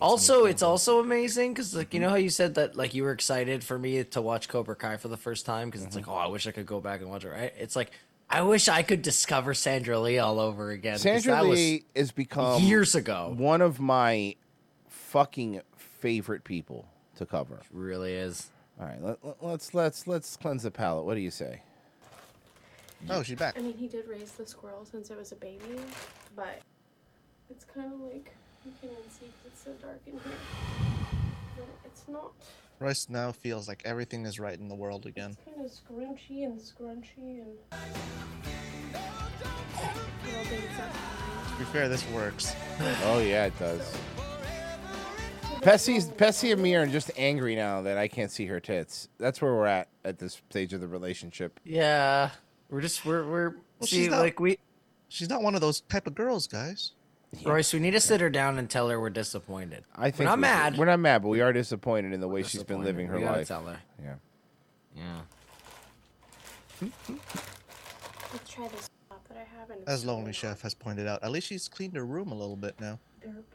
Also, 0.00 0.46
it's 0.46 0.62
also 0.62 0.98
amazing 0.98 1.54
because, 1.54 1.74
like, 1.74 1.94
you 1.94 2.00
know 2.00 2.10
how 2.10 2.16
you 2.16 2.28
said 2.28 2.56
that, 2.56 2.76
like, 2.76 2.92
you 2.92 3.02
were 3.02 3.12
excited 3.12 3.64
for 3.64 3.78
me 3.78 4.04
to 4.04 4.20
watch 4.20 4.46
Cobra 4.46 4.76
Kai 4.76 4.98
for 4.98 5.08
the 5.08 5.16
first 5.16 5.46
time 5.46 5.68
because 5.68 5.84
it's 5.84 5.96
mm-hmm. 5.96 6.10
like, 6.10 6.18
oh, 6.18 6.20
I 6.20 6.26
wish 6.26 6.46
I 6.46 6.50
could 6.50 6.66
go 6.66 6.80
back 6.80 7.00
and 7.00 7.08
watch 7.08 7.24
it. 7.24 7.30
Right? 7.30 7.54
It's 7.56 7.76
like, 7.76 7.92
I 8.28 8.42
wish 8.42 8.68
I 8.68 8.82
could 8.82 9.00
discover 9.00 9.54
Sandra 9.54 9.98
Lee 9.98 10.18
all 10.18 10.38
over 10.38 10.70
again. 10.70 10.94
'cause 10.94 11.02
Sandra 11.02 11.32
that 11.32 11.46
was 11.46 11.58
Lee 11.58 11.84
has 11.94 12.10
become 12.10 12.62
years 12.62 12.94
ago. 12.94 13.32
one 13.38 13.62
of 13.62 13.80
my 13.80 14.34
fucking 14.88 15.62
favorite 15.76 16.44
people 16.44 16.88
to 17.16 17.24
cover. 17.24 17.60
Really 17.72 18.12
is. 18.12 18.50
All 18.78 18.86
right, 18.86 19.00
let, 19.00 19.24
let, 19.24 19.42
let's 19.42 19.72
let's 19.72 20.06
let's 20.06 20.36
cleanse 20.36 20.64
the 20.64 20.70
palate. 20.70 21.06
What 21.06 21.14
do 21.14 21.20
you 21.20 21.30
say? 21.30 21.62
Oh, 23.08 23.22
she's 23.22 23.38
back. 23.38 23.56
I 23.58 23.62
mean, 23.62 23.76
he 23.76 23.86
did 23.86 24.06
raise 24.08 24.32
the 24.32 24.46
squirrel 24.46 24.84
since 24.84 25.10
it 25.10 25.16
was 25.16 25.30
a 25.32 25.36
baby, 25.36 25.80
but 26.34 26.60
it's 27.48 27.64
kind 27.64 27.92
of 27.92 28.00
like 28.00 28.34
you 28.64 28.72
can't 28.80 28.92
even 28.92 29.10
see 29.10 29.26
'cause 29.26 29.52
it's 29.52 29.62
so 29.64 29.72
dark 29.74 30.00
in 30.06 30.12
here. 30.14 30.22
But 31.56 31.66
it's 31.84 32.08
not 32.08 32.32
Royce 32.78 33.08
now 33.08 33.32
feels 33.32 33.68
like 33.68 33.80
everything 33.86 34.26
is 34.26 34.38
right 34.38 34.58
in 34.58 34.68
the 34.68 34.74
world 34.74 35.06
again. 35.06 35.36
kind 35.46 35.64
of 35.64 35.70
scrunchy 35.72 36.44
and 36.44 36.60
scrunchy 36.60 37.40
and. 37.40 37.56
Well, 37.72 37.80
then 40.44 40.62
it's 40.62 40.78
not- 40.78 40.92
To 41.52 41.58
be 41.58 41.64
fair, 41.66 41.88
this 41.88 42.06
works. 42.10 42.54
Oh 43.04 43.18
yeah, 43.20 43.46
it 43.46 43.58
does. 43.58 43.96
Pessy's 45.62 46.06
Pessy 46.06 46.52
and 46.52 46.62
me 46.62 46.74
are 46.76 46.86
just 46.86 47.10
angry 47.16 47.56
now 47.56 47.80
that 47.82 47.96
I 47.96 48.08
can't 48.08 48.30
see 48.30 48.44
her 48.46 48.60
tits. 48.60 49.08
That's 49.18 49.40
where 49.40 49.54
we're 49.54 49.66
at 49.66 49.88
at 50.04 50.18
this 50.18 50.34
stage 50.50 50.72
of 50.74 50.80
the 50.80 50.86
relationship. 50.86 51.58
Yeah, 51.64 52.30
we're 52.76 52.82
just 52.82 53.06
we're 53.06 53.24
we're 53.26 53.48
Well, 53.80 53.86
see 53.86 53.96
she's 54.02 54.08
not- 54.10 54.18
like 54.20 54.38
we 54.38 54.58
She's 55.08 55.30
not 55.30 55.42
one 55.42 55.54
of 55.54 55.60
those 55.62 55.80
type 55.82 56.06
of 56.06 56.14
girls, 56.14 56.46
guys. 56.46 56.92
Royce. 57.44 57.72
We 57.72 57.78
need 57.78 57.92
to 57.92 58.00
sit 58.00 58.20
her 58.20 58.28
down 58.28 58.58
and 58.58 58.68
tell 58.68 58.88
her 58.90 59.00
we're 59.00 59.08
disappointed. 59.08 59.84
I 59.94 60.10
think 60.10 60.18
we're 60.18 60.24
not 60.26 60.38
we- 60.38 60.42
mad. 60.42 60.76
We're 60.76 60.84
not 60.84 60.98
mad, 61.00 61.22
but 61.22 61.28
we 61.28 61.40
are 61.40 61.52
disappointed 61.54 62.12
in 62.12 62.20
the 62.20 62.28
way 62.28 62.42
she's 62.42 62.64
been 62.64 62.82
living 62.84 63.06
her 63.06 63.14
We 63.16 63.22
gotta 63.22 63.38
life. 63.38 63.48
tell 63.48 63.64
her. 63.64 63.78
Yeah. 64.02 64.14
Yeah. 64.94 65.20
Let's 68.32 68.50
try 68.50 68.68
this 68.68 68.90
top 69.08 69.26
that 69.28 69.38
I 69.38 69.58
have. 69.58 69.70
And 69.70 69.88
As 69.88 70.04
Lonely 70.04 70.32
Chef 70.34 70.60
has 70.60 70.74
pointed 70.74 71.06
out, 71.06 71.22
at 71.22 71.30
least 71.30 71.46
she's 71.46 71.68
cleaned 71.68 71.96
her 71.96 72.04
room 72.04 72.30
a 72.30 72.34
little 72.34 72.56
bit 72.56 72.78
now. 72.78 72.98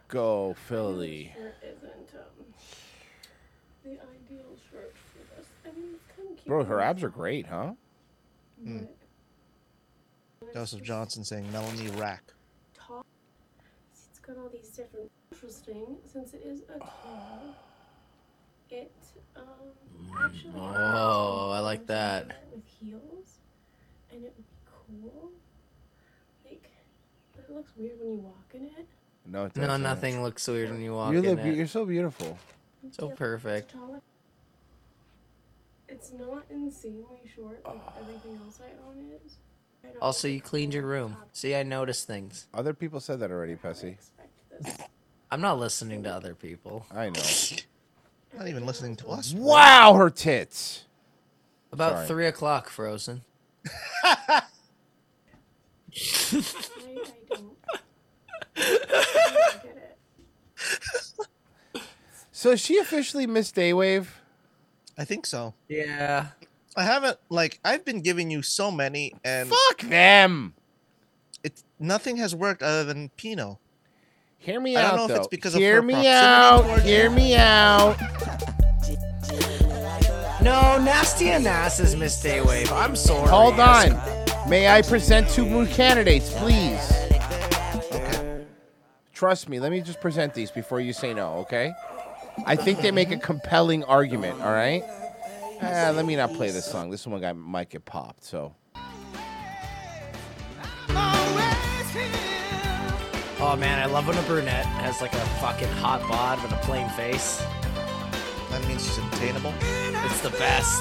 Go 0.08 0.56
Philly. 0.68 1.32
Sure 1.38 1.54
isn't 1.62 2.10
um, 2.16 2.46
the 3.84 3.92
ideal 3.92 4.56
shirt 4.72 4.96
for 5.14 5.36
this. 5.38 5.46
I 5.64 5.78
mean, 5.78 5.90
it's 5.94 6.16
kind 6.18 6.30
of 6.30 6.36
cute. 6.38 6.48
Bro, 6.48 6.64
her 6.64 6.80
abs 6.82 7.04
are 7.04 7.10
great, 7.10 7.46
huh? 7.46 7.74
Hmm. 8.64 8.80
Joseph 10.54 10.82
Johnson 10.82 11.24
saying 11.24 11.52
Melanie 11.52 11.90
Rack. 11.92 12.24
Top. 12.78 13.06
It's 14.10 14.20
got 14.20 14.38
all 14.38 14.50
these 14.50 14.70
different. 14.70 15.10
Interesting, 15.32 15.98
since 16.12 16.34
it 16.34 16.44
is 16.46 16.62
a 16.76 16.78
tall. 16.80 17.56
It 18.70 18.92
um 19.36 19.44
actually. 20.24 20.52
Oh, 20.56 21.52
I 21.54 21.60
like 21.60 21.88
that. 21.88 22.44
With 22.54 22.64
heels, 22.68 23.40
and 24.12 24.24
it 24.24 24.34
would 24.38 24.38
be 24.38 24.44
cool. 24.66 25.32
Like, 26.46 26.70
but 27.36 27.46
it 27.50 27.56
looks 27.56 27.72
weird 27.78 28.00
when 28.00 28.12
you 28.12 28.18
walk 28.20 28.46
in 28.54 28.66
it. 28.66 28.88
No, 29.26 29.46
it 29.46 29.56
No, 29.56 29.66
doesn't. 29.68 29.82
nothing 29.84 30.22
looks 30.22 30.48
weird 30.48 30.70
when 30.72 30.82
you 30.82 30.94
walk 30.94 31.12
You 31.14 31.20
in 31.20 31.26
look. 31.26 31.40
it. 31.40 31.56
You're 31.56 31.68
so 31.68 31.86
beautiful. 31.86 32.38
So 32.92 33.10
It's 33.10 33.18
perfect. 33.20 33.74
It's 35.88 36.12
not 36.14 36.44
insanely 36.50 37.22
short 37.36 37.62
like 37.66 37.82
everything 38.00 38.40
else 38.46 38.60
I 38.62 38.72
own 38.88 39.12
is. 39.26 39.38
I 39.84 39.88
don't 39.88 40.02
Also, 40.02 40.28
you 40.28 40.42
cleaned 40.42 40.74
your 40.74 40.86
room. 40.86 41.18
See, 41.34 41.56
I 41.56 41.64
noticed 41.64 42.08
things. 42.08 42.48
Other 42.54 42.74
people 42.74 43.00
said 43.00 43.20
that 43.20 43.32
already, 43.32 43.56
Pessy. 43.56 43.98
I'm 45.32 45.42
not 45.42 45.60
listening 45.60 46.04
to 46.04 46.14
other 46.14 46.36
people. 46.36 46.86
I 46.94 47.10
know. 47.10 47.22
Not 48.38 48.48
even 48.48 48.66
listening 48.66 48.96
to 48.98 49.08
us. 49.08 49.34
Wow, 49.34 49.94
her 49.96 50.10
tits. 50.10 50.86
About 51.72 51.94
Sorry. 51.94 52.08
three 52.08 52.28
o'clock, 52.28 52.70
Frozen. 52.70 53.22
I, 54.04 54.18
I 54.28 54.42
don't. 57.30 57.58
I 58.58 58.78
don't 58.78 59.64
get 59.64 59.78
it. 61.76 61.82
So 62.32 62.52
is 62.52 62.60
she 62.60 62.78
officially 62.78 63.28
Miss 63.28 63.52
Daywave? 63.52 64.08
I 64.98 65.06
think 65.06 65.26
so. 65.26 65.54
Yeah. 65.70 66.28
I 66.76 66.84
haven't 66.84 67.18
like 67.30 67.60
I've 67.66 67.84
been 67.84 68.02
giving 68.02 68.32
you 68.32 68.42
so 68.42 68.72
many 68.72 69.14
and 69.24 69.50
Fuck 69.50 69.82
them. 69.82 70.54
It 71.44 71.64
nothing 71.80 72.18
has 72.18 72.34
worked 72.36 72.62
other 72.64 72.84
than 72.84 73.10
Pino. 73.10 73.60
Hear 74.38 74.60
me 74.60 74.76
I 74.76 74.82
don't 74.82 74.92
out, 74.92 74.96
know 74.96 75.04
if 75.04 75.10
though. 75.10 75.16
it's 75.18 75.28
because 75.28 75.54
Hear 75.54 75.80
of 75.80 75.86
me 75.86 76.08
out. 76.08 76.82
Hear 76.82 77.10
you. 77.10 77.16
me 77.16 77.36
out. 77.36 77.98
No, 80.42 80.82
Nasty 80.84 81.30
and 81.30 81.44
Nass 81.44 81.80
is 81.80 81.96
Miss 81.96 82.24
Daywave. 82.24 82.72
I'm 82.72 82.96
sorry. 82.96 83.28
Hold 83.30 83.60
on. 83.60 83.90
May 84.50 84.68
I 84.68 84.82
present 84.82 85.30
two 85.30 85.46
more 85.46 85.68
candidates, 85.68 86.32
please? 86.34 86.92
Okay. 87.92 88.46
Trust 89.14 89.48
me. 89.50 89.60
Let 89.60 89.72
me 89.72 89.82
just 89.82 90.02
present 90.02 90.34
these 90.34 90.50
before 90.50 90.80
you 90.80 90.94
say 90.94 91.14
no, 91.14 91.34
okay? 91.42 91.74
I 92.48 92.56
think 92.56 92.82
they 92.82 92.90
make 92.90 93.12
a 93.12 93.18
compelling 93.18 93.84
argument. 93.84 94.42
All 94.42 94.52
right. 94.52 94.84
Ah, 95.64 95.92
let 95.96 96.06
me 96.06 96.16
not 96.16 96.34
play 96.34 96.50
this 96.52 96.66
song. 96.66 96.90
This 96.90 97.06
one 97.06 97.22
guy 97.22 97.34
might 97.34 97.70
get 97.70 97.86
popped. 97.86 98.24
So 98.24 98.56
Oh 103.44 103.56
man, 103.58 103.80
I 103.80 103.86
love 103.86 104.08
when 104.08 104.18
a 104.18 104.22
brunette 104.24 104.66
has 104.66 105.02
like 105.02 105.14
a 105.14 105.26
fucking 105.42 105.68
hot 105.68 106.08
bod 106.08 106.42
with 106.44 106.52
a 106.52 106.58
plain 106.58 106.88
face. 106.90 107.44
That 108.52 108.64
means 108.68 108.86
she's 108.86 109.00
obtainable. 109.00 109.54
It's 109.62 110.22
the 110.22 110.30
best. 110.30 110.80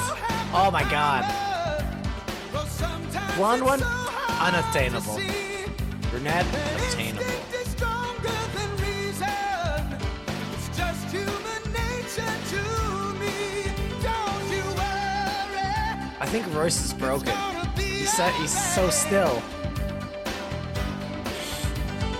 Oh 0.53 0.69
my 0.71 0.83
god. 0.91 1.25
Blonde 3.37 3.65
one, 3.65 3.83
unattainable. 4.41 5.19
Brunette, 6.11 6.47
obtainable. 6.77 7.60
I 16.21 16.27
think 16.27 16.47
Royce 16.55 16.85
is 16.85 16.93
broken. 16.93 17.35
He's 17.77 18.13
so, 18.15 18.27
he's 18.29 18.75
so 18.75 18.91
still. 18.91 19.43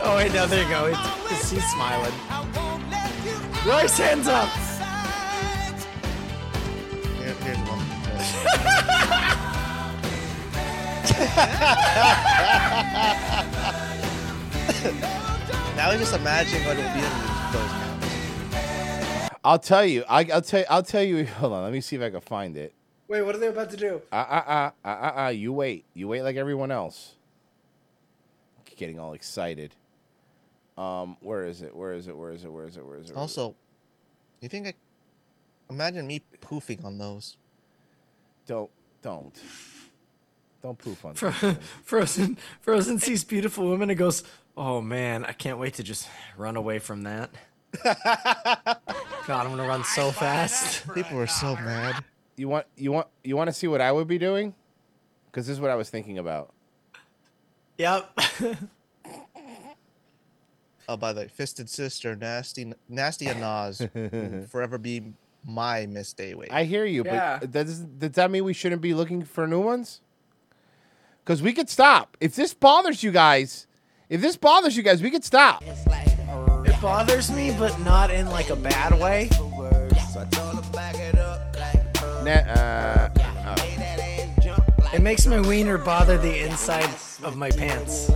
Oh 0.03 0.15
wait, 0.17 0.33
no, 0.33 0.47
there 0.47 0.63
you 0.63 0.69
go. 0.71 0.87
It's, 0.87 0.99
it's- 1.27 1.51
he's 1.51 1.71
smiling. 1.73 2.13
Royce, 3.67 3.99
hands 3.99 4.27
up. 4.27 4.49
Here, 7.19 7.35
here's 7.45 7.59
one. 7.69 7.81
now 15.77 15.91
I 15.91 15.97
just 15.99 16.15
imagine 16.15 16.65
what 16.65 16.77
it 16.79 16.83
would 16.85 16.95
be 16.95 17.01
in 17.01 17.05
those 17.53 17.73
mountains. 17.73 19.31
I'll 19.45 19.59
tell 19.59 19.85
you. 19.85 20.05
I, 20.09 20.25
I'll 20.33 20.43
tell. 20.43 20.65
I'll 20.69 20.83
tell 20.83 21.03
you. 21.03 21.27
Hold 21.27 21.53
on. 21.53 21.63
Let 21.65 21.73
me 21.73 21.81
see 21.81 21.97
if 21.97 22.03
I 22.03 22.11
can 22.11 22.21
find 22.21 22.57
it. 22.57 22.73
Wait, 23.11 23.23
what 23.23 23.35
are 23.35 23.39
they 23.39 23.49
about 23.49 23.69
to 23.71 23.77
do? 23.77 24.01
Uh 24.13 24.15
uh 24.15 24.43
uh 24.47 24.71
uh 24.85 24.89
uh. 24.89 25.25
uh 25.25 25.29
you 25.31 25.53
wait. 25.53 25.85
You 25.95 26.07
wait 26.07 26.23
like 26.23 26.37
everyone 26.37 26.71
else. 26.71 27.17
Getting 28.77 29.01
all 29.01 29.15
excited. 29.15 29.75
Um, 30.79 31.17
where 31.21 31.45
is 31.45 31.61
it? 31.61 31.75
Where 31.75 31.93
is 31.93 32.07
it? 32.07 32.17
Where 32.17 32.31
is 32.31 32.45
it? 32.45 32.53
Where 32.53 32.65
is 32.67 32.77
it? 32.77 32.87
Where 32.87 32.99
is 32.99 33.11
it? 33.11 33.11
Where 33.11 33.11
is 33.11 33.11
it? 33.11 33.17
Also, 33.17 33.57
you 34.41 34.49
think 34.49 34.69
I 34.69 34.75
imagine 35.69 36.07
me 36.07 36.23
poofing 36.41 36.85
on 36.85 36.99
those? 36.99 37.37
don't 38.47 38.71
don't 39.03 39.35
don't 40.63 40.79
poof 40.79 41.05
on. 41.05 41.15
Fro- 41.15 41.31
Frozen 41.85 42.39
Frozen 42.61 43.01
sees 43.01 43.25
beautiful 43.25 43.69
women 43.69 43.91
and 43.91 43.99
goes, 43.99 44.23
"Oh 44.57 44.81
man, 44.81 45.25
I 45.25 45.33
can't 45.33 45.59
wait 45.59 45.75
to 45.75 45.83
just 45.83 46.09
run 46.37 46.55
away 46.57 46.79
from 46.79 47.03
that." 47.03 47.31
God, 47.83 47.97
I'm 49.29 49.51
gonna 49.51 49.67
run 49.67 49.83
so 49.83 50.13
fast. 50.13 50.89
People 50.95 51.19
are 51.19 51.27
so 51.27 51.57
mad. 51.57 52.05
You 52.41 52.49
want 52.49 52.67
you 52.75 52.91
want 52.91 53.07
you 53.23 53.37
want 53.37 53.49
to 53.49 53.53
see 53.53 53.67
what 53.67 53.83
I 53.83 53.93
would 53.93 54.09
be 54.09 54.17
doing? 54.17 54.55
Because 55.27 55.47
this 55.47 55.53
is 55.55 55.61
what 55.61 55.71
I 55.71 55.75
was 55.75 55.91
thinking 55.91 56.17
about. 56.19 56.53
Yep. 57.77 58.11
Oh, 60.89 60.97
by 60.97 61.13
the 61.13 61.21
way, 61.21 61.29
Fisted 61.29 61.71
Sister, 61.71 62.17
Nasty, 62.17 62.73
Nasty 62.89 63.27
and 63.29 63.39
Nas, 63.39 63.81
forever 64.51 64.77
be 64.77 65.13
my 65.47 65.87
Miss 65.87 66.13
Daywave. 66.13 66.51
I 66.51 66.65
hear 66.65 66.85
you, 66.85 67.05
Yeah. 67.05 67.39
but 67.39 67.53
does 67.53 67.79
does 67.79 68.11
that 68.13 68.29
mean 68.29 68.43
we 68.43 68.53
shouldn't 68.53 68.83
be 68.83 68.93
looking 68.93 69.23
for 69.23 69.47
new 69.47 69.61
ones? 69.61 70.01
Because 71.23 71.43
we 71.43 71.53
could 71.53 71.69
stop 71.71 72.17
if 72.21 72.35
this 72.35 72.55
bothers 72.55 73.05
you 73.05 73.13
guys. 73.13 73.69
If 74.09 74.21
this 74.21 74.37
bothers 74.37 74.77
you 74.77 74.83
guys, 74.83 75.01
we 75.01 75.13
could 75.13 75.23
stop. 75.25 75.63
It 75.63 76.81
bothers 76.83 77.31
me, 77.31 77.55
but 77.57 77.79
not 77.83 78.11
in 78.11 78.27
like 78.27 78.51
a 78.51 78.57
bad 78.57 78.99
way. 78.99 79.29
Na- 79.31 81.10
uh, 82.29 83.09
oh. 83.47 84.91
It 84.93 85.03
makes 85.03 85.27
my 85.27 85.41
wiener 85.41 85.79
bother 85.79 86.19
the 86.19 86.45
inside 86.45 86.89
of 87.23 87.37
my 87.37 87.51
pants. 87.51 88.11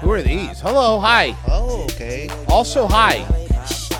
Who 0.00 0.10
are 0.12 0.22
these? 0.22 0.60
Hello, 0.60 0.98
hi. 0.98 1.36
Oh, 1.48 1.84
okay. 1.84 2.28
Also, 2.48 2.86
hi. 2.86 3.24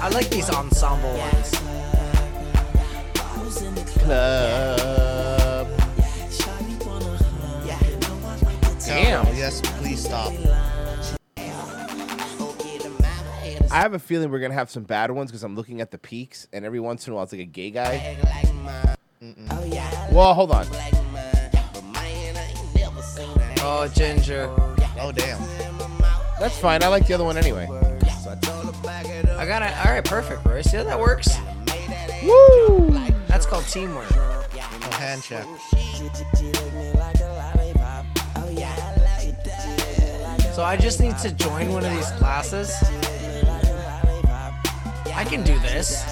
I 0.01 0.09
like 0.11 0.29
these 0.29 0.51
ensemble 0.51 1.17
ones. 1.17 1.51
Club. 3.99 5.69
Damn. 8.85 9.27
Yes, 9.37 9.61
please 9.79 10.05
stop. 10.05 10.33
I 13.69 13.81
have 13.81 13.95
a 13.95 13.99
feeling 13.99 14.31
we're 14.31 14.39
gonna 14.39 14.55
have 14.55 14.71
some 14.71 14.85
bad 14.85 15.11
ones 15.11 15.31
because 15.31 15.43
I'm 15.43 15.57
looking 15.57 15.81
at 15.81 15.91
the 15.91 15.99
peaks, 15.99 16.47
and 16.53 16.65
every 16.65 16.81
once 16.81 17.07
in 17.07 17.13
a 17.13 17.17
while 17.17 17.25
it's 17.25 17.33
like 17.33 17.43
a 17.43 17.45
gay 17.45 17.71
guy. 17.71 18.17
Well, 19.21 20.35
hold 20.35 20.51
on. 20.51 20.67
Oh, 23.61 23.91
Ginger. 23.95 24.51
Oh, 25.01 25.13
damn. 25.13 25.41
That's 26.39 26.59
fine. 26.59 26.83
I 26.83 26.89
like 26.89 27.07
the 27.07 27.15
other 27.15 27.25
one 27.25 27.37
anyway. 27.37 27.67
I 29.39 29.47
got 29.47 29.63
it. 29.63 29.87
All 29.87 29.93
right, 29.93 30.05
perfect, 30.05 30.45
Royce. 30.45 30.71
See 30.71 30.77
how 30.77 30.85
that 30.85 30.99
works? 30.99 31.29
Woo! 32.23 32.91
That's 33.27 33.47
called 33.47 33.65
teamwork. 33.67 34.11
No 34.15 34.91
hand 34.93 35.23
check. 35.23 35.45
So 40.55 40.63
I 40.63 40.77
just 40.81 41.01
need 41.01 41.17
to 41.19 41.31
join 41.33 41.73
one 41.73 41.85
of 41.85 41.93
these 41.93 42.11
classes. 42.13 42.73
I 45.15 45.25
can 45.25 45.43
do 45.43 45.59
this. 45.61 46.05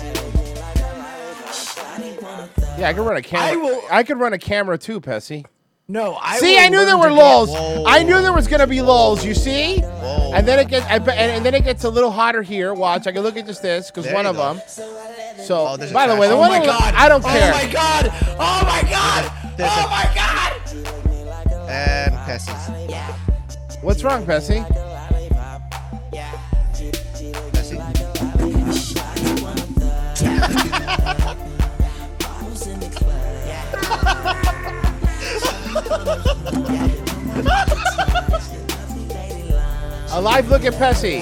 Yeah, 2.78 2.88
I 2.88 2.92
could 2.94 3.06
run 3.06 3.16
a 3.16 3.22
camera. 3.22 3.52
I, 3.90 3.98
will- 4.00 4.04
could 4.04 4.18
run 4.18 4.32
a 4.32 4.38
camera 4.38 4.78
too, 4.78 5.00
Pessy. 5.00 5.44
No, 5.86 6.14
I 6.14 6.38
see, 6.38 6.58
I 6.58 6.70
knew 6.70 6.82
there 6.86 6.96
were 6.96 7.10
to 7.10 7.14
get- 7.14 7.16
lulls. 7.22 7.50
I 7.86 8.02
knew 8.02 8.22
there 8.22 8.32
was 8.32 8.48
gonna 8.48 8.66
be 8.66 8.80
lulls. 8.80 9.22
You 9.24 9.34
see? 9.34 9.82
And 9.82 10.48
then 10.48 10.58
it 10.58 10.68
gets, 10.68 10.86
and, 10.86 11.06
and 11.08 11.44
then 11.44 11.54
it 11.54 11.62
gets 11.64 11.84
a 11.84 11.90
little 11.90 12.10
hotter 12.10 12.40
here. 12.42 12.72
Watch, 12.72 13.06
I 13.06 13.12
can 13.12 13.22
look 13.22 13.36
at 13.36 13.46
just 13.46 13.60
this 13.62 13.90
because 13.90 14.10
one 14.10 14.24
of 14.24 14.36
go. 14.36 14.54
them. 14.54 14.62
Oh, 14.64 15.42
so, 15.44 15.76
there's 15.76 15.90
a 15.90 15.94
by 15.94 16.06
the 16.06 16.16
way, 16.16 16.26
the 16.28 16.34
Oh 16.34 16.38
one 16.38 16.50
my 16.52 16.58
on- 16.60 16.64
god! 16.66 16.94
I 16.94 17.08
don't 17.08 17.22
oh 17.24 17.28
care. 17.28 17.52
Oh 17.52 17.56
my 17.66 17.72
god! 17.72 18.12
Oh 18.38 18.62
my 18.64 18.82
god! 18.90 19.32
There's 19.58 19.70
oh 19.72 19.84
a- 19.84 19.90
my 19.90 20.10
god! 20.14 21.68
And 21.68 22.14
Pessies. 22.26 23.82
What's 23.82 24.02
wrong, 24.02 24.24
Pessy? 24.24 24.64
A 30.16 31.14
live 40.24 40.48
look 40.48 40.64
at 40.64 40.72
Pessy. 40.74 41.20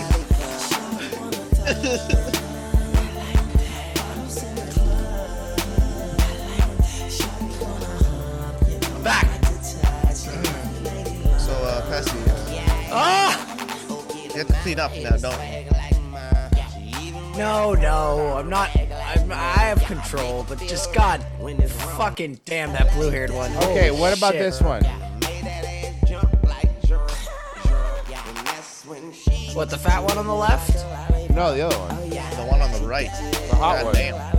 Back. 9.02 9.26
So, 11.39 11.52
uh, 11.52 11.82
Pessy, 11.90 12.16
Ah! 12.93 13.36
you 14.14 14.39
have 14.39 14.47
to 14.47 14.55
clean 14.62 14.78
up 14.78 14.93
now, 14.97 15.16
don't 15.16 15.40
you? 15.40 15.66
No, 17.36 17.74
no, 17.74 18.36
I'm 18.39 18.48
not. 18.48 18.70
I'm, 19.32 19.62
have 19.78 19.82
control, 19.84 20.44
but 20.48 20.59
just 20.59 20.92
God, 20.92 21.24
fucking 21.96 22.40
damn 22.44 22.72
that 22.72 22.92
blue-haired 22.94 23.30
one. 23.30 23.50
Okay, 23.56 23.88
Holy 23.88 24.00
what 24.00 24.16
about 24.16 24.32
shit. 24.34 24.42
this 24.42 24.60
one? 24.60 24.84
What 29.54 29.70
the 29.70 29.78
fat 29.78 30.02
one 30.02 30.18
on 30.18 30.26
the 30.26 30.34
left? 30.34 30.74
No, 31.30 31.54
the 31.54 31.62
other 31.62 31.78
one. 31.78 32.10
The 32.10 32.46
one 32.50 32.60
on 32.60 32.72
the 32.72 32.86
right. 32.86 33.10
The 33.50 33.56
hot 33.56 33.76
God 33.76 33.84
one. 33.86 33.94
damn. 33.94 34.32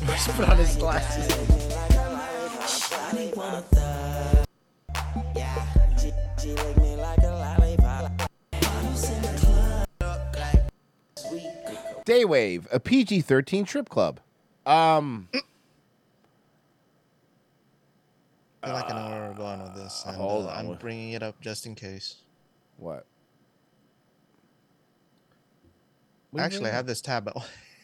Just 0.06 0.28
put 0.30 0.48
on 0.48 0.56
his 0.56 0.76
glasses. 0.76 1.50
Daywave, 12.10 12.66
a 12.72 12.80
PG-13 12.80 13.64
trip 13.64 13.88
club. 13.88 14.18
Um, 14.66 15.28
I 18.64 18.72
like 18.72 18.90
I 18.90 18.96
know 18.96 19.10
where 19.10 19.28
we're 19.30 19.36
going 19.36 19.62
with 19.62 19.76
this. 19.76 20.02
And, 20.04 20.16
hold 20.16 20.46
uh, 20.46 20.48
on. 20.48 20.66
I'm 20.70 20.74
bringing 20.74 21.12
it 21.12 21.22
up 21.22 21.40
just 21.40 21.66
in 21.66 21.76
case. 21.76 22.16
what? 22.78 23.06
What 26.32 26.42
Actually, 26.42 26.70
I 26.70 26.72
have 26.72 26.86
this 26.86 27.00
tab 27.00 27.30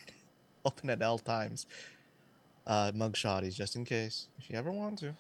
open 0.65 0.91
at 0.91 1.01
all 1.03 1.19
times. 1.19 1.67
Uh, 2.67 2.91
mugshotties, 2.91 3.55
just 3.55 3.77
in 3.77 3.85
case. 3.85 4.27
If 4.41 4.51
you 4.51 4.59
ever 4.59 4.73
want 4.73 4.99
to. 4.99 5.15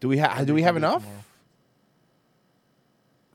Do 0.00 0.08
we 0.08 0.16
have? 0.16 0.46
Do 0.46 0.54
we 0.54 0.62
have 0.62 0.74
can 0.74 0.80
do 0.80 0.86
it 0.86 0.90
enough? 0.90 1.02
tomorrow. 1.02 1.24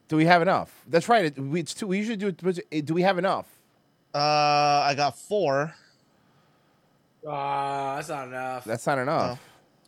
Do 0.07 0.15
we 0.18 0.26
have 0.26 0.41
enough? 0.41 0.84
That's 0.88 1.07
right. 1.07 1.26
It, 1.26 1.38
we, 1.38 1.60
it's 1.60 1.76
two, 1.76 1.85
we 1.85 1.99
usually 1.99 2.18
do 2.18 2.34
it. 2.72 2.85
Do 2.85 2.95
we 2.95 3.03
have 3.03 3.19
enough? 3.19 3.56
Uh, 4.13 4.17
I 4.85 4.93
got 4.95 5.17
four. 5.17 5.73
Ah, 7.27 7.95
that's 7.95 8.09
not 8.09 8.27
enough. 8.27 8.63
That's 8.65 8.88
not 8.88 8.97
enough. 8.99 9.39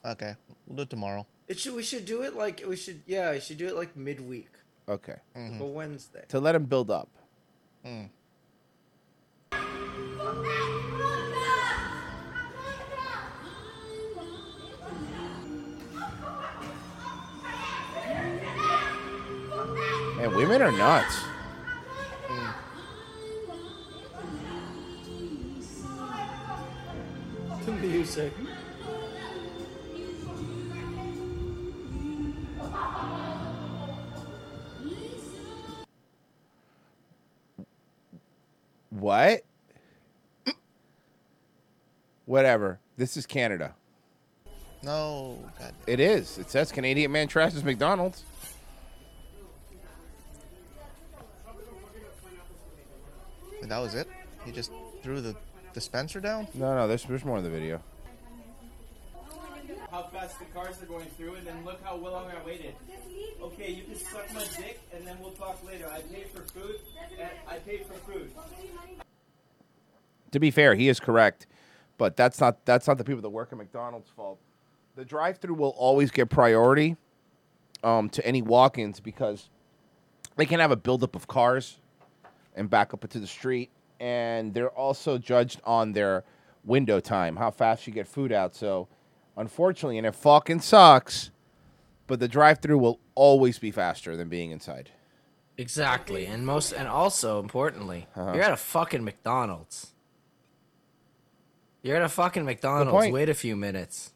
Okay, 0.06 0.36
we'll 0.68 0.78
do 0.78 0.82
it 0.84 0.90
tomorrow. 0.90 1.26
It 1.48 1.60
should. 1.60 1.74
We 1.76 1.84
should 1.84 2.06
do 2.06 2.22
it 2.24 2.36
like 2.36 2.64
we 2.68 2.76
should. 2.76 3.02
Yeah, 3.06 3.32
we 3.32 3.40
should 3.40 3.58
do 3.58 3.68
it 3.68 3.76
like 3.76 3.96
midweek, 3.96 4.50
Okay. 4.88 5.16
like 5.36 5.60
a 5.60 5.66
Wednesday. 5.66 6.24
To 6.30 6.40
let 6.40 6.56
him 6.56 6.66
build 6.66 6.92
up. 6.92 7.10
Mm. 7.86 8.10
Man, 20.18 20.36
women 20.36 20.62
are 20.62 20.72
nuts. 20.72 21.16
The 27.70 27.76
music. 27.76 28.34
What? 38.90 39.44
Whatever. 42.26 42.80
This 42.98 43.16
is 43.16 43.28
Canada. 43.28 43.76
No, 44.82 45.38
God. 45.60 45.74
It 45.86 46.00
is. 46.00 46.40
It 46.40 46.50
says 46.50 46.72
Canadian 46.72 47.12
man 47.12 47.28
trashes 47.28 47.64
McDonald's. 47.64 48.24
And 53.62 53.70
that 53.70 53.78
was 53.78 53.94
it? 53.94 54.08
He 54.44 54.52
just 54.52 54.72
threw 55.04 55.22
the 55.22 55.36
dispenser 55.80 56.20
down? 56.20 56.46
No, 56.54 56.76
no. 56.76 56.88
There's 56.88 57.06
there's 57.06 57.24
more 57.24 57.38
in 57.38 57.44
the 57.44 57.50
video. 57.50 57.82
how 59.90 60.04
fast 60.04 60.38
the 60.38 60.46
cars 60.46 60.82
are 60.84 60.86
going 60.86 61.08
through, 61.18 61.36
and 61.36 61.48
then 61.48 61.64
look 61.64 61.82
how 61.84 61.96
long 61.96 62.30
I 62.30 62.46
waited. 62.46 62.76
Okay, 63.42 63.72
you 63.72 63.84
can 63.84 63.96
suck 63.96 64.32
my 64.34 64.44
dick, 64.58 64.82
and 64.94 65.08
then 65.08 65.18
we'll 65.22 65.32
talk 65.32 65.66
later. 65.66 65.90
I 65.90 66.02
paid 66.02 66.28
for 66.32 66.42
food. 66.44 66.76
and 67.18 67.30
I 67.48 67.60
paid 67.60 67.86
for 67.86 67.94
food. 68.12 68.30
To 70.32 70.40
be 70.40 70.52
fair, 70.52 70.76
he 70.76 70.90
is 70.90 71.00
correct, 71.00 71.48
but 71.98 72.18
that's 72.18 72.42
not 72.42 72.66
that's 72.66 72.88
not 72.88 72.98
the 72.98 73.06
people 73.06 73.22
that 73.22 73.30
work 73.30 73.50
at 73.54 73.58
McDonald's 73.58 74.10
fault. 74.10 74.38
The 74.96 75.06
drive-through 75.06 75.56
will 75.56 75.76
always 75.78 76.12
get 76.12 76.30
priority 76.30 76.98
um, 77.86 78.10
to 78.10 78.26
any 78.26 78.42
walk-ins 78.42 79.00
because 79.00 79.50
they 80.36 80.46
can 80.46 80.60
have 80.60 80.72
a 80.72 80.76
buildup 80.76 81.16
of 81.16 81.28
cars 81.28 81.80
and 82.54 82.70
back 82.70 82.94
up 82.94 83.06
into 83.06 83.20
the 83.20 83.28
street, 83.28 83.70
and 84.00 84.54
they're 84.54 84.70
also 84.70 85.18
judged 85.18 85.62
on 85.64 85.94
their 85.94 86.24
window 86.64 87.00
time, 87.00 87.36
how 87.38 87.52
fast 87.52 87.88
you 87.88 87.94
get 87.94 88.08
food 88.08 88.32
out. 88.32 88.56
So, 88.56 88.88
unfortunately, 89.38 89.98
and 89.98 90.08
it 90.08 90.16
fucking 90.16 90.62
sucks, 90.62 91.32
but 92.08 92.20
the 92.20 92.28
drive-through 92.28 92.78
will 92.78 93.00
always 93.16 93.60
be 93.60 93.72
faster 93.72 94.16
than 94.18 94.30
being 94.30 94.52
inside. 94.52 94.92
Exactly, 95.58 96.26
and 96.26 96.46
most, 96.46 96.72
and 96.72 96.88
also 96.88 97.40
importantly, 97.40 98.08
Uh-huh. 98.16 98.32
you're 98.34 98.44
at 98.44 98.52
a 98.54 98.58
fucking 98.58 99.04
McDonald's. 99.04 99.94
You're 101.82 101.96
at 101.98 102.02
a 102.02 102.10
fucking 102.10 102.46
McDonald's. 102.46 103.12
Wait 103.12 103.30
a 103.30 103.34
few 103.34 103.56
minutes. 103.56 104.14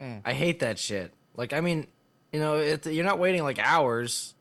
Mm. 0.00 0.22
I 0.24 0.32
hate 0.32 0.60
that 0.60 0.78
shit. 0.78 1.12
Like, 1.36 1.52
I 1.52 1.60
mean, 1.60 1.86
you 2.32 2.40
know, 2.40 2.56
it, 2.56 2.86
you're 2.86 3.04
not 3.04 3.18
waiting 3.18 3.42
like 3.44 3.58
hours. 3.58 4.34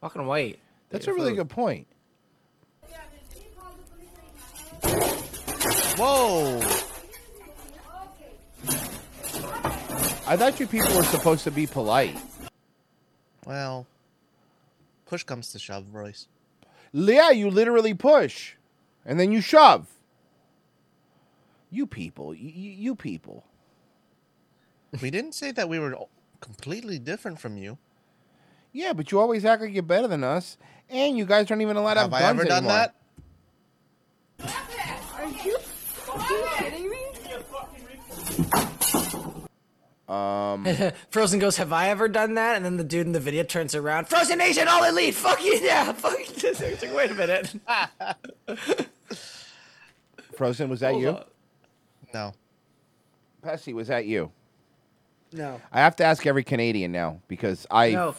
Fucking 0.00 0.26
wait. 0.26 0.58
That's 0.90 1.06
a 1.06 1.14
really 1.14 1.34
good 1.34 1.48
point. 1.48 1.86
Whoa! 5.96 6.60
I 10.26 10.36
thought 10.36 10.58
you 10.58 10.66
people 10.66 10.94
were 10.96 11.02
supposed 11.04 11.44
to 11.44 11.50
be 11.50 11.66
polite. 11.66 12.16
Well, 13.46 13.86
push 15.06 15.22
comes 15.22 15.52
to 15.52 15.58
shove, 15.58 15.86
Royce. 15.92 16.28
Yeah, 16.92 17.30
you 17.30 17.50
literally 17.50 17.94
push, 17.94 18.54
and 19.04 19.20
then 19.20 19.30
you 19.32 19.40
shove. 19.40 19.86
You 21.70 21.86
people, 21.86 22.34
you, 22.34 22.48
you 22.50 22.94
people. 22.94 23.44
We 25.02 25.10
didn't 25.10 25.32
say 25.32 25.50
that 25.52 25.68
we 25.68 25.78
were 25.78 25.96
completely 26.40 26.98
different 26.98 27.40
from 27.40 27.56
you. 27.56 27.78
Yeah, 28.72 28.92
but 28.92 29.10
you 29.12 29.20
always 29.20 29.44
act 29.44 29.62
like 29.62 29.72
you're 29.72 29.82
better 29.82 30.08
than 30.08 30.24
us, 30.24 30.56
and 30.88 31.16
you 31.16 31.24
guys 31.24 31.50
aren't 31.50 31.62
even 31.62 31.76
allowed 31.76 31.94
to 31.94 32.00
have, 32.00 32.12
Have 32.12 32.22
I 32.22 32.28
ever 32.30 32.44
done 32.44 32.64
anymore. 32.64 32.88
that? 34.38 34.73
Are 36.24 36.30
you 36.32 36.48
kidding 36.56 36.90
me? 36.90 36.98
Um, 40.08 40.66
Frozen 41.10 41.38
goes, 41.40 41.56
"Have 41.56 41.72
I 41.72 41.88
ever 41.88 42.08
done 42.08 42.34
that?" 42.34 42.56
And 42.56 42.64
then 42.64 42.76
the 42.76 42.84
dude 42.84 43.06
in 43.06 43.12
the 43.12 43.20
video 43.20 43.42
turns 43.42 43.74
around, 43.74 44.06
"Frozen 44.08 44.38
Nation, 44.38 44.68
all 44.68 44.84
elite, 44.84 45.14
fuck 45.14 45.42
you, 45.42 45.54
yeah, 45.62 45.92
fuck 45.92 46.18
you." 46.18 46.24
It's 46.46 46.82
like, 46.82 46.94
Wait 46.94 47.10
a 47.10 47.14
minute. 47.14 47.54
Frozen, 50.36 50.68
was 50.68 50.80
that 50.80 50.90
Hold 50.92 51.02
you? 51.02 51.08
on. 51.10 51.24
No. 52.12 52.32
Pessy, 53.42 53.72
was 53.72 53.88
that 53.88 54.04
you? 54.04 54.30
No. 55.32 55.60
I 55.72 55.80
have 55.80 55.96
to 55.96 56.04
ask 56.04 56.26
every 56.26 56.44
Canadian 56.44 56.92
now 56.92 57.20
because 57.28 57.66
I. 57.70 57.90
No. 57.92 58.14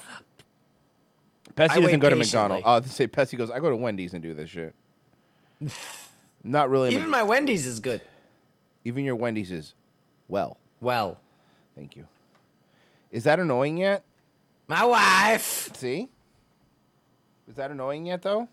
Pessy 1.56 1.72
I 1.72 1.76
doesn't 1.76 1.84
wait 1.84 2.00
go 2.00 2.10
to 2.10 2.16
patiently. 2.16 2.58
McDonald's. 2.58 2.64
Oh, 2.66 2.80
to 2.82 2.90
say 2.90 3.08
Pessy 3.08 3.38
goes, 3.38 3.50
I 3.52 3.60
go 3.60 3.70
to 3.70 3.76
Wendy's 3.76 4.14
and 4.14 4.22
do 4.24 4.34
this 4.34 4.50
shit. 4.50 4.74
Not 6.46 6.70
really. 6.70 6.94
Even 6.94 7.10
my 7.10 7.24
Wendy's 7.24 7.66
is 7.66 7.80
good. 7.80 8.02
Even 8.84 9.04
your 9.04 9.16
Wendy's 9.16 9.52
is 9.52 9.74
well. 10.28 10.58
Well. 10.80 11.20
Thank 11.76 11.96
you. 11.96 12.06
Is 13.12 13.24
that 13.24 13.40
annoying 13.40 13.78
yet? 13.78 14.04
My 14.68 14.86
wife. 14.86 15.76
See? 15.76 16.10
Is 17.48 17.56
that 17.56 17.72
annoying 17.72 18.06
yet 18.06 18.22
though? 18.22 18.48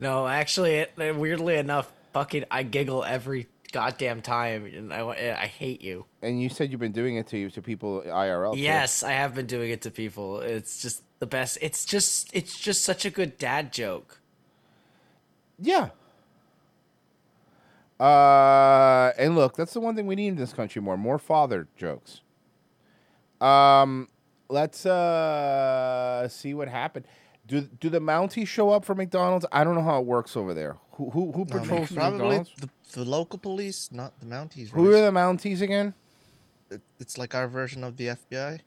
No, 0.00 0.26
actually, 0.26 0.76
it, 0.76 0.92
weirdly 0.96 1.56
enough, 1.56 1.92
fucking, 2.12 2.44
I 2.50 2.62
giggle 2.62 3.04
every 3.04 3.46
goddamn 3.70 4.22
time, 4.22 4.64
and 4.64 4.92
I, 4.92 5.36
I 5.42 5.46
hate 5.46 5.82
you. 5.82 6.06
And 6.22 6.40
you 6.40 6.48
said 6.48 6.70
you've 6.70 6.80
been 6.80 6.92
doing 6.92 7.16
it 7.16 7.26
to 7.28 7.38
you 7.38 7.50
to 7.50 7.60
people 7.62 8.02
IRL. 8.06 8.54
too. 8.54 8.60
Yes, 8.60 9.02
I 9.02 9.12
have 9.12 9.34
been 9.34 9.46
doing 9.46 9.70
it 9.70 9.82
to 9.82 9.90
people. 9.90 10.40
It's 10.40 10.80
just 10.80 11.02
the 11.18 11.26
best. 11.26 11.58
It's 11.60 11.84
just, 11.84 12.30
it's 12.32 12.58
just 12.58 12.82
such 12.82 13.04
a 13.04 13.10
good 13.10 13.36
dad 13.36 13.72
joke. 13.74 14.20
Yeah. 15.58 15.90
Uh, 18.00 19.12
and 19.18 19.34
look, 19.34 19.54
that's 19.56 19.74
the 19.74 19.80
one 19.80 19.94
thing 19.94 20.06
we 20.06 20.14
need 20.14 20.28
in 20.28 20.36
this 20.36 20.52
country 20.54 20.80
more 20.80 20.96
more 20.96 21.18
father 21.18 21.68
jokes. 21.76 22.22
Um, 23.40 24.08
let's 24.48 24.86
uh 24.86 26.26
see 26.28 26.54
what 26.54 26.68
happened. 26.68 27.06
Do 27.46 27.60
do 27.62 27.90
the 27.90 28.00
Mounties 28.00 28.46
show 28.48 28.70
up 28.70 28.84
for 28.86 28.94
McDonald's? 28.94 29.44
I 29.52 29.64
don't 29.64 29.74
know 29.74 29.82
how 29.82 29.98
it 30.00 30.06
works 30.06 30.34
over 30.36 30.54
there. 30.54 30.76
Who 30.92 31.10
who, 31.10 31.32
who 31.32 31.40
No, 31.40 31.58
patrols 31.60 31.88
the 31.90 31.94
probably 31.96 32.18
McDonald's? 32.38 32.52
the, 32.58 32.68
the 32.92 33.04
local 33.04 33.38
police, 33.38 33.90
not 33.92 34.18
the 34.20 34.26
Mounties. 34.26 34.70
Who 34.70 34.88
are 34.88 35.00
the 35.02 35.10
Mounties 35.10 35.60
again? 35.60 35.92
It- 36.70 36.80
It's 36.98 37.18
like 37.18 37.34
our 37.34 37.48
version 37.48 37.84
of 37.84 37.96
the 37.98 38.06
FBI. 38.16 38.60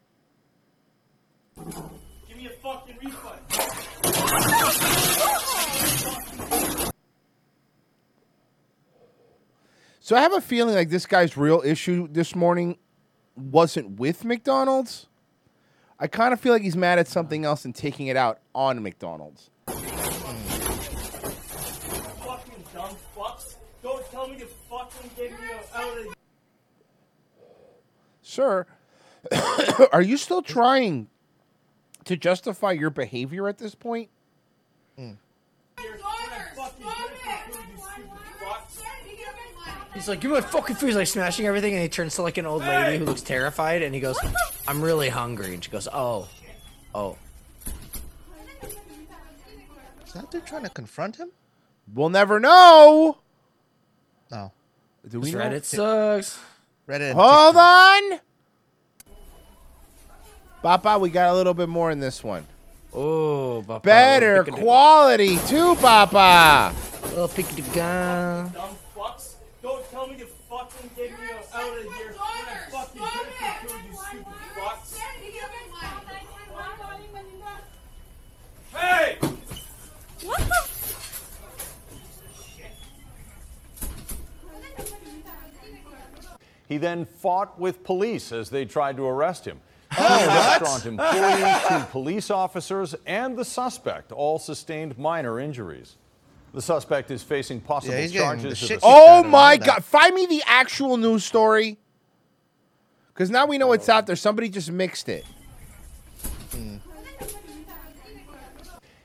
Give 2.27 2.37
me 2.37 2.47
a 2.47 2.49
fucking 2.61 2.97
refund. 3.01 3.39
So 10.05 10.17
I 10.17 10.21
have 10.21 10.33
a 10.33 10.41
feeling 10.41 10.75
like 10.75 10.89
this 10.89 11.05
guy's 11.05 11.37
real 11.37 11.61
issue 11.63 12.09
this 12.11 12.35
morning 12.35 12.77
wasn't 13.37 14.01
with 14.01 14.25
McDonald's. 14.25 15.07
I 15.97 16.07
kind 16.07 16.33
of 16.33 16.41
feel 16.41 16.51
like 16.51 16.61
he's 16.61 16.75
mad 16.75 16.99
at 16.99 17.07
something 17.07 17.45
else 17.45 17.63
and 17.63 17.73
taking 17.73 18.07
it 18.07 18.17
out 18.17 18.39
on 18.53 18.83
McDonald's. 18.83 19.49
Fucking 19.65 19.85
dumb 22.73 22.97
fucks. 23.15 23.55
Don't 23.81 24.05
tell 24.11 24.27
me 24.27 24.35
to 24.39 24.45
fucking 24.45 25.09
get 25.15 25.31
me 25.31 25.37
out 25.73 25.97
of 25.97 26.13
Sir, 28.21 28.67
are 29.93 30.01
you 30.01 30.17
still 30.17 30.41
trying 30.41 31.07
to 32.03 32.17
justify 32.17 32.73
your 32.73 32.89
behavior 32.89 33.47
at 33.47 33.57
this 33.57 33.73
point? 33.73 34.09
Mm. 34.99 35.15
He's 40.03 40.09
like, 40.09 40.19
"Give 40.19 40.31
me 40.31 40.35
my 40.35 40.41
fucking 40.41 40.75
food!" 40.75 40.87
He's 40.87 40.95
like 40.97 41.07
smashing 41.07 41.45
everything, 41.45 41.71
and 41.75 41.81
he 41.81 41.87
turns 41.87 42.15
to 42.15 42.23
like 42.23 42.37
an 42.37 42.45
old 42.45 42.61
lady 42.61 42.97
who 42.97 43.05
looks 43.05 43.21
terrified, 43.21 43.81
and 43.81 43.95
he 43.95 44.01
goes, 44.01 44.19
"I'm 44.67 44.81
really 44.81 45.07
hungry," 45.07 45.53
and 45.53 45.63
she 45.63 45.71
goes, 45.71 45.87
"Oh, 45.93 46.27
oh." 46.93 47.17
Is 50.05 50.11
that 50.11 50.29
dude 50.29 50.45
trying 50.45 50.63
to 50.63 50.69
confront 50.69 51.15
him? 51.15 51.29
We'll 51.93 52.09
never 52.09 52.41
know. 52.41 53.19
No. 54.29 54.51
Do 55.07 55.21
we 55.21 55.31
know? 55.31 55.39
Reddit 55.39 55.63
sucks. 55.63 56.37
Reddit. 56.85 57.13
Hold 57.13 57.55
on. 57.55 58.19
Papa, 60.61 60.99
we 60.99 61.11
got 61.11 61.29
a 61.29 61.33
little 61.33 61.53
bit 61.53 61.69
more 61.69 61.91
in 61.91 62.01
this 62.01 62.21
one. 62.21 62.45
Oh, 62.93 63.63
Papa, 63.65 63.85
Better 63.85 64.39
look 64.39 64.49
at 64.49 64.53
it. 64.59 64.61
quality 64.61 65.37
too, 65.47 65.75
Papa. 65.75 66.75
Little 67.03 67.29
pick 67.29 67.47
the 67.47 67.61
gun. 67.73 68.51
dumb 68.51 68.75
fucks. 68.93 69.35
Don't 69.63 69.89
tell 69.91 70.07
me 70.07 70.17
to 70.17 70.25
fucking 70.25 70.89
get 70.95 71.11
me 71.11 71.25
out 71.53 71.77
of 71.77 71.83
here 71.95 72.11
when 72.11 72.17
I 72.19 72.69
fucking 72.69 73.01
get 73.39 73.61
for 73.61 73.67
food, 73.69 73.81
you 73.89 73.95
stupid 73.95 74.25
fucks. 74.57 74.99
Hey! 78.83 79.17
What 80.23 80.39
the? 80.39 80.53
He 86.67 86.77
then 86.77 87.05
fought 87.05 87.59
with 87.59 87.83
police 87.83 88.31
as 88.31 88.49
they 88.49 88.65
tried 88.65 88.97
to 88.97 89.05
arrest 89.05 89.45
him. 89.45 89.59
Two 89.95 90.01
restaurant 90.01 90.85
employees, 90.87 91.57
two 91.67 91.83
police 91.91 92.31
officers, 92.31 92.95
and 93.05 93.37
the 93.37 93.45
suspect 93.45 94.11
all 94.11 94.39
sustained 94.39 94.97
minor 94.97 95.39
injuries. 95.39 95.97
The 96.53 96.61
suspect 96.61 97.11
is 97.11 97.21
facing 97.21 97.61
possible 97.61 97.93
Yeah, 97.93 98.01
he's 98.01 98.11
getting 98.11 98.27
the 98.37 98.43
charges 98.43 98.61
of 98.63 98.67
shit 98.67 98.77
assault. 98.77 98.93
Oh 98.95 99.17
Better 99.19 99.29
my 99.29 99.55
know 99.55 99.59
that. 99.59 99.67
God! 99.67 99.83
Find 99.83 100.15
me 100.15 100.25
the 100.25 100.43
actual 100.47 100.97
news 100.97 101.23
story. 101.23 101.77
Because 103.13 103.29
now 103.29 103.45
we 103.45 103.59
know 103.59 103.71
it's 103.73 103.89
out 103.89 104.07
there. 104.07 104.15
Somebody 104.15 104.49
just 104.49 104.71
mixed 104.71 105.09
it. 105.09 105.25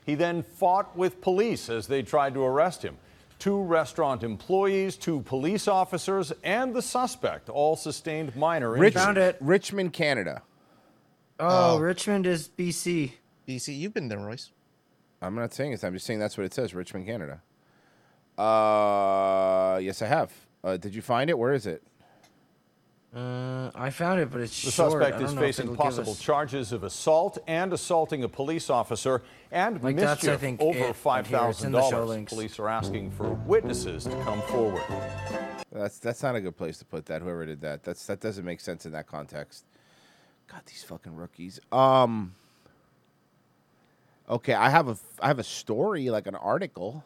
He 0.09 0.15
then 0.15 0.43
fought 0.43 0.97
with 0.97 1.21
police 1.21 1.69
as 1.69 1.87
they 1.87 2.01
tried 2.01 2.33
to 2.33 2.43
arrest 2.43 2.83
him. 2.83 2.97
Two 3.39 3.61
restaurant 3.63 4.23
employees, 4.23 4.97
two 4.97 5.21
police 5.21 5.69
officers, 5.69 6.33
and 6.43 6.75
the 6.75 6.81
suspect 6.81 7.51
all 7.51 7.77
sustained 7.77 8.35
minor 8.35 8.71
Rich- 8.71 8.97
injuries. 8.97 9.05
Found 9.05 9.19
it. 9.19 9.37
Richmond, 9.39 9.93
Canada. 9.93 10.41
Oh, 11.39 11.75
Oh. 11.77 11.79
Richmond 11.79 12.27
is 12.27 12.49
BC. 12.49 13.13
BC, 13.47 13.75
you've 13.79 13.93
been 13.93 14.09
there, 14.09 14.19
Royce. 14.19 14.51
I'm 15.21 15.35
not 15.35 15.53
saying 15.53 15.73
this. 15.73 15.85
I'm 15.85 15.93
just 15.93 16.07
saying 16.07 16.21
that's 16.21 16.39
what 16.39 16.45
it 16.47 16.55
says. 16.55 16.75
Richmond, 16.75 17.05
Canada. 17.05 17.43
Uh, 18.39 19.79
yes, 19.83 20.01
I 20.01 20.07
have. 20.07 20.33
Uh, 20.65 20.79
did 20.79 20.95
you 20.95 21.03
find 21.03 21.29
it? 21.29 21.39
Where 21.39 21.53
is 21.53 21.67
it? 21.67 21.83
Uh, 23.15 23.71
I 23.75 23.89
found 23.89 24.21
it, 24.21 24.31
but 24.31 24.43
it's 24.43 24.63
The 24.65 24.71
short. 24.71 24.93
suspect 24.93 25.17
is 25.23 25.31
don't 25.31 25.37
know 25.37 25.43
if 25.43 25.57
facing 25.57 25.75
possible 25.75 26.13
us- 26.13 26.19
charges 26.21 26.73
of 26.73 26.85
assault 26.85 27.39
and 27.47 27.73
assaulting 27.73 28.23
a 28.23 28.29
police 28.29 28.69
officer 28.69 29.23
and 29.51 29.83
Like, 29.83 29.97
mischief 29.97 30.29
I 30.35 30.37
think, 30.37 30.61
over 30.61 30.79
it 30.79 30.83
right 30.89 30.95
five 30.97 31.27
here. 31.27 31.37
It's 31.39 31.43
thousand 31.61 31.67
in 31.69 31.73
the 31.73 31.83
show 31.89 31.91
dollars. 32.03 32.25
Police 32.29 32.59
are 32.59 32.69
asking 32.69 33.13
for 33.13 33.31
witnesses 33.31 34.05
to 34.05 34.11
come 34.25 34.43
forward. 34.43 34.83
That's 35.73 35.99
that's 35.99 36.23
not 36.23 36.35
a 36.37 36.41
good 36.43 36.57
place 36.59 36.79
to 36.79 36.85
put 36.85 37.07
that. 37.07 37.23
Whoever 37.23 37.47
did 37.47 37.63
that, 37.63 37.83
that's 37.83 38.05
that 38.07 38.21
doesn't 38.21 38.45
make 38.45 38.61
sense 38.61 38.85
in 38.85 38.93
that 38.93 39.07
context. 39.07 39.65
God, 40.47 40.61
these 40.67 40.83
fucking 40.83 41.17
rookies. 41.17 41.61
Um. 41.73 42.35
Okay, 44.29 44.53
I 44.53 44.69
have 44.69 44.87
a 44.89 44.99
I 45.21 45.29
have 45.29 45.39
a 45.39 45.45
story 45.45 46.11
like 46.11 46.27
an 46.27 46.35
article. 46.35 47.05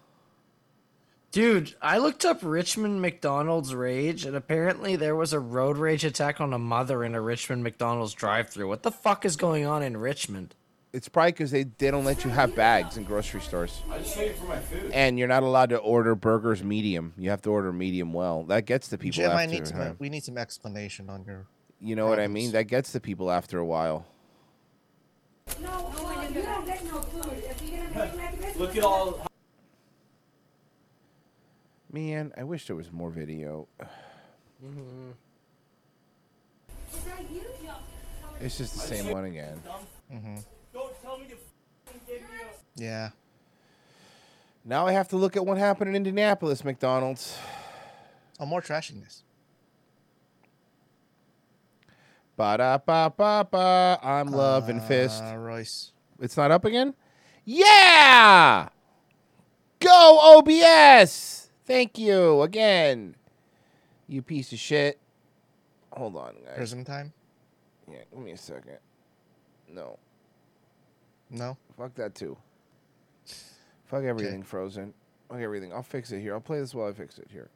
Dude, 1.33 1.75
I 1.81 1.97
looked 1.97 2.27
up 2.27 2.41
Richmond 2.43 3.01
McDonald's 3.01 3.75
rage, 3.75 4.27
and 4.27 4.37
apparently 4.37 4.97
there 4.97 5.17
was 5.17 5.33
a 5.33 5.41
road 5.41 5.79
rage 5.79 6.05
attack 6.05 6.43
on 6.43 6.53
a 6.53 6.59
mother 6.59 7.03
in 7.03 7.15
a 7.15 7.23
Richmond 7.23 7.63
McDonald's 7.63 8.13
drive-through. 8.13 8.69
What 8.69 8.83
the 8.83 8.91
fuck 8.91 9.25
is 9.25 9.37
going 9.37 9.65
on 9.65 9.83
in 9.83 9.97
Richmond? 9.97 10.55
It's 10.93 11.09
probably 11.09 11.33
because 11.33 11.51
they, 11.51 11.65
they 11.79 11.91
don't 11.91 12.05
let 12.05 12.23
you 12.23 12.31
have 12.31 12.55
bags 12.55 12.99
in 12.99 13.05
grocery 13.05 13.41
stores, 13.41 13.81
I 13.91 14.01
just 14.01 14.15
waiting 14.19 14.37
for 14.37 14.45
my 14.45 14.59
food. 14.59 14.91
and 14.93 15.19
you're 15.19 15.27
not 15.27 15.43
allowed 15.43 15.71
to 15.71 15.79
order 15.79 16.15
burgers 16.15 16.63
medium. 16.63 17.15
You 17.17 17.31
have 17.31 17.41
to 17.43 17.51
order 17.51 17.73
medium 17.73 18.13
well. 18.13 18.45
That 18.45 18.67
gets 18.67 18.89
the 18.89 18.99
people 18.99 19.23
Jim, 19.23 19.31
after. 19.31 19.39
I 19.39 19.47
need 19.47 19.67
some, 19.67 19.79
huh? 19.79 19.95
we 19.99 20.11
need 20.11 20.25
some 20.25 20.37
explanation 20.37 21.09
on 21.09 21.25
your. 21.25 21.47
You 21.81 21.97
know 21.97 22.09
what 22.09 22.21
I 22.21 22.27
mean? 22.27 22.53
That 22.53 22.65
gets 22.65 22.93
the 22.93 23.01
people 23.01 23.31
after 23.31 23.59
a 23.59 23.65
while. 23.65 24.05
No, 25.63 25.95
no, 25.97 26.29
you 26.29 26.43
don't 26.43 26.67
get 26.67 26.85
no 26.85 27.01
food. 27.01 27.43
If 27.43 27.63
you're 27.63 27.87
gonna 27.89 28.33
make 28.43 28.59
Look 28.59 28.77
at 28.77 28.85
all. 28.85 29.32
Man, 31.93 32.33
I 32.39 32.45
wish 32.45 32.67
there 32.67 32.77
was 32.77 32.91
more 32.91 33.11
video. 33.11 33.69
Is 34.63 34.69
that 37.05 37.31
you, 37.31 37.43
Joe? 37.63 37.73
It's 38.41 38.57
just 38.57 38.73
the 38.75 38.81
same 38.81 39.11
one 39.11 39.27
again. 39.27 39.61
Mm-hmm. 40.11 40.37
Yeah. 42.77 43.11
Now 44.65 44.87
I 44.87 44.93
have 44.93 45.09
to 45.09 45.17
look 45.17 45.37
at 45.37 45.45
what 45.45 45.59
happened 45.59 45.91
in 45.91 45.97
Indianapolis, 45.97 46.65
McDonald's. 46.65 47.37
Oh, 48.41 48.47
more 48.47 48.63
trashiness. 48.63 49.23
Ba 52.37 52.57
da 52.57 52.79
ba 52.79 53.13
ba 53.15 53.47
ba. 53.51 53.99
I'm 54.03 54.29
loving 54.29 54.81
fist. 54.81 55.23
Uh, 55.23 55.37
Royce. 55.37 55.93
It's 56.21 56.37
not 56.37 56.51
up 56.51 56.65
again? 56.65 56.95
Yeah! 57.45 58.69
Go 59.81 60.39
OBS! 60.39 61.42
Thank 61.67 61.99
you 61.99 62.43
again. 62.43 63.15
You 64.09 64.23
piece 64.23 64.53
of 64.53 64.59
shit. 64.59 64.99
Hold 65.93 66.17
on, 66.17 66.35
guys. 66.45 66.57
Prison 66.57 66.85
time? 66.85 67.13
Yeah, 67.91 67.99
give 68.11 68.21
me 68.21 68.33
a 68.33 68.37
second. 68.37 68.79
No. 69.69 69.99
No? 71.31 71.57
Fuck 71.77 71.95
that 71.95 72.15
too. 72.15 72.37
Fuck 73.87 74.05
everything, 74.05 74.43
Frozen. 74.43 74.95
Fuck 75.29 75.39
everything. 75.41 75.73
I'll 75.73 75.83
fix 75.83 76.13
it 76.13 76.21
here. 76.21 76.35
I'll 76.35 76.41
play 76.41 76.61
this 76.61 76.75
while 76.75 76.89
I 76.89 76.93
fix 76.93 77.19
it 77.19 77.29
here. 77.31 77.49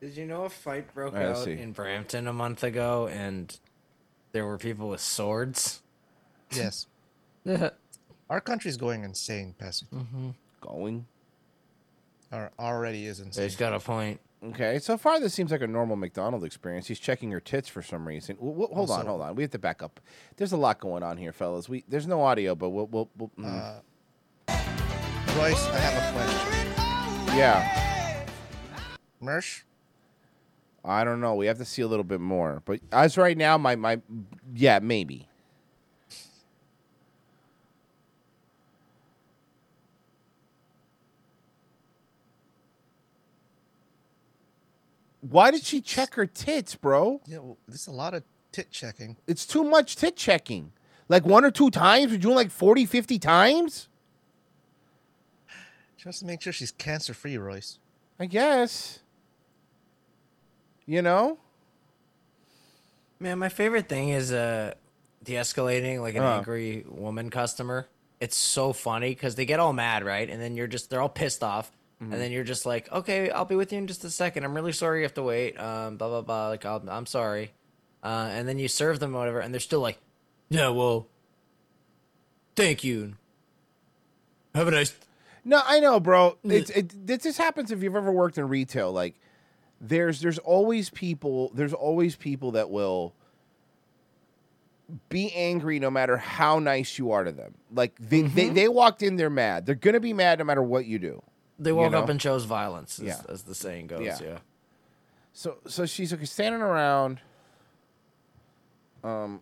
Did 0.00 0.16
you 0.16 0.26
know 0.26 0.44
a 0.44 0.50
fight 0.50 0.92
broke 0.94 1.14
I 1.14 1.24
out 1.24 1.38
see. 1.38 1.52
in 1.52 1.72
Brampton 1.72 2.26
a 2.26 2.32
month 2.32 2.62
ago 2.62 3.08
and 3.08 3.58
there 4.32 4.44
were 4.46 4.58
people 4.58 4.88
with 4.88 5.00
swords? 5.00 5.82
Yes. 6.52 6.86
Our 8.28 8.40
country's 8.40 8.76
going 8.76 9.04
insane, 9.04 9.54
Pessy. 9.58 9.84
Mm-hmm. 9.94 10.30
Going? 10.60 11.06
Or 12.32 12.50
already 12.58 13.06
is 13.06 13.20
insane. 13.20 13.44
He's 13.44 13.56
got 13.56 13.72
a 13.72 13.78
point. 13.80 14.20
Okay, 14.44 14.78
so 14.78 14.98
far 14.98 15.18
this 15.18 15.32
seems 15.32 15.50
like 15.50 15.62
a 15.62 15.66
normal 15.66 15.96
McDonald 15.96 16.44
experience. 16.44 16.86
He's 16.86 16.98
checking 16.98 17.30
her 17.30 17.40
tits 17.40 17.68
for 17.68 17.82
some 17.82 18.06
reason. 18.06 18.36
W- 18.36 18.52
w- 18.52 18.74
hold 18.74 18.90
on, 18.90 19.06
hold 19.06 19.22
on. 19.22 19.34
We 19.34 19.42
have 19.42 19.50
to 19.52 19.58
back 19.58 19.82
up. 19.82 19.98
There's 20.36 20.52
a 20.52 20.56
lot 20.56 20.78
going 20.78 21.02
on 21.02 21.16
here, 21.16 21.32
fellas. 21.32 21.68
We 21.68 21.84
there's 21.88 22.06
no 22.06 22.22
audio, 22.22 22.54
but 22.54 22.70
we'll 22.70 22.86
we'll. 22.86 23.08
we'll 23.16 23.30
mm. 23.38 23.46
Uh, 23.46 23.80
Royce, 25.38 25.66
I 25.68 25.78
have 25.78 26.14
a 26.14 26.18
question. 26.18 27.36
yeah. 27.36 28.26
Mersh? 29.22 29.62
I 30.84 31.02
don't 31.02 31.20
know. 31.20 31.34
We 31.34 31.46
have 31.46 31.58
to 31.58 31.64
see 31.64 31.82
a 31.82 31.86
little 31.88 32.04
bit 32.04 32.20
more. 32.20 32.62
But 32.64 32.80
as 32.92 33.16
right 33.18 33.36
now, 33.36 33.58
my 33.58 33.74
my 33.74 34.00
yeah 34.54 34.78
maybe. 34.80 35.28
Why 45.30 45.50
did 45.50 45.62
she 45.64 45.80
check 45.80 46.14
her 46.14 46.26
tits, 46.26 46.74
bro? 46.74 47.20
Yeah, 47.26 47.38
well, 47.38 47.58
there's 47.66 47.86
a 47.86 47.92
lot 47.92 48.14
of 48.14 48.22
tit 48.52 48.70
checking. 48.70 49.16
It's 49.26 49.46
too 49.46 49.64
much 49.64 49.96
tit 49.96 50.16
checking. 50.16 50.72
Like 51.08 51.24
one 51.24 51.44
or 51.44 51.50
two 51.50 51.70
times? 51.70 52.10
We're 52.12 52.18
doing 52.18 52.34
like 52.36 52.50
40, 52.50 52.84
50 52.86 53.18
times? 53.18 53.88
She 55.96 56.06
wants 56.06 56.18
to 56.20 56.26
make 56.26 56.42
sure 56.42 56.52
she's 56.52 56.72
cancer 56.72 57.14
free, 57.14 57.36
Royce. 57.38 57.78
I 58.18 58.26
guess. 58.26 59.00
You 60.86 61.02
know? 61.02 61.38
Man, 63.18 63.38
my 63.38 63.48
favorite 63.48 63.88
thing 63.88 64.10
is 64.10 64.32
uh 64.32 64.74
de-escalating 65.24 66.00
like 66.00 66.14
an 66.14 66.22
Uh. 66.22 66.36
angry 66.38 66.84
woman 66.88 67.30
customer. 67.30 67.88
It's 68.20 68.36
so 68.36 68.72
funny 68.72 69.10
because 69.10 69.34
they 69.34 69.44
get 69.46 69.58
all 69.60 69.72
mad, 69.72 70.04
right? 70.04 70.28
And 70.28 70.40
then 70.40 70.54
you're 70.56 70.66
just 70.66 70.90
they're 70.90 71.00
all 71.00 71.08
pissed 71.08 71.42
off. 71.42 71.70
Mhm. 72.02 72.12
And 72.12 72.20
then 72.20 72.30
you're 72.30 72.44
just 72.44 72.66
like, 72.66 72.92
okay, 72.92 73.30
I'll 73.30 73.44
be 73.46 73.54
with 73.56 73.72
you 73.72 73.78
in 73.78 73.86
just 73.86 74.04
a 74.04 74.10
second. 74.10 74.44
I'm 74.44 74.54
really 74.54 74.72
sorry 74.72 74.98
you 74.98 75.04
have 75.04 75.14
to 75.14 75.22
wait. 75.22 75.58
Um, 75.58 75.96
blah 75.96 76.08
blah 76.08 76.20
blah. 76.22 76.48
Like, 76.48 76.64
I'll, 76.66 76.82
I'm 76.88 77.06
sorry. 77.06 77.52
Uh, 78.02 78.28
and 78.30 78.46
then 78.46 78.58
you 78.58 78.68
serve 78.68 79.00
them 79.00 79.12
whatever, 79.12 79.40
and 79.40 79.52
they're 79.54 79.60
still 79.60 79.80
like, 79.80 79.98
yeah, 80.50 80.68
well, 80.68 81.08
thank 82.54 82.84
you. 82.84 83.14
Have 84.54 84.68
a 84.68 84.70
nice. 84.70 84.94
No, 85.44 85.60
I 85.64 85.80
know, 85.80 85.98
bro. 86.00 86.36
It's, 86.44 86.70
it, 86.70 87.06
this 87.06 87.22
just 87.22 87.38
happens 87.38 87.70
if 87.70 87.82
you've 87.82 87.96
ever 87.96 88.12
worked 88.12 88.36
in 88.36 88.48
retail. 88.48 88.92
Like, 88.92 89.14
there's 89.80 90.20
there's 90.20 90.38
always 90.38 90.90
people. 90.90 91.50
There's 91.54 91.72
always 91.72 92.14
people 92.16 92.52
that 92.52 92.68
will 92.70 93.14
be 95.08 95.32
angry 95.32 95.78
no 95.80 95.90
matter 95.90 96.16
how 96.16 96.58
nice 96.58 96.98
you 96.98 97.10
are 97.10 97.24
to 97.24 97.32
them. 97.32 97.54
Like 97.72 97.94
they 97.98 98.22
they, 98.22 98.50
Mhm. 98.50 98.54
they 98.54 98.68
walked 98.68 99.02
in, 99.02 99.16
they're 99.16 99.30
mad. 99.30 99.66
They're 99.66 99.74
gonna 99.74 99.98
be 100.00 100.12
mad 100.12 100.38
no 100.38 100.44
matter 100.44 100.62
what 100.62 100.86
you 100.86 100.98
do. 100.98 101.22
They 101.58 101.70
You 101.70 101.76
woke 101.76 101.94
up 101.94 102.08
and 102.08 102.20
chose 102.20 102.44
violence, 102.44 102.98
as, 102.98 103.04
Yeah. 103.06 103.20
as 103.28 103.42
the 103.44 103.54
saying 103.54 103.86
goes. 103.86 104.02
Yeah. 104.04 104.18
Yeah. 104.22 104.38
So 105.32 105.58
so 105.66 105.86
she's 105.86 106.12
like 106.12 106.26
standing 106.26 106.60
around. 106.62 107.20
Um. 109.02 109.40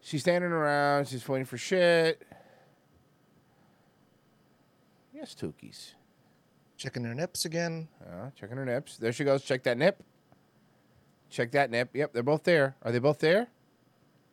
She's 0.00 0.22
standing 0.22 0.50
around. 0.50 1.08
She's 1.08 1.26
waiting 1.28 1.44
for 1.44 1.58
shit. 1.58 2.22
Yes, 5.14 5.34
Tukis. 5.34 5.92
Checking 6.76 7.04
her 7.04 7.14
nips 7.14 7.44
again. 7.44 7.88
Uh, 8.04 8.30
checking 8.34 8.56
her 8.56 8.64
nips. 8.64 8.96
There 8.96 9.12
she 9.12 9.24
goes. 9.24 9.44
Check 9.44 9.62
that 9.64 9.76
nip. 9.76 10.02
Check 11.28 11.52
that 11.52 11.70
nip. 11.70 11.90
Yep, 11.94 12.12
they're 12.12 12.22
both 12.22 12.42
there. 12.44 12.74
Are 12.82 12.90
they 12.90 12.98
both 12.98 13.18
there? 13.18 13.48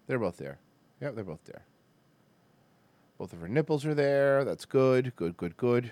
They're 0.07 0.17
both 0.17 0.37
there. 0.37 0.59
Yep, 1.01 1.15
they're 1.15 1.23
both 1.23 1.43
there. 1.45 1.63
Both 3.17 3.33
of 3.33 3.39
her 3.41 3.47
nipples 3.47 3.85
are 3.85 3.93
there. 3.93 4.43
That's 4.43 4.65
good. 4.65 5.15
Good, 5.15 5.37
good, 5.37 5.57
good. 5.57 5.91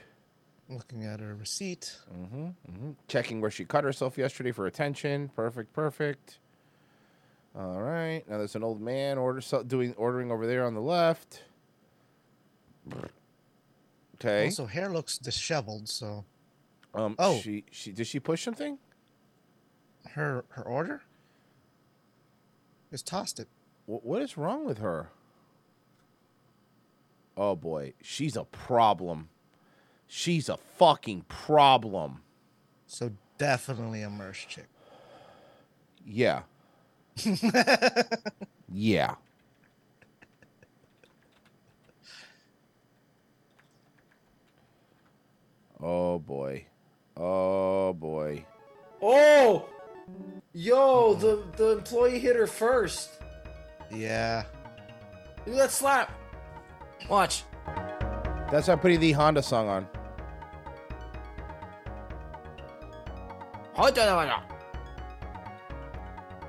Looking 0.70 1.04
at 1.04 1.20
her 1.20 1.36
receipt. 1.36 1.98
Mm-hmm, 2.12 2.46
hmm 2.72 2.92
Checking 3.08 3.42
where 3.42 3.52
she 3.52 3.66
cut 3.66 3.84
herself 3.84 4.18
yesterday 4.18 4.52
for 4.52 4.66
attention. 4.66 5.30
Perfect, 5.36 5.74
perfect. 5.74 6.40
All 7.58 7.82
right. 7.82 8.24
Now 8.28 8.38
there's 8.38 8.56
an 8.56 8.64
old 8.64 8.82
man 8.82 9.18
order 9.18 9.42
so, 9.42 9.64
doing 9.64 9.94
ordering 9.98 10.32
over 10.32 10.46
there 10.46 10.66
on 10.66 10.74
the 10.74 10.82
left. 10.82 11.44
Okay. 14.16 14.46
Also, 14.46 14.66
hair 14.66 14.90
looks 14.90 15.18
disheveled, 15.18 15.88
so 15.88 16.26
Um. 16.94 17.16
Oh. 17.20 17.40
She 17.40 17.64
she 17.72 17.92
did 17.92 18.08
she 18.08 18.20
push 18.20 18.44
something? 18.44 18.78
her 20.12 20.46
her 20.50 20.64
order 20.64 21.02
just 22.92 23.06
tossed 23.06 23.40
it. 23.40 23.48
Wh- 23.86 24.06
what 24.06 24.22
is 24.22 24.38
wrong 24.38 24.66
with 24.66 24.80
her? 24.80 25.10
Oh 27.38 27.56
boy, 27.56 27.94
she's 28.02 28.36
a 28.36 28.46
problem. 28.46 29.30
She's 30.08 30.50
a 30.50 30.58
fucking 30.58 31.26
problem. 31.28 32.22
So 32.88 33.12
definitely 33.38 34.02
a 34.02 34.10
merch 34.10 34.48
chick. 34.48 34.68
Yeah. 36.06 36.44
yeah. 38.72 39.16
Oh 45.82 46.20
boy. 46.20 46.66
Oh 47.18 47.94
boy. 47.94 48.46
Oh, 49.02 49.66
yo, 50.54 51.14
the 51.16 51.44
the 51.58 51.78
employee 51.78 52.20
hit 52.20 52.36
her 52.36 52.48
first. 52.48 53.10
Yeah. 53.92 54.44
Look 55.46 55.56
at 55.56 55.62
that 55.62 55.72
slap. 55.72 56.12
Watch. 57.10 57.44
That's 58.52 58.68
why 58.68 58.74
I'm 58.74 58.80
putting 58.80 59.00
the 59.00 59.12
Honda 59.12 59.44
song 59.44 59.68
on. 59.68 59.88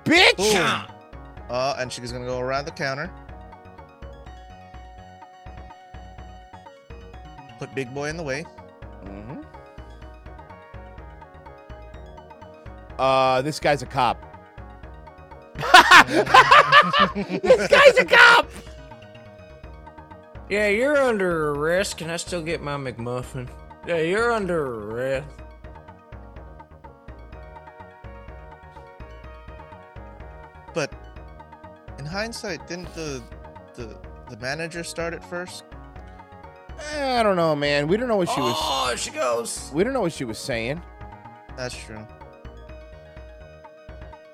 Bitch! 0.05 0.37
Boom. 0.37 0.97
Uh, 1.51 1.77
and 1.79 1.93
she's 1.93 2.13
gonna 2.13 2.27
go 2.27 2.39
around 2.39 2.65
the 2.65 2.71
counter. 2.71 3.11
Put 7.59 7.75
big 7.75 7.93
boy 7.93 8.09
in 8.09 8.17
the 8.17 8.23
way. 8.23 8.45
Mm-hmm. 9.05 9.41
Uh, 12.99 13.43
this 13.43 13.59
guy's 13.59 13.83
a 13.83 13.87
cop. 13.87 14.36
this 17.43 17.69
guy's 17.69 17.99
a 17.99 18.05
cop. 18.05 18.49
Yeah, 20.49 20.69
you're 20.69 20.97
under 20.97 21.51
arrest. 21.51 21.99
Can 21.99 22.11
I 22.11 22.17
still 22.17 22.43
get 22.43 22.63
my 22.63 22.77
McMuffin? 22.77 23.49
Yeah, 23.87 23.99
you're 23.99 24.31
under 24.31 24.65
arrest. 24.65 25.27
But 30.73 30.93
in 31.99 32.05
hindsight, 32.05 32.69
didn't 32.69 32.95
the 32.95 33.23
the 33.75 33.97
the 34.29 34.37
manager 34.37 34.85
start 34.85 35.15
it 35.15 35.25
first? 35.25 35.65
Eh, 36.93 37.19
I 37.19 37.23
don't 37.23 37.37
know, 37.37 37.57
man. 37.57 37.89
We 37.89 37.97
don't 37.97 38.09
know 38.09 38.17
what 38.17 38.29
she 38.29 38.41
was. 38.41 38.55
Oh, 38.59 38.95
she 38.97 39.11
goes. 39.11 39.71
We 39.73 39.83
don't 39.83 39.93
know 39.93 40.03
what 40.03 40.13
she 40.13 40.25
was 40.25 40.39
saying. 40.39 40.83
That's 41.57 41.77
true. 41.77 42.07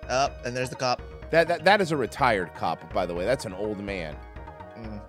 Up, 0.08 0.44
and 0.44 0.56
there's 0.56 0.70
the 0.70 0.76
cop. 0.76 1.00
That 1.32 1.48
that 1.48 1.64
that 1.64 1.80
is 1.80 1.92
a 1.92 1.96
retired 1.96 2.54
cop, 2.54 2.92
by 2.92 3.06
the 3.06 3.14
way. 3.14 3.24
That's 3.24 3.46
an 3.46 3.54
old 3.54 3.80
man. 3.80 4.14
Mm. 4.78 5.00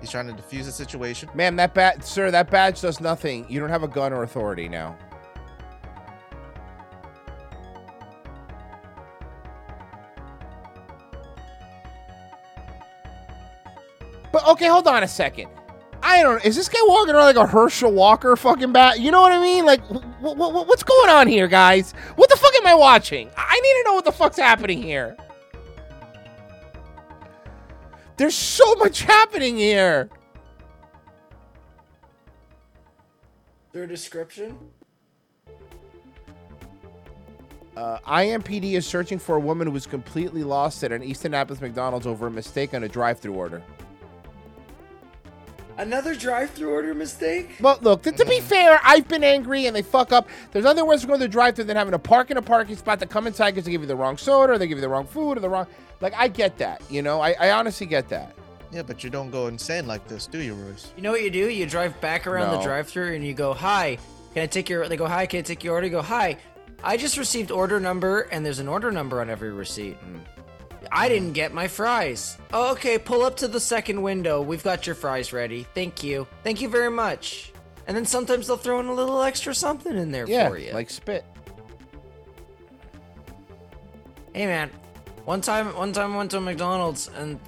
He's 0.00 0.10
trying 0.10 0.26
to 0.26 0.32
defuse 0.32 0.64
the 0.64 0.72
situation. 0.72 1.28
Ma'am, 1.34 1.54
that 1.56 1.74
badge, 1.74 2.02
sir, 2.02 2.30
that 2.30 2.50
badge 2.50 2.80
does 2.80 2.98
nothing. 2.98 3.44
You 3.48 3.60
don't 3.60 3.68
have 3.68 3.82
a 3.82 3.88
gun 3.88 4.14
or 4.14 4.22
authority 4.22 4.68
now. 4.70 4.96
But 14.32 14.46
okay, 14.48 14.66
hold 14.66 14.88
on 14.88 15.02
a 15.02 15.08
second. 15.08 15.50
I 16.12 16.22
don't. 16.22 16.44
Is 16.44 16.56
this 16.56 16.68
guy 16.68 16.78
walking 16.86 17.14
around 17.14 17.24
like 17.24 17.36
a 17.36 17.46
Herschel 17.46 17.90
Walker 17.90 18.36
fucking 18.36 18.72
bat? 18.72 19.00
You 19.00 19.10
know 19.10 19.22
what 19.22 19.32
I 19.32 19.40
mean? 19.40 19.64
Like, 19.64 19.80
wh- 19.86 20.02
wh- 20.20 20.36
wh- 20.36 20.68
what's 20.68 20.82
going 20.82 21.08
on 21.08 21.26
here, 21.26 21.48
guys? 21.48 21.92
What 22.16 22.28
the 22.28 22.36
fuck 22.36 22.54
am 22.54 22.66
I 22.66 22.74
watching? 22.74 23.30
I 23.36 23.58
need 23.60 23.82
to 23.82 23.82
know 23.86 23.94
what 23.94 24.04
the 24.04 24.12
fuck's 24.12 24.36
happening 24.36 24.82
here. 24.82 25.16
There's 28.18 28.34
so 28.34 28.74
much 28.74 29.02
happening 29.02 29.56
here. 29.56 30.10
Their 33.72 33.86
description? 33.86 34.58
Uh, 37.74 37.98
IMPD 38.06 38.74
is 38.74 38.86
searching 38.86 39.18
for 39.18 39.36
a 39.36 39.40
woman 39.40 39.66
who 39.66 39.72
was 39.72 39.86
completely 39.86 40.44
lost 40.44 40.84
at 40.84 40.92
an 40.92 41.02
East 41.02 41.24
Indianapolis 41.24 41.62
McDonald's 41.62 42.06
over 42.06 42.26
a 42.26 42.30
mistake 42.30 42.74
on 42.74 42.82
a 42.84 42.88
drive-through 42.88 43.32
order. 43.32 43.62
Another 45.78 46.14
drive-through 46.14 46.70
order 46.70 46.94
mistake? 46.94 47.56
Well, 47.60 47.78
look, 47.80 48.02
to, 48.02 48.12
to 48.12 48.24
be 48.26 48.40
fair, 48.40 48.80
I've 48.84 49.08
been 49.08 49.24
angry 49.24 49.66
and 49.66 49.74
they 49.74 49.82
fuck 49.82 50.12
up. 50.12 50.28
There's 50.52 50.64
nothing 50.64 50.86
worse 50.86 51.00
than 51.00 51.08
going 51.08 51.20
to 51.20 51.26
the 51.26 51.32
drive-through 51.32 51.64
than 51.64 51.76
having 51.76 51.92
to 51.92 51.98
park 51.98 52.30
in 52.30 52.36
a 52.36 52.42
parking 52.42 52.76
spot 52.76 53.00
to 53.00 53.06
come 53.06 53.26
inside 53.26 53.52
because 53.52 53.64
they 53.64 53.70
give 53.72 53.80
you 53.80 53.86
the 53.86 53.96
wrong 53.96 54.16
soda 54.18 54.52
or 54.52 54.58
they 54.58 54.66
give 54.66 54.78
you 54.78 54.82
the 54.82 54.88
wrong 54.88 55.06
food 55.06 55.38
or 55.38 55.40
the 55.40 55.48
wrong. 55.48 55.66
Like, 56.00 56.14
I 56.14 56.28
get 56.28 56.58
that. 56.58 56.82
You 56.90 57.02
know, 57.02 57.20
I, 57.20 57.34
I 57.40 57.50
honestly 57.52 57.86
get 57.86 58.08
that. 58.10 58.34
Yeah, 58.70 58.82
but 58.82 59.04
you 59.04 59.10
don't 59.10 59.30
go 59.30 59.48
insane 59.48 59.86
like 59.86 60.06
this, 60.08 60.26
do 60.26 60.38
you, 60.38 60.54
Royce? 60.54 60.92
You 60.96 61.02
know 61.02 61.12
what 61.12 61.22
you 61.22 61.30
do? 61.30 61.48
You 61.50 61.66
drive 61.66 62.00
back 62.00 62.26
around 62.26 62.52
No. 62.52 62.58
the 62.58 62.64
drive-through 62.64 63.14
and 63.14 63.24
you 63.24 63.34
go, 63.34 63.52
"Hi, 63.52 63.98
can 64.32 64.42
I 64.42 64.46
take 64.46 64.70
your?" 64.70 64.88
They 64.88 64.96
go, 64.96 65.06
"Hi, 65.06 65.26
can 65.26 65.40
I 65.40 65.42
take 65.42 65.62
your 65.62 65.74
order?" 65.74 65.86
You 65.86 65.92
go, 65.92 66.00
"Hi, 66.02 66.38
I 66.82 66.96
just 66.96 67.18
received 67.18 67.50
order 67.50 67.78
number, 67.78 68.22
and 68.32 68.44
there's 68.46 68.60
an 68.60 68.68
order 68.68 68.90
number 68.90 69.20
on 69.20 69.28
every 69.28 69.52
receipt. 69.52 69.98
Mm. 70.00 70.20
I 70.90 71.08
didn't 71.08 71.32
get 71.32 71.52
my 71.54 71.68
fries. 71.68 72.38
Oh, 72.52 72.72
okay, 72.72 72.98
pull 72.98 73.22
up 73.22 73.36
to 73.36 73.48
the 73.48 73.60
second 73.60 74.02
window. 74.02 74.40
We've 74.42 74.62
got 74.62 74.86
your 74.86 74.94
fries 74.96 75.32
ready. 75.32 75.66
Thank 75.74 76.02
you. 76.02 76.26
Thank 76.42 76.60
you 76.60 76.68
very 76.68 76.90
much." 76.90 77.52
And 77.86 77.96
then 77.96 78.04
sometimes 78.06 78.46
they'll 78.46 78.56
throw 78.56 78.80
in 78.80 78.86
a 78.86 78.94
little 78.94 79.22
extra 79.22 79.54
something 79.54 79.96
in 79.96 80.12
there 80.12 80.26
Yeah, 80.28 80.48
for 80.48 80.56
you. 80.58 80.72
like 80.72 80.88
spit. 80.90 81.24
hey 84.34 84.46
man, 84.46 84.70
one 85.24 85.40
time, 85.40 85.74
one 85.76 85.92
time 85.92 86.14
I 86.14 86.16
went 86.16 86.30
to 86.32 86.40
McDonald's 86.40 87.08
and. 87.16 87.38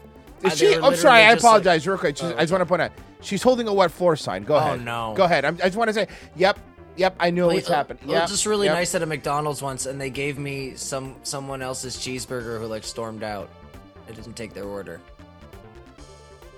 Is 0.43 0.53
uh, 0.53 0.57
she? 0.57 0.75
I'm 0.75 0.95
sorry. 0.97 1.23
I 1.25 1.33
just 1.35 1.45
like- 1.45 1.51
apologize. 1.51 1.87
real 1.87 1.97
quick. 1.99 2.17
Just- 2.17 2.35
I 2.37 2.41
just 2.41 2.53
want 2.53 2.63
to 2.63 2.67
point 2.67 2.83
out 2.83 2.93
she's 3.23 3.43
holding 3.43 3.69
a 3.69 3.73
wet 3.73 3.91
floor 3.91 4.17
sign. 4.17 4.43
Go 4.45 4.55
Oh, 4.55 4.59
ahead. 4.59 4.85
no. 4.85 5.15
Go 5.17 5.25
ahead. 5.25 5.45
I'm, 5.45 5.55
I 5.57 5.67
just 5.67 5.77
want 5.77 5.89
to 5.89 5.95
say, 5.95 6.09
yep, 6.37 6.59
yep. 6.97 7.17
I 7.21 7.31
knew 7.31 7.47
Well, 7.47 7.55
what's 7.57 7.69
uh, 7.71 7.75
happened. 7.75 8.01
It 8.03 8.09
Yeah, 8.09 8.23
was 8.23 8.31
just 8.31 8.47
really 8.47 8.67
yep. 8.67 8.75
nice 8.77 8.95
at 8.95 9.03
a 9.03 9.07
McDonald's 9.07 9.63
once, 9.63 9.87
and 9.87 10.01
they 10.01 10.11
gave 10.11 10.39
me 10.39 10.75
some 10.77 11.17
someone 11.23 11.63
else's 11.63 11.97
cheeseburger 11.97 12.59
who 12.61 12.67
like 12.67 12.85
stormed 12.85 13.23
out. 13.23 13.49
I 14.09 14.13
didn't 14.13 14.35
take 14.35 14.53
their 14.55 14.65
order. 14.65 15.01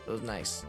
It 0.07 0.11
was 0.11 0.23
nice. 0.23 0.65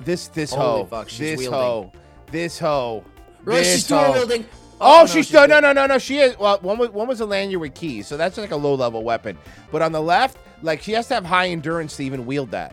This 0.00 0.28
this 0.28 0.52
Holy 0.52 0.80
hoe. 0.82 0.86
fuck, 0.86 1.08
she's 1.08 1.18
this 1.18 1.38
wielding. 1.40 1.58
hoe. 1.60 1.92
This 2.30 2.58
hoe. 2.58 3.04
Right, 3.44 3.56
this 3.58 3.82
she's 3.86 3.90
wielding. 3.90 4.46
Oh, 4.82 5.00
no, 5.00 5.06
she's, 5.06 5.26
she's 5.26 5.34
no, 5.34 5.44
no, 5.44 5.60
no, 5.60 5.72
no, 5.74 5.86
no. 5.86 5.98
She 5.98 6.18
is. 6.18 6.38
Well, 6.38 6.58
one 6.62 6.78
was 6.78 6.88
one 6.90 7.06
was 7.06 7.20
a 7.20 7.26
lanyard 7.26 7.60
with 7.60 7.74
keys, 7.74 8.06
so 8.06 8.16
that's 8.16 8.38
like 8.38 8.50
a 8.50 8.56
low 8.56 8.74
level 8.74 9.02
weapon. 9.04 9.36
But 9.70 9.82
on 9.82 9.92
the 9.92 10.00
left, 10.00 10.38
like 10.62 10.80
she 10.80 10.92
has 10.92 11.06
to 11.08 11.14
have 11.14 11.24
high 11.26 11.48
endurance 11.48 11.96
to 11.98 12.04
even 12.04 12.24
wield 12.24 12.50
that. 12.52 12.72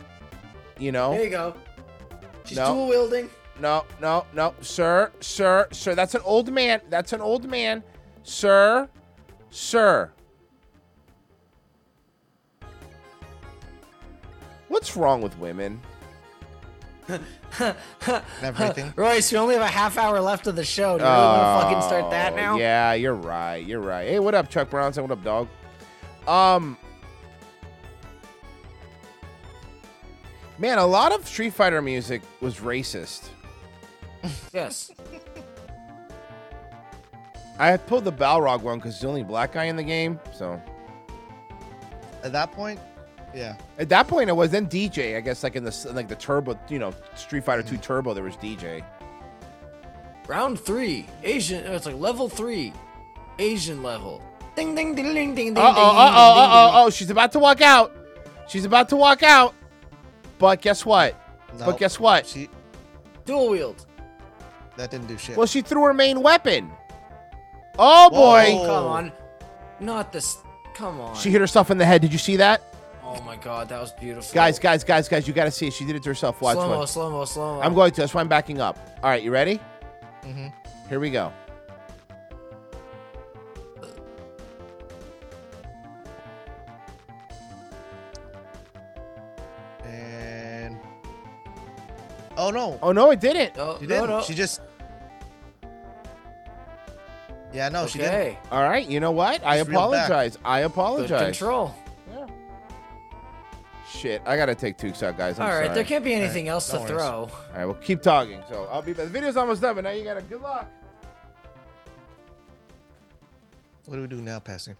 You 0.78 0.92
know? 0.92 1.10
There 1.12 1.24
you 1.24 1.30
go. 1.30 1.54
She's 2.44 2.56
No. 2.56 2.72
dual 2.72 2.88
wielding. 2.88 3.28
No, 3.60 3.84
no, 4.00 4.24
no, 4.34 4.54
sir, 4.60 5.10
sir, 5.20 5.66
sir. 5.72 5.94
That's 5.94 6.14
an 6.14 6.20
old 6.24 6.52
man. 6.52 6.80
That's 6.90 7.12
an 7.12 7.20
old 7.20 7.48
man, 7.48 7.82
sir, 8.22 8.88
sir. 9.50 10.12
What's 14.68 14.96
wrong 14.96 15.22
with 15.22 15.36
women? 15.38 15.80
Everything. 18.42 18.92
Royce, 18.96 19.32
we 19.32 19.38
only 19.38 19.54
have 19.54 19.62
a 19.62 19.66
half 19.66 19.96
hour 19.98 20.20
left 20.20 20.46
of 20.46 20.54
the 20.54 20.64
show. 20.64 20.98
Do 20.98 21.04
you 21.04 21.10
really 21.10 21.22
want 21.22 21.40
to 21.40 21.62
fucking 21.64 21.82
start 21.88 22.10
that 22.10 22.34
Oh, 22.34 22.36
now? 22.36 22.58
Yeah, 22.58 22.92
you're 22.92 23.14
right. 23.14 23.56
You're 23.56 23.80
right. 23.80 24.06
Hey, 24.06 24.18
what 24.20 24.34
up, 24.34 24.50
Chuck 24.50 24.70
Brownson? 24.70 25.02
What 25.02 25.10
up, 25.12 25.24
dog? 25.24 25.48
Um, 26.28 26.76
man, 30.58 30.78
a 30.78 30.86
lot 30.86 31.12
of 31.12 31.26
Street 31.26 31.54
Fighter 31.54 31.80
music 31.82 32.20
was 32.40 32.56
racist. 32.56 33.30
Yes. 34.52 34.90
I 37.58 37.68
had 37.68 37.84
pulled 37.86 38.04
the 38.04 38.12
Balrog 38.12 38.62
one 38.62 38.78
because 38.78 38.94
he's 38.94 39.02
the 39.02 39.08
only 39.08 39.24
black 39.24 39.52
guy 39.52 39.64
in 39.64 39.76
the 39.76 39.82
game. 39.82 40.20
So 40.32 40.60
At 42.22 42.32
that 42.32 42.52
point, 42.52 42.78
yeah. 43.34 43.56
at 43.78 43.88
that 43.88 44.06
point, 44.06 44.28
it 44.30 44.32
was 44.32 44.50
then 44.50 44.68
DJ. 44.68 45.16
I 45.16 45.20
guess 45.20 45.42
like 45.42 45.56
in 45.56 45.64
the 45.64 45.90
like 45.92 46.08
the 46.08 46.14
Turbo, 46.14 46.58
you 46.68 46.78
know, 46.78 46.94
Street 47.16 47.44
Fighter 47.44 47.62
Two 47.62 47.76
Turbo, 47.76 48.14
there 48.14 48.22
was 48.22 48.36
DJ. 48.36 48.84
Round 50.28 50.58
three, 50.58 51.06
Asian. 51.24 51.64
It's 51.66 51.86
like 51.86 51.96
level 51.96 52.28
three, 52.28 52.72
Asian 53.38 53.82
level. 53.82 54.22
Ding 54.54 54.74
ding 54.74 54.94
ding 54.94 55.14
ding 55.14 55.34
ding 55.34 55.54
ding. 55.54 55.56
Uh 55.56 55.60
oh, 55.60 55.66
uh 55.66 55.72
oh, 55.74 56.40
uh 56.40 56.48
oh, 56.50 56.86
oh! 56.86 56.90
She's 56.90 57.10
about 57.10 57.32
to 57.32 57.38
walk 57.38 57.60
out. 57.60 57.92
She's 58.46 58.64
about 58.64 58.88
to 58.90 58.96
walk 58.96 59.22
out. 59.22 59.54
But 60.38 60.60
guess 60.62 60.86
what? 60.86 61.16
But 61.58 61.78
guess 61.78 61.98
what? 61.98 62.26
She 62.26 62.48
Dual 63.24 63.50
wield. 63.50 63.86
That 64.78 64.90
didn't 64.90 65.08
do 65.08 65.18
shit. 65.18 65.36
Well, 65.36 65.46
she 65.46 65.60
threw 65.60 65.82
her 65.84 65.92
main 65.94 66.22
weapon. 66.22 66.70
Oh 67.78 68.10
boy! 68.10 68.46
Oh, 68.48 68.66
come 68.66 68.86
on. 68.86 69.12
Not 69.80 70.12
this. 70.12 70.38
Come 70.74 71.00
on. 71.00 71.14
She 71.16 71.30
hit 71.30 71.40
herself 71.40 71.70
in 71.70 71.78
the 71.78 71.84
head. 71.84 72.00
Did 72.00 72.12
you 72.12 72.18
see 72.18 72.36
that? 72.36 72.62
Oh 73.02 73.20
my 73.22 73.36
god, 73.36 73.68
that 73.70 73.80
was 73.80 73.92
beautiful. 73.92 74.32
Guys, 74.34 74.58
guys, 74.58 74.84
guys, 74.84 75.08
guys, 75.08 75.26
you 75.26 75.34
got 75.34 75.44
to 75.44 75.50
see 75.50 75.66
it. 75.68 75.72
She 75.72 75.84
did 75.84 75.96
it 75.96 76.02
to 76.04 76.08
herself. 76.10 76.40
Watch 76.40 76.56
slow 76.56 76.68
mo, 76.68 76.78
what. 76.78 76.88
slow 76.88 77.10
mo, 77.10 77.24
slow 77.24 77.54
mo. 77.56 77.62
I'm 77.62 77.74
going 77.74 77.90
to. 77.92 78.00
That's 78.00 78.14
why 78.14 78.20
I'm 78.20 78.28
backing 78.28 78.60
up. 78.60 78.78
All 79.02 79.10
right, 79.10 79.22
you 79.22 79.30
ready? 79.30 79.60
Mhm. 80.24 80.52
Here 80.88 81.00
we 81.00 81.10
go. 81.10 81.32
And 89.84 90.78
oh 92.36 92.50
no, 92.50 92.78
Oh 92.82 92.92
no, 92.92 93.10
it 93.10 93.20
didn't. 93.20 93.56
No, 93.56 93.76
she 93.78 93.86
no, 93.86 93.88
didn't. 93.88 94.10
no. 94.10 94.22
She 94.22 94.34
just. 94.34 94.60
Yeah, 97.52 97.68
no, 97.70 97.86
she 97.86 97.98
didn't. 97.98 98.14
okay. 98.14 98.38
All 98.50 98.62
right, 98.62 98.86
you 98.86 99.00
know 99.00 99.10
what? 99.12 99.44
I 99.44 99.58
Just 99.58 99.70
reel 99.70 99.90
back. 99.90 100.06
apologize. 100.08 100.38
I 100.44 100.60
Good 100.60 100.66
apologize. 100.66 101.38
control. 101.38 101.74
Yeah. 102.12 102.26
Shit, 103.90 104.22
I 104.26 104.36
gotta 104.36 104.54
take 104.54 104.76
Tukes 104.76 105.02
out, 105.02 105.16
guys. 105.16 105.38
I'm 105.38 105.46
All 105.46 105.52
right, 105.52 105.64
sorry. 105.66 105.74
there 105.74 105.84
can't 105.84 106.04
be 106.04 106.12
anything 106.12 106.48
else 106.48 106.68
to 106.70 106.76
worries. 106.76 106.88
throw. 106.90 107.00
All 107.00 107.30
right, 107.54 107.64
well, 107.64 107.74
keep 107.74 108.02
talking. 108.02 108.42
So 108.50 108.68
I'll 108.70 108.82
be. 108.82 108.92
The 108.92 109.06
video's 109.06 109.36
almost 109.36 109.62
done, 109.62 109.74
but 109.76 109.84
now 109.84 109.90
you 109.90 110.04
gotta. 110.04 110.22
Good 110.22 110.42
luck. 110.42 110.68
What 113.86 113.94
do 113.96 114.02
we 114.02 114.08
do 114.08 114.16
now, 114.20 114.38
Pastor? 114.40 114.76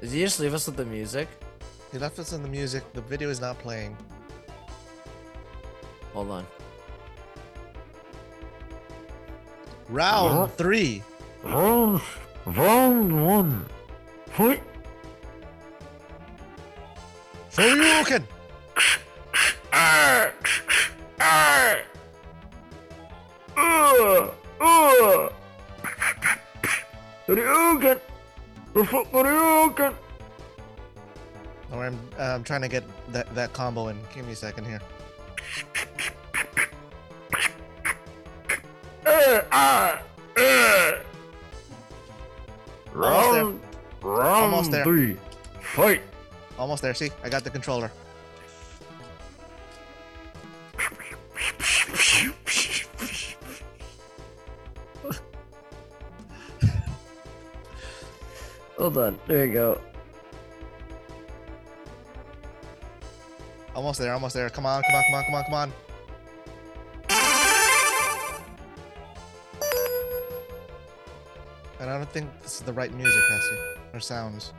Did 0.00 0.10
you 0.10 0.24
just 0.24 0.38
leave 0.38 0.54
us 0.54 0.66
with 0.66 0.76
the 0.76 0.84
music? 0.84 1.26
He 1.90 1.98
left 1.98 2.18
us 2.20 2.32
in 2.32 2.42
the 2.42 2.48
music. 2.48 2.84
The 2.92 3.00
video 3.00 3.28
is 3.30 3.40
not 3.40 3.58
playing. 3.58 3.96
Hold 6.12 6.30
on. 6.30 6.46
Round 9.88 10.52
three. 10.52 11.02
Round, 11.42 12.00
round 12.44 13.26
one. 13.26 13.66
Fight. 14.26 14.62
Shoryuken. 17.50 18.24
Ryuken. 27.26 28.00
The 28.74 28.84
fuck 28.84 29.10
Ryuken. 29.12 29.94
Or 31.72 31.84
I'm, 31.84 31.98
uh, 32.18 32.22
I'm 32.22 32.44
trying 32.44 32.62
to 32.62 32.68
get 32.68 32.84
that, 33.12 33.34
that 33.34 33.52
combo 33.52 33.88
in. 33.88 33.98
Give 34.14 34.26
me 34.26 34.32
a 34.32 34.36
second 34.36 34.64
here. 34.66 34.80
Uh. 39.58 39.98
Almost 42.94 42.94
Round, 42.94 43.60
round 44.02 44.44
Almost 44.44 44.70
there. 44.70 44.84
three. 44.84 45.16
Fight. 45.60 46.00
Almost 46.58 46.82
there. 46.82 46.94
See, 46.94 47.10
I 47.22 47.28
got 47.28 47.44
the 47.44 47.50
controller. 47.50 47.90
Hold 58.78 58.96
on. 58.98 59.18
There 59.26 59.46
you 59.46 59.52
go. 59.52 59.80
Almost 63.74 64.00
there, 64.00 64.12
almost 64.12 64.34
there. 64.34 64.50
Come 64.50 64.66
on, 64.66 64.82
come 64.82 64.94
on, 64.94 65.04
come 65.04 65.14
on, 65.14 65.24
come 65.24 65.34
on, 65.34 65.44
come 65.44 65.54
on. 65.54 65.72
And 71.88 71.94
I 71.94 71.96
don't 72.00 72.12
think 72.12 72.28
this 72.42 72.56
is 72.56 72.60
the 72.60 72.72
right 72.74 72.92
music, 72.92 73.22
Cassie. 73.30 73.56
Or 73.94 73.98
sounds. 73.98 74.52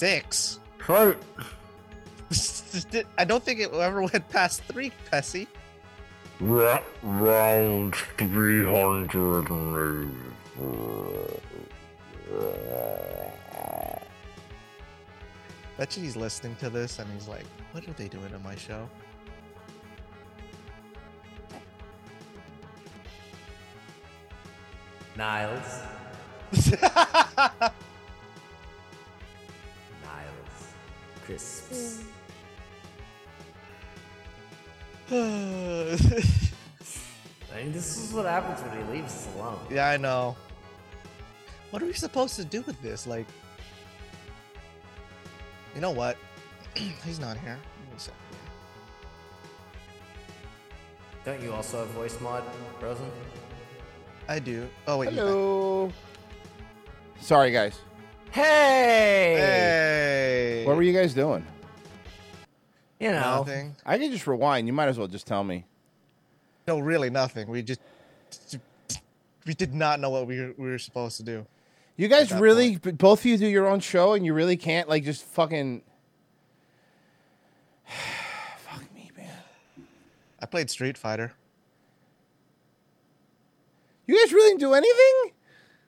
Six? 0.00 0.58
Fight. 0.78 1.18
I 3.18 3.24
don't 3.26 3.44
think 3.44 3.60
it 3.60 3.70
ever 3.70 4.00
went 4.00 4.26
past 4.30 4.62
three, 4.62 4.92
Pessy. 5.12 5.46
Ra- 6.40 6.82
round 7.02 7.94
300. 8.16 10.10
Bet 15.76 15.96
you 15.96 16.02
he's 16.02 16.16
listening 16.16 16.56
to 16.56 16.70
this 16.70 16.98
and 16.98 17.12
he's 17.12 17.28
like, 17.28 17.44
what 17.72 17.86
are 17.86 17.92
they 17.92 18.08
doing 18.08 18.32
on 18.32 18.42
my 18.42 18.56
show? 18.56 18.88
Niles. 25.14 25.82
Niles. 26.52 27.72
Crisps. 31.30 32.02
I 35.12 35.14
mean, 37.54 37.72
this 37.72 37.96
is 37.96 38.12
what 38.12 38.26
happens 38.26 38.60
when 38.62 38.84
he 38.84 38.92
leaves 38.92 39.14
us 39.14 39.28
alone. 39.36 39.60
yeah, 39.70 39.90
I 39.90 39.96
know. 39.96 40.36
What 41.70 41.84
are 41.84 41.86
we 41.86 41.92
supposed 41.92 42.34
to 42.34 42.44
do 42.44 42.62
with 42.62 42.82
this? 42.82 43.06
Like, 43.06 43.28
you 45.76 45.80
know 45.80 45.92
what? 45.92 46.16
he's 46.74 47.20
not 47.20 47.36
here. 47.36 47.56
Give 47.78 47.90
me 47.90 47.96
a 47.96 48.00
second. 48.00 48.20
Don't 51.24 51.40
you 51.42 51.52
also 51.52 51.78
have 51.78 51.88
voice 51.90 52.20
mod, 52.20 52.42
Rosen? 52.80 53.08
I 54.28 54.40
do. 54.40 54.68
Oh 54.88 54.98
wait. 54.98 55.12
Hello. 55.12 55.92
Sorry, 57.20 57.52
guys. 57.52 57.78
Hey! 58.32 59.34
Hey. 59.36 60.64
What 60.66 60.76
were 60.76 60.82
you 60.82 60.92
guys 60.92 61.14
doing? 61.14 61.44
You 63.00 63.10
know. 63.10 63.38
Nothing. 63.38 63.74
I 63.84 63.98
can 63.98 64.12
just 64.12 64.26
rewind. 64.26 64.66
You 64.66 64.72
might 64.72 64.88
as 64.88 64.98
well 64.98 65.08
just 65.08 65.26
tell 65.26 65.42
me. 65.42 65.64
No, 66.68 66.78
really 66.78 67.10
nothing. 67.10 67.48
We 67.48 67.62
just 67.62 67.80
we 69.46 69.54
did 69.54 69.74
not 69.74 69.98
know 70.00 70.10
what 70.10 70.26
we 70.26 70.38
were, 70.38 70.54
we 70.56 70.68
were 70.68 70.78
supposed 70.78 71.16
to 71.16 71.22
do. 71.22 71.46
You 71.96 72.08
guys 72.08 72.32
really, 72.32 72.76
b- 72.76 72.92
both 72.92 73.20
of 73.20 73.26
you 73.26 73.36
do 73.36 73.46
your 73.46 73.66
own 73.66 73.80
show, 73.80 74.12
and 74.12 74.24
you 74.24 74.32
really 74.32 74.56
can't 74.56 74.88
like 74.88 75.04
just 75.04 75.24
fucking. 75.24 75.82
Fuck 78.58 78.94
me, 78.94 79.10
man. 79.16 79.28
I 80.40 80.46
played 80.46 80.70
Street 80.70 80.96
Fighter. 80.96 81.32
You 84.06 84.16
guys 84.16 84.32
really 84.32 84.50
didn't 84.50 84.60
do 84.60 84.74
anything? 84.74 85.32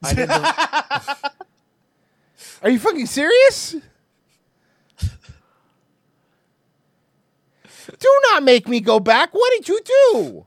I 0.03 0.15
did 0.15 0.29
the, 0.29 1.31
Are 2.63 2.71
you 2.71 2.79
fucking 2.79 3.07
serious? 3.07 3.77
do 7.99 8.21
not 8.31 8.43
make 8.43 8.69
me 8.69 8.81
go 8.81 9.01
back. 9.01 9.33
What 9.33 9.51
did 9.57 9.69
you 9.69 9.81
do? 9.85 10.47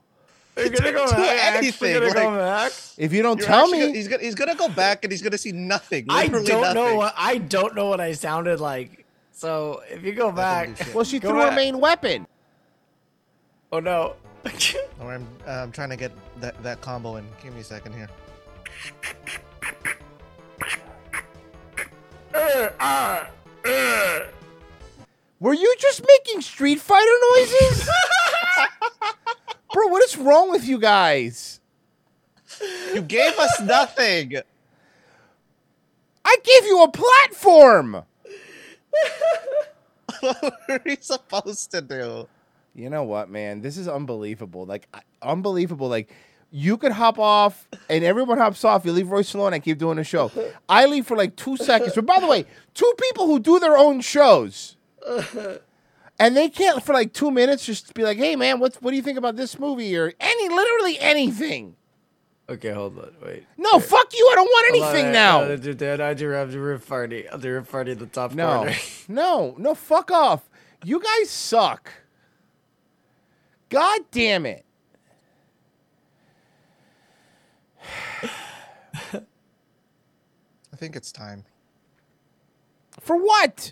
You're 0.57 0.69
gonna 0.69 0.93
go 0.93 1.11
back? 1.11 1.55
Anything, 1.55 1.93
gonna 1.99 2.13
go 2.13 2.37
back? 2.37 2.71
If 2.97 3.11
you 3.11 3.21
don't 3.21 3.41
tell 3.41 3.67
me, 3.67 3.79
gonna- 3.79 3.91
he's 3.93 4.07
gonna 4.07 4.23
he's 4.23 4.35
gonna 4.35 4.55
go 4.55 4.69
back 4.69 5.03
and 5.03 5.11
he's 5.11 5.21
gonna 5.21 5.37
see 5.37 5.51
nothing. 5.51 6.05
I 6.09 6.27
don't 6.27 6.47
nothing. 6.47 6.73
know 6.73 6.95
what 6.95 7.13
I 7.17 7.39
don't 7.39 7.75
know 7.75 7.87
what 7.87 7.99
I 7.99 8.13
sounded 8.13 8.61
like. 8.61 9.05
So 9.33 9.81
if 9.89 10.03
you 10.03 10.13
go 10.13 10.31
back, 10.31 10.69
well, 10.93 11.03
she 11.03 11.19
go 11.19 11.29
threw 11.29 11.41
her 11.41 11.51
main 11.51 11.79
weapon. 11.79 12.25
Oh 13.71 13.81
no! 13.81 14.15
Don't 14.45 14.77
I'm, 15.01 15.27
uh, 15.45 15.51
I'm 15.51 15.71
trying 15.71 15.89
to 15.89 15.97
get 15.97 16.13
that, 16.39 16.61
that 16.63 16.79
combo 16.79 17.17
in. 17.17 17.25
Give 17.43 17.53
me 17.53 17.59
a 17.59 17.63
second 17.63 17.93
here. 17.93 18.07
Were 25.39 25.53
you 25.53 25.75
just 25.79 26.01
making 26.05 26.41
Street 26.41 26.79
Fighter 26.79 27.05
noises? 27.33 27.89
Bro, 29.73 29.87
what 29.87 30.03
is 30.03 30.17
wrong 30.17 30.49
with 30.49 30.65
you 30.67 30.79
guys? 30.79 31.59
You 32.93 33.01
gave 33.01 33.37
us 33.37 33.61
nothing. 33.61 34.37
I 36.23 36.35
gave 36.43 36.65
you 36.65 36.83
a 36.83 36.91
platform. 36.91 37.93
what 40.21 40.53
were 40.69 40.81
we 40.85 40.95
supposed 41.01 41.71
to 41.71 41.81
do? 41.81 42.27
You 42.73 42.89
know 42.89 43.03
what, 43.03 43.29
man? 43.29 43.61
This 43.61 43.77
is 43.77 43.87
unbelievable. 43.87 44.65
Like, 44.65 44.87
I- 44.93 45.01
unbelievable. 45.21 45.89
Like, 45.89 46.09
you 46.57 46.77
could 46.77 46.93
hop 46.93 47.19
off, 47.19 47.67
and 47.89 48.01
everyone 48.05 48.37
hops 48.37 48.63
off. 48.63 48.85
You 48.85 48.93
leave 48.93 49.09
Royce 49.11 49.33
alone. 49.33 49.53
I 49.53 49.59
keep 49.59 49.77
doing 49.77 49.97
the 49.97 50.05
show. 50.05 50.31
I 50.69 50.85
leave 50.85 51.05
for 51.05 51.17
like 51.17 51.35
two 51.35 51.57
seconds. 51.57 51.91
But 51.95 52.05
by 52.05 52.21
the 52.21 52.27
way, 52.27 52.45
two 52.73 52.93
people 52.97 53.25
who 53.25 53.39
do 53.41 53.59
their 53.59 53.77
own 53.77 53.99
shows, 53.99 54.77
and 56.17 56.37
they 56.37 56.47
can't 56.47 56.81
for 56.81 56.93
like 56.93 57.11
two 57.11 57.29
minutes 57.29 57.65
just 57.65 57.93
be 57.93 58.03
like, 58.03 58.17
"Hey, 58.17 58.37
man, 58.37 58.59
what 58.61 58.75
what 58.75 58.91
do 58.91 58.95
you 58.95 59.03
think 59.03 59.17
about 59.17 59.35
this 59.35 59.59
movie?" 59.59 59.97
or 59.97 60.13
any 60.17 60.47
literally 60.47 60.97
anything. 60.99 61.75
Okay, 62.47 62.71
hold 62.71 62.99
on, 62.99 63.15
wait. 63.21 63.43
No, 63.57 63.77
fuck 63.79 64.13
you. 64.15 64.29
I 64.31 64.35
don't 64.35 64.45
want 64.45 64.67
on, 64.69 64.75
anything 64.93 65.07
I- 65.07 65.11
now. 65.11 65.43
I 65.43 65.55
do. 65.57 65.71
I 66.01 66.13
do 66.13 66.29
have 66.29 66.53
the 66.53 66.59
roof 66.61 66.87
party. 66.87 67.25
The 67.35 67.51
roof 67.51 67.69
party 67.69 67.91
at 67.91 67.99
the 67.99 68.05
top 68.05 68.33
No, 68.33 68.57
corner. 68.59 68.75
no, 69.09 69.55
no, 69.57 69.75
fuck 69.75 70.09
off. 70.09 70.47
You 70.85 71.01
guys 71.01 71.29
suck. 71.29 71.91
God 73.67 74.01
damn 74.11 74.45
it. 74.45 74.63
I 80.75 80.77
think 80.77 80.97
it's 80.97 81.09
time. 81.13 81.45
For 82.99 83.15
what? 83.15 83.71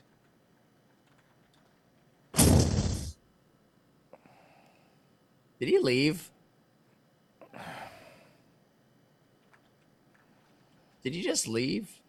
Did 5.59 5.67
he 5.67 5.79
leave? 5.79 6.31
Did 11.03 11.13
he 11.13 11.21
just 11.21 11.45
leave? 11.45 11.99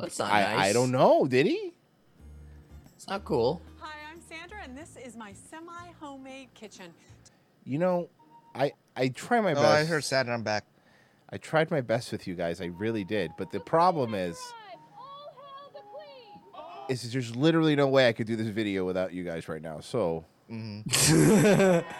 That's 0.00 0.18
not 0.18 0.32
I, 0.32 0.42
nice. 0.42 0.58
I 0.58 0.72
don't 0.72 0.90
know. 0.90 1.24
Did 1.28 1.46
he? 1.46 1.72
It's 2.96 3.06
not 3.06 3.24
cool. 3.24 3.62
Hi, 3.78 3.94
I'm 4.10 4.20
Sandra, 4.20 4.58
and 4.64 4.76
this 4.76 4.96
is 5.06 5.16
my 5.16 5.32
semi-homemade 5.48 6.52
kitchen. 6.54 6.92
You 7.64 7.78
know, 7.78 8.08
I 8.56 8.72
I 8.96 9.06
try 9.06 9.40
my 9.40 9.52
Oh, 9.52 9.54
best. 9.54 9.66
I 9.66 9.84
heard 9.84 10.02
Saturn. 10.02 10.34
I'm 10.34 10.42
back. 10.42 10.64
I 11.30 11.36
tried 11.36 11.70
my 11.70 11.80
best 11.80 12.10
with 12.12 12.26
you 12.26 12.34
guys. 12.34 12.60
I 12.60 12.66
really 12.66 13.04
did. 13.04 13.32
But 13.36 13.50
the 13.50 13.60
problem 13.60 14.14
is, 14.14 14.38
is 16.88 17.12
there's 17.12 17.36
literally 17.36 17.76
no 17.76 17.86
way 17.88 18.08
I 18.08 18.12
could 18.12 18.26
do 18.26 18.36
this 18.36 18.46
video 18.48 18.84
without 18.86 19.12
you 19.12 19.24
guys 19.24 19.48
right 19.48 19.60
now. 19.62 19.80
So, 19.80 20.24
mm-hmm. 20.50 21.80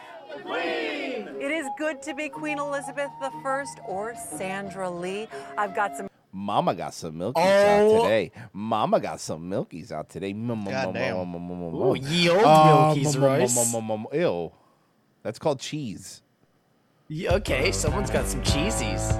It 1.40 1.52
is 1.52 1.66
good 1.78 2.02
to 2.02 2.14
be 2.14 2.28
Queen 2.28 2.58
Elizabeth 2.58 3.10
I 3.20 3.64
or 3.86 4.14
Sandra 4.16 4.90
Lee. 4.90 5.28
I've 5.56 5.74
got 5.74 5.96
some. 5.96 6.08
Mama 6.32 6.74
got 6.74 6.94
some 6.94 7.14
milkies 7.14 7.34
Oh. 7.36 7.96
out 7.98 8.02
today. 8.02 8.32
Mama 8.52 9.00
got 9.00 9.20
some 9.20 9.48
milkies 9.48 9.92
out 9.92 10.08
today. 10.10 10.32
Mm, 10.34 10.46
mm, 10.46 10.64
mm, 10.66 10.70
Goddamn. 10.70 11.74
Ooh, 11.74 11.94
ye 11.96 12.28
old 12.28 12.42
Uh, 12.44 12.94
milkies, 12.94 13.04
mum, 13.04 13.20
mum, 13.20 13.22
Royce. 13.22 13.54
mum, 13.72 13.86
mum, 13.86 13.86
mum, 14.02 14.06
Ew. 14.12 14.52
That's 15.22 15.38
called 15.38 15.60
cheese. 15.60 16.22
Yeah, 17.10 17.34
okay, 17.36 17.72
someone's 17.72 18.10
got 18.10 18.26
some 18.26 18.42
cheesies. 18.42 19.12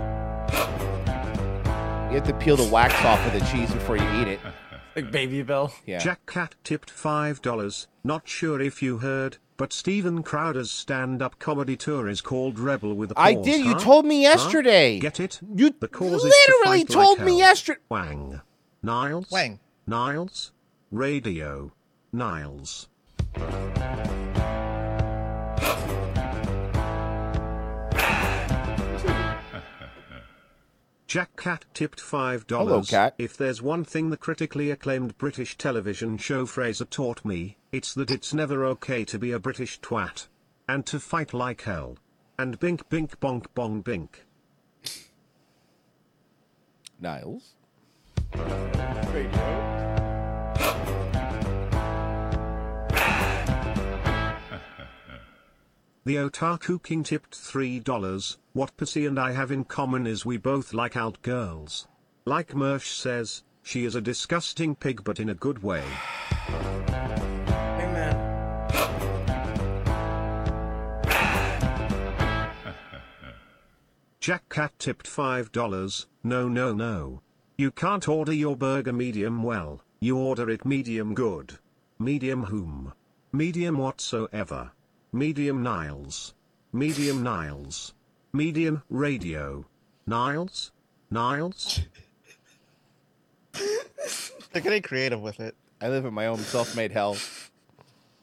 You 2.11 2.15
have 2.19 2.27
to 2.27 2.35
peel 2.35 2.57
the 2.57 2.69
wax 2.71 2.95
off 3.05 3.25
of 3.27 3.33
the 3.33 3.41
cheese 3.47 3.73
before 3.73 3.97
you 3.97 4.21
eat 4.21 4.29
it. 4.29 4.41
Like 4.97 5.13
Babybel. 5.13 5.71
Yeah. 5.87 5.99
Jack 5.99 6.27
Cat 6.27 6.57
tipped 6.65 6.93
$5. 6.93 7.87
Not 8.03 8.27
sure 8.27 8.61
if 8.61 8.83
you 8.83 8.99
heard, 8.99 9.37
but 9.57 9.73
Steven 9.73 10.25
Crowder's 10.25 10.73
stand 10.73 11.23
up 11.23 11.39
comedy 11.39 11.77
tour 11.77 12.09
is 12.09 12.21
called 12.21 12.59
Rebel 12.59 12.95
with 12.95 13.13
a 13.13 13.15
Cause, 13.15 13.25
I 13.25 13.35
did. 13.35 13.65
You 13.65 13.75
huh? 13.75 13.79
told 13.79 14.07
me 14.07 14.25
Huh? 14.25 14.31
yesterday. 14.31 14.99
Get 14.99 15.21
it? 15.21 15.39
You 15.55 15.73
the 15.79 15.87
cause 15.87 16.25
literally 16.25 16.81
is 16.81 16.87
to 16.87 16.93
fight 16.95 17.05
told 17.05 17.19
like 17.19 17.27
me 17.27 17.33
hell. 17.33 17.39
yesterday. 17.39 17.81
Wang. 17.89 18.41
Niles? 18.83 19.31
Wang. 19.31 19.61
Niles? 19.87 20.51
Radio. 20.91 21.71
Niles. 22.13 22.89
Jack 31.09 31.37
Cat 31.39 31.65
tipped 31.73 32.03
$5. 32.03 32.45
Hello, 32.51 32.83
Cat. 32.83 33.15
If 33.17 33.35
there's 33.35 33.63
one 33.63 33.83
thing 33.83 34.11
the 34.11 34.19
critically 34.19 34.71
acclaimed 34.71 35.17
British 35.17 35.57
television 35.57 36.19
show 36.19 36.45
Frasier 36.45 36.89
taught 36.91 37.25
me, 37.25 37.57
it's 37.73 37.95
that 37.95 38.11
it's 38.11 38.35
never 38.35 38.67
okay 38.67 39.07
to 39.07 39.19
be 39.19 39.33
a 39.33 39.39
British 39.39 39.81
twat. 39.81 40.29
And 40.69 40.85
to 40.85 41.01
fight 41.01 41.33
like 41.33 41.63
hell. 41.63 41.97
And 42.39 42.61
bink 42.61 42.91
bink 42.91 43.19
bonk 43.21 43.47
bong 43.55 43.81
bink. 43.81 44.27
Niles. 47.01 47.55
The 56.09 56.17
Otaku 56.17 56.83
King 56.83 57.03
tipped 57.03 57.37
$3. 57.39 58.39
What 58.55 58.75
Pussy 58.79 59.05
and 59.05 59.19
I 59.19 59.33
have 59.33 59.53
in 59.53 59.65
common 59.65 60.07
is 60.07 60.25
we 60.25 60.39
both 60.39 60.73
like 60.73 60.97
out 60.97 61.21
girls. 61.21 61.87
Like 62.25 62.55
Mersh 62.55 62.97
says, 62.97 63.43
she 63.63 63.85
is 63.85 63.95
a 63.95 64.01
disgusting 64.01 64.75
pig 64.75 65.05
but 65.05 65.21
in 65.21 65.29
a 65.29 65.35
good 65.35 65.63
way. 65.63 65.85
Jack 74.19 74.49
Cat 74.49 74.73
tipped 74.79 75.07
$5. 75.07 76.07
No, 76.25 76.49
no, 76.49 76.73
no. 76.73 77.21
You 77.59 77.71
can't 77.71 78.09
order 78.09 78.33
your 78.33 78.57
burger 78.57 78.95
medium 78.95 79.43
well, 79.43 79.83
you 80.01 80.17
order 80.17 80.49
it 80.49 80.65
medium 80.65 81.13
good. 81.13 81.59
Medium 81.99 82.45
whom? 82.45 82.95
Medium 83.31 83.77
whatsoever. 83.77 84.71
Medium 85.13 85.63
Niles. 85.63 86.35
Medium 86.71 87.23
Niles. 87.23 87.95
Medium 88.33 88.83
radio. 88.91 89.65
Niles? 90.07 90.71
Niles? 91.11 91.81
They're 94.53 94.63
getting 94.63 94.83
creative 94.83 95.23
with 95.23 95.41
it. 95.41 95.55
I 95.81 95.89
live 95.89 96.05
in 96.05 96.13
my 96.13 96.27
own 96.27 96.39
self-made 96.39 96.93
hell. 96.93 97.17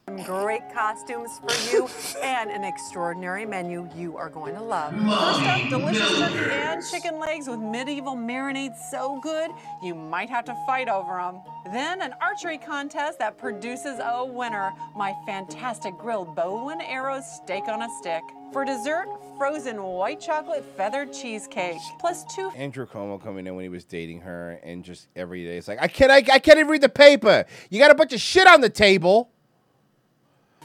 Some 0.07 0.22
Great 0.22 0.61
costumes 0.72 1.40
for 1.40 1.76
you 1.76 1.90
and 2.22 2.52
an 2.52 2.64
extraordinary 2.64 3.44
menu 3.44 3.90
you 3.95 4.18
are 4.18 4.30
going 4.30 4.53
to 4.53 4.61
love. 4.61 4.94
First 4.94 5.41
up, 5.41 5.69
delicious 5.69 6.19
turkey 6.19 6.52
and 6.52 6.86
chicken 6.86 7.19
legs 7.19 7.48
with 7.48 7.60
medieval 7.60 8.15
marinade 8.15 8.77
so 8.91 9.19
good 9.23 9.49
you 9.82 9.95
might 9.95 10.30
have 10.30 10.45
to 10.45 10.56
fight 10.68 10.90
over 10.90 11.18
them. 11.18 11.41
Then 11.73 12.03
an 12.03 12.14
archery 12.22 12.60
contest 12.60 13.18
that 13.18 13.40
produces 13.40 13.99
a 13.99 14.23
winner, 14.23 14.73
my 14.95 15.15
fantastic 15.26 15.98
grilled 15.98 16.36
bow 16.36 16.69
and 16.69 16.84
arrow 16.84 17.19
steak 17.22 17.68
on 17.68 17.82
a 17.82 17.90
stick. 17.99 18.22
For 18.53 18.64
dessert, 18.64 19.07
frozen 19.40 19.82
white 19.82 20.22
chocolate 20.22 20.64
feathered 20.77 21.14
cheesecake, 21.14 21.82
plus 21.99 22.23
two 22.26 22.49
Andrew 22.49 22.86
Cuomo 22.86 23.22
coming 23.22 23.48
in 23.48 23.56
when 23.56 23.64
he 23.64 23.69
was 23.69 23.84
dating 23.84 24.22
her, 24.22 24.60
and 24.64 24.84
just 24.84 25.07
every 25.15 25.44
day 25.44 25.57
it's 25.57 25.68
like, 25.68 25.82
I 25.82 25.88
can't, 25.88 26.11
I, 26.11 26.18
I 26.18 26.40
can't 26.40 26.60
even 26.60 26.68
read 26.68 26.82
the 26.82 26.90
paper. 26.90 27.45
You 27.72 27.80
got 27.80 27.90
a 27.90 27.95
bunch 27.95 28.14
of 28.14 28.22
shit 28.22 28.45
on 28.45 28.61
the 28.61 28.69
table. 28.69 29.32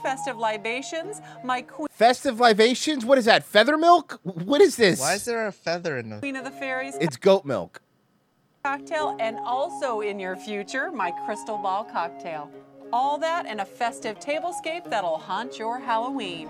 Festive 0.02 0.36
libations, 0.38 1.20
my 1.44 1.62
queen 1.62 1.88
Festive 1.90 2.40
libations. 2.40 3.04
What 3.04 3.18
is 3.18 3.24
that? 3.26 3.44
Feather 3.44 3.76
milk? 3.76 4.18
What 4.22 4.60
is 4.60 4.76
this? 4.76 5.00
Why 5.00 5.14
is 5.14 5.24
there 5.24 5.46
a 5.46 5.52
feather 5.52 5.98
in 5.98 6.10
the? 6.10 6.18
queen 6.18 6.36
of 6.36 6.44
the 6.44 6.50
fairies 6.50 6.94
It's 7.00 7.16
goat 7.16 7.44
milk. 7.44 7.80
cocktail, 8.64 9.16
and 9.20 9.38
also 9.38 10.00
in 10.00 10.18
your 10.18 10.36
future, 10.36 10.90
my 10.90 11.10
crystal 11.26 11.58
ball 11.58 11.84
cocktail. 11.84 12.50
All 12.92 13.18
that 13.18 13.46
and 13.46 13.60
a 13.60 13.64
festive 13.64 14.18
tablescape 14.18 14.88
that'll 14.90 15.18
haunt 15.18 15.58
your 15.58 15.78
Halloween. 15.78 16.48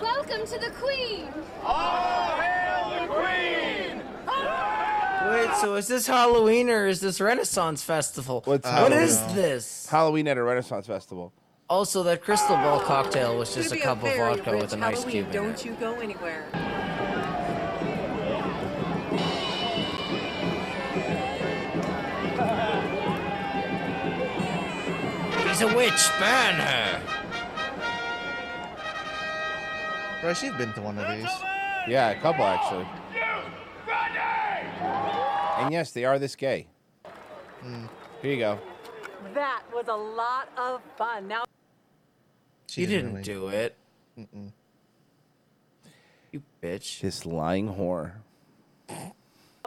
Welcome 0.00 0.46
to 0.46 0.58
the 0.58 0.70
Queen! 0.80 1.28
All 1.64 2.36
hail 2.40 3.06
the 3.06 3.12
Queen! 3.12 4.02
Ah! 4.26 5.28
Wait, 5.30 5.54
so 5.60 5.74
is 5.76 5.86
this 5.88 6.06
Halloween 6.06 6.68
or 6.70 6.86
is 6.86 7.00
this 7.00 7.20
Renaissance 7.20 7.82
Festival? 7.82 8.42
What's 8.44 8.64
what 8.70 8.92
is 8.92 9.18
Halloween? 9.18 9.36
this? 9.36 9.86
Halloween 9.88 10.28
at 10.28 10.36
a 10.38 10.42
Renaissance 10.42 10.86
festival. 10.86 11.32
Also, 11.72 12.02
that 12.02 12.20
crystal 12.20 12.56
ball 12.56 12.80
cocktail 12.80 13.38
was 13.38 13.54
just 13.54 13.72
a 13.72 13.76
It'll 13.76 13.94
be 13.94 14.02
cup 14.02 14.04
of 14.04 14.14
vodka 14.18 14.58
with 14.58 14.74
an 14.74 14.82
ice 14.82 15.06
cube 15.06 15.28
in 15.28 15.32
Don't 15.32 15.50
it. 15.52 15.64
you 15.64 15.72
go 15.80 15.94
anywhere. 16.00 16.44
He's 25.48 25.62
a 25.62 25.74
witch, 25.74 26.10
ban 26.20 26.60
her. 26.60 27.00
Bro, 30.20 30.34
she's 30.34 30.52
been 30.52 30.74
to 30.74 30.82
one 30.82 30.98
of 30.98 31.08
these. 31.16 31.32
Yeah, 31.88 32.10
a 32.10 32.20
couple 32.20 32.44
actually. 32.44 32.86
And 35.56 35.72
yes, 35.72 35.92
they 35.92 36.04
are 36.04 36.18
this 36.18 36.36
gay. 36.36 36.66
Hmm. 37.62 37.86
Here 38.20 38.32
you 38.34 38.38
go. 38.40 38.58
That 39.32 39.62
was 39.72 39.88
a 39.88 39.96
lot 39.96 40.50
of 40.58 40.82
fun. 40.98 41.26
Now 41.28 41.44
You 42.74 42.86
didn't 42.86 43.22
do 43.22 43.48
it. 43.48 43.76
You 44.16 44.62
bitch. 46.62 47.00
This 47.00 47.26
lying 47.26 47.68
whore. 47.68 48.12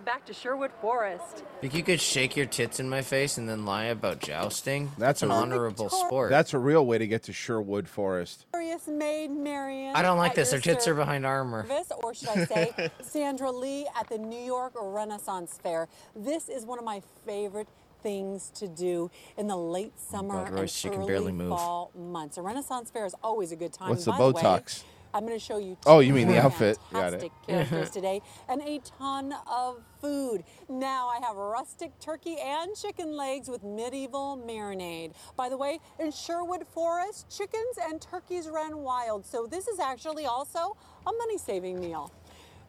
back 0.03 0.25
to 0.25 0.33
Sherwood 0.33 0.71
Forest. 0.81 1.43
Think 1.61 1.73
you 1.73 1.83
could 1.83 1.99
shake 1.99 2.35
your 2.35 2.45
tits 2.45 2.79
in 2.79 2.89
my 2.89 3.01
face 3.01 3.37
and 3.37 3.49
then 3.49 3.65
lie 3.65 3.85
about 3.85 4.19
jousting? 4.19 4.91
That's 4.97 5.23
an 5.23 5.31
a- 5.31 5.33
honorable 5.33 5.89
sport. 5.89 6.29
That's 6.29 6.53
a 6.53 6.59
real 6.59 6.85
way 6.85 6.97
to 6.97 7.07
get 7.07 7.23
to 7.23 7.33
Sherwood 7.33 7.87
Forest. 7.87 8.45
Glorious 8.51 8.87
Maid 8.87 9.31
Marian. 9.31 9.95
I 9.95 10.01
don't 10.01 10.17
like 10.17 10.35
this. 10.35 10.51
Her 10.51 10.59
tits 10.59 10.87
are 10.87 10.95
behind 10.95 11.25
armor. 11.25 11.65
Or 12.03 12.13
should 12.13 12.29
I 12.29 12.45
say, 12.45 12.91
Sandra 13.01 13.51
Lee 13.51 13.87
at 13.99 14.07
the 14.09 14.17
New 14.17 14.43
York 14.43 14.73
Renaissance 14.79 15.59
Fair. 15.61 15.87
This 16.15 16.49
is 16.49 16.65
one 16.65 16.79
of 16.79 16.85
my 16.85 17.01
favorite 17.25 17.67
things 18.05 18.51
to 18.51 18.67
do 18.67 19.09
in 19.35 19.47
the 19.47 19.57
late 19.57 19.93
oh 19.97 20.11
summer 20.11 20.45
God, 20.45 20.53
Royce, 20.53 20.85
and 20.85 20.93
early 20.93 20.99
can 20.99 21.07
barely 21.07 21.31
move. 21.31 21.49
fall 21.49 21.91
months. 21.97 22.37
A 22.37 22.41
Renaissance 22.43 22.91
Fair 22.91 23.03
is 23.07 23.15
always 23.23 23.51
a 23.51 23.55
good 23.55 23.73
time. 23.73 23.89
What's 23.89 24.05
the 24.05 24.11
by 24.11 24.19
Botox? 24.19 24.83
way, 24.83 24.89
I'm 25.15 25.25
going 25.25 25.33
to 25.33 25.43
show 25.43 25.57
you. 25.57 25.75
Oh, 25.87 26.01
two 26.01 26.07
you 26.07 26.13
mean 26.13 26.27
the 26.27 26.39
outfit. 26.39 26.77
Got 26.93 27.15
it. 27.15 27.31
characters 27.47 27.89
today, 27.89 28.21
and 28.47 28.61
a 28.61 28.79
ton 28.99 29.33
of 29.49 29.81
food. 29.99 30.43
Now 30.69 31.07
I 31.07 31.19
have 31.25 31.35
rustic 31.35 31.99
turkey 31.99 32.37
and 32.37 32.75
chicken 32.75 33.17
legs 33.17 33.49
with 33.49 33.63
medieval 33.63 34.39
marinade. 34.45 35.13
By 35.35 35.49
the 35.49 35.57
way, 35.57 35.79
in 35.99 36.11
Sherwood 36.11 36.67
Forest, 36.67 37.35
chickens 37.35 37.79
and 37.89 37.99
turkeys 37.99 38.47
ran 38.47 38.77
wild, 38.77 39.25
so 39.25 39.47
this 39.47 39.67
is 39.67 39.79
actually 39.79 40.27
also 40.27 40.77
a 41.07 41.11
money-saving 41.11 41.79
meal. 41.79 42.11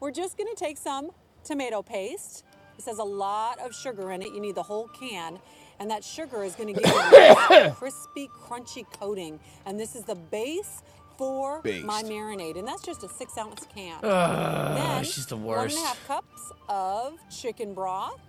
We're 0.01 0.13
just 0.13 0.39
going 0.39 0.49
to 0.49 0.57
take 0.59 0.79
some 0.79 1.11
tomato 1.45 1.83
paste. 1.83 2.45
This 2.77 2.87
has 2.87 2.99
a 2.99 3.05
lot 3.05 3.59
of 3.61 3.75
sugar 3.75 4.13
in 4.13 4.23
it. 4.23 4.33
You 4.33 4.41
need 4.41 4.55
the 4.55 4.63
whole 4.63 4.89
can. 4.89 5.39
And 5.79 5.91
that 5.91 6.05
sugar 6.05 6.43
is 6.45 6.55
going 6.55 6.75
to 6.75 6.81
give 6.81 6.91
you 6.93 7.57
a 7.57 7.71
crispy, 7.77 8.29
crunchy 8.29 8.85
coating. 8.99 9.41
And 9.67 9.79
this 9.79 9.95
is 9.95 10.05
the 10.05 10.15
base 10.15 10.83
for 11.19 11.63
my 11.85 12.03
marinade. 12.03 12.59
And 12.59 12.67
that's 12.67 12.83
just 12.83 13.03
a 13.03 13.09
six 13.09 13.37
ounce 13.39 13.67
can. 13.75 13.99
Ugh, 14.03 14.77
then, 14.77 15.05
she's 15.05 15.27
the 15.27 15.37
worst. 15.37 15.77
a 15.77 15.81
half 15.81 16.07
cups 16.07 16.53
of 16.69 17.19
chicken 17.31 17.75
broth. 17.75 18.21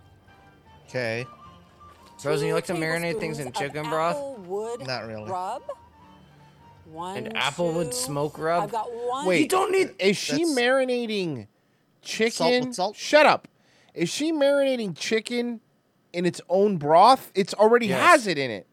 Okay. 0.87 1.25
Frozen, 2.19 2.47
you 2.47 2.53
like 2.53 2.65
to 2.65 2.73
marinate 2.73 3.19
things 3.19 3.39
in 3.39 3.47
tablespoons 3.47 3.47
of 3.47 3.53
chicken 3.75 3.89
broth? 3.89 4.15
Applewood 4.17 4.87
Not 4.87 5.05
really. 5.07 5.29
rub. 5.29 5.61
One, 6.85 7.17
And 7.17 7.35
applewood 7.35 7.87
two- 7.87 7.91
smoke 7.91 8.37
rub? 8.39 8.63
I've 8.63 8.71
got 8.71 8.87
one. 8.91 9.25
Wait, 9.27 9.41
You 9.41 9.47
don't 9.49 9.71
need- 9.71 9.93
Is 9.99 10.15
she 10.17 10.45
marinating 10.45 11.47
chicken? 12.01 12.31
Salt 12.31 12.65
with 12.65 12.75
salt? 12.75 12.95
Shut 12.95 13.25
up. 13.25 13.47
Is 13.97 14.09
she 14.09 14.31
marinating 14.31 14.95
chicken 14.95 15.59
in 16.13 16.25
its 16.27 16.39
own 16.49 16.77
broth? 16.77 17.31
It's 17.33 17.53
already 17.55 17.87
Yes. 17.87 17.99
has 17.99 18.27
it 18.27 18.37
in 18.37 18.51
it. 18.51 18.67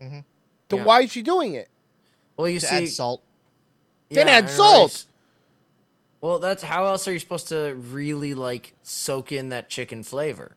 Mhm. 0.00 0.24
Then 0.70 0.78
Yeah. 0.78 0.84
why 0.84 1.02
is 1.02 1.12
she 1.12 1.20
doing 1.22 1.52
it? 1.54 1.68
Well, 2.36 2.48
you 2.48 2.60
To 2.60 2.66
see, 2.66 2.74
add 2.84 2.88
salt. 2.88 3.22
Then 4.08 4.26
add 4.28 4.48
salt. 4.48 4.90
rice. 4.90 5.06
Well, 6.22 6.38
that's 6.38 6.62
how 6.62 6.86
else 6.86 7.06
are 7.06 7.12
you 7.12 7.18
supposed 7.18 7.48
to 7.48 7.74
really 7.74 8.32
like 8.32 8.74
soak 8.82 9.30
in 9.30 9.50
that 9.50 9.68
chicken 9.68 10.02
flavor? 10.02 10.56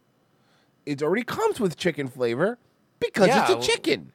It 0.85 1.03
already 1.03 1.23
comes 1.25 1.59
with 1.59 1.75
chicken 1.75 2.07
flavor 2.07 2.57
because 2.99 3.27
Yeah, 3.27 3.41
it's 3.41 3.49
a 3.51 3.53
well- 3.57 3.63
chicken. 3.63 4.13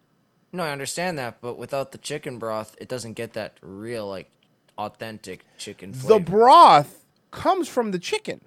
No, 0.55 0.65
I 0.65 0.71
understand 0.71 1.19
that, 1.19 1.41
but 1.43 1.59
without 1.59 1.93
the 1.93 1.99
chicken 1.99 2.39
broth, 2.39 2.75
it 2.79 2.89
doesn't 2.89 3.13
get 3.15 3.35
that 3.35 3.59
real 3.61 4.07
like 4.09 4.31
authentic 4.79 5.45
chicken 5.59 5.93
flavor. 5.93 6.15
The 6.19 6.31
broth 6.31 7.05
comes 7.31 7.69
from 7.69 7.91
the 7.91 7.99
chicken. 7.99 8.41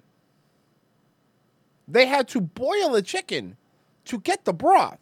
They 1.88 2.06
had 2.06 2.28
to 2.28 2.40
boil 2.40 2.90
the 2.90 3.02
chicken 3.02 3.56
to 4.06 4.18
get 4.20 4.44
the 4.44 4.52
broth. 4.52 4.98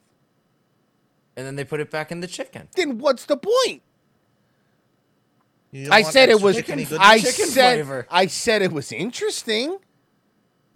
And 1.36 1.46
then 1.46 1.56
they 1.56 1.64
put 1.64 1.80
it 1.80 1.90
back 1.90 2.12
in 2.12 2.20
the 2.20 2.26
chicken. 2.26 2.68
Then 2.76 2.98
what's 2.98 3.24
the 3.26 3.36
point? 3.36 3.82
I 5.90 6.02
said 6.02 6.28
it 6.28 6.40
was. 6.40 6.56
chicken? 6.56 6.86
I 7.00 7.18
said. 7.18 7.74
flavor. 7.76 8.06
I 8.10 8.26
said 8.26 8.62
it 8.62 8.72
was 8.72 8.92
interesting. 8.92 9.78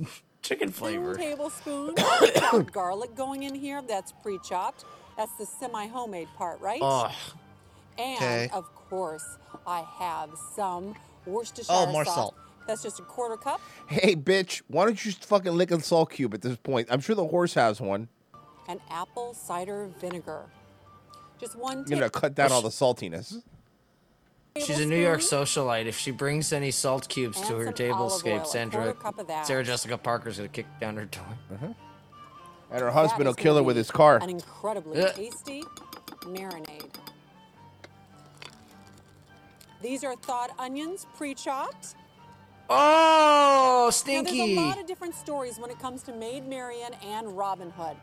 Chicken 0.43 0.69
Two 0.69 0.75
flavor. 0.75 1.15
tablespoons 1.17 1.99
of 2.53 2.73
garlic 2.73 3.15
going 3.15 3.43
in 3.43 3.55
here. 3.55 3.83
That's 3.87 4.13
pre-chopped. 4.23 4.85
That's 5.17 5.37
the 5.37 5.47
semi-homemade 5.47 6.29
part, 6.37 6.61
right? 6.61 6.81
Oh, 6.83 7.11
And 7.99 8.17
Okay. 8.19 8.51
of 8.55 8.73
course, 8.75 9.25
I 9.67 9.85
have 9.99 10.31
some 10.55 10.95
Worcestershire 11.27 11.67
Oh, 11.75 11.87
more 11.93 12.05
sauce. 12.05 12.15
salt. 12.15 12.35
That's 12.69 12.82
just 12.82 13.01
a 13.01 13.03
quarter 13.03 13.39
cup. 13.39 13.62
Hey, 13.89 14.15
bitch, 14.15 14.61
why 14.69 14.85
don't 14.85 15.03
you 15.03 15.11
just 15.11 15.24
fucking 15.24 15.53
lick 15.57 15.70
a 15.70 15.81
salt 15.81 16.11
cube 16.11 16.35
at 16.35 16.43
this 16.43 16.57
point? 16.59 16.86
I'm 16.90 17.01
sure 17.01 17.16
the 17.16 17.27
horse 17.27 17.55
has 17.55 17.81
one. 17.81 18.09
and 18.69 18.78
apple 18.90 19.32
cider 19.32 19.89
vinegar. 19.99 20.45
Just 21.40 21.57
one 21.57 21.86
You're 21.89 21.99
gonna 21.99 22.11
cut 22.11 22.35
down 22.35 22.53
all 22.53 22.61
the 22.61 22.69
saltiness. 22.69 23.43
she's 24.55 24.81
a 24.81 24.85
New 24.85 25.01
York 25.01 25.20
socialite. 25.20 25.86
If 25.86 25.97
she 25.97 26.11
brings 26.11 26.53
any 26.53 26.70
salt 26.70 27.09
cubes 27.09 27.39
And 27.39 27.47
to 27.47 27.55
her 27.57 27.74
some 27.74 27.93
olive 27.93 28.12
oil, 28.12 28.20
tablescape, 28.20 28.47
Sandra, 28.47 28.82
quarter 28.82 29.01
cup 29.01 29.19
of 29.19 29.27
that. 29.28 29.47
Sarah 29.47 29.65
Jessica 29.65 29.97
Parker's 29.97 30.36
gonna 30.36 30.49
kick 30.51 30.66
down 30.78 30.97
her 30.97 31.07
door. 31.07 31.24
Mm-hmm. 31.51 31.73
And 32.70 32.81
her 32.82 32.90
husband 32.90 33.24
will 33.24 33.35
kill 33.35 33.57
her 33.57 33.62
with 33.62 33.77
his 33.78 33.90
car. 33.90 34.19
An 34.23 34.28
incredibly 34.28 35.01
Ugh. 35.03 35.15
tasty 35.15 35.62
marinade. 36.24 36.85
These 39.81 40.05
are 40.05 40.16
thawed 40.16 40.51
onions, 40.59 41.07
pre-chopped. 41.16 41.95
Oh, 42.69 43.90
stinky. 43.93 44.39
Now, 44.39 44.47
there's 44.47 44.59
a 44.59 44.61
lot 44.61 44.78
of 44.81 44.86
different 44.86 45.15
stories 45.15 45.59
when 45.59 45.70
it 45.70 45.78
comes 45.78 46.03
to 46.05 46.12
Maid 46.12 46.47
Marian 46.47 46.93
and 47.05 47.36
Robin 47.36 47.70
Hood. 47.70 47.97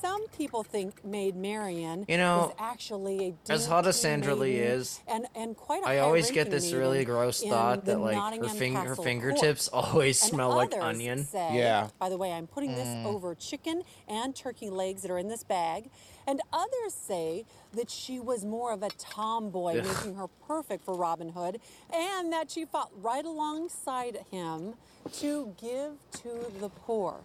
Some 0.00 0.26
people 0.28 0.62
think 0.62 1.02
Maid 1.02 1.34
Marian 1.34 2.04
You 2.08 2.18
know, 2.18 2.48
is 2.50 2.54
actually 2.58 3.36
a 3.48 3.52
as 3.52 3.66
hot 3.66 3.86
as 3.86 3.98
Sandra 3.98 4.34
Lee 4.34 4.56
is, 4.56 5.00
and, 5.08 5.26
and 5.34 5.56
quite 5.56 5.82
a 5.82 5.86
I 5.86 5.98
always 6.00 6.30
get 6.30 6.50
this 6.50 6.72
really 6.74 7.06
gross 7.06 7.42
thought 7.42 7.86
that 7.86 7.98
like 8.00 8.14
her, 8.14 8.20
Nottingham 8.20 8.50
fing- 8.56 8.74
her 8.74 8.96
fingertips 8.96 9.70
court. 9.70 9.84
always 9.94 10.20
And 10.22 10.30
smell 10.30 10.50
like 10.50 10.74
onion. 10.78 11.24
say- 11.24 11.56
Yeah. 11.56 11.88
By 11.98 12.10
the 12.10 12.18
way, 12.18 12.32
I'm 12.32 12.46
putting 12.46 12.74
this 12.74 12.86
Mm. 12.88 13.06
over 13.06 13.34
chicken 13.34 13.82
and 14.06 14.36
turkey 14.36 14.68
legs 14.68 15.00
that 15.02 15.10
are 15.10 15.18
in 15.18 15.28
this 15.28 15.42
bag. 15.42 15.88
And 16.26 16.40
others 16.52 16.94
say 16.94 17.44
that 17.74 17.90
she 17.90 18.18
was 18.18 18.44
more 18.44 18.72
of 18.72 18.82
a 18.82 18.88
tomboy, 18.90 19.78
Ugh. 19.78 19.84
making 19.84 20.14
her 20.14 20.26
perfect 20.46 20.84
for 20.84 20.94
Robin 20.94 21.30
Hood, 21.30 21.60
and 21.92 22.32
that 22.32 22.50
she 22.50 22.64
fought 22.64 22.90
right 23.00 23.24
alongside 23.24 24.24
him 24.30 24.74
to 25.14 25.54
give 25.60 25.92
to 26.22 26.50
the 26.60 26.70
poor. 26.70 27.16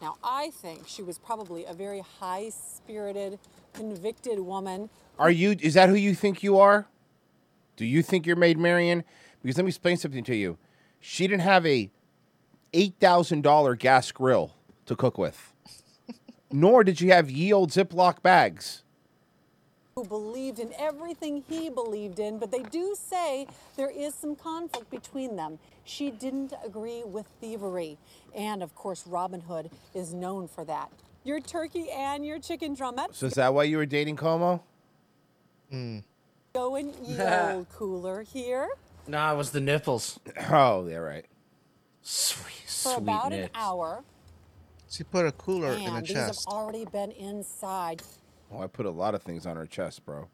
Now, 0.00 0.16
I 0.22 0.50
think 0.50 0.86
she 0.86 1.02
was 1.02 1.18
probably 1.18 1.64
a 1.64 1.72
very 1.72 2.00
high 2.20 2.50
spirited, 2.50 3.38
convicted 3.72 4.38
woman. 4.38 4.90
Are 5.18 5.30
you? 5.30 5.56
Is 5.60 5.74
that 5.74 5.88
who 5.88 5.94
you 5.94 6.14
think 6.14 6.42
you 6.42 6.58
are? 6.58 6.86
Do 7.76 7.86
you 7.86 8.02
think 8.02 8.26
you're 8.26 8.36
Maid 8.36 8.58
Marian? 8.58 9.02
Because 9.42 9.56
let 9.56 9.64
me 9.64 9.70
explain 9.70 9.96
something 9.96 10.24
to 10.24 10.36
you. 10.36 10.58
She 11.00 11.26
didn't 11.26 11.42
have 11.42 11.64
a 11.66 11.90
eight 12.74 12.94
thousand 13.00 13.42
dollar 13.42 13.76
gas 13.76 14.12
grill 14.12 14.52
to 14.86 14.94
cook 14.94 15.16
with, 15.16 15.53
nor 16.54 16.84
did 16.84 16.98
she 16.98 17.08
have 17.08 17.30
ye 17.30 17.52
old 17.52 17.70
Ziploc 17.70 18.22
bags. 18.22 18.82
who 19.96 20.04
believed 20.04 20.58
in 20.58 20.72
everything 20.78 21.44
he 21.48 21.68
believed 21.70 22.18
in, 22.18 22.38
but 22.38 22.50
they 22.50 22.62
do 22.62 22.96
say 22.98 23.46
there 23.76 23.90
is 23.90 24.14
some 24.14 24.34
conflict 24.34 24.90
between 24.90 25.36
them. 25.36 25.58
She 25.84 26.10
didn't 26.10 26.52
agree 26.64 27.02
with 27.04 27.26
thievery. 27.40 27.96
And 28.34 28.62
of 28.62 28.74
course, 28.74 29.06
Robin 29.06 29.40
Hood 29.42 29.70
is 29.94 30.12
known 30.12 30.48
for 30.48 30.64
that. 30.64 30.90
Your 31.22 31.40
turkey 31.40 31.90
and 31.90 32.26
your 32.26 32.38
chicken 32.40 32.74
drumette 32.76 33.14
So 33.14 33.26
is 33.26 33.34
that 33.34 33.54
why 33.54 33.64
you 33.64 33.76
were 33.76 33.86
dating 33.86 34.16
Cuomo? 34.16 34.60
go 36.52 36.76
in 36.76 36.92
the 37.02 37.52
old 37.54 37.68
cooler 37.70 38.22
here 38.22 38.68
Nah, 39.08 39.32
it 39.32 39.36
was 39.36 39.50
the 39.50 39.60
nipples. 39.60 40.20
Oh, 40.50 40.86
yeah, 40.86 40.96
right. 40.96 41.26
Sweet, 42.02 42.52
for 42.66 42.90
sweet 42.90 42.98
about 42.98 43.32
an 43.32 43.48
hour. 43.54 44.04
She 44.94 45.02
put 45.02 45.26
a 45.26 45.32
cooler 45.32 45.72
in 45.72 45.82
her 45.82 45.98
And 45.98 46.06
these 46.06 46.16
have 46.16 46.38
already 46.46 46.84
been 46.84 47.10
inside. 47.10 48.00
Oh, 48.52 48.60
I 48.60 48.68
put 48.68 48.86
a 48.86 48.90
lot 48.90 49.16
of 49.16 49.22
things 49.22 49.44
on 49.44 49.56
her 49.56 49.66
chest, 49.66 50.06
bro. 50.06 50.28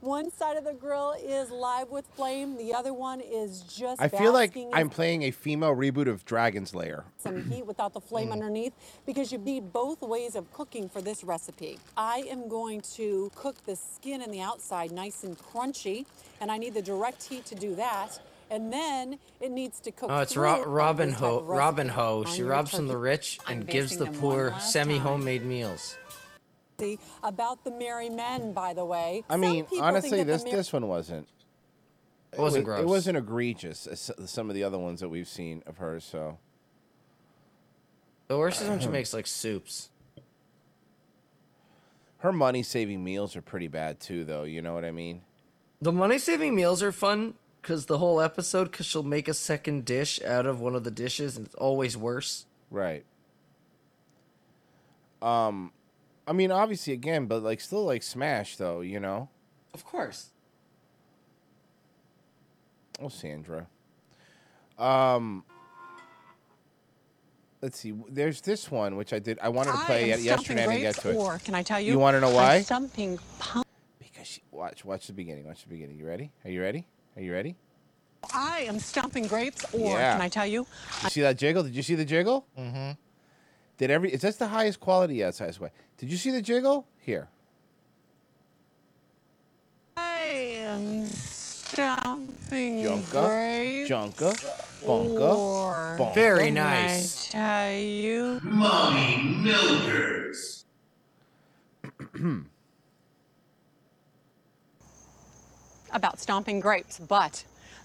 One 0.00 0.30
side 0.30 0.56
of 0.56 0.64
the 0.64 0.74
grill 0.74 1.16
is 1.20 1.50
live 1.50 1.90
with 1.90 2.06
flame, 2.14 2.56
the 2.56 2.74
other 2.74 2.92
one 2.92 3.20
is 3.20 3.62
just 3.62 4.00
I 4.00 4.08
feel 4.08 4.34
like 4.34 4.54
I'm 4.74 4.90
playing 4.90 5.22
a 5.22 5.30
female 5.30 5.74
reboot 5.74 6.08
of 6.08 6.26
Dragon's 6.26 6.74
Lair. 6.74 7.04
some 7.16 7.50
heat 7.50 7.64
without 7.66 7.94
the 7.94 8.02
flame 8.02 8.28
mm. 8.28 8.32
underneath 8.32 8.74
because 9.06 9.32
you 9.32 9.38
need 9.38 9.72
both 9.72 10.02
ways 10.02 10.36
of 10.36 10.52
cooking 10.52 10.90
for 10.90 11.00
this 11.00 11.24
recipe. 11.24 11.78
I 11.96 12.18
am 12.28 12.48
going 12.48 12.82
to 12.96 13.30
cook 13.34 13.64
the 13.64 13.74
skin 13.74 14.20
and 14.20 14.32
the 14.32 14.42
outside 14.42 14.92
nice 14.92 15.24
and 15.24 15.38
crunchy, 15.38 16.04
and 16.40 16.52
I 16.52 16.58
need 16.58 16.74
the 16.74 16.82
direct 16.82 17.24
heat 17.24 17.46
to 17.46 17.54
do 17.54 17.74
that. 17.76 18.20
And 18.50 18.72
then 18.72 19.18
it 19.40 19.50
needs 19.50 19.80
to 19.80 19.90
cook. 19.90 20.10
Oh, 20.12 20.20
it's 20.20 20.32
through 20.34 20.44
Ro- 20.44 20.64
Robin 20.64 21.12
Ho. 21.12 21.42
Robin 21.42 21.88
Ho. 21.88 22.24
She 22.24 22.42
robs 22.42 22.70
from 22.70 22.86
the 22.88 22.96
rich 22.96 23.38
and 23.48 23.66
gives 23.66 23.96
the 23.96 24.04
basting 24.06 24.20
them 24.20 24.30
one 24.30 24.50
poor 24.50 24.60
semi-homemade 24.60 25.44
meals. 25.44 25.96
See, 26.78 26.98
About 27.22 27.64
the 27.64 27.70
merry 27.70 28.10
men, 28.10 28.52
by 28.52 28.74
the 28.74 28.84
way. 28.84 29.24
I 29.30 29.34
Some 29.34 29.40
mean, 29.40 29.64
people 29.64 29.82
honestly, 29.82 30.10
think 30.10 30.26
that 30.26 30.32
this 30.32 30.44
mer- 30.44 30.50
this 30.50 30.72
one 30.72 30.88
wasn't. 30.88 31.28
It 32.32 32.38
wasn't 32.40 32.66
wa- 32.66 32.74
It 32.74 32.78
gross. 32.78 32.88
wasn't 32.88 33.16
egregious 33.18 33.86
as 33.86 34.10
some 34.26 34.48
of 34.50 34.54
the 34.56 34.64
other 34.64 34.78
ones 34.78 35.00
that 35.00 35.08
we've 35.08 35.28
seen 35.28 35.62
of 35.66 35.76
hers. 35.78 36.04
So 36.04 36.38
The 38.28 38.36
worst 38.36 38.60
is 38.60 38.68
when 38.68 38.80
she 38.80 38.88
makes 38.88 39.14
like 39.14 39.26
soups. 39.28 39.90
her 42.18 42.32
money 42.32 42.62
saving 42.62 43.04
meals 43.04 43.36
are 43.36 43.42
pretty 43.42 43.68
bad 43.68 44.00
too, 44.00 44.24
though. 44.24 44.42
You 44.44 44.60
know 44.62 44.74
what 44.74 44.84
I 44.84 44.90
mean? 44.90 45.22
The 45.80 45.92
money 45.92 46.18
saving 46.18 46.54
meals 46.56 46.82
are 46.82 46.90
fun 46.92 47.34
because 47.64 47.86
the 47.86 47.96
whole 47.96 48.20
episode, 48.20 48.70
because 48.70 48.84
she'll 48.84 49.02
make 49.02 49.26
a 49.26 49.32
second 49.32 49.86
dish 49.86 50.22
out 50.22 50.44
of 50.44 50.60
one 50.60 50.74
of 50.74 50.84
the 50.84 50.90
dishes, 50.90 51.38
and 51.38 51.46
it's 51.46 51.54
always 51.54 51.96
worse. 51.96 52.44
Right. 52.70 53.06
Um, 55.22 55.72
I 56.28 56.34
mean, 56.34 56.50
obviously, 56.50 56.92
again, 56.92 57.24
but 57.24 57.42
like, 57.42 57.62
still 57.62 57.86
like 57.86 58.02
Smash, 58.02 58.56
though. 58.56 58.82
You 58.82 59.00
know? 59.00 59.30
Of 59.72 59.82
course. 59.84 60.28
Oh, 63.00 63.08
Sandra. 63.08 63.66
Um. 64.78 65.44
Let's 67.62 67.80
see. 67.80 67.94
There's 68.10 68.42
this 68.42 68.70
one 68.70 68.96
which 68.96 69.14
I 69.14 69.18
did. 69.18 69.38
I 69.40 69.48
wanted 69.48 69.72
to 69.72 69.78
play 69.78 70.12
I 70.12 70.14
am 70.14 70.20
it 70.20 70.24
yesterday. 70.24 70.64
I 70.64 70.66
didn't 70.66 70.82
get 70.82 70.94
to 70.96 71.08
it. 71.08 71.12
grapes, 71.14 71.24
Or 71.24 71.38
can 71.38 71.54
I 71.54 71.62
tell 71.62 71.80
you? 71.80 71.92
You 71.92 71.98
want 71.98 72.14
to 72.14 72.20
know 72.20 72.28
I'm 72.28 72.34
why? 72.34 72.60
Stumping 72.60 73.18
pump. 73.38 73.66
Because 73.98 74.26
she, 74.26 74.42
watch, 74.50 74.84
watch 74.84 75.06
the 75.06 75.14
beginning. 75.14 75.46
Watch 75.46 75.62
the 75.62 75.70
beginning. 75.70 75.96
You 75.96 76.06
ready? 76.06 76.30
Are 76.44 76.50
you 76.50 76.60
ready? 76.60 76.86
Are 77.16 77.22
you 77.22 77.32
ready? 77.32 77.56
I 78.32 78.60
am 78.68 78.78
stomping 78.78 79.26
grapes. 79.26 79.64
Or 79.74 79.98
Yeah. 79.98 80.12
can 80.12 80.20
I 80.22 80.28
tell 80.28 80.46
you? 80.46 80.66
You 81.04 81.10
see 81.10 81.20
that 81.20 81.36
jiggle? 81.36 81.62
Did 81.62 81.74
you 81.76 81.82
see 81.82 81.94
the 81.94 82.04
jiggle? 82.04 82.46
Mm-hmm. 82.58 82.92
Did 83.78 83.90
every? 83.90 84.10
Is 84.12 84.22
that 84.22 84.38
the 84.38 84.48
highest 84.48 84.80
quality? 84.80 85.16
Yes, 85.16 85.38
highest 85.38 85.60
way. 85.60 85.70
Did 85.98 86.10
you 86.10 86.16
see 86.16 86.30
the 86.30 86.40
jiggle? 86.42 86.86
Here. 86.98 87.28
I 89.96 90.24
am 90.66 91.06
stumping 91.06 92.82
Junka, 92.82 93.10
grapes. 93.10 93.90
Junka, 93.90 94.32
Bunka, 94.84 95.34
Or 95.36 95.96
Bunka. 95.98 96.14
Very 96.14 96.44
can 96.46 96.54
nice. 96.54 97.28
I 97.34 97.38
tell 97.68 97.72
you? 97.80 98.40
Mommy 98.42 99.22
milkers. 99.42 100.64
About 105.94 106.18
stomping 106.18 106.60
grapes, 106.60 106.98
but 106.98 107.44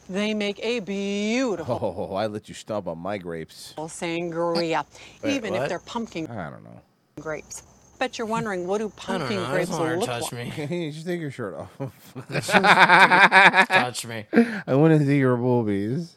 they 0.10 0.34
make 0.34 0.60
a 0.66 0.80
beautiful 0.80 1.76
Oh, 1.82 1.96
oh, 1.96 2.08
oh 2.12 2.16
I 2.16 2.26
let 2.28 2.50
you 2.50 2.56
stomp 2.56 2.88
on 2.88 2.98
my 2.98 3.18
grapes. 3.20 3.74
sangria, 3.78 4.84
Wait, 5.24 5.36
even 5.36 5.54
what? 5.54 5.62
if 5.64 5.70
they're 5.70 5.80
pumpkin 5.80 6.26
I 6.28 6.50
don't 6.50 6.64
know. 6.64 6.82
grapes. 7.20 7.64
Bet 8.00 8.18
you're 8.18 8.26
wondering 8.28 8.66
what 8.66 8.80
do 8.80 8.86
I 8.86 8.88
don't 8.88 9.20
pumpkin 9.20 9.38
know. 9.38 9.46
I 9.46 9.52
grapes 9.52 9.68
just 9.70 9.80
want 9.80 9.90
her 9.90 9.96
to 9.96 10.00
look 10.00 10.10
touch 10.10 10.32
like? 10.32 10.70
me. 10.72 10.92
Just 10.92 11.06
take 11.06 11.20
your 11.22 11.32
shirt 11.32 11.54
off. 11.54 11.70
touch 13.68 14.06
me. 14.08 14.26
I 14.66 14.74
want 14.76 14.98
to 15.00 15.06
see 15.06 15.18
your 15.18 15.36
boobies. 15.38 16.16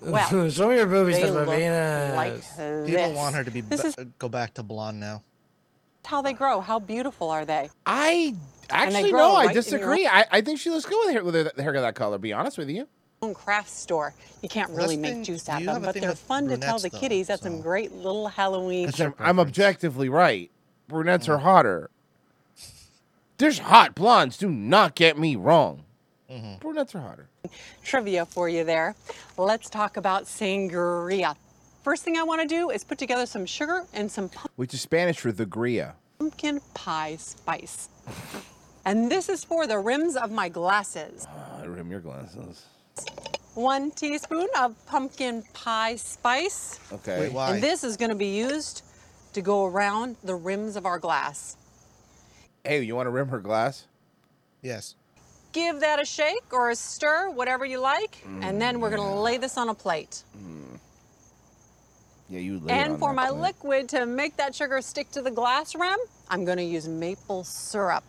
Well, 0.00 0.50
Show 0.50 0.68
me 0.68 0.76
your 0.76 0.86
boobies, 0.86 1.16
they 1.16 1.22
that's 1.22 1.32
look 1.34 1.48
penis. 1.48 2.14
like 2.56 2.86
People 2.86 3.14
want 3.14 3.34
her 3.34 3.42
to 3.44 3.50
be 3.50 3.62
This 3.62 3.80
ba- 3.82 3.86
is 3.88 3.96
go 4.18 4.28
back 4.28 4.54
to 4.54 4.62
blonde 4.62 5.00
now. 5.00 5.22
How 6.04 6.22
they 6.22 6.32
grow. 6.32 6.60
How 6.60 6.78
beautiful 6.78 7.30
are 7.30 7.44
they? 7.44 7.70
I 7.86 8.34
And 8.70 8.92
they 8.92 8.96
Actually, 8.98 9.10
grow 9.10 9.20
no, 9.28 9.36
I 9.36 9.46
right 9.46 9.48
in 9.48 9.54
your 9.54 9.62
disagree. 9.62 10.06
I, 10.06 10.24
I 10.30 10.40
think 10.40 10.58
she 10.58 10.70
looks 10.70 10.84
good 10.86 10.98
with 11.04 11.10
hair 11.14 11.24
with 11.24 11.34
her 11.56 11.62
hair 11.62 11.74
of 11.74 11.82
that 11.82 11.94
color. 11.94 12.18
Be 12.18 12.32
honest 12.32 12.58
with 12.58 12.68
you. 12.70 12.88
own 13.22 13.34
craft 13.34 13.70
store. 13.70 14.14
You 14.42 14.48
can't 14.48 14.70
Well, 14.70 14.78
really 14.78 14.96
make 14.96 15.12
thing- 15.12 15.24
juice 15.24 15.48
out 15.48 15.60
of 15.60 15.66
them, 15.66 15.82
but 15.82 15.94
they're 15.94 16.10
with 16.10 16.18
fun 16.18 16.48
to 16.48 16.56
tell 16.56 16.78
the 16.78 16.88
though, 16.88 16.98
kiddies. 16.98 17.28
That's 17.28 17.42
some 17.42 17.60
great 17.60 17.92
little 17.92 18.28
Halloween. 18.28 18.90
I'm, 18.98 19.14
I'm 19.18 19.38
objectively 19.40 20.08
right. 20.08 20.50
Brunettes 20.88 21.28
are 21.28 21.38
hotter. 21.38 21.90
There's 23.38 23.58
hot 23.58 23.94
blondes. 23.94 24.36
Do 24.36 24.48
not 24.48 24.94
get 24.94 25.18
me 25.18 25.36
wrong. 25.36 25.84
Brunettes 26.60 26.94
are 26.94 27.00
hotter. 27.00 27.28
trivia 27.84 28.24
for 28.24 28.48
you 28.48 28.64
there. 28.64 28.94
Let's 29.36 29.68
talk 29.68 29.96
about 29.96 30.24
sangria. 30.24 31.36
First 31.82 32.04
thing 32.04 32.16
I 32.16 32.22
want 32.22 32.40
to 32.40 32.46
do 32.46 32.70
is 32.70 32.84
put 32.84 32.98
together 32.98 33.26
some 33.26 33.44
sugar 33.44 33.84
and 33.92 34.10
some 34.10 34.30
Which 34.54 34.72
is 34.72 34.80
Spanish 34.80 35.18
for 35.18 35.32
the 35.32 35.46
gria. 35.46 35.96
pumpkin 36.18 36.60
pie 36.74 37.16
spice. 37.16 37.88
And 38.84 39.10
this 39.10 39.28
is 39.28 39.42
for 39.42 39.66
the 39.66 39.78
rims 39.78 40.14
of 40.14 40.30
my 40.30 40.48
glasses. 40.48 41.26
I 41.60 41.64
rim 41.64 41.90
your 41.90 42.00
glasses. 42.00 42.66
One 43.54 43.90
teaspoon 43.90 44.46
of 44.58 44.74
pumpkin 44.86 45.42
pie 45.54 45.96
spice. 45.96 46.78
Okay. 46.92 47.20
Wait, 47.20 47.32
why? 47.32 47.54
And 47.54 47.62
this 47.62 47.82
is 47.82 47.96
going 47.96 48.10
to 48.10 48.16
be 48.16 48.36
used 48.36 48.82
to 49.32 49.42
go 49.42 49.64
around 49.64 50.16
the 50.22 50.36
rims 50.36 50.76
of 50.76 50.86
our 50.86 51.00
glass. 51.00 51.56
Hey, 52.64 52.82
you 52.82 52.94
want 52.94 53.06
to 53.06 53.10
rim 53.10 53.28
her 53.28 53.40
glass? 53.40 53.86
Yes. 54.62 54.94
Give 55.50 55.80
that 55.80 56.00
a 56.00 56.04
shake 56.04 56.52
or 56.52 56.70
a 56.70 56.76
stir, 56.76 57.28
whatever 57.28 57.64
you 57.64 57.78
like, 57.78 58.24
and 58.40 58.62
then 58.62 58.80
we're 58.80 58.88
going 58.88 59.02
to 59.02 59.16
mm. 59.16 59.22
lay 59.22 59.36
this 59.36 59.58
on 59.58 59.68
a 59.68 59.74
plate. 59.74 60.22
Mm. 60.38 60.61
Yeah, 62.32 62.38
you 62.38 62.62
And 62.70 62.98
for 62.98 63.12
my 63.12 63.28
liquid 63.28 63.90
to 63.90 64.06
make 64.06 64.38
that 64.38 64.54
sugar 64.54 64.80
stick 64.80 65.10
to 65.10 65.20
the 65.20 65.30
glass 65.30 65.74
rim, 65.74 65.98
I'm 66.30 66.46
going 66.46 66.56
to 66.56 66.64
use 66.64 66.88
maple 66.88 67.44
syrup. 67.44 68.04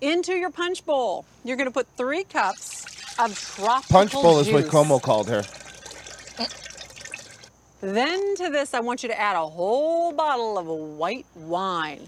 Into 0.00 0.34
your 0.34 0.50
punch 0.50 0.86
bowl, 0.86 1.24
you're 1.42 1.56
going 1.56 1.66
to 1.66 1.72
put 1.72 1.88
three 1.96 2.22
cups 2.22 2.84
of 3.18 3.36
tropical 3.36 3.98
Punch 3.98 4.12
bowl 4.12 4.38
is 4.38 4.48
what. 4.48 4.66
Cuomo 4.66 5.02
called 5.02 5.28
her. 5.28 5.42
Then 7.80 8.36
to 8.36 8.48
this, 8.50 8.72
I 8.72 8.78
want 8.78 9.02
you 9.02 9.08
to 9.08 9.20
add 9.20 9.34
a 9.34 9.44
whole 9.44 10.12
bottle 10.12 10.56
of 10.56 10.66
white 10.66 11.26
wine. 11.34 12.06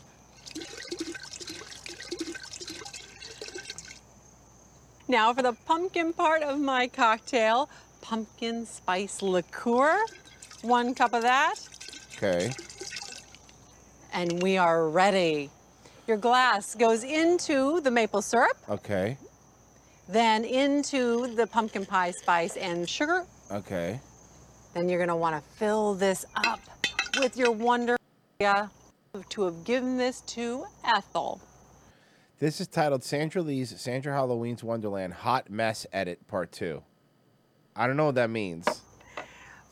Now 5.08 5.32
for 5.34 5.42
the 5.42 5.52
pumpkin 5.52 6.12
part 6.12 6.42
of 6.42 6.60
my 6.60 6.86
cocktail, 6.86 7.68
pumpkin 8.08 8.64
spice 8.64 9.20
liqueur, 9.20 9.98
one 10.62 10.94
cup 10.94 11.12
of 11.12 11.22
that, 11.22 11.54
Okay. 12.16 12.52
and 14.12 14.40
we 14.42 14.56
are 14.56 14.88
ready. 14.88 15.50
Your 16.06 16.16
glass 16.16 16.76
goes 16.76 17.02
into 17.02 17.80
the 17.80 17.90
maple 17.90 18.22
syrup, 18.22 18.56
Okay. 18.68 19.18
then 20.08 20.44
into 20.44 21.34
the 21.34 21.48
pumpkin 21.48 21.84
pie 21.84 22.12
spice 22.12 22.56
and 22.56 22.88
sugar. 22.88 23.26
Okay. 23.50 24.00
Then 24.72 24.88
you're 24.88 25.00
gonna 25.00 25.16
wanna 25.16 25.42
fill 25.56 25.94
this 25.94 26.24
up 26.44 26.60
with 27.18 27.36
your 27.36 27.50
wonder 27.50 27.96
to 28.38 29.42
have 29.42 29.64
given 29.64 29.96
this 29.96 30.20
to 30.20 30.66
Ethel. 30.84 31.40
This 32.38 32.60
is 32.60 32.68
titled 32.68 33.02
Sandra 33.02 33.42
Lee's 33.42 33.80
Sandra 33.80 34.12
Halloween's 34.12 34.62
Wonderland 34.62 35.14
Hot 35.14 35.50
Mess 35.50 35.86
Edit 35.92 36.28
Part 36.28 36.52
2. 36.52 36.82
I 37.76 37.86
don't 37.86 37.96
know 37.96 38.06
what 38.06 38.14
that 38.14 38.30
means. 38.30 38.66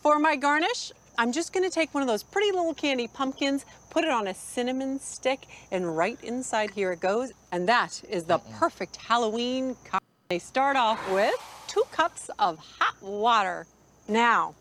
For 0.02 0.18
my 0.18 0.36
garnish, 0.36 0.92
I'm 1.16 1.32
just 1.32 1.52
gonna 1.52 1.70
take 1.70 1.94
one 1.94 2.02
of 2.02 2.06
those 2.06 2.22
pretty 2.22 2.50
little 2.50 2.74
candy 2.74 3.08
pumpkins, 3.08 3.64
put 3.88 4.04
it 4.04 4.10
on 4.10 4.26
a 4.26 4.34
cinnamon 4.34 5.00
stick, 5.00 5.46
and 5.70 5.96
right 5.96 6.18
inside 6.22 6.70
here 6.70 6.92
it 6.92 7.00
goes. 7.00 7.32
And 7.52 7.68
that 7.68 8.02
is 8.08 8.24
the 8.24 8.38
perfect 8.58 8.96
Halloween 8.96 9.76
cocktail. 9.84 10.00
They 10.28 10.38
start 10.38 10.76
off 10.76 11.00
with 11.12 11.34
two 11.66 11.84
cups 11.92 12.30
of 12.38 12.58
hot 12.58 13.00
water. 13.00 13.66
Now, 14.08 14.54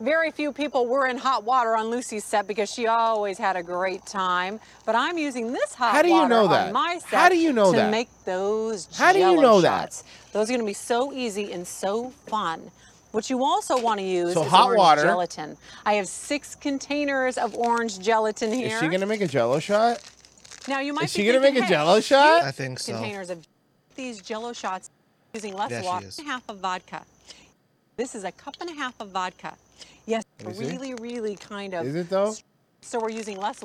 very 0.00 0.30
few 0.30 0.52
people 0.52 0.86
were 0.86 1.06
in 1.06 1.16
hot 1.18 1.44
water 1.44 1.76
on 1.76 1.86
Lucy's 1.90 2.24
set 2.24 2.46
because 2.46 2.70
she 2.72 2.86
always 2.86 3.38
had 3.38 3.56
a 3.56 3.62
great 3.62 4.04
time. 4.06 4.60
But 4.84 4.94
I'm 4.94 5.16
using 5.18 5.52
this 5.52 5.74
hot 5.74 5.94
How 5.94 6.02
do 6.02 6.08
you 6.08 6.14
water 6.14 6.28
know 6.28 6.44
on 6.44 6.50
that? 6.50 6.72
my 6.72 6.98
set 6.98 7.10
How 7.18 7.28
do 7.28 7.36
you 7.36 7.52
know 7.52 7.70
to 7.72 7.76
that? 7.78 7.90
make 7.90 8.08
those 8.24 8.88
How 8.96 9.12
do 9.12 9.18
you 9.18 9.24
Jell-O 9.32 9.40
know 9.42 9.60
that? 9.60 10.02
Those 10.32 10.48
are 10.50 10.52
going 10.52 10.60
to 10.60 10.66
be 10.66 10.72
so 10.74 11.12
easy 11.12 11.52
and 11.52 11.66
so 11.66 12.10
fun. 12.26 12.70
What 13.12 13.30
you 13.30 13.44
also 13.44 13.80
want 13.80 14.00
to 14.00 14.06
use 14.06 14.34
So 14.34 14.42
is 14.42 14.48
hot 14.50 14.66
orange 14.66 14.78
water. 14.78 15.02
gelatin. 15.02 15.56
I 15.86 15.94
have 15.94 16.08
six 16.08 16.56
containers 16.56 17.38
of 17.38 17.54
orange 17.54 18.00
gelatin 18.00 18.52
here. 18.52 18.66
Is 18.74 18.80
she 18.80 18.88
gonna 18.88 19.06
make 19.06 19.20
a 19.20 19.28
Jello 19.28 19.60
shot? 19.60 20.00
Now 20.66 20.80
you 20.80 20.92
might 20.92 21.04
Is 21.04 21.12
be 21.14 21.20
she 21.22 21.26
gonna 21.28 21.38
make 21.40 21.54
a 21.56 21.64
jello 21.68 22.00
shot?" 22.00 22.42
I 22.42 22.50
think 22.50 22.80
so. 22.80 22.92
Containers 22.94 23.30
of 23.30 23.46
these 23.94 24.20
Jello 24.20 24.52
shots 24.52 24.90
using 25.32 25.54
less 25.54 25.70
Yeah, 25.70 25.82
she 25.82 25.86
water 25.86 26.06
is. 26.08 26.18
and 26.18 26.26
half 26.26 26.42
of 26.48 26.58
vodka. 26.58 27.02
This 27.96 28.14
is 28.14 28.24
a 28.24 28.32
cup 28.32 28.56
and 28.60 28.70
a 28.70 28.74
half 28.74 29.00
of 29.00 29.10
vodka. 29.10 29.54
Yes, 30.06 30.24
Is 30.40 30.60
it? 30.60 30.72
really, 30.72 30.94
really 30.94 31.36
kind 31.36 31.74
of. 31.74 31.86
Is 31.86 31.94
it 31.94 32.10
though? 32.10 32.34
So 32.80 33.00
we're 33.00 33.10
using 33.10 33.38
less. 33.38 33.64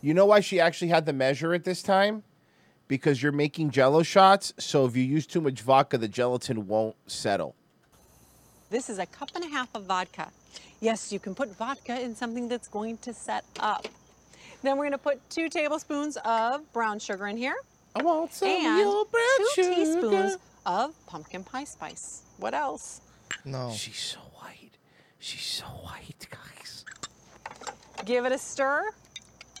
You 0.00 0.14
know 0.14 0.26
why 0.26 0.40
she 0.40 0.60
actually 0.60 0.88
had 0.88 1.06
to 1.06 1.12
measure 1.12 1.52
it 1.54 1.64
this 1.64 1.82
time? 1.82 2.22
Because 2.88 3.22
you're 3.22 3.32
making 3.32 3.70
jello 3.70 4.02
shots, 4.04 4.52
so 4.58 4.86
if 4.86 4.96
you 4.96 5.02
use 5.02 5.26
too 5.26 5.40
much 5.40 5.60
vodka, 5.60 5.98
the 5.98 6.06
gelatin 6.06 6.68
won't 6.68 6.94
settle. 7.08 7.56
This 8.70 8.88
is 8.88 8.98
a 8.98 9.06
cup 9.06 9.30
and 9.34 9.44
a 9.44 9.48
half 9.48 9.74
of 9.74 9.84
vodka. 9.84 10.28
Yes, 10.80 11.12
you 11.12 11.18
can 11.18 11.34
put 11.34 11.56
vodka 11.56 12.00
in 12.00 12.14
something 12.14 12.48
that's 12.48 12.68
going 12.68 12.98
to 12.98 13.12
set 13.12 13.44
up. 13.58 13.88
Then 14.62 14.76
we're 14.76 14.84
going 14.84 14.92
to 14.92 14.98
put 14.98 15.28
two 15.30 15.48
tablespoons 15.48 16.16
of 16.24 16.72
brown 16.72 17.00
sugar 17.00 17.26
in 17.26 17.36
here. 17.36 17.56
I 17.96 18.02
want 18.02 18.32
some 18.32 18.48
and 18.48 19.10
brown 19.10 19.24
two 19.54 19.62
sugar. 19.62 19.74
teaspoons 19.74 20.36
of 20.64 21.06
pumpkin 21.06 21.42
pie 21.42 21.64
spice. 21.64 22.22
What 22.38 22.54
else? 22.54 23.00
No. 23.44 23.70
She's 23.72 23.98
so 23.98 24.18
white. 24.34 24.72
She's 25.18 25.42
so 25.44 25.64
white, 25.64 26.26
guys. 26.30 26.84
Give 28.04 28.24
it 28.24 28.32
a 28.32 28.38
stir, 28.38 28.90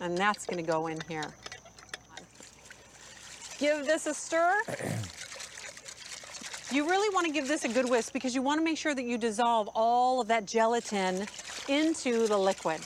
and 0.00 0.16
that's 0.16 0.46
going 0.46 0.64
to 0.64 0.70
go 0.70 0.86
in 0.88 1.00
here. 1.08 1.34
Give 3.58 3.86
this 3.86 4.06
a 4.06 4.14
stir. 4.14 4.54
You 6.72 6.88
really 6.88 7.14
want 7.14 7.28
to 7.28 7.32
give 7.32 7.46
this 7.46 7.64
a 7.64 7.68
good 7.68 7.88
whisk 7.88 8.12
because 8.12 8.34
you 8.34 8.42
want 8.42 8.58
to 8.58 8.64
make 8.64 8.76
sure 8.76 8.92
that 8.92 9.04
you 9.04 9.18
dissolve 9.18 9.68
all 9.72 10.20
of 10.20 10.26
that 10.26 10.46
gelatin 10.46 11.24
into 11.68 12.26
the 12.26 12.36
liquid. 12.36 12.80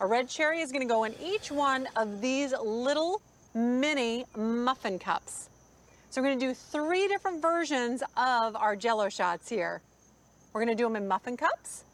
A 0.00 0.06
red 0.06 0.28
cherry 0.28 0.60
is 0.60 0.70
going 0.70 0.86
to 0.86 0.88
go 0.88 1.02
in 1.04 1.14
each 1.20 1.50
one 1.50 1.88
of 1.96 2.20
these 2.20 2.54
little 2.62 3.20
mini 3.52 4.24
muffin 4.36 5.00
cups. 5.00 5.50
So 6.18 6.22
we're 6.22 6.30
going 6.30 6.40
to 6.40 6.46
do 6.48 6.54
three 6.54 7.06
different 7.06 7.40
versions 7.40 8.02
of 8.16 8.56
our 8.56 8.74
jello 8.74 9.08
shots 9.08 9.48
here. 9.48 9.80
We're 10.52 10.64
going 10.64 10.76
to 10.76 10.82
do 10.82 10.82
them 10.82 10.96
in 10.96 11.06
muffin 11.06 11.36
cups. 11.36 11.84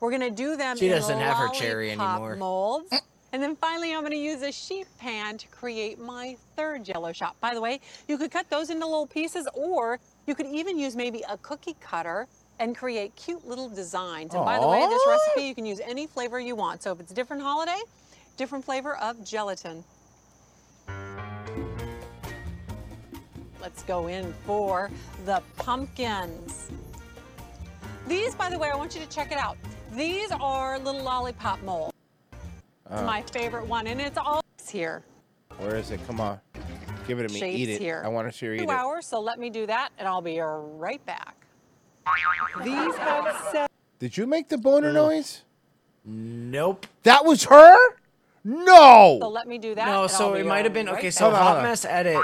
We're 0.00 0.08
going 0.08 0.22
to 0.22 0.30
do 0.30 0.56
them 0.56 0.78
She 0.78 0.86
in 0.86 0.92
doesn't 0.92 1.18
have 1.18 1.36
her 1.36 1.50
cherry 1.50 1.90
anymore. 1.90 2.36
molds. 2.36 2.90
And 3.34 3.42
then 3.42 3.54
finally, 3.54 3.92
I'm 3.92 4.00
going 4.00 4.12
to 4.12 4.16
use 4.16 4.40
a 4.40 4.50
sheet 4.50 4.86
pan 4.98 5.36
to 5.36 5.46
create 5.48 5.98
my 5.98 6.38
third 6.56 6.84
jello 6.86 7.12
shot. 7.12 7.38
By 7.42 7.52
the 7.52 7.60
way, 7.60 7.80
you 8.08 8.16
could 8.16 8.30
cut 8.30 8.48
those 8.48 8.70
into 8.70 8.86
little 8.86 9.06
pieces, 9.06 9.46
or 9.52 9.98
you 10.26 10.34
could 10.34 10.46
even 10.46 10.78
use 10.78 10.96
maybe 10.96 11.22
a 11.28 11.36
cookie 11.36 11.76
cutter 11.78 12.28
and 12.58 12.74
create 12.74 13.14
cute 13.14 13.46
little 13.46 13.68
designs. 13.68 14.32
And 14.34 14.42
by 14.42 14.58
the 14.58 14.66
way, 14.66 14.86
this 14.88 15.02
recipe, 15.06 15.42
you 15.42 15.54
can 15.54 15.66
use 15.66 15.80
any 15.80 16.06
flavor 16.06 16.40
you 16.40 16.56
want. 16.56 16.82
So 16.82 16.92
if 16.92 17.00
it's 17.00 17.12
a 17.12 17.14
different 17.14 17.42
holiday, 17.42 17.82
different 18.38 18.64
flavor 18.64 18.96
of 18.96 19.22
gelatin. 19.22 19.84
Let's 23.66 23.82
go 23.82 24.06
in 24.06 24.32
for 24.46 24.92
the 25.24 25.42
pumpkins. 25.56 26.70
These, 28.06 28.32
by 28.36 28.48
the 28.48 28.56
way, 28.56 28.70
I 28.70 28.76
want 28.76 28.94
you 28.94 29.00
to 29.00 29.08
check 29.08 29.32
it 29.32 29.38
out. 29.38 29.56
These 29.92 30.30
are 30.30 30.78
little 30.78 31.02
lollipop 31.02 31.60
molds. 31.64 31.92
It's 32.88 33.00
Uh, 33.00 33.04
my 33.04 33.22
favorite 33.22 33.66
one, 33.66 33.88
and 33.88 34.00
it's 34.00 34.16
all 34.18 34.40
here. 34.70 35.02
Where 35.58 35.74
is 35.74 35.90
it? 35.90 35.98
Come 36.06 36.20
on. 36.20 36.38
Give 37.08 37.18
it 37.18 37.26
to 37.26 37.34
me. 37.34 37.40
Shapes 37.40 37.58
eat 37.58 37.68
it. 37.70 37.80
here. 37.80 38.02
I 38.04 38.08
want 38.08 38.30
to 38.30 38.38
see 38.38 38.46
you 38.46 38.52
eat 38.52 38.58
Two 38.58 38.64
it. 38.66 38.70
hours, 38.70 39.04
so 39.04 39.18
let 39.18 39.40
me 39.40 39.50
do 39.50 39.66
that, 39.66 39.88
and 39.98 40.06
I'll 40.06 40.22
be 40.22 40.38
right 40.38 41.04
back. 41.04 41.34
These 42.62 42.94
have 42.98 43.48
set. 43.50 43.68
Did 43.98 44.16
you 44.16 44.28
make 44.28 44.48
the 44.48 44.58
boner 44.58 44.92
noise? 44.92 45.42
Nope. 46.04 46.86
That 47.02 47.24
was 47.24 47.42
her? 47.46 47.76
No. 48.46 49.18
So 49.20 49.28
let 49.28 49.48
me 49.48 49.58
do 49.58 49.74
that. 49.74 49.86
No, 49.88 50.06
so 50.06 50.34
it 50.34 50.46
might 50.46 50.64
have 50.64 50.72
been 50.72 50.86
right 50.86 50.98
okay. 50.98 51.08
back. 51.08 51.12
So 51.14 51.30
hot 51.30 51.62
mess 51.64 51.84
edit. 51.84 52.16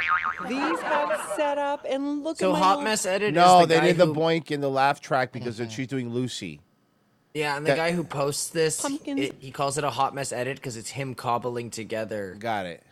These 0.49 0.81
have 0.81 1.32
set 1.35 1.59
up, 1.59 1.85
and 1.89 2.23
look 2.23 2.39
So 2.39 2.51
at 2.51 2.53
my 2.53 2.59
So 2.59 2.62
hot 2.62 2.69
little- 2.78 2.85
mess 2.85 3.07
edit. 3.07 3.35
No, 3.35 3.57
is 3.57 3.62
the 3.62 3.66
they 3.74 3.81
guy 3.81 3.86
did 3.89 3.97
the 3.99 4.07
who- 4.07 4.15
boink 4.15 4.51
in 4.53 4.61
the 4.61 4.70
laugh 4.70 5.01
track 5.01 5.32
because 5.32 5.61
she's 5.70 5.89
doing 5.89 6.11
Lucy. 6.11 6.61
Yeah, 7.35 7.57
and 7.57 7.66
the 7.66 7.70
That- 7.70 7.77
guy 7.77 7.93
who 7.93 8.05
posts 8.05 8.51
this, 8.51 8.85
it, 9.05 9.35
he 9.40 9.51
calls 9.51 9.78
it 9.78 9.85
a 9.85 9.90
hot 9.90 10.15
mess 10.15 10.32
edit 10.32 10.57
because 10.59 10.77
it's 10.77 10.90
him 10.90 11.15
cobbling 11.16 11.70
together. 11.70 12.36
Got 12.39 12.66
it. 12.66 12.82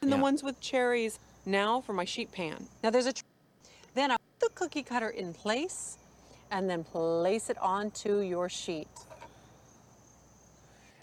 and 0.00 0.10
the 0.12 0.16
ones 0.16 0.42
with 0.42 0.58
cherries. 0.60 1.18
Now 1.44 1.80
for 1.80 1.92
my 1.92 2.04
sheet 2.04 2.30
pan. 2.32 2.68
Now 2.82 2.90
there's 2.90 3.06
a. 3.06 3.12
Tr- 3.12 3.24
then 3.94 4.10
I 4.12 4.16
put 4.38 4.48
the 4.48 4.54
cookie 4.54 4.82
cutter 4.82 5.08
in 5.10 5.34
place, 5.34 5.98
and 6.50 6.70
then 6.70 6.84
place 6.84 7.50
it 7.50 7.58
onto 7.58 8.20
your 8.20 8.48
sheet. 8.48 8.88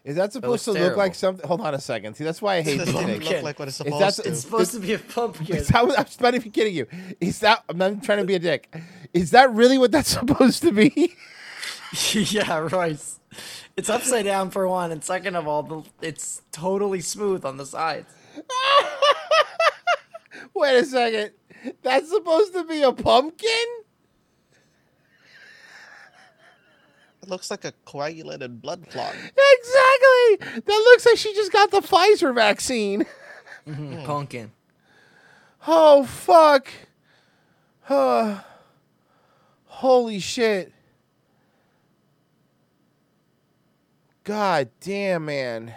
Is 0.06 0.16
that 0.18 0.32
supposed 0.32 0.64
to 0.66 0.72
looks 0.72 0.84
look 0.84 0.98
like 0.98 1.16
something? 1.16 1.48
Hold 1.48 1.62
on 1.62 1.74
a 1.74 1.82
second. 1.82 2.14
See, 2.14 2.24
that's 2.24 2.40
why 2.40 2.58
I 2.58 2.62
hate 2.62 2.78
Doesn't 2.78 2.94
this 3.08 3.28
look 3.28 3.42
like 3.44 3.58
what 3.58 3.68
it's 3.68 3.78
supposed 3.78 4.20
that- 4.20 4.24
to. 4.24 4.30
It's 4.30 4.42
supposed 4.42 4.72
to 4.74 4.80
be 4.80 4.94
a 4.94 5.00
pumpkin. 5.00 5.56
Is 5.56 5.68
that, 5.70 5.84
what- 5.86 5.98
I'm 5.98 6.06
not 6.22 6.36
even 6.36 6.52
kidding 6.52 6.76
you. 6.76 6.86
Is 7.20 7.40
that? 7.40 7.64
I'm 7.68 7.80
not 7.80 8.04
trying 8.04 8.20
to 8.20 8.26
be 8.26 8.36
a 8.36 8.40
dick. 8.40 8.74
Is 9.14 9.32
that 9.32 9.52
really 9.52 9.80
what 9.80 9.92
that's 9.92 10.10
supposed 10.20 10.62
to 10.62 10.72
be? 10.72 11.16
yeah, 12.14 12.68
Royce. 12.72 13.20
It's 13.76 13.90
upside 13.90 14.26
down 14.26 14.52
for 14.52 14.68
one, 14.68 14.92
and 14.92 15.04
second 15.04 15.36
of 15.36 15.48
all, 15.48 15.64
the, 15.64 15.82
it's 16.02 16.44
totally 16.52 17.02
smooth 17.02 17.44
on 17.44 17.58
the 17.58 17.66
sides. 17.66 18.08
Wait 20.54 20.76
a 20.78 20.86
second. 20.86 21.32
That's 21.82 22.10
supposed 22.10 22.54
to 22.54 22.64
be 22.64 22.84
a 22.84 22.94
pumpkin? 22.94 23.66
It 27.26 27.30
looks 27.32 27.50
like 27.50 27.66
a 27.66 27.74
coagulated 27.86 28.62
blood 28.62 28.86
clot. 28.92 29.16
Exactly. 29.16 30.62
That 30.62 30.68
looks 30.68 31.08
like 31.08 31.18
she 31.18 31.34
just 31.34 31.52
got 31.52 31.72
the 31.72 31.80
Pfizer 31.80 32.36
vaccine. 32.36 33.04
Pumpkin. 34.06 34.52
Oh 35.66 36.04
fuck. 36.06 36.68
Uh, 37.90 38.42
holy 39.66 40.20
shit. 40.20 40.72
God 44.24 44.70
damn, 44.82 45.26
man. 45.26 45.74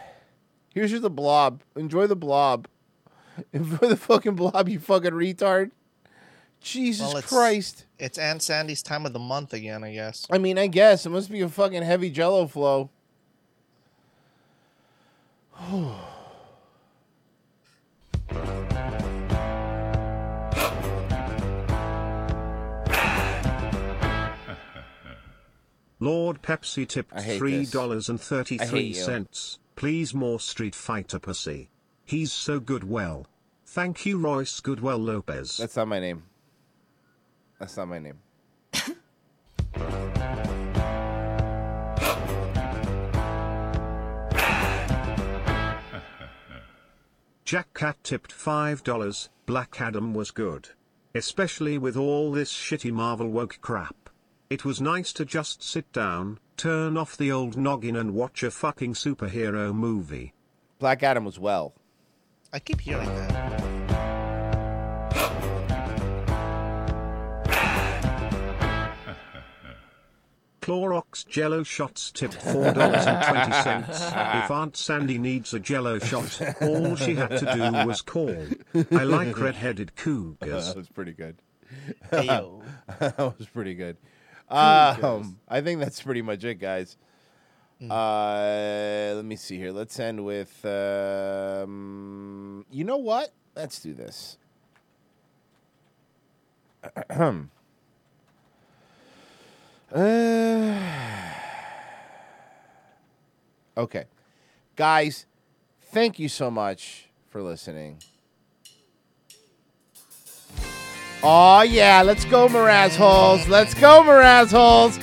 Here's 0.74 0.90
your 0.90 1.00
the 1.00 1.08
blob. 1.08 1.62
Enjoy 1.76 2.06
the 2.06 2.14
blob. 2.16 2.68
Enjoy 3.54 3.86
the 3.88 3.96
fucking 3.96 4.34
blob, 4.34 4.68
you 4.68 4.80
fucking 4.80 5.12
retard. 5.12 5.70
Jesus 6.60 7.06
Well, 7.08 7.16
it's- 7.18 7.28
Christ. 7.32 7.84
It's 7.98 8.16
Aunt 8.16 8.42
Sandy's 8.42 8.82
time 8.82 9.06
of 9.06 9.12
the 9.12 9.18
month 9.18 9.52
again, 9.52 9.82
I 9.82 9.92
guess. 9.92 10.24
I 10.30 10.38
mean, 10.38 10.56
I 10.56 10.68
guess 10.68 11.04
it 11.04 11.10
must 11.10 11.30
be 11.30 11.40
a 11.40 11.48
fucking 11.48 11.82
heavy 11.82 12.10
jello 12.10 12.46
flow. 12.46 12.90
Lord 26.00 26.42
Pepsi 26.42 26.86
tipped 26.86 27.12
I 27.12 27.22
hate 27.22 27.38
three 27.38 27.58
this. 27.58 27.70
dollars 27.72 28.08
and 28.08 28.20
thirty 28.20 28.60
I 28.60 28.66
hate 28.66 28.94
you. 28.94 29.02
cents. 29.02 29.58
Please 29.74 30.14
more 30.14 30.38
Street 30.38 30.74
Fighter 30.76 31.18
pussy. 31.18 31.70
He's 32.04 32.32
so 32.32 32.60
good. 32.60 32.84
Well, 32.84 33.26
thank 33.66 34.06
you, 34.06 34.18
Royce 34.18 34.60
Goodwell 34.60 34.98
Lopez. 34.98 35.56
That's 35.56 35.74
not 35.76 35.88
my 35.88 35.98
name. 35.98 36.22
That's 37.58 37.76
not 37.76 37.88
my 37.88 37.98
name. 37.98 38.18
Jack 47.44 47.72
Cat 47.72 47.96
tipped 48.02 48.30
five 48.30 48.84
dollars. 48.84 49.30
Black 49.46 49.80
Adam 49.80 50.12
was 50.12 50.30
good, 50.30 50.68
especially 51.14 51.78
with 51.78 51.96
all 51.96 52.30
this 52.30 52.52
shitty 52.52 52.92
Marvel 52.92 53.28
woke 53.30 53.58
crap. 53.62 54.10
It 54.50 54.64
was 54.66 54.82
nice 54.82 55.14
to 55.14 55.24
just 55.24 55.62
sit 55.62 55.90
down, 55.92 56.38
turn 56.58 56.98
off 56.98 57.16
the 57.16 57.32
old 57.32 57.56
noggin, 57.56 57.96
and 57.96 58.14
watch 58.14 58.42
a 58.42 58.50
fucking 58.50 58.92
superhero 58.94 59.74
movie. 59.74 60.34
Black 60.78 61.02
Adam 61.02 61.24
was 61.24 61.38
well. 61.38 61.72
I 62.52 62.58
keep 62.58 62.82
hearing 62.82 63.08
that. 63.08 63.67
Clorox 70.68 71.26
Jello 71.26 71.62
shots 71.62 72.12
tipped 72.12 72.34
four 72.34 72.72
dollars 72.72 73.06
and 73.06 73.24
twenty 73.24 73.52
cents. 73.62 74.02
If 74.02 74.50
Aunt 74.50 74.76
Sandy 74.76 75.16
needs 75.16 75.54
a 75.54 75.58
Jello 75.58 75.98
shot, 75.98 76.40
all 76.60 76.94
she 76.94 77.14
had 77.14 77.30
to 77.30 77.54
do 77.54 77.86
was 77.86 78.02
call. 78.02 78.36
I 78.92 79.04
like 79.04 79.38
red-headed 79.38 79.96
cougars. 79.96 80.68
that 80.68 80.76
was 80.76 80.88
pretty 80.88 81.12
good. 81.12 81.36
Ayo. 82.12 82.62
that 82.98 83.38
was 83.38 83.48
pretty 83.48 83.74
good. 83.74 83.96
Um, 84.50 85.38
I 85.48 85.62
think 85.62 85.80
that's 85.80 86.02
pretty 86.02 86.22
much 86.22 86.44
it, 86.44 86.56
guys. 86.56 86.96
Uh, 87.82 89.12
let 89.14 89.24
me 89.24 89.36
see 89.36 89.56
here. 89.56 89.72
Let's 89.72 89.98
end 89.98 90.24
with. 90.24 90.64
Um, 90.66 92.66
you 92.70 92.84
know 92.84 92.98
what? 92.98 93.32
Let's 93.56 93.80
do 93.80 93.94
this. 93.94 94.36
uh, 99.94 100.80
okay, 103.76 104.04
guys. 104.76 105.26
Thank 105.80 106.18
you 106.18 106.28
so 106.28 106.50
much 106.50 107.08
for 107.28 107.42
listening. 107.42 107.98
Oh 111.22 111.62
yeah, 111.62 112.02
let's 112.02 112.24
go, 112.26 112.46
Mraz 112.48 112.94
holes. 112.94 113.48
Let's 113.48 113.74
go, 113.74 114.02
Mraz 114.02 114.50
holes. 114.50 114.98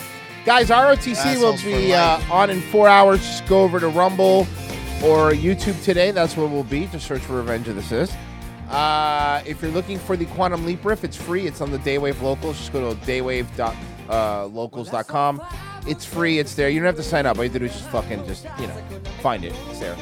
Guys, 0.45 0.69
ROTC 0.69 1.37
will 1.39 1.57
be 1.57 1.93
uh, 1.93 2.21
on 2.31 2.49
in 2.51 2.61
four 2.61 2.87
hours. 2.87 3.19
Just 3.19 3.47
go 3.47 3.63
over 3.63 3.79
to 3.79 3.87
Rumble 3.87 4.41
or 5.03 5.31
YouTube 5.31 5.83
today. 5.83 6.11
That's 6.11 6.37
where 6.37 6.47
we'll 6.47 6.63
be. 6.63 6.85
Just 6.87 7.07
search 7.07 7.21
for 7.21 7.37
Revenge 7.37 7.67
of 7.67 7.75
the 7.75 7.83
Cis. 7.83 8.15
Uh, 8.69 9.41
if 9.45 9.61
you're 9.61 9.71
looking 9.71 9.97
for 9.99 10.15
the 10.15 10.25
Quantum 10.25 10.65
Leap 10.65 10.85
riff, 10.85 11.03
it's 11.03 11.17
free. 11.17 11.47
It's 11.47 11.61
on 11.61 11.71
the 11.71 11.79
Daywave 11.79 12.21
Locals. 12.21 12.57
Just 12.57 12.71
go 12.71 12.93
to 12.93 12.99
daywave.locals.com. 14.07 15.41
It's 15.87 16.05
free. 16.05 16.39
It's 16.39 16.55
there. 16.55 16.69
You 16.69 16.79
don't 16.79 16.87
have 16.87 16.95
to 16.95 17.03
sign 17.03 17.25
up. 17.25 17.37
All 17.37 17.43
you 17.43 17.49
have 17.49 17.53
to 17.53 17.59
do 17.59 17.65
is 17.65 17.73
just 17.73 17.89
fucking 17.89 18.25
just 18.25 18.45
you 18.59 18.67
know 18.67 18.75
find 19.21 19.45
it. 19.45 19.53
It's 19.69 19.79
there. 19.79 19.95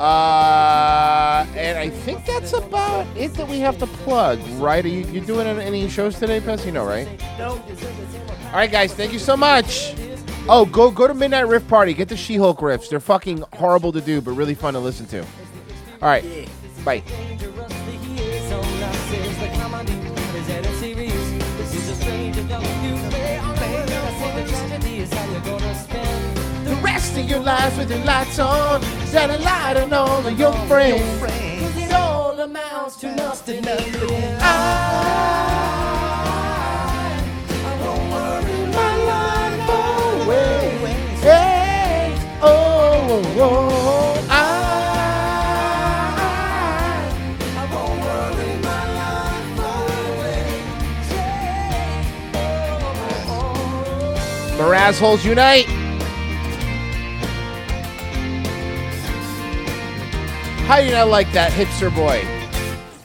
Uh, 0.00 1.44
and 1.56 1.78
I 1.78 1.90
think 1.90 2.24
that's 2.24 2.54
about 2.54 3.06
it 3.16 3.34
that 3.34 3.46
we 3.46 3.58
have 3.58 3.78
to 3.78 3.86
plug, 3.86 4.38
right? 4.52 4.82
Are 4.84 4.88
you 4.88 5.04
you 5.06 5.20
doing 5.20 5.46
any 5.46 5.88
shows 5.90 6.18
today, 6.18 6.40
Pess? 6.40 6.64
You 6.64 6.72
know, 6.72 6.86
right? 6.86 7.06
Nope. 7.38 7.60
All 8.46 8.56
right, 8.56 8.70
guys, 8.70 8.94
thank 8.94 9.12
you 9.12 9.18
so 9.18 9.36
much. 9.36 9.94
Oh, 10.48 10.64
go 10.64 10.90
go 10.90 11.06
to 11.06 11.14
Midnight 11.14 11.48
Riff 11.48 11.68
Party. 11.68 11.92
Get 11.92 12.08
the 12.08 12.16
She-Hulk 12.16 12.58
riffs. 12.60 12.88
They're 12.88 12.98
fucking 12.98 13.44
horrible 13.52 13.92
to 13.92 14.00
do, 14.00 14.20
but 14.20 14.32
really 14.32 14.54
fun 14.54 14.72
to 14.74 14.80
listen 14.80 15.06
to. 15.08 15.20
All 15.20 16.08
right, 16.08 16.48
bye. 16.82 17.02
Rest 26.82 27.16
of 27.18 27.28
your 27.28 27.40
life 27.40 27.76
with 27.78 27.90
your 27.90 28.04
lights 28.04 28.38
on, 28.38 28.82
set 29.06 29.30
a 29.30 29.38
light 29.38 29.76
on 29.76 29.92
all 29.92 30.24
of 30.26 30.38
your 30.38 30.52
friends. 30.68 31.02
It 31.76 31.92
all 31.92 32.38
amounts 32.38 32.96
to 32.96 33.14
nothing. 33.14 33.64
I, 33.66 33.76
I 37.64 37.66
won't 37.82 38.12
worry 38.12 38.66
my 38.72 38.96
life 39.10 39.68
away. 40.24 40.96
Oh, 42.42 42.42
oh, 42.42 43.34
oh, 43.38 44.26
I, 44.30 44.32
I 47.56 47.58
How 60.70 60.78
do 60.78 60.86
you 60.86 60.92
not 60.92 61.08
like 61.08 61.32
that 61.32 61.50
hipster 61.50 61.92
boy? 61.92 62.22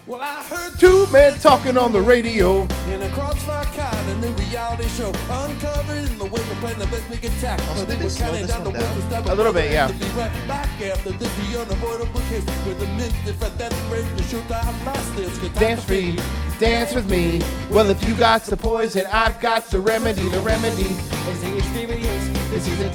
Well, 0.06 0.22
I 0.22 0.44
heard 0.44 0.78
Two 0.80 1.08
men 1.08 1.34
talking 1.40 1.80
on 1.80 1.92
the 1.92 2.00
radio. 2.00 2.62
in 2.62 3.02
a 3.02 3.10
crossfire 3.10 3.66
kind 3.66 4.12
of 4.12 4.22
new 4.22 4.46
reality 4.46 4.88
show, 4.90 5.08
uncovering 5.32 6.16
the 6.20 6.26
way 6.26 6.44
to 6.44 6.56
play 6.62 6.74
the 6.76 6.86
best 6.86 7.10
we 7.10 7.18
can 7.18 7.32
tack. 7.42 7.58
But 7.74 7.88
they 7.88 7.96
were 7.96 8.12
counting 8.12 8.46
down 8.46 8.66
the 8.66 8.70
way 8.70 8.78
to 8.78 9.34
A 9.34 9.34
little 9.34 9.52
bit, 9.52 9.72
yeah. 9.72 9.88
To 9.88 9.94
be 9.96 10.06
right 10.10 10.48
back 10.48 10.70
after 10.80 11.10
this 11.14 11.36
the 11.38 11.60
unavoidable 11.60 12.22
case 12.30 12.46
with 12.68 12.80
the 12.80 12.86
mint 12.86 13.16
if 13.26 13.42
I 13.42 13.50
that 13.50 13.74
break 13.90 14.06
the 14.16 14.22
shoot 14.22 14.44
I 14.52 14.86
lost 14.86 15.16
this. 15.16 15.36
Dance 15.58 15.82
to 15.82 15.88
free, 15.88 16.20
dance 16.60 16.94
with 16.94 17.10
me. 17.10 17.42
Well, 17.72 17.90
if 17.90 18.08
you 18.08 18.14
got 18.14 18.44
the 18.44 18.58
poison, 18.58 19.08
I've 19.12 19.40
got 19.40 19.66
the 19.72 19.80
remedy. 19.80 20.30
The 20.30 20.42
remedy 20.42 20.84
is 20.84 21.42
the 21.42 21.58
experience. 21.58 22.30
This 22.52 22.68
is 22.68 22.78
the 22.78 22.92